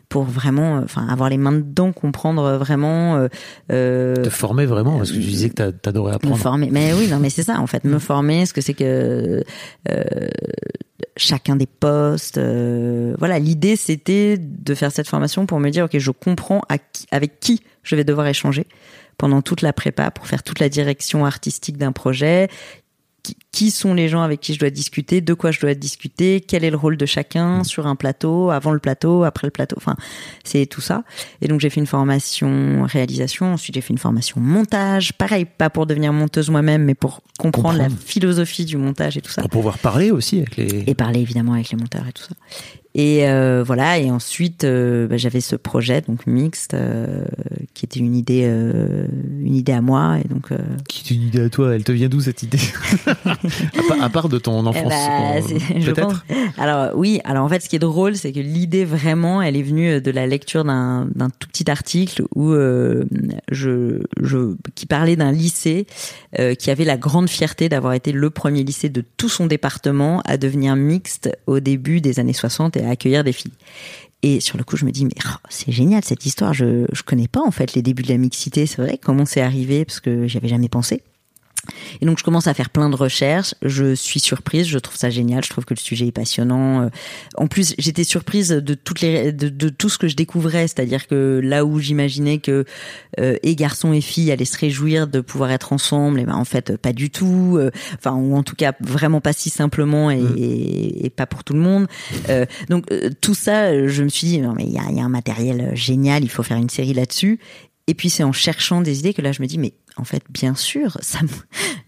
pour 0.08 0.24
vraiment, 0.24 0.76
euh, 0.76 0.80
enfin, 0.84 1.06
avoir 1.08 1.30
les 1.30 1.38
mains 1.38 1.52
dedans, 1.52 1.92
comprendre 1.92 2.58
vraiment. 2.58 3.16
Euh, 3.16 3.28
euh 3.72 4.14
Te 4.16 4.28
former 4.28 4.66
vraiment, 4.66 4.98
parce 4.98 5.10
que 5.10 5.16
tu 5.16 5.22
disais 5.22 5.48
que 5.48 5.70
t'adorais 5.70 6.14
apprendre. 6.14 6.36
Me 6.36 6.40
former, 6.40 6.68
mais 6.70 6.92
oui, 6.92 7.08
non, 7.08 7.18
mais 7.20 7.30
c'est 7.30 7.44
ça 7.44 7.60
en 7.60 7.66
fait, 7.66 7.84
me 7.84 7.98
former, 7.98 8.44
ce 8.44 8.52
que 8.52 8.60
c'est 8.60 8.74
que 8.74 9.42
euh, 9.88 10.28
chacun 11.16 11.56
des 11.56 11.66
postes. 11.66 12.38
Euh, 12.38 13.14
voilà, 13.18 13.38
l'idée 13.38 13.76
c'était 13.76 14.36
de 14.38 14.74
faire 14.74 14.92
cette 14.92 15.08
formation 15.08 15.46
pour 15.46 15.60
me 15.60 15.70
dire, 15.70 15.84
ok, 15.84 15.98
je 15.98 16.10
comprends 16.10 16.62
avec 17.10 17.40
qui 17.40 17.62
je 17.82 17.96
vais 17.96 18.04
devoir 18.04 18.26
échanger 18.26 18.66
pendant 19.16 19.42
toute 19.42 19.62
la 19.62 19.72
prépa 19.72 20.10
pour 20.10 20.26
faire 20.26 20.42
toute 20.42 20.58
la 20.58 20.68
direction 20.68 21.24
artistique 21.24 21.76
d'un 21.76 21.92
projet 21.92 22.48
qui 23.52 23.70
sont 23.70 23.94
les 23.94 24.08
gens 24.08 24.22
avec 24.22 24.40
qui 24.40 24.54
je 24.54 24.58
dois 24.58 24.70
discuter, 24.70 25.20
de 25.20 25.34
quoi 25.34 25.50
je 25.50 25.60
dois 25.60 25.74
discuter, 25.74 26.40
quel 26.40 26.64
est 26.64 26.70
le 26.70 26.76
rôle 26.76 26.96
de 26.96 27.06
chacun 27.06 27.60
mm. 27.60 27.64
sur 27.64 27.86
un 27.86 27.96
plateau, 27.96 28.50
avant 28.50 28.72
le 28.72 28.78
plateau, 28.78 29.24
après 29.24 29.46
le 29.46 29.50
plateau. 29.50 29.76
Enfin, 29.78 29.96
c'est 30.42 30.66
tout 30.66 30.80
ça. 30.80 31.04
Et 31.40 31.48
donc 31.48 31.60
j'ai 31.60 31.70
fait 31.70 31.80
une 31.80 31.86
formation 31.86 32.84
réalisation, 32.84 33.54
ensuite 33.54 33.74
j'ai 33.74 33.80
fait 33.80 33.92
une 33.92 33.98
formation 33.98 34.40
montage. 34.40 35.12
Pareil, 35.12 35.44
pas 35.44 35.70
pour 35.70 35.86
devenir 35.86 36.12
monteuse 36.12 36.50
moi-même, 36.50 36.84
mais 36.84 36.94
pour 36.94 37.22
comprendre, 37.38 37.78
la 37.78 37.88
philosophie 37.88 38.64
du 38.64 38.76
montage 38.76 39.16
et 39.16 39.20
tout 39.20 39.30
ça. 39.30 39.42
Pour 39.42 39.50
pouvoir 39.50 39.78
parler 39.78 40.10
aussi 40.10 40.38
avec 40.38 40.56
les... 40.56 40.84
Et 40.86 40.94
parler 40.94 41.20
évidemment 41.20 41.54
avec 41.54 41.70
les 41.70 41.78
monteurs 41.78 42.06
et 42.08 42.12
tout 42.12 42.22
ça. 42.22 42.34
Et 42.96 43.28
euh, 43.28 43.64
voilà. 43.66 43.98
Et 43.98 44.10
ensuite, 44.10 44.62
euh, 44.62 45.08
bah, 45.08 45.16
j'avais 45.16 45.40
ce 45.40 45.56
projet 45.56 46.00
donc 46.00 46.26
mixte 46.28 46.74
euh, 46.74 47.24
qui 47.74 47.84
était 47.84 47.98
une 47.98 48.14
idée, 48.14 48.42
euh, 48.44 49.06
une 49.40 49.56
idée 49.56 49.72
à 49.72 49.80
moi. 49.80 50.18
Et 50.24 50.28
donc. 50.28 50.52
Euh, 50.52 50.58
qui 50.88 51.02
est 51.12 51.16
une 51.16 51.22
idée 51.22 51.42
à 51.42 51.50
toi 51.50 51.74
Elle 51.74 51.82
te 51.82 51.90
vient 51.90 52.08
d'où 52.08 52.20
cette 52.20 52.42
idée? 52.44 52.58
À, 54.00 54.08
part 54.08 54.28
de 54.28 54.38
ton 54.38 54.64
enfance, 54.66 54.92
eh 54.92 55.74
bah, 55.74 55.92
peut-être? 55.92 56.24
Alors 56.56 56.96
oui. 56.96 57.20
Alors 57.24 57.44
en 57.44 57.48
fait, 57.48 57.60
ce 57.60 57.68
qui 57.68 57.76
est 57.76 57.80
drôle, 57.80 58.16
c'est 58.16 58.32
que 58.32 58.40
l'idée 58.40 58.84
vraiment, 58.84 59.42
elle 59.42 59.56
est 59.56 59.62
venue 59.62 60.00
de 60.00 60.10
la 60.10 60.26
lecture 60.26 60.64
d'un 60.64 61.08
d'un 61.14 61.30
tout 61.30 61.48
petit 61.48 61.70
article 61.70 62.24
où 62.34 62.52
je 63.50 64.02
je 64.20 64.54
qui 64.74 64.86
parlait 64.86 65.16
d'un 65.16 65.32
lycée 65.32 65.86
qui 66.58 66.70
avait 66.70 66.84
la 66.84 66.96
grande 66.96 67.28
fierté 67.28 67.68
d'avoir 67.68 67.94
été 67.94 68.12
le 68.12 68.30
premier 68.30 68.62
lycée 68.62 68.88
de 68.88 69.02
tout 69.16 69.28
son 69.28 69.46
département 69.46 70.20
à 70.24 70.36
devenir 70.36 70.76
mixte 70.76 71.30
au 71.46 71.60
début 71.60 72.00
des 72.00 72.20
années 72.20 72.32
60 72.32 72.76
et 72.76 72.83
à 72.84 72.90
accueillir 72.90 73.24
des 73.24 73.32
filles. 73.32 73.52
Et 74.22 74.40
sur 74.40 74.56
le 74.56 74.64
coup, 74.64 74.76
je 74.76 74.86
me 74.86 74.90
dis, 74.90 75.04
mais 75.04 75.12
oh, 75.26 75.36
c'est 75.50 75.70
génial 75.70 76.02
cette 76.04 76.24
histoire. 76.24 76.54
Je 76.54 76.86
je 76.92 77.02
connais 77.02 77.28
pas 77.28 77.42
en 77.42 77.50
fait 77.50 77.74
les 77.74 77.82
débuts 77.82 78.02
de 78.02 78.08
la 78.08 78.16
mixité. 78.16 78.66
C'est 78.66 78.80
vrai 78.80 78.98
comment 78.98 79.26
c'est 79.26 79.42
arrivé? 79.42 79.84
Parce 79.84 80.00
que 80.00 80.26
j'y 80.26 80.38
avais 80.38 80.48
jamais 80.48 80.68
pensé. 80.68 81.02
Et 82.00 82.06
donc 82.06 82.18
je 82.18 82.24
commence 82.24 82.46
à 82.46 82.54
faire 82.54 82.70
plein 82.70 82.90
de 82.90 82.96
recherches. 82.96 83.54
Je 83.62 83.94
suis 83.94 84.20
surprise, 84.20 84.66
je 84.66 84.78
trouve 84.78 84.96
ça 84.96 85.10
génial. 85.10 85.44
Je 85.44 85.50
trouve 85.50 85.64
que 85.64 85.74
le 85.74 85.80
sujet 85.80 86.06
est 86.06 86.12
passionnant. 86.12 86.82
Euh, 86.82 86.88
en 87.36 87.46
plus, 87.46 87.74
j'étais 87.78 88.04
surprise 88.04 88.48
de 88.50 88.74
toutes 88.74 89.00
les 89.00 89.32
de, 89.32 89.68
tout 89.68 89.88
ce 89.88 89.98
que 89.98 90.08
je 90.08 90.16
découvrais, 90.16 90.68
c'est-à-dire 90.68 91.06
que 91.06 91.40
là 91.42 91.64
où 91.64 91.78
j'imaginais 91.78 92.38
que 92.38 92.64
euh, 93.20 93.36
et 93.42 93.54
garçons 93.56 93.92
et 93.92 94.00
filles 94.00 94.30
allaient 94.32 94.44
se 94.44 94.58
réjouir 94.58 95.06
de 95.06 95.20
pouvoir 95.20 95.50
être 95.50 95.72
ensemble, 95.72 96.20
et 96.20 96.24
ben 96.24 96.34
en 96.34 96.44
fait 96.44 96.76
pas 96.76 96.92
du 96.92 97.10
tout. 97.10 97.56
Euh, 97.58 97.70
enfin 97.94 98.12
ou 98.12 98.36
en 98.36 98.42
tout 98.42 98.56
cas 98.56 98.72
vraiment 98.80 99.20
pas 99.20 99.32
si 99.32 99.50
simplement 99.50 100.10
et, 100.10 100.20
mmh. 100.20 100.36
et, 101.04 101.10
pas 101.10 101.26
pour 101.26 101.44
tout 101.44 101.54
le 101.54 101.60
monde. 101.60 101.86
Euh, 102.28 102.46
donc 102.68 102.86
tout 103.20 103.34
ça, 103.34 103.86
je 103.88 104.02
me 104.02 104.08
suis 104.08 104.26
dit 104.26 104.40
non 104.40 104.54
mais 104.56 104.64
il 104.64 104.72
y 104.72 104.78
a, 104.78 104.90
y 104.90 105.00
a 105.00 105.04
un 105.04 105.08
matériel 105.08 105.70
génial, 105.74 106.24
il 106.24 106.30
faut 106.30 106.42
faire 106.42 106.56
une 106.56 106.70
série 106.70 106.94
là-dessus. 106.94 107.38
Et 107.86 107.94
puis 107.94 108.08
c'est 108.08 108.24
en 108.24 108.32
cherchant 108.32 108.80
des 108.80 109.00
idées 109.00 109.12
que 109.12 109.22
là 109.22 109.32
je 109.32 109.42
me 109.42 109.46
dis 109.46 109.58
mais 109.58 109.74
en 109.96 110.04
fait, 110.04 110.24
bien 110.28 110.54
sûr, 110.56 110.98
ça, 111.02 111.20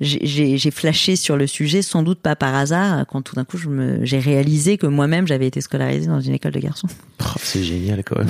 j'ai 0.00 0.70
flashé 0.70 1.16
sur 1.16 1.36
le 1.36 1.46
sujet, 1.46 1.82
sans 1.82 2.02
doute 2.04 2.20
pas 2.20 2.36
par 2.36 2.54
hasard, 2.54 3.04
quand 3.06 3.22
tout 3.22 3.34
d'un 3.34 3.44
coup 3.44 3.58
j'ai 4.02 4.18
réalisé 4.18 4.78
que 4.78 4.86
moi-même 4.86 5.26
j'avais 5.26 5.48
été 5.48 5.60
scolarisée 5.60 6.06
dans 6.06 6.20
une 6.20 6.34
école 6.34 6.52
de 6.52 6.60
garçons. 6.60 6.88
Oh, 7.20 7.38
c'est 7.38 7.64
génial 7.64 8.04
quand 8.04 8.18
même. 8.18 8.28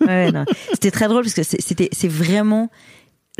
ouais, 0.06 0.44
c'était 0.72 0.92
très 0.92 1.08
drôle 1.08 1.24
parce 1.24 1.34
que 1.34 1.42
c'était, 1.42 1.88
c'est 1.90 2.08
vraiment, 2.08 2.70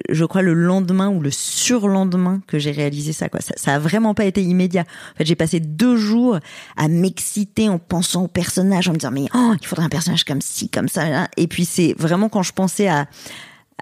je 0.08 0.24
crois, 0.24 0.42
le 0.42 0.52
lendemain 0.52 1.10
ou 1.10 1.20
le 1.20 1.30
surlendemain 1.30 2.42
que 2.48 2.58
j'ai 2.58 2.72
réalisé 2.72 3.12
ça. 3.12 3.28
Quoi. 3.28 3.40
Ça, 3.40 3.54
ça 3.56 3.74
a 3.76 3.78
vraiment 3.78 4.14
pas 4.14 4.24
été 4.24 4.42
immédiat. 4.42 4.82
En 4.82 5.18
fait, 5.18 5.26
j'ai 5.26 5.36
passé 5.36 5.60
deux 5.60 5.96
jours 5.96 6.40
à 6.76 6.88
m'exciter 6.88 7.68
en 7.68 7.78
pensant 7.78 8.24
au 8.24 8.28
personnage, 8.28 8.88
en 8.88 8.94
me 8.94 8.98
disant 8.98 9.12
mais 9.12 9.26
oh, 9.32 9.54
il 9.60 9.64
faudrait 9.64 9.86
un 9.86 9.90
personnage 9.90 10.24
comme 10.24 10.40
ci, 10.40 10.70
comme 10.70 10.88
ça. 10.88 11.28
Et 11.36 11.46
puis 11.46 11.64
c'est 11.64 11.94
vraiment 11.96 12.28
quand 12.28 12.42
je 12.42 12.52
pensais 12.52 12.88
à 12.88 13.06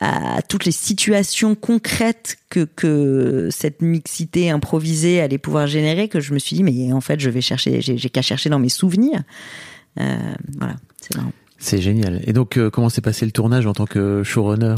à 0.01 0.43
toutes 0.43 0.65
les 0.65 0.73
situations 0.73 1.55
concrètes 1.55 2.37
que, 2.51 2.65
que 2.65 3.49
cette 3.51 3.81
mixité 3.81 4.51
improvisée 4.51 5.21
allait 5.21 5.39
pouvoir 5.39 5.67
générer 5.67 6.09
que 6.09 6.21
je 6.21 6.35
me 6.35 6.39
suis 6.39 6.57
dit 6.57 6.63
mais 6.65 6.93
en 6.93 7.01
fait 7.01 7.21
je 7.21 7.31
vais 7.31 7.41
chercher 7.41 7.81
j'ai 7.81 8.11
qu'à 8.11 8.23
chercher 8.23 8.51
dans 8.51 8.59
mes 8.59 8.69
souvenirs. 8.69 9.23
Euh, 10.01 10.17
voilà 10.59 10.77
c'est 11.01 11.17
marrant. 11.17 11.33
C'est 11.59 11.81
génial. 11.81 12.21
Et 12.27 12.33
donc 12.33 12.59
euh, 12.59 12.71
comment 12.71 12.89
s'est 12.89 13.01
passé 13.01 13.25
le 13.25 13.33
tournage 13.33 13.67
en 13.67 13.73
tant 13.73 13.87
que 13.87 14.23
showrunner? 14.23 14.75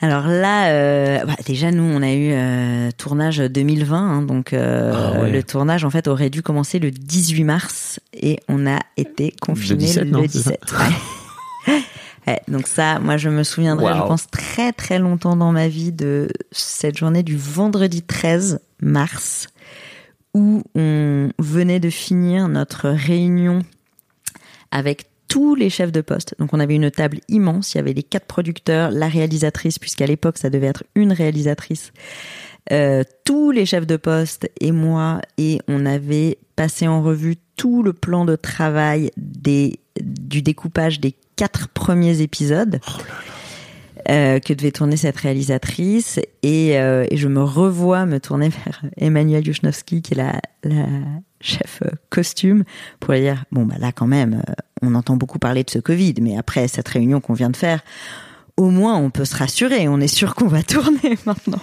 Alors 0.00 0.26
là, 0.26 0.68
euh, 0.68 1.24
bah, 1.24 1.36
déjà 1.46 1.70
nous 1.70 1.84
on 1.84 2.02
a 2.02 2.12
eu 2.12 2.32
euh, 2.32 2.90
tournage 2.96 3.38
2020, 3.38 3.96
hein, 3.96 4.22
donc 4.22 4.52
euh, 4.52 4.92
ah 4.94 5.28
le 5.28 5.42
tournage 5.42 5.84
en 5.84 5.90
fait 5.90 6.08
aurait 6.08 6.30
dû 6.30 6.42
commencer 6.42 6.78
le 6.78 6.90
18 6.90 7.44
mars 7.44 8.00
et 8.12 8.40
on 8.48 8.66
a 8.66 8.80
été 8.96 9.32
confiné 9.40 9.92
le 9.94 10.26
17. 10.26 10.60
donc 12.48 12.66
ça, 12.66 12.98
moi 13.00 13.16
je 13.16 13.28
me 13.28 13.42
souviendrai, 13.42 13.94
je 13.94 14.00
pense 14.00 14.26
très 14.28 14.72
très 14.72 14.98
longtemps 14.98 15.36
dans 15.36 15.52
ma 15.52 15.68
vie 15.68 15.92
de 15.92 16.28
cette 16.52 16.96
journée 16.96 17.22
du 17.22 17.36
vendredi 17.36 18.02
13 18.02 18.60
mars 18.80 19.48
où 20.32 20.62
on 20.74 21.30
venait 21.38 21.80
de 21.80 21.90
finir 21.90 22.48
notre 22.48 22.88
réunion 22.88 23.62
avec 24.70 25.06
tous 25.28 25.54
les 25.54 25.70
chefs 25.70 25.92
de 25.92 26.00
poste. 26.00 26.34
Donc 26.38 26.52
on 26.52 26.60
avait 26.60 26.74
une 26.74 26.90
table 26.90 27.20
immense, 27.28 27.74
il 27.74 27.78
y 27.78 27.80
avait 27.80 27.92
les 27.92 28.02
quatre 28.02 28.26
producteurs, 28.26 28.90
la 28.90 29.08
réalisatrice, 29.08 29.78
puisqu'à 29.78 30.06
l'époque 30.06 30.38
ça 30.38 30.50
devait 30.50 30.66
être 30.66 30.84
une 30.94 31.12
réalisatrice, 31.12 31.92
euh, 32.72 33.04
tous 33.24 33.50
les 33.50 33.66
chefs 33.66 33.86
de 33.86 33.96
poste 33.96 34.50
et 34.60 34.72
moi, 34.72 35.20
et 35.38 35.60
on 35.68 35.86
avait 35.86 36.38
passé 36.56 36.88
en 36.88 37.02
revue 37.02 37.36
tout 37.56 37.82
le 37.82 37.92
plan 37.92 38.24
de 38.24 38.36
travail 38.36 39.10
des, 39.16 39.78
du 40.00 40.42
découpage 40.42 41.00
des 41.00 41.14
quatre 41.36 41.68
premiers 41.68 42.20
épisodes. 42.20 42.80
euh, 44.10 44.38
que 44.38 44.52
devait 44.52 44.72
tourner 44.72 44.96
cette 44.96 45.16
réalisatrice. 45.16 46.20
Et, 46.42 46.78
euh, 46.78 47.06
et, 47.10 47.16
je 47.16 47.28
me 47.28 47.42
revois 47.42 48.06
me 48.06 48.20
tourner 48.20 48.48
vers 48.50 48.82
Emmanuel 48.96 49.46
Yushnovsky, 49.46 50.02
qui 50.02 50.14
est 50.14 50.16
la, 50.16 50.40
la 50.62 50.86
chef 51.40 51.80
euh, 51.82 51.90
costume, 52.10 52.64
pour 53.00 53.14
lui 53.14 53.20
dire, 53.20 53.44
bon, 53.50 53.64
bah 53.64 53.76
là 53.78 53.92
quand 53.92 54.06
même, 54.06 54.42
on 54.82 54.94
entend 54.94 55.16
beaucoup 55.16 55.38
parler 55.38 55.64
de 55.64 55.70
ce 55.70 55.78
Covid, 55.78 56.14
mais 56.20 56.36
après 56.36 56.68
cette 56.68 56.88
réunion 56.88 57.20
qu'on 57.20 57.32
vient 57.34 57.50
de 57.50 57.56
faire, 57.56 57.80
au 58.56 58.70
moins 58.70 58.96
on 58.96 59.10
peut 59.10 59.24
se 59.24 59.36
rassurer, 59.36 59.88
on 59.88 60.00
est 60.00 60.06
sûr 60.08 60.34
qu'on 60.34 60.48
va 60.48 60.62
tourner 60.64 61.18
maintenant. 61.24 61.62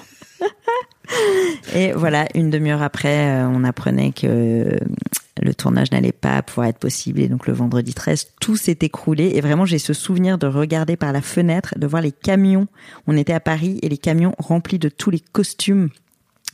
Et 1.76 1.92
voilà, 1.92 2.28
une 2.34 2.50
demi-heure 2.50 2.82
après, 2.82 3.44
on 3.44 3.64
apprenait 3.64 4.14
que 4.14 4.80
le 5.42 5.54
tournage 5.54 5.92
n'allait 5.92 6.12
pas 6.12 6.42
pouvoir 6.42 6.68
être 6.68 6.78
possible. 6.78 7.20
Et 7.20 7.28
donc 7.28 7.48
le 7.48 7.54
vendredi 7.54 7.94
13, 7.94 8.28
tout 8.40 8.56
s'est 8.56 8.78
écroulé. 8.82 9.32
Et 9.36 9.42
vraiment, 9.42 9.66
j'ai 9.66 9.80
ce 9.80 9.94
souvenir 9.94 10.38
de 10.38 10.48
regarder 10.48 10.96
par 10.96 11.12
la 11.12 11.22
fenêtre, 11.22 11.74
de 11.78 11.88
voir 11.88 12.02
les 12.02 12.12
camions. 12.12 12.68
On 13.08 13.18
était 13.18 13.34
à 13.34 13.40
Paris 13.40 13.80
et 13.82 13.90
les 13.90 13.98
camions 13.98 14.34
remplis 14.38 14.80
de 14.80 14.90
tous 14.90 15.10
les 15.10 15.20
costumes 15.20 15.90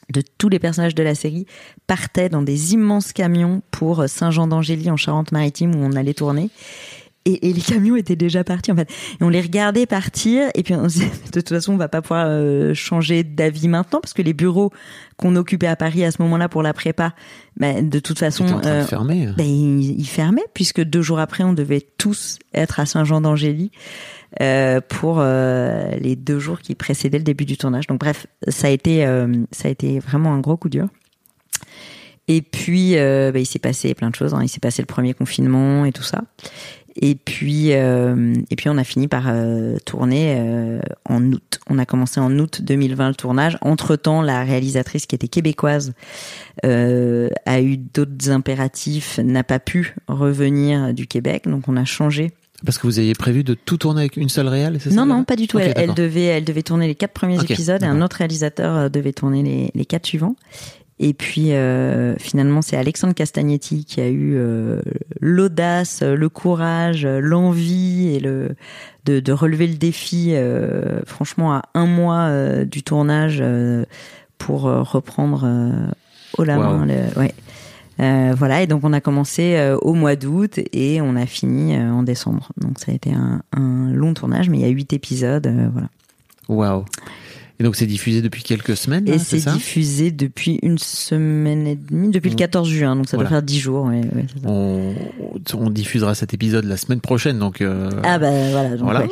de 0.09 0.23
tous 0.37 0.47
les 0.47 0.59
personnages 0.59 0.95
de 0.95 1.03
la 1.03 1.15
série 1.15 1.45
partaient 1.85 2.29
dans 2.29 2.41
des 2.41 2.73
immenses 2.73 3.11
camions 3.11 3.61
pour 3.71 4.07
Saint-Jean 4.07 4.47
d'Angély 4.47 4.89
en 4.89 4.95
Charente-Maritime 4.95 5.75
où 5.75 5.79
on 5.79 5.93
allait 5.93 6.13
tourner 6.13 6.49
et, 7.27 7.49
et, 7.49 7.53
les 7.53 7.61
camions 7.61 7.95
étaient 7.95 8.15
déjà 8.15 8.43
partis 8.43 8.71
en 8.71 8.75
fait. 8.75 8.89
Et 9.19 9.23
on 9.23 9.29
les 9.29 9.41
regardait 9.41 9.85
partir 9.85 10.49
et 10.55 10.63
puis 10.63 10.73
on 10.73 10.87
se 10.89 10.99
disait 10.99 11.11
de 11.25 11.31
toute 11.31 11.49
façon 11.49 11.73
on 11.73 11.77
va 11.77 11.89
pas 11.89 12.01
pouvoir 12.01 12.25
euh, 12.27 12.73
changer 12.73 13.23
d'avis 13.23 13.67
maintenant 13.67 13.99
parce 14.01 14.13
que 14.13 14.21
les 14.21 14.33
bureaux 14.33 14.71
qu'on 15.17 15.35
occupait 15.35 15.67
à 15.67 15.75
Paris 15.75 16.03
à 16.03 16.11
ce 16.11 16.21
moment-là 16.21 16.47
pour 16.47 16.61
la 16.61 16.73
prépa, 16.73 17.13
ben, 17.57 17.89
de 17.89 17.99
toute 17.99 18.19
façon, 18.19 18.45
en 18.45 18.59
train 18.59 18.81
de 18.81 18.85
fermer. 18.85 19.29
Ben, 19.35 19.45
ils, 19.45 19.99
ils, 19.99 20.07
fermaient 20.07 20.45
puisque 20.53 20.81
deux 20.81 21.01
jours 21.01 21.19
après 21.19 21.43
on 21.43 21.53
devait 21.53 21.85
tous 21.97 22.37
être 22.53 22.79
à 22.79 22.85
Saint-Jean 22.85 23.21
d'Angély. 23.21 23.71
Euh, 24.41 24.81
pour 24.87 25.17
euh, 25.19 25.89
les 25.99 26.15
deux 26.15 26.37
jours 26.37 26.59
qui 26.59 26.75
précédaient 26.75 27.17
le 27.17 27.23
début 27.23 27.45
du 27.45 27.57
tournage. 27.57 27.87
Donc 27.87 27.99
bref, 27.99 28.27
ça 28.47 28.67
a 28.67 28.69
été 28.69 29.05
euh, 29.05 29.33
ça 29.51 29.67
a 29.69 29.71
été 29.71 29.99
vraiment 29.99 30.33
un 30.33 30.39
gros 30.39 30.57
coup 30.57 30.69
dur. 30.69 30.89
Et 32.27 32.41
puis 32.41 32.95
bah, 32.95 33.39
il 33.39 33.45
s'est 33.45 33.57
passé 33.57 33.93
plein 33.93 34.09
de 34.09 34.15
choses. 34.15 34.33
Hein. 34.33 34.41
Il 34.43 34.49
s'est 34.49 34.59
passé 34.59 34.81
le 34.81 34.85
premier 34.85 35.13
confinement 35.13 35.85
et 35.85 35.93
tout 35.93 36.03
ça. 36.03 36.23
Et 36.99 37.15
puis, 37.15 37.73
euh, 37.73 38.33
et 38.49 38.55
puis 38.55 38.69
on 38.69 38.77
a 38.77 38.83
fini 38.83 39.07
par 39.07 39.25
euh, 39.27 39.77
tourner 39.85 40.35
euh, 40.39 40.79
en 41.05 41.23
août. 41.31 41.59
On 41.69 41.77
a 41.77 41.85
commencé 41.85 42.19
en 42.19 42.37
août 42.39 42.61
2020 42.63 43.09
le 43.09 43.15
tournage. 43.15 43.57
Entre 43.61 43.95
temps, 43.95 44.21
la 44.21 44.43
réalisatrice 44.43 45.05
qui 45.05 45.15
était 45.15 45.27
québécoise 45.27 45.93
a 46.63 47.61
eu 47.61 47.77
d'autres 47.77 48.31
impératifs, 48.31 49.19
n'a 49.19 49.43
pas 49.43 49.59
pu 49.59 49.95
revenir 50.07 50.93
du 50.93 51.05
Québec, 51.05 51.43
donc 51.47 51.67
on 51.67 51.77
a 51.77 51.85
changé. 51.85 52.31
Parce 52.65 52.79
que 52.79 52.87
vous 52.87 52.97
aviez 52.97 53.13
prévu 53.13 53.43
de 53.43 53.53
tout 53.53 53.77
tourner 53.77 54.01
avec 54.01 54.17
une 54.17 54.29
seule 54.29 54.47
réelle, 54.47 54.79
c'est 54.81 54.89
ça 54.89 54.95
Non, 54.95 55.05
non, 55.05 55.23
pas 55.23 55.35
du 55.35 55.45
tout. 55.47 55.57
Okay, 55.57 55.73
elle, 55.75 55.89
elle, 55.89 55.93
devait, 55.93 56.23
elle 56.23 56.43
devait 56.43 56.63
tourner 56.63 56.87
les 56.87 56.95
quatre 56.95 57.13
premiers 57.13 57.37
okay, 57.37 57.53
épisodes 57.53 57.83
et 57.83 57.85
un 57.85 58.01
autre 58.01 58.17
réalisateur 58.17 58.89
devait 58.89 59.13
tourner 59.13 59.43
les, 59.43 59.71
les 59.75 59.85
quatre 59.85 60.07
suivants. 60.07 60.35
Et 60.99 61.13
puis 61.13 61.53
euh, 61.53 62.15
finalement, 62.17 62.61
c'est 62.61 62.75
Alexandre 62.75 63.13
Castagnetti 63.13 63.85
qui 63.85 64.01
a 64.01 64.07
eu 64.07 64.33
euh, 64.35 64.81
l'audace, 65.21 66.01
le 66.01 66.29
courage, 66.29 67.05
l'envie 67.05 68.15
et 68.15 68.19
le 68.19 68.55
de, 69.05 69.19
de, 69.19 69.31
relever 69.31 69.67
le 69.67 69.75
défi. 69.75 70.31
Euh, 70.31 71.01
franchement, 71.05 71.53
à 71.53 71.63
un 71.75 71.85
mois 71.85 72.31
du 72.65 72.81
tournage 72.81 73.43
pour 74.39 74.63
reprendre 74.63 75.47
au 76.37 76.43
la 76.43 76.57
wow. 76.57 76.63
main. 76.63 76.85
Le, 76.87 77.19
ouais. 77.19 78.33
voilà, 78.33 78.63
et 78.63 78.67
donc 78.67 78.83
on 78.83 78.91
a 78.91 78.99
commencé 78.99 79.75
au 79.81 79.93
mois 79.93 80.15
d'août 80.15 80.59
et 80.73 80.99
on 80.99 81.15
a 81.15 81.27
fini 81.27 81.77
en 81.77 82.01
décembre. 82.01 82.49
Donc 82.57 82.79
ça 82.79 82.91
a 82.91 82.95
été 82.95 83.13
un, 83.13 83.43
un 83.53 83.91
long 83.93 84.15
tournage, 84.15 84.49
mais 84.49 84.57
il 84.57 84.61
y 84.61 84.65
a 84.65 84.69
huit 84.69 84.91
épisodes. 84.93 85.47
voilà. 85.71 85.89
Waouh. 86.49 86.85
Et 87.59 87.63
donc 87.63 87.75
c'est 87.75 87.87
diffusé 87.87 88.21
depuis 88.21 88.43
quelques 88.43 88.77
semaines. 88.77 89.07
Et 89.07 89.17
c'est 89.17 89.49
diffusé 89.51 90.11
depuis 90.11 90.59
une 90.61 90.77
semaine 90.77 91.65
et 91.65 91.75
demie, 91.75 92.09
depuis 92.09 92.29
le 92.29 92.35
14 92.35 92.69
juin, 92.69 92.95
donc 92.95 93.09
ça 93.09 93.17
voilà. 93.17 93.29
doit 93.29 93.37
faire 93.37 93.43
10 93.43 93.59
jours. 93.59 93.85
Ouais, 93.85 94.01
ouais, 94.01 94.25
on, 94.45 94.93
on, 95.55 95.69
diffusera 95.71 96.13
cet 96.13 96.35
épisode 96.35 96.65
la 96.65 96.77
semaine 96.77 97.01
prochaine, 97.01 97.39
donc. 97.39 97.61
Euh... 97.61 97.89
Ah 98.03 98.19
bah 98.19 98.29
voilà. 98.51 98.69
Donc 98.69 98.83
voilà. 98.83 99.01
Ouais. 99.01 99.09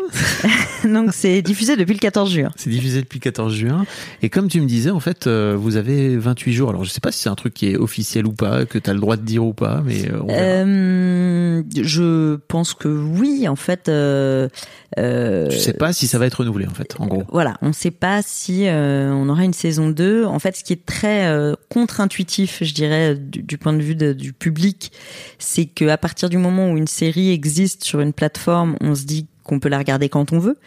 donc 0.93 1.13
c'est 1.13 1.41
diffusé 1.41 1.75
depuis 1.75 1.93
le 1.93 1.99
14 1.99 2.31
juin. 2.31 2.51
C'est 2.55 2.69
diffusé 2.69 3.01
depuis 3.01 3.17
le 3.17 3.23
14 3.23 3.53
juin. 3.53 3.85
Et 4.21 4.29
comme 4.29 4.47
tu 4.47 4.61
me 4.61 4.67
disais, 4.67 4.91
en 4.91 4.99
fait, 4.99 5.25
euh, 5.25 5.55
vous 5.57 5.75
avez 5.75 6.15
28 6.15 6.53
jours. 6.53 6.69
Alors 6.69 6.83
je 6.83 6.91
sais 6.91 7.01
pas 7.01 7.11
si 7.11 7.23
c'est 7.23 7.29
un 7.29 7.35
truc 7.35 7.55
qui 7.55 7.69
est 7.69 7.77
officiel 7.77 8.27
ou 8.27 8.33
pas, 8.33 8.65
que 8.65 8.77
tu 8.77 8.89
as 8.89 8.93
le 8.93 8.99
droit 8.99 9.17
de 9.17 9.23
dire 9.23 9.43
ou 9.43 9.53
pas, 9.53 9.81
mais. 9.83 10.07
Euh, 10.11 10.21
on 10.21 10.27
euh, 10.29 11.63
je 11.81 12.35
pense 12.47 12.75
que 12.75 12.89
oui, 12.89 13.47
en 13.47 13.55
fait. 13.55 13.89
Euh, 13.89 14.49
je 14.97 15.57
sais 15.57 15.73
pas 15.73 15.93
si 15.93 16.07
ça 16.07 16.19
va 16.19 16.25
être 16.27 16.35
renouvelé, 16.35 16.67
en 16.67 16.73
fait, 16.73 16.95
en 16.99 17.07
gros. 17.07 17.23
Voilà, 17.31 17.55
on 17.61 17.73
sait 17.73 17.91
pas 17.91 18.21
si 18.21 18.34
euh, 18.49 19.11
on 19.11 19.29
aura 19.29 19.43
une 19.43 19.53
saison 19.53 19.89
2. 19.89 20.25
En 20.25 20.39
fait, 20.39 20.55
ce 20.55 20.63
qui 20.63 20.73
est 20.73 20.85
très 20.85 21.27
euh, 21.27 21.55
contre-intuitif, 21.69 22.59
je 22.61 22.73
dirais, 22.73 23.15
du, 23.15 23.57
point 23.57 23.73
de 23.73 23.81
vue 23.81 23.95
du 23.95 24.33
public, 24.33 24.91
c'est 25.39 25.65
que 25.65 25.85
à 25.85 25.97
partir 25.97 26.29
du 26.29 26.37
moment 26.37 26.71
où 26.71 26.77
une 26.77 26.87
série 26.87 27.31
existe 27.31 27.83
sur 27.83 27.99
une 28.01 28.13
plateforme, 28.13 28.77
on 28.81 28.95
se 28.95 29.03
dit 29.03 29.27
qu'on 29.43 29.59
peut 29.59 29.69
la 29.69 29.77
regarder 29.77 30.09
quand 30.09 30.33
on 30.33 30.39
veut. 30.39 30.57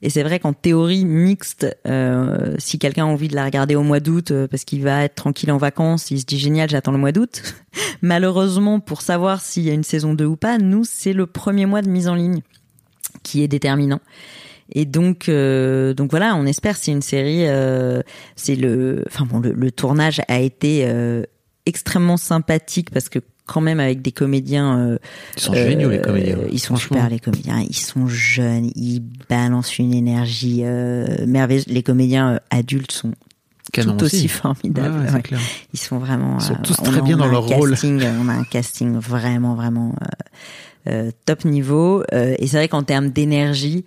Et 0.00 0.10
c'est 0.10 0.22
vrai 0.22 0.38
qu'en 0.38 0.52
théorie 0.52 1.04
mixte, 1.04 1.66
euh, 1.88 2.54
si 2.58 2.78
quelqu'un 2.78 3.04
a 3.04 3.08
envie 3.08 3.26
de 3.26 3.34
la 3.34 3.44
regarder 3.44 3.74
au 3.74 3.82
mois 3.82 3.98
d'août 3.98 4.32
parce 4.48 4.64
qu'il 4.64 4.82
va 4.84 5.02
être 5.02 5.16
tranquille 5.16 5.50
en 5.50 5.56
vacances, 5.56 6.12
il 6.12 6.20
se 6.20 6.24
dit 6.24 6.38
génial, 6.38 6.70
j'attends 6.70 6.92
le 6.92 6.98
mois 6.98 7.10
d'août. 7.10 7.42
Malheureusement, 8.02 8.78
pour 8.78 9.02
savoir 9.02 9.40
s'il 9.40 9.64
y 9.64 9.70
a 9.70 9.74
une 9.74 9.82
saison 9.82 10.14
2 10.14 10.24
ou 10.24 10.36
pas, 10.36 10.58
nous, 10.58 10.84
c'est 10.84 11.12
le 11.12 11.26
premier 11.26 11.66
mois 11.66 11.82
de 11.82 11.88
mise 11.88 12.06
en 12.06 12.14
ligne 12.14 12.42
qui 13.24 13.42
est 13.42 13.48
déterminant. 13.48 14.00
Et 14.72 14.84
donc, 14.84 15.28
euh, 15.28 15.94
donc 15.94 16.10
voilà, 16.10 16.36
on 16.36 16.46
espère. 16.46 16.76
C'est 16.76 16.92
une 16.92 17.02
série. 17.02 17.46
Euh, 17.46 18.02
c'est 18.36 18.56
le, 18.56 19.04
enfin 19.06 19.24
bon, 19.24 19.40
le, 19.40 19.52
le, 19.52 19.70
tournage 19.70 20.20
a 20.28 20.40
été 20.40 20.82
euh, 20.84 21.22
extrêmement 21.66 22.16
sympathique 22.16 22.90
parce 22.90 23.08
que 23.08 23.18
quand 23.46 23.62
même 23.62 23.80
avec 23.80 24.02
des 24.02 24.12
comédiens. 24.12 24.78
Euh, 24.78 24.98
ils 25.36 25.42
sont 25.42 25.54
géniaux 25.54 25.88
les 25.88 26.00
comédiens. 26.00 26.36
Ils 26.50 26.60
sont 26.60 26.76
super 26.76 27.08
les 27.08 27.18
comédiens. 27.18 27.60
Ils 27.66 27.76
sont 27.76 28.06
jeunes, 28.08 28.70
ils 28.74 29.00
balancent 29.28 29.78
une 29.78 29.94
énergie 29.94 30.62
merveilleuse. 31.26 31.66
Les 31.68 31.82
comédiens 31.82 32.40
adultes 32.50 32.92
sont 32.92 33.12
Canon 33.72 33.96
tout 33.96 34.06
aussi, 34.06 34.16
aussi 34.16 34.28
formidables. 34.28 34.98
Ouais, 34.98 35.10
ouais, 35.10 35.32
ouais. 35.32 35.38
Ils 35.74 35.78
sont 35.78 35.98
vraiment. 35.98 36.38
Ils 36.38 36.44
sont 36.44 36.56
tous 36.62 36.76
très 36.76 37.00
bien 37.00 37.16
dans 37.16 37.26
leur 37.26 37.46
rôle. 37.46 37.70
Casting, 37.70 38.02
on 38.20 38.28
a 38.28 38.34
un 38.34 38.44
casting 38.44 38.98
vraiment 38.98 39.54
vraiment 39.54 39.94
top 41.24 41.46
niveau. 41.46 42.02
et 42.12 42.46
c'est 42.46 42.58
vrai 42.58 42.68
qu'en 42.68 42.82
termes 42.82 43.08
d'énergie 43.08 43.86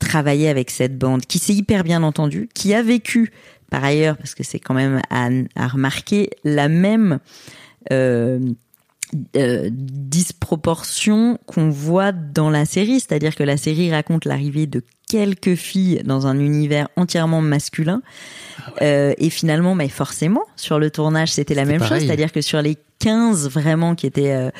travailler 0.00 0.48
avec 0.48 0.70
cette 0.70 0.98
bande 0.98 1.24
qui 1.26 1.38
s'est 1.38 1.54
hyper 1.54 1.84
bien 1.84 2.02
entendue, 2.02 2.48
qui 2.52 2.74
a 2.74 2.82
vécu 2.82 3.30
par 3.70 3.84
ailleurs, 3.84 4.16
parce 4.16 4.34
que 4.34 4.42
c'est 4.42 4.58
quand 4.58 4.74
même 4.74 5.00
à, 5.10 5.28
à, 5.54 5.68
remarquer, 5.68 6.30
la 6.44 6.68
même 6.68 7.20
euh, 7.92 8.40
euh, 9.36 9.70
disproportion 9.72 11.38
qu'on 11.46 11.70
voit 11.70 12.12
dans 12.12 12.50
la 12.50 12.64
série, 12.64 13.00
c'est-à-dire 13.00 13.34
que 13.34 13.44
la 13.44 13.56
série 13.56 13.90
raconte 13.90 14.24
l'arrivée 14.24 14.66
de 14.66 14.82
quelques 15.08 15.54
filles 15.54 16.02
dans 16.04 16.26
un 16.26 16.38
univers 16.38 16.88
entièrement 16.96 17.40
masculin, 17.40 18.02
ah 18.58 18.70
ouais. 18.70 18.74
euh, 18.82 19.14
et 19.18 19.30
finalement, 19.30 19.74
mais 19.74 19.88
forcément, 19.88 20.42
sur 20.56 20.78
le 20.78 20.90
tournage, 20.90 21.32
c'était 21.32 21.54
la 21.54 21.64
même 21.64 21.78
pareil. 21.78 22.00
chose, 22.00 22.06
c'est-à-dire 22.06 22.32
que 22.32 22.40
sur 22.40 22.60
les 22.60 22.76
15 23.00 23.48
vraiment 23.48 23.94
qui 23.94 24.06
étaient 24.06 24.32
euh, 24.32 24.50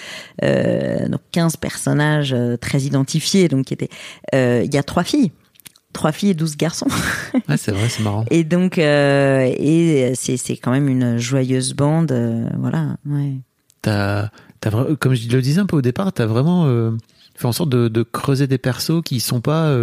euh, 0.42 1.08
donc 1.08 1.20
15 1.30 1.56
personnages 1.56 2.32
euh, 2.32 2.56
très 2.56 2.80
identifiés 2.80 3.48
donc 3.48 3.66
qui 3.66 3.74
étaient 3.74 3.90
il 4.32 4.74
y 4.74 4.78
a 4.78 4.82
trois 4.82 5.04
filles 5.04 5.30
trois 5.92 6.12
filles 6.12 6.30
et 6.30 6.34
12 6.34 6.56
garçons. 6.56 6.86
ouais, 7.48 7.56
c'est 7.56 7.72
vrai, 7.72 7.88
c'est 7.88 8.04
marrant. 8.04 8.24
Et 8.30 8.44
donc 8.44 8.78
et 8.78 10.12
c'est 10.14 10.36
c'est 10.36 10.56
quand 10.56 10.70
même 10.70 10.88
une 10.88 11.18
joyeuse 11.18 11.74
bande 11.74 12.12
voilà, 12.58 12.96
ouais. 13.06 13.38
T'as 13.82 14.28
t'as 14.60 14.70
comme 14.96 15.14
je 15.14 15.28
le 15.28 15.42
disais 15.42 15.60
un 15.60 15.66
peu 15.66 15.76
au 15.76 15.82
départ, 15.82 16.12
t'as 16.12 16.26
vraiment 16.26 16.66
fait 17.34 17.46
en 17.46 17.52
sorte 17.52 17.70
de, 17.70 17.88
de, 17.88 18.02
creuser 18.02 18.46
des 18.46 18.58
persos 18.58 19.02
qui 19.04 19.18
sont 19.18 19.40
pas 19.40 19.76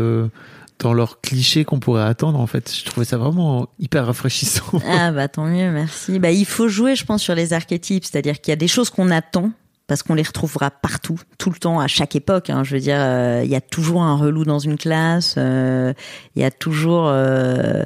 dans 0.79 0.93
leurs 0.93 1.21
clichés 1.21 1.65
qu'on 1.65 1.79
pourrait 1.79 2.03
attendre 2.03 2.39
en 2.39 2.47
fait. 2.47 2.73
Je 2.73 2.85
trouvais 2.85 3.05
ça 3.05 3.17
vraiment 3.17 3.69
hyper 3.79 4.05
rafraîchissant. 4.05 4.81
Ah 4.87 5.11
bah 5.11 5.27
tant 5.27 5.45
mieux, 5.45 5.71
merci. 5.71 6.19
Bah 6.19 6.31
il 6.31 6.45
faut 6.45 6.67
jouer 6.67 6.95
je 6.95 7.05
pense 7.05 7.21
sur 7.21 7.35
les 7.35 7.53
archétypes, 7.53 8.05
c'est-à-dire 8.05 8.39
qu'il 8.39 8.51
y 8.51 8.53
a 8.53 8.57
des 8.57 8.67
choses 8.67 8.89
qu'on 8.89 9.11
attend 9.11 9.51
parce 9.87 10.03
qu'on 10.03 10.13
les 10.13 10.23
retrouvera 10.23 10.69
partout, 10.69 11.19
tout 11.37 11.49
le 11.49 11.57
temps, 11.57 11.79
à 11.79 11.87
chaque 11.87 12.15
époque. 12.15 12.49
Hein. 12.49 12.63
Je 12.63 12.75
veux 12.75 12.81
dire, 12.81 12.97
euh, 12.99 13.41
il 13.43 13.49
y 13.49 13.55
a 13.55 13.61
toujours 13.61 14.03
un 14.03 14.17
relou 14.17 14.43
dans 14.43 14.59
une 14.59 14.77
classe, 14.77 15.35
euh, 15.37 15.93
il 16.35 16.41
y 16.41 16.45
a 16.45 16.51
toujours 16.51 17.07
euh, 17.07 17.83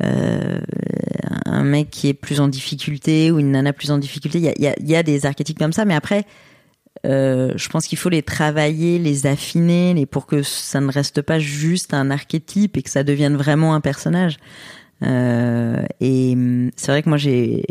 un 0.00 1.62
mec 1.62 1.90
qui 1.90 2.08
est 2.08 2.14
plus 2.14 2.40
en 2.40 2.48
difficulté 2.48 3.30
ou 3.30 3.38
une 3.38 3.52
nana 3.52 3.72
plus 3.72 3.92
en 3.92 3.98
difficulté. 3.98 4.38
Il 4.38 4.62
y, 4.62 4.66
a, 4.66 4.74
y 4.78 4.96
a 4.96 5.02
des 5.04 5.24
archétypes 5.24 5.58
comme 5.58 5.72
ça, 5.72 5.84
mais 5.84 5.94
après, 5.94 6.26
euh, 7.04 7.52
je 7.56 7.68
pense 7.68 7.86
qu'il 7.86 7.98
faut 7.98 8.08
les 8.08 8.22
travailler, 8.22 8.98
les 8.98 9.26
affiner, 9.26 9.94
les, 9.94 10.06
pour 10.06 10.26
que 10.26 10.42
ça 10.42 10.80
ne 10.80 10.90
reste 10.90 11.22
pas 11.22 11.38
juste 11.38 11.94
un 11.94 12.10
archétype 12.10 12.76
et 12.76 12.82
que 12.82 12.90
ça 12.90 13.04
devienne 13.04 13.36
vraiment 13.36 13.74
un 13.74 13.80
personnage. 13.80 14.38
Euh, 15.02 15.84
et 16.00 16.36
c'est 16.76 16.90
vrai 16.90 17.02
que 17.02 17.08
moi 17.08 17.18
j'ai 17.18 17.62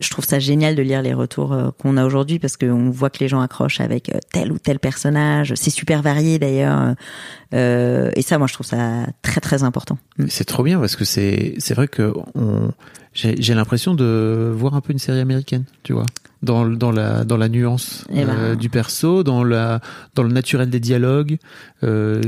je 0.00 0.10
trouve 0.10 0.24
ça 0.24 0.38
génial 0.38 0.74
de 0.74 0.82
lire 0.82 1.02
les 1.02 1.14
retours 1.14 1.52
euh, 1.52 1.70
qu'on 1.78 1.96
a 1.96 2.04
aujourd'hui 2.04 2.38
parce 2.38 2.56
qu'on 2.56 2.90
voit 2.90 3.10
que 3.10 3.18
les 3.20 3.28
gens 3.28 3.40
accrochent 3.40 3.80
avec 3.80 4.08
euh, 4.08 4.18
tel 4.32 4.52
ou 4.52 4.58
tel 4.58 4.78
personnage. 4.78 5.54
C'est 5.56 5.70
super 5.70 6.02
varié 6.02 6.38
d'ailleurs. 6.38 6.94
Euh, 7.54 8.10
et 8.16 8.22
ça, 8.22 8.38
moi, 8.38 8.46
je 8.46 8.54
trouve 8.54 8.66
ça 8.66 9.06
très 9.22 9.40
très 9.40 9.62
important. 9.62 9.98
C'est 10.28 10.44
trop 10.44 10.62
bien 10.62 10.80
parce 10.80 10.96
que 10.96 11.04
c'est 11.04 11.54
c'est 11.58 11.74
vrai 11.74 11.88
que 11.88 12.12
on 12.34 12.70
j'ai 13.14 13.54
l'impression 13.54 13.94
de 13.94 14.52
voir 14.52 14.74
un 14.74 14.80
peu 14.80 14.92
une 14.92 14.98
série 14.98 15.20
américaine, 15.20 15.62
tu 15.84 15.92
vois, 15.92 16.06
dans 16.44 16.64
dans 16.66 16.92
la 16.92 17.24
dans 17.24 17.36
la 17.36 17.48
nuance 17.48 18.04
Eh 18.12 18.24
ben. 18.24 18.28
euh, 18.30 18.54
du 18.54 18.68
perso, 18.68 19.24
dans 19.24 19.42
la 19.42 19.80
dans 20.14 20.22
le 20.22 20.28
naturel 20.32 20.70
des 20.70 20.80
dialogues, 20.80 21.38
euh, 21.82 22.20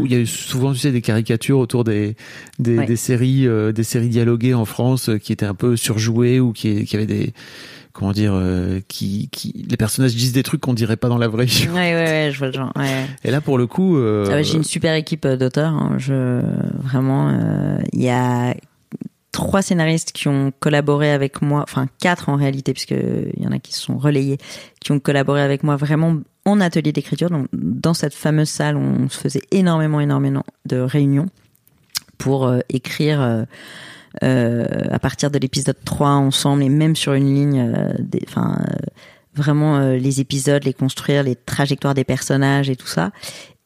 où 0.00 0.06
il 0.06 0.12
y 0.12 0.14
a 0.14 0.18
eu 0.18 0.26
souvent 0.26 0.72
tu 0.72 0.78
sais 0.78 0.90
des 0.92 1.02
caricatures 1.02 1.58
autour 1.58 1.84
des 1.84 2.16
des, 2.58 2.78
Ouais. 2.78 2.86
des 2.86 2.96
séries 2.96 3.46
euh, 3.46 3.72
des 3.72 3.84
séries 3.84 4.08
dialoguées 4.08 4.54
en 4.54 4.64
France 4.64 5.08
euh, 5.08 5.18
qui 5.18 5.32
étaient 5.32 5.46
un 5.46 5.54
peu 5.54 5.76
surjouées 5.76 6.40
ou 6.40 6.52
qui 6.52 6.84
qui 6.84 6.96
avaient 6.96 7.06
des 7.06 7.32
comment 7.92 8.12
dire 8.12 8.32
euh, 8.34 8.80
qui 8.88 9.28
qui 9.32 9.66
les 9.68 9.76
personnages 9.76 10.14
disent 10.14 10.32
des 10.32 10.42
trucs 10.44 10.60
qu'on 10.60 10.74
dirait 10.74 10.96
pas 10.96 11.08
dans 11.08 11.18
la 11.18 11.28
vraie 11.28 11.46
vie. 11.46 11.66
Ouais, 11.68 11.94
ouais, 11.94 12.04
ouais, 12.04 12.30
je 12.32 12.38
vois 12.38 12.46
le 12.48 12.52
genre. 12.52 12.72
Ouais. 12.76 13.06
Et 13.24 13.30
là 13.30 13.40
pour 13.40 13.58
le 13.58 13.66
coup 13.66 13.96
euh, 13.98 14.26
Ah 14.28 14.34
ouais, 14.34 14.44
J'ai 14.44 14.56
une 14.56 14.64
super 14.64 14.94
équipe 14.94 15.24
euh, 15.24 15.36
d'auteurs. 15.36 15.72
hein. 15.72 15.94
Je 15.98 16.40
vraiment, 16.82 17.28
euh, 17.30 17.78
il 17.92 18.02
y 18.02 18.08
a 18.10 18.54
trois 19.32 19.62
scénaristes 19.62 20.12
qui 20.12 20.28
ont 20.28 20.52
collaboré 20.58 21.10
avec 21.12 21.42
moi, 21.42 21.62
enfin 21.62 21.86
quatre 22.00 22.28
en 22.28 22.36
réalité, 22.36 22.72
puisque 22.72 22.92
il 22.92 23.42
y 23.42 23.46
en 23.46 23.52
a 23.52 23.58
qui 23.58 23.72
se 23.72 23.80
sont 23.80 23.98
relayés, 23.98 24.38
qui 24.80 24.92
ont 24.92 25.00
collaboré 25.00 25.42
avec 25.42 25.62
moi 25.62 25.76
vraiment 25.76 26.16
en 26.44 26.60
atelier 26.60 26.92
d'écriture. 26.92 27.30
Donc 27.30 27.46
dans 27.52 27.94
cette 27.94 28.14
fameuse 28.14 28.48
salle, 28.48 28.76
on 28.76 29.08
se 29.08 29.18
faisait 29.18 29.42
énormément, 29.50 30.00
énormément 30.00 30.44
de 30.66 30.78
réunions 30.78 31.26
pour 32.16 32.46
euh, 32.46 32.60
écrire. 32.68 33.20
euh, 33.20 33.44
euh, 34.24 34.66
à 34.90 34.98
partir 34.98 35.30
de 35.30 35.38
l'épisode 35.38 35.76
3 35.84 36.08
ensemble 36.08 36.62
et 36.62 36.70
même 36.70 36.96
sur 36.96 37.12
une 37.12 37.32
ligne 37.32 37.76
enfin 38.26 38.56
vraiment 39.34 39.78
les 39.90 40.20
épisodes 40.20 40.64
les 40.64 40.72
construire 40.72 41.22
les 41.22 41.36
trajectoires 41.36 41.92
des 41.92 42.04
personnages 42.04 42.70
et 42.70 42.74
tout 42.74 42.86
ça 42.86 43.12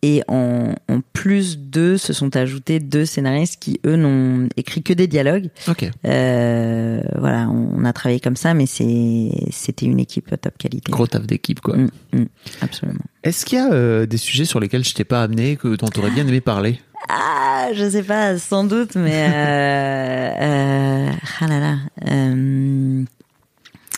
et 0.02 0.22
en, 0.28 0.74
en 0.88 1.00
plus 1.12 1.58
d'eux 1.58 1.96
se 1.96 2.12
sont 2.12 2.36
ajoutés 2.36 2.80
deux 2.80 3.04
scénaristes 3.04 3.60
qui 3.60 3.80
eux 3.86 3.96
n'ont 3.96 4.48
écrit 4.56 4.82
que 4.82 4.92
des 4.92 5.06
dialogues 5.06 5.48
OK. 5.68 5.88
Euh, 6.04 7.00
voilà 7.18 7.48
on, 7.48 7.80
on 7.80 7.84
a 7.84 7.92
travaillé 7.92 8.18
comme 8.20 8.36
ça 8.36 8.52
mais 8.54 8.66
c'était 8.66 9.86
une 9.86 10.00
équipe 10.00 10.28
top 10.40 10.58
qualité 10.58 10.90
Gros 10.90 11.06
taf 11.06 11.26
d'équipe 11.26 11.60
quoi. 11.60 11.76
Mm, 11.76 11.90
mm, 12.12 12.26
absolument 12.60 13.04
Est-ce 13.22 13.44
qu'il 13.44 13.58
y 13.58 13.60
a 13.60 13.72
euh, 13.72 14.06
des 14.06 14.16
sujets 14.16 14.44
sur 14.44 14.58
lesquels 14.60 14.84
je 14.84 14.94
t'ai 14.94 15.04
pas 15.04 15.22
amené 15.22 15.56
que 15.56 15.76
dont 15.76 15.88
tu 15.88 16.00
aurais 16.00 16.10
bien 16.10 16.26
aimé 16.26 16.40
parler? 16.40 16.80
Ah, 17.08 17.68
je 17.74 17.88
sais 17.90 18.04
pas, 18.04 18.38
sans 18.38 18.62
doute, 18.62 18.94
mais 18.94 19.26
euh, 19.28 20.30
euh, 20.40 21.10
ah 21.40 21.46
là 21.48 21.58
là. 21.58 21.76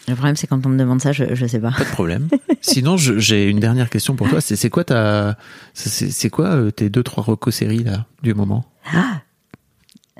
Euh, 0.08 0.10
le 0.12 0.14
problème, 0.16 0.36
c'est 0.36 0.46
quand 0.46 0.64
on 0.66 0.68
me 0.68 0.78
demande 0.78 1.00
ça, 1.00 1.12
je, 1.12 1.34
je 1.34 1.46
sais 1.46 1.58
pas. 1.60 1.70
Pas 1.72 1.84
de 1.84 1.90
problème. 1.90 2.28
Sinon, 2.60 2.96
j'ai 2.96 3.48
une 3.48 3.60
dernière 3.60 3.90
question 3.90 4.16
pour 4.16 4.28
toi. 4.28 4.40
C'est 4.40 4.70
quoi 4.70 4.84
ta, 4.84 5.36
c'est 5.74 6.10
c'est 6.10 6.30
quoi 6.30 6.46
euh, 6.46 6.70
tes 6.70 6.88
deux 6.90 7.02
trois 7.02 7.22
recos 7.24 7.54
séries 7.54 7.84
là 7.84 8.06
du 8.22 8.34
moment? 8.34 8.64
Ah, 8.92 9.20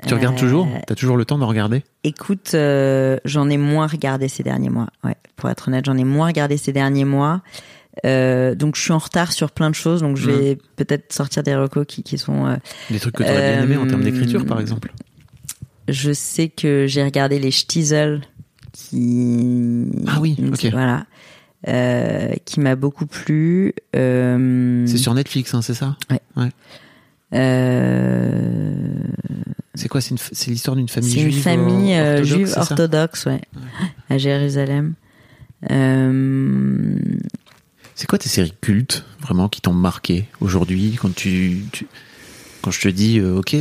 Tu 0.07 0.13
regardes 0.13 0.35
Euh, 0.35 0.39
toujours 0.39 0.67
T'as 0.87 0.95
toujours 0.95 1.17
le 1.17 1.25
temps 1.25 1.37
de 1.37 1.43
regarder? 1.43 1.83
Écoute, 2.03 2.51
euh, 2.53 3.17
j'en 3.25 3.49
ai 3.49 3.57
moins 3.57 3.87
regardé 3.87 4.27
ces 4.27 4.43
derniers 4.43 4.69
mois. 4.69 4.87
Ouais, 5.03 5.15
pour 5.35 5.49
être 5.49 5.67
honnête, 5.67 5.85
j'en 5.85 5.97
ai 5.97 6.03
moins 6.03 6.27
regardé 6.27 6.57
ces 6.57 6.71
derniers 6.73 7.05
mois. 7.05 7.41
Euh, 8.05 8.55
donc 8.55 8.75
je 8.75 8.81
suis 8.81 8.91
en 8.91 8.97
retard 8.97 9.31
sur 9.31 9.51
plein 9.51 9.69
de 9.69 9.75
choses, 9.75 10.01
donc 10.01 10.17
je 10.17 10.29
vais 10.29 10.57
peut-être 10.75 11.13
sortir 11.13 11.43
des 11.43 11.55
recos 11.55 11.85
qui, 11.87 12.03
qui 12.03 12.17
sont. 12.17 12.45
euh, 12.45 12.55
Des 12.91 12.99
trucs 12.99 13.15
que 13.15 13.23
tu 13.23 13.29
aurais 13.29 13.53
bien 13.53 13.63
aimé 13.63 13.77
en 13.77 13.87
termes 13.87 14.01
Euh, 14.01 14.03
d'écriture, 14.03 14.45
par 14.45 14.59
exemple. 14.59 14.91
je 15.87 16.11
sais 16.11 16.49
que 16.49 16.87
j'ai 16.87 17.03
regardé 17.03 17.39
les 17.39 17.51
Stiesel 17.51 18.21
qui 18.75 19.85
Ah 20.07 20.19
oui, 20.19 20.35
ok. 20.51 20.67
voilà 20.71 21.05
euh, 21.67 22.33
qui 22.45 22.59
m'a 22.59 22.75
beaucoup 22.75 23.05
plu 23.07 23.73
euh, 23.95 24.85
C'est 24.85 24.97
sur 24.97 25.13
Netflix, 25.15 25.53
hein, 25.55 25.61
c'est 25.63 25.73
ça? 25.73 25.97
Euh, 27.33 28.73
C'est 29.73 29.87
quoi 29.87 29.99
C'est 30.01 30.47
l'histoire 30.47 30.75
d'une 30.75 30.87
famille 30.87 31.11
c'est 31.11 31.21
une 31.21 31.31
juive 31.31 31.41
famille 31.43 31.97
orthodoxe, 31.99 32.27
juive 32.27 32.53
orthodoxe 32.57 33.25
ouais, 33.25 33.41
à 34.09 34.17
Jérusalem. 34.17 34.93
C'est 37.95 38.07
quoi 38.07 38.19
tes 38.19 38.29
séries 38.29 38.53
cultes 38.61 39.05
vraiment 39.21 39.47
qui 39.49 39.61
t'ont 39.61 39.73
marqué 39.73 40.27
aujourd'hui 40.41 40.97
quand 41.01 41.13
tu, 41.15 41.63
tu- 41.71 41.87
quand 42.61 42.71
je 42.71 42.81
te 42.81 42.87
dis 42.89 43.21
ok 43.21 43.55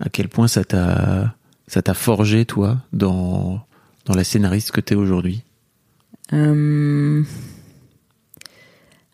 à 0.00 0.08
quel 0.08 0.28
point 0.28 0.48
ça 0.48 0.64
t'a 0.64 1.34
ça 1.68 1.82
t'a 1.82 1.94
forgé 1.94 2.44
toi 2.44 2.78
dans 2.92 3.60
dans 4.04 4.14
la 4.14 4.24
scénariste 4.24 4.70
que 4.70 4.80
t'es 4.80 4.94
aujourd'hui 4.94 5.42
euh, 6.32 7.22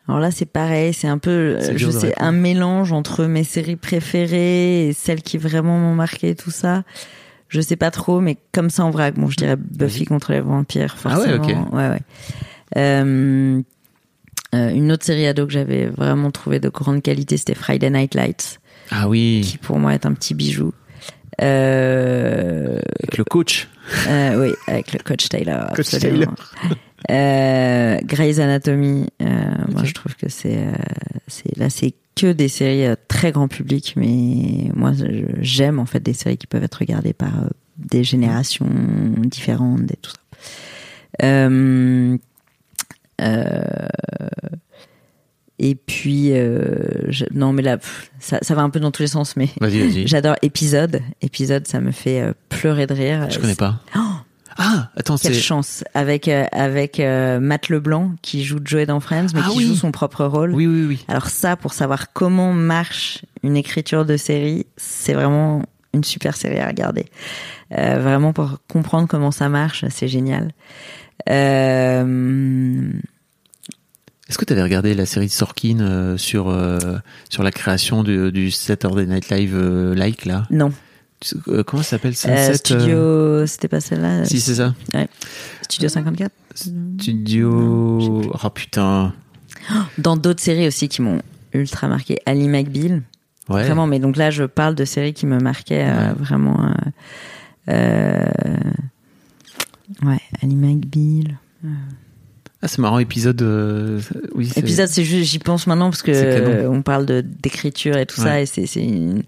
alors 0.07 0.21
là 0.21 0.31
c'est 0.31 0.47
pareil 0.47 0.95
c'est 0.95 1.09
un 1.09 1.19
peu 1.19 1.31
euh, 1.59 1.77
je 1.77 1.91
sais 1.91 2.15
un 2.19 2.33
mélange 2.33 2.93
entre 2.93 3.25
mes 3.25 3.45
séries 3.45 3.77
préférées 3.77 4.89
et 4.89 4.93
celles 4.93 5.23
qui 5.23 5.37
vraiment 5.39 5.79
m'ont 5.79 5.95
marqué 5.95 6.35
tout 6.35 6.51
ça. 6.51 6.85
Je 7.49 7.61
sais 7.61 7.77
pas 7.77 7.91
trop 7.91 8.21
mais 8.21 8.37
comme 8.53 8.71
ça 8.71 8.85
en 8.85 8.91
vrac 8.91 9.15
bon 9.15 9.29
je 9.29 9.37
dirais 9.37 9.57
Buffy 9.57 10.05
contre 10.05 10.33
les 10.33 10.41
vampires 10.41 10.97
Ah 11.05 11.19
ouais, 11.19 11.39
forcément. 11.39 11.63
Ok. 11.67 11.73
ouais 11.75 11.89
ouais. 11.89 12.01
Euh, 12.77 13.63
euh, 14.55 14.71
une 14.71 14.93
autre 14.93 15.05
série 15.05 15.27
ado 15.27 15.47
que 15.47 15.53
j'avais 15.53 15.87
vraiment 15.87 16.31
trouvé 16.31 16.59
de 16.59 16.71
grande 16.71 17.03
qualité, 17.03 17.37
c'était 17.37 17.55
Friday 17.55 17.91
Night 17.91 18.15
Lights, 18.15 18.61
ah 18.91 19.09
oui. 19.09 19.43
qui 19.45 19.59
pour 19.59 19.79
moi 19.79 19.93
est 19.93 20.07
un 20.07 20.15
petit 20.15 20.35
bijou. 20.35 20.73
Euh, 21.41 22.81
avec 22.99 23.17
le 23.17 23.25
coach 23.25 23.69
euh, 24.09 24.41
oui, 24.41 24.55
avec 24.67 24.93
le 24.93 24.99
coach 24.99 25.29
Taylor. 25.29 25.69
Coach 25.75 25.95
absolument. 25.95 26.35
Euh, 27.11 27.99
Grey's 28.05 28.39
Anatomy, 28.39 29.07
euh, 29.23 29.27
moi 29.69 29.85
je 29.85 29.95
trouve 29.95 30.15
que 30.17 30.29
c'est, 30.29 30.59
euh, 30.59 30.73
c'est 31.27 31.57
là 31.57 31.71
c'est 31.71 31.95
que 32.17 32.33
des 32.33 32.49
séries 32.49 32.87
euh, 32.87 32.97
très 33.07 33.31
grand 33.31 33.49
public, 33.49 33.95
mais 33.97 34.71
moi 34.75 34.93
j'aime 35.41 35.79
en 35.79 35.87
fait 35.87 36.01
des 36.01 36.13
séries 36.13 36.37
qui 36.37 36.47
peuvent 36.47 36.65
être 36.65 36.75
regardées 36.81 37.13
par 37.13 37.39
euh, 37.39 37.49
des 37.77 38.03
générations 38.03 38.69
différentes 39.19 39.91
et 39.91 39.97
tout 39.97 40.11
ça. 40.11 40.19
Euh, 41.23 42.19
euh, 43.21 43.89
et 45.59 45.75
puis 45.75 46.33
euh, 46.33 46.67
je- 47.09 47.25
non 47.33 47.53
mais 47.53 47.63
là 47.63 47.79
pff, 47.79 48.11
ça, 48.21 48.39
ça 48.43 48.55
va 48.55 48.63
un 48.63 48.71
peu 48.71 48.81
dans 48.81 48.91
tous 48.91 49.03
les 49.03 49.09
sens, 49.09 49.37
mais 49.37 49.49
vas-y 49.61 49.81
vas-y 49.81 50.07
j'adore 50.07 50.37
épisode. 50.43 51.01
Épisode, 51.23 51.67
ça 51.67 51.81
me 51.81 51.91
fait 51.93 52.21
euh, 52.21 52.33
pleurer 52.49 52.87
de 52.87 52.95
rire. 52.95 53.27
je 53.31 53.39
connais 53.39 53.55
pas 53.55 53.81
ah 54.61 54.91
attends 54.97 55.17
Quelle 55.17 55.35
c'est 55.35 55.41
chance 55.41 55.85
avec 55.95 56.27
euh, 56.27 56.45
avec 56.51 56.99
euh, 56.99 57.39
Matt 57.39 57.69
Leblanc 57.69 58.11
qui 58.23 58.43
joue 58.43 58.59
Joey 58.65 58.87
dans 58.87 58.99
Friends 58.99 59.29
mais 59.33 59.41
Ah 59.45 59.51
qui 59.51 59.59
oui. 59.59 59.67
joue 59.67 59.77
son 59.77 59.93
propre 59.93 60.25
rôle. 60.25 60.53
oui 60.53 60.67
oui 60.67 60.85
oui 60.85 61.05
Alors 61.07 61.29
ça 61.29 61.55
pour 61.57 61.73
savoir 61.73 62.13
comment 62.13 62.53
marche 62.53 63.25
une 63.45 63.57
écriture 63.57 64.05
de 64.05 64.17
série, 64.17 64.67
c'est 64.77 65.13
vraiment 65.15 65.63
une 65.95 66.03
super 66.03 66.37
série 66.37 66.59
à 66.59 66.67
regarder. 66.67 67.07
Euh, 67.77 68.01
vraiment 68.01 68.33
pour 68.33 68.59
comprendre 68.69 69.07
comment 69.07 69.31
ça 69.31 69.49
marche, 69.49 69.85
c'est 69.91 70.09
génial. 70.09 70.51
Euh, 71.31 72.91
est-ce 74.29 74.39
que 74.39 74.45
t'avais 74.45 74.63
regardé 74.63 74.95
la 74.95 75.07
série 75.07 75.27
de 75.27 75.33
Sorkin 75.33 75.81
euh, 75.81 76.17
sur 76.17 76.49
euh, 76.49 76.79
sur 77.31 77.43
la 77.43 77.51
création 77.51 78.03
du, 78.03 78.31
du 78.33 78.51
Saturday 78.51 79.07
Night 79.07 79.31
Live 79.31 79.55
euh, 79.55 79.95
like 79.95 80.25
là? 80.27 80.47
Non, 80.51 80.71
Tu- 81.21 81.37
comment 81.67 81.83
ça 81.83 81.91
s'appelle 81.91 82.15
Sunset 82.15 82.55
Studio, 82.59 83.47
c'était 83.47 83.69
pas 83.69 83.81
celle-là? 83.81 84.25
si 84.25 84.41
c'est 84.41 84.55
ça 84.57 84.75
Studio 85.63 85.89
54. 85.89 86.31
Studio 86.55 88.23
oh 88.43 88.51
putain 88.51 89.13
Dans 89.99 90.17
d'autres 90.17 90.43
séries 90.43 90.67
aussi 90.67 90.89
qui 90.89 91.03
m'ont 91.03 91.21
ultra 91.53 91.89
marqué, 91.89 92.19
Ali 92.27 92.49
McBeal. 92.49 93.03
ouais 93.49 93.65
Vraiment, 93.65 93.87
mais 93.87 93.99
donc 94.01 94.17
là, 94.17 94.31
je 94.31 94.45
parle 94.45 94.75
de 94.75 94.85
séries 94.85 95.15
qui 95.15 95.27
me 95.27 95.39
marquaient 95.39 95.87
Ouais. 95.91 96.13
vraiment. 96.19 96.71
ouais, 100.03 100.21
Ali 100.43 100.55
McBeal. 100.57 101.39
Ah 102.63 102.69
c'est 102.69 102.79
marrant 102.79 102.99
épisode 102.99 103.41
euh, 103.43 104.01
oui 104.35 104.47
c'est- 104.49 104.61
Épisode, 104.61 104.89
c'est 104.89 105.05
juste, 105.05 105.31
j'y 105.31 105.39
pense 105.39 105.67
maintenant 105.67 105.91
parce 105.91 106.03
que 106.03 106.13
C'est 106.13 106.41
euh, 106.41 106.69
on 106.71 106.83
parle 106.83 107.07
de 107.07 107.21
d'écriture 107.21 107.97
et 107.97 108.07
tout 108.07 108.21
ça, 108.21 108.41
et 108.41 108.47
c'est 108.47 108.67
c'est 108.67 108.83
une, 108.85 109.23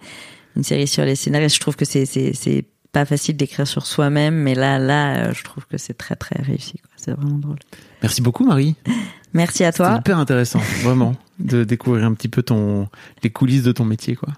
une 0.57 0.63
série 0.65 0.87
sur 0.89 1.05
les 1.05 1.15
scénarios. 1.17 1.49
Je 1.49 1.61
trouve 1.61 1.77
que 1.77 1.85
c'est 1.85 2.07
c'est 2.07 2.33
c'est 2.35 2.65
pas 2.93 3.05
facile 3.05 3.37
d'écrire 3.37 3.69
sur 3.69 3.87
soi-même, 3.87 4.35
mais 4.35 4.55
là 4.57 4.79
là, 4.81 5.29
euh, 5.29 5.33
je 5.33 5.45
trouve 5.45 5.65
que 5.67 5.79
c'est 5.79 5.95
très 5.95 6.17
très 6.17 6.43
réussi. 6.43 6.81
C'est 6.97 7.13
vraiment 7.13 7.39
drôle. 7.39 7.59
merci 8.03 8.21
beaucoup 8.21 8.45
Marie 8.45 8.75
Merci 9.33 9.63
à 9.63 9.73
toi. 9.73 9.97
hyper 10.01 10.19
intéressant, 10.19 10.59
vraiment, 10.83 11.15
de 11.39 11.63
découvrir 11.63 12.05
un 12.05 12.15
petit 12.15 12.27
peu 12.29 12.43
ton 12.43 12.89
les 13.23 13.31
coulisses 13.31 13.63
de 13.63 13.71
ton 13.71 13.85
métier, 13.85 14.17
quoi. 14.17 14.31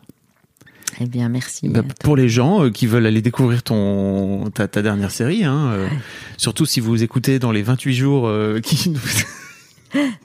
Eh 1.00 1.06
bien, 1.06 1.28
merci. 1.28 1.68
Bah, 1.68 1.82
pour 2.00 2.16
les 2.16 2.28
gens 2.28 2.64
euh, 2.64 2.70
qui 2.70 2.86
veulent 2.86 3.06
aller 3.06 3.22
découvrir 3.22 3.62
ton 3.62 4.50
ta, 4.54 4.68
ta 4.68 4.82
dernière 4.82 5.10
série, 5.10 5.44
hein, 5.44 5.70
euh, 5.72 5.88
surtout 6.36 6.66
si 6.66 6.80
vous 6.80 7.02
écoutez 7.02 7.38
dans 7.38 7.50
les 7.52 7.62
28 7.62 7.94
jours 7.94 8.28
euh, 8.28 8.60
qui 8.62 8.90
nous... 8.90 9.00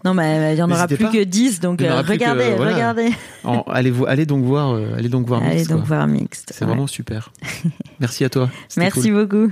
Non, 0.05 0.13
mais 0.13 0.53
il 0.55 0.59
y 0.59 0.61
en 0.63 0.71
aura 0.71 0.87
plus 0.87 0.95
pas. 0.97 1.11
que 1.11 1.21
10, 1.23 1.59
donc 1.59 1.81
euh, 1.81 2.01
que- 2.01 2.07
regardez, 2.07 2.53
voilà. 2.55 2.73
regardez. 2.73 3.09
En- 3.43 3.63
allez 3.67 3.91
vous 3.91 4.05
allez 4.05 4.25
donc 4.25 4.45
voir 4.45 4.71
euh, 4.73 4.95
allez 4.97 5.09
donc 5.09 5.27
voir 5.27 5.43
Allez 5.43 5.55
Mix, 5.57 5.67
donc 5.67 5.79
quoi. 5.79 5.87
voir 5.97 6.07
Mixte. 6.07 6.51
C'est 6.53 6.61
Ouais. 6.63 6.67
vraiment 6.69 6.87
super. 6.87 7.33
Merci 7.99 8.23
à 8.23 8.29
toi. 8.29 8.49
Merci 8.77 9.11
cool. 9.11 9.25
beaucoup. 9.27 9.51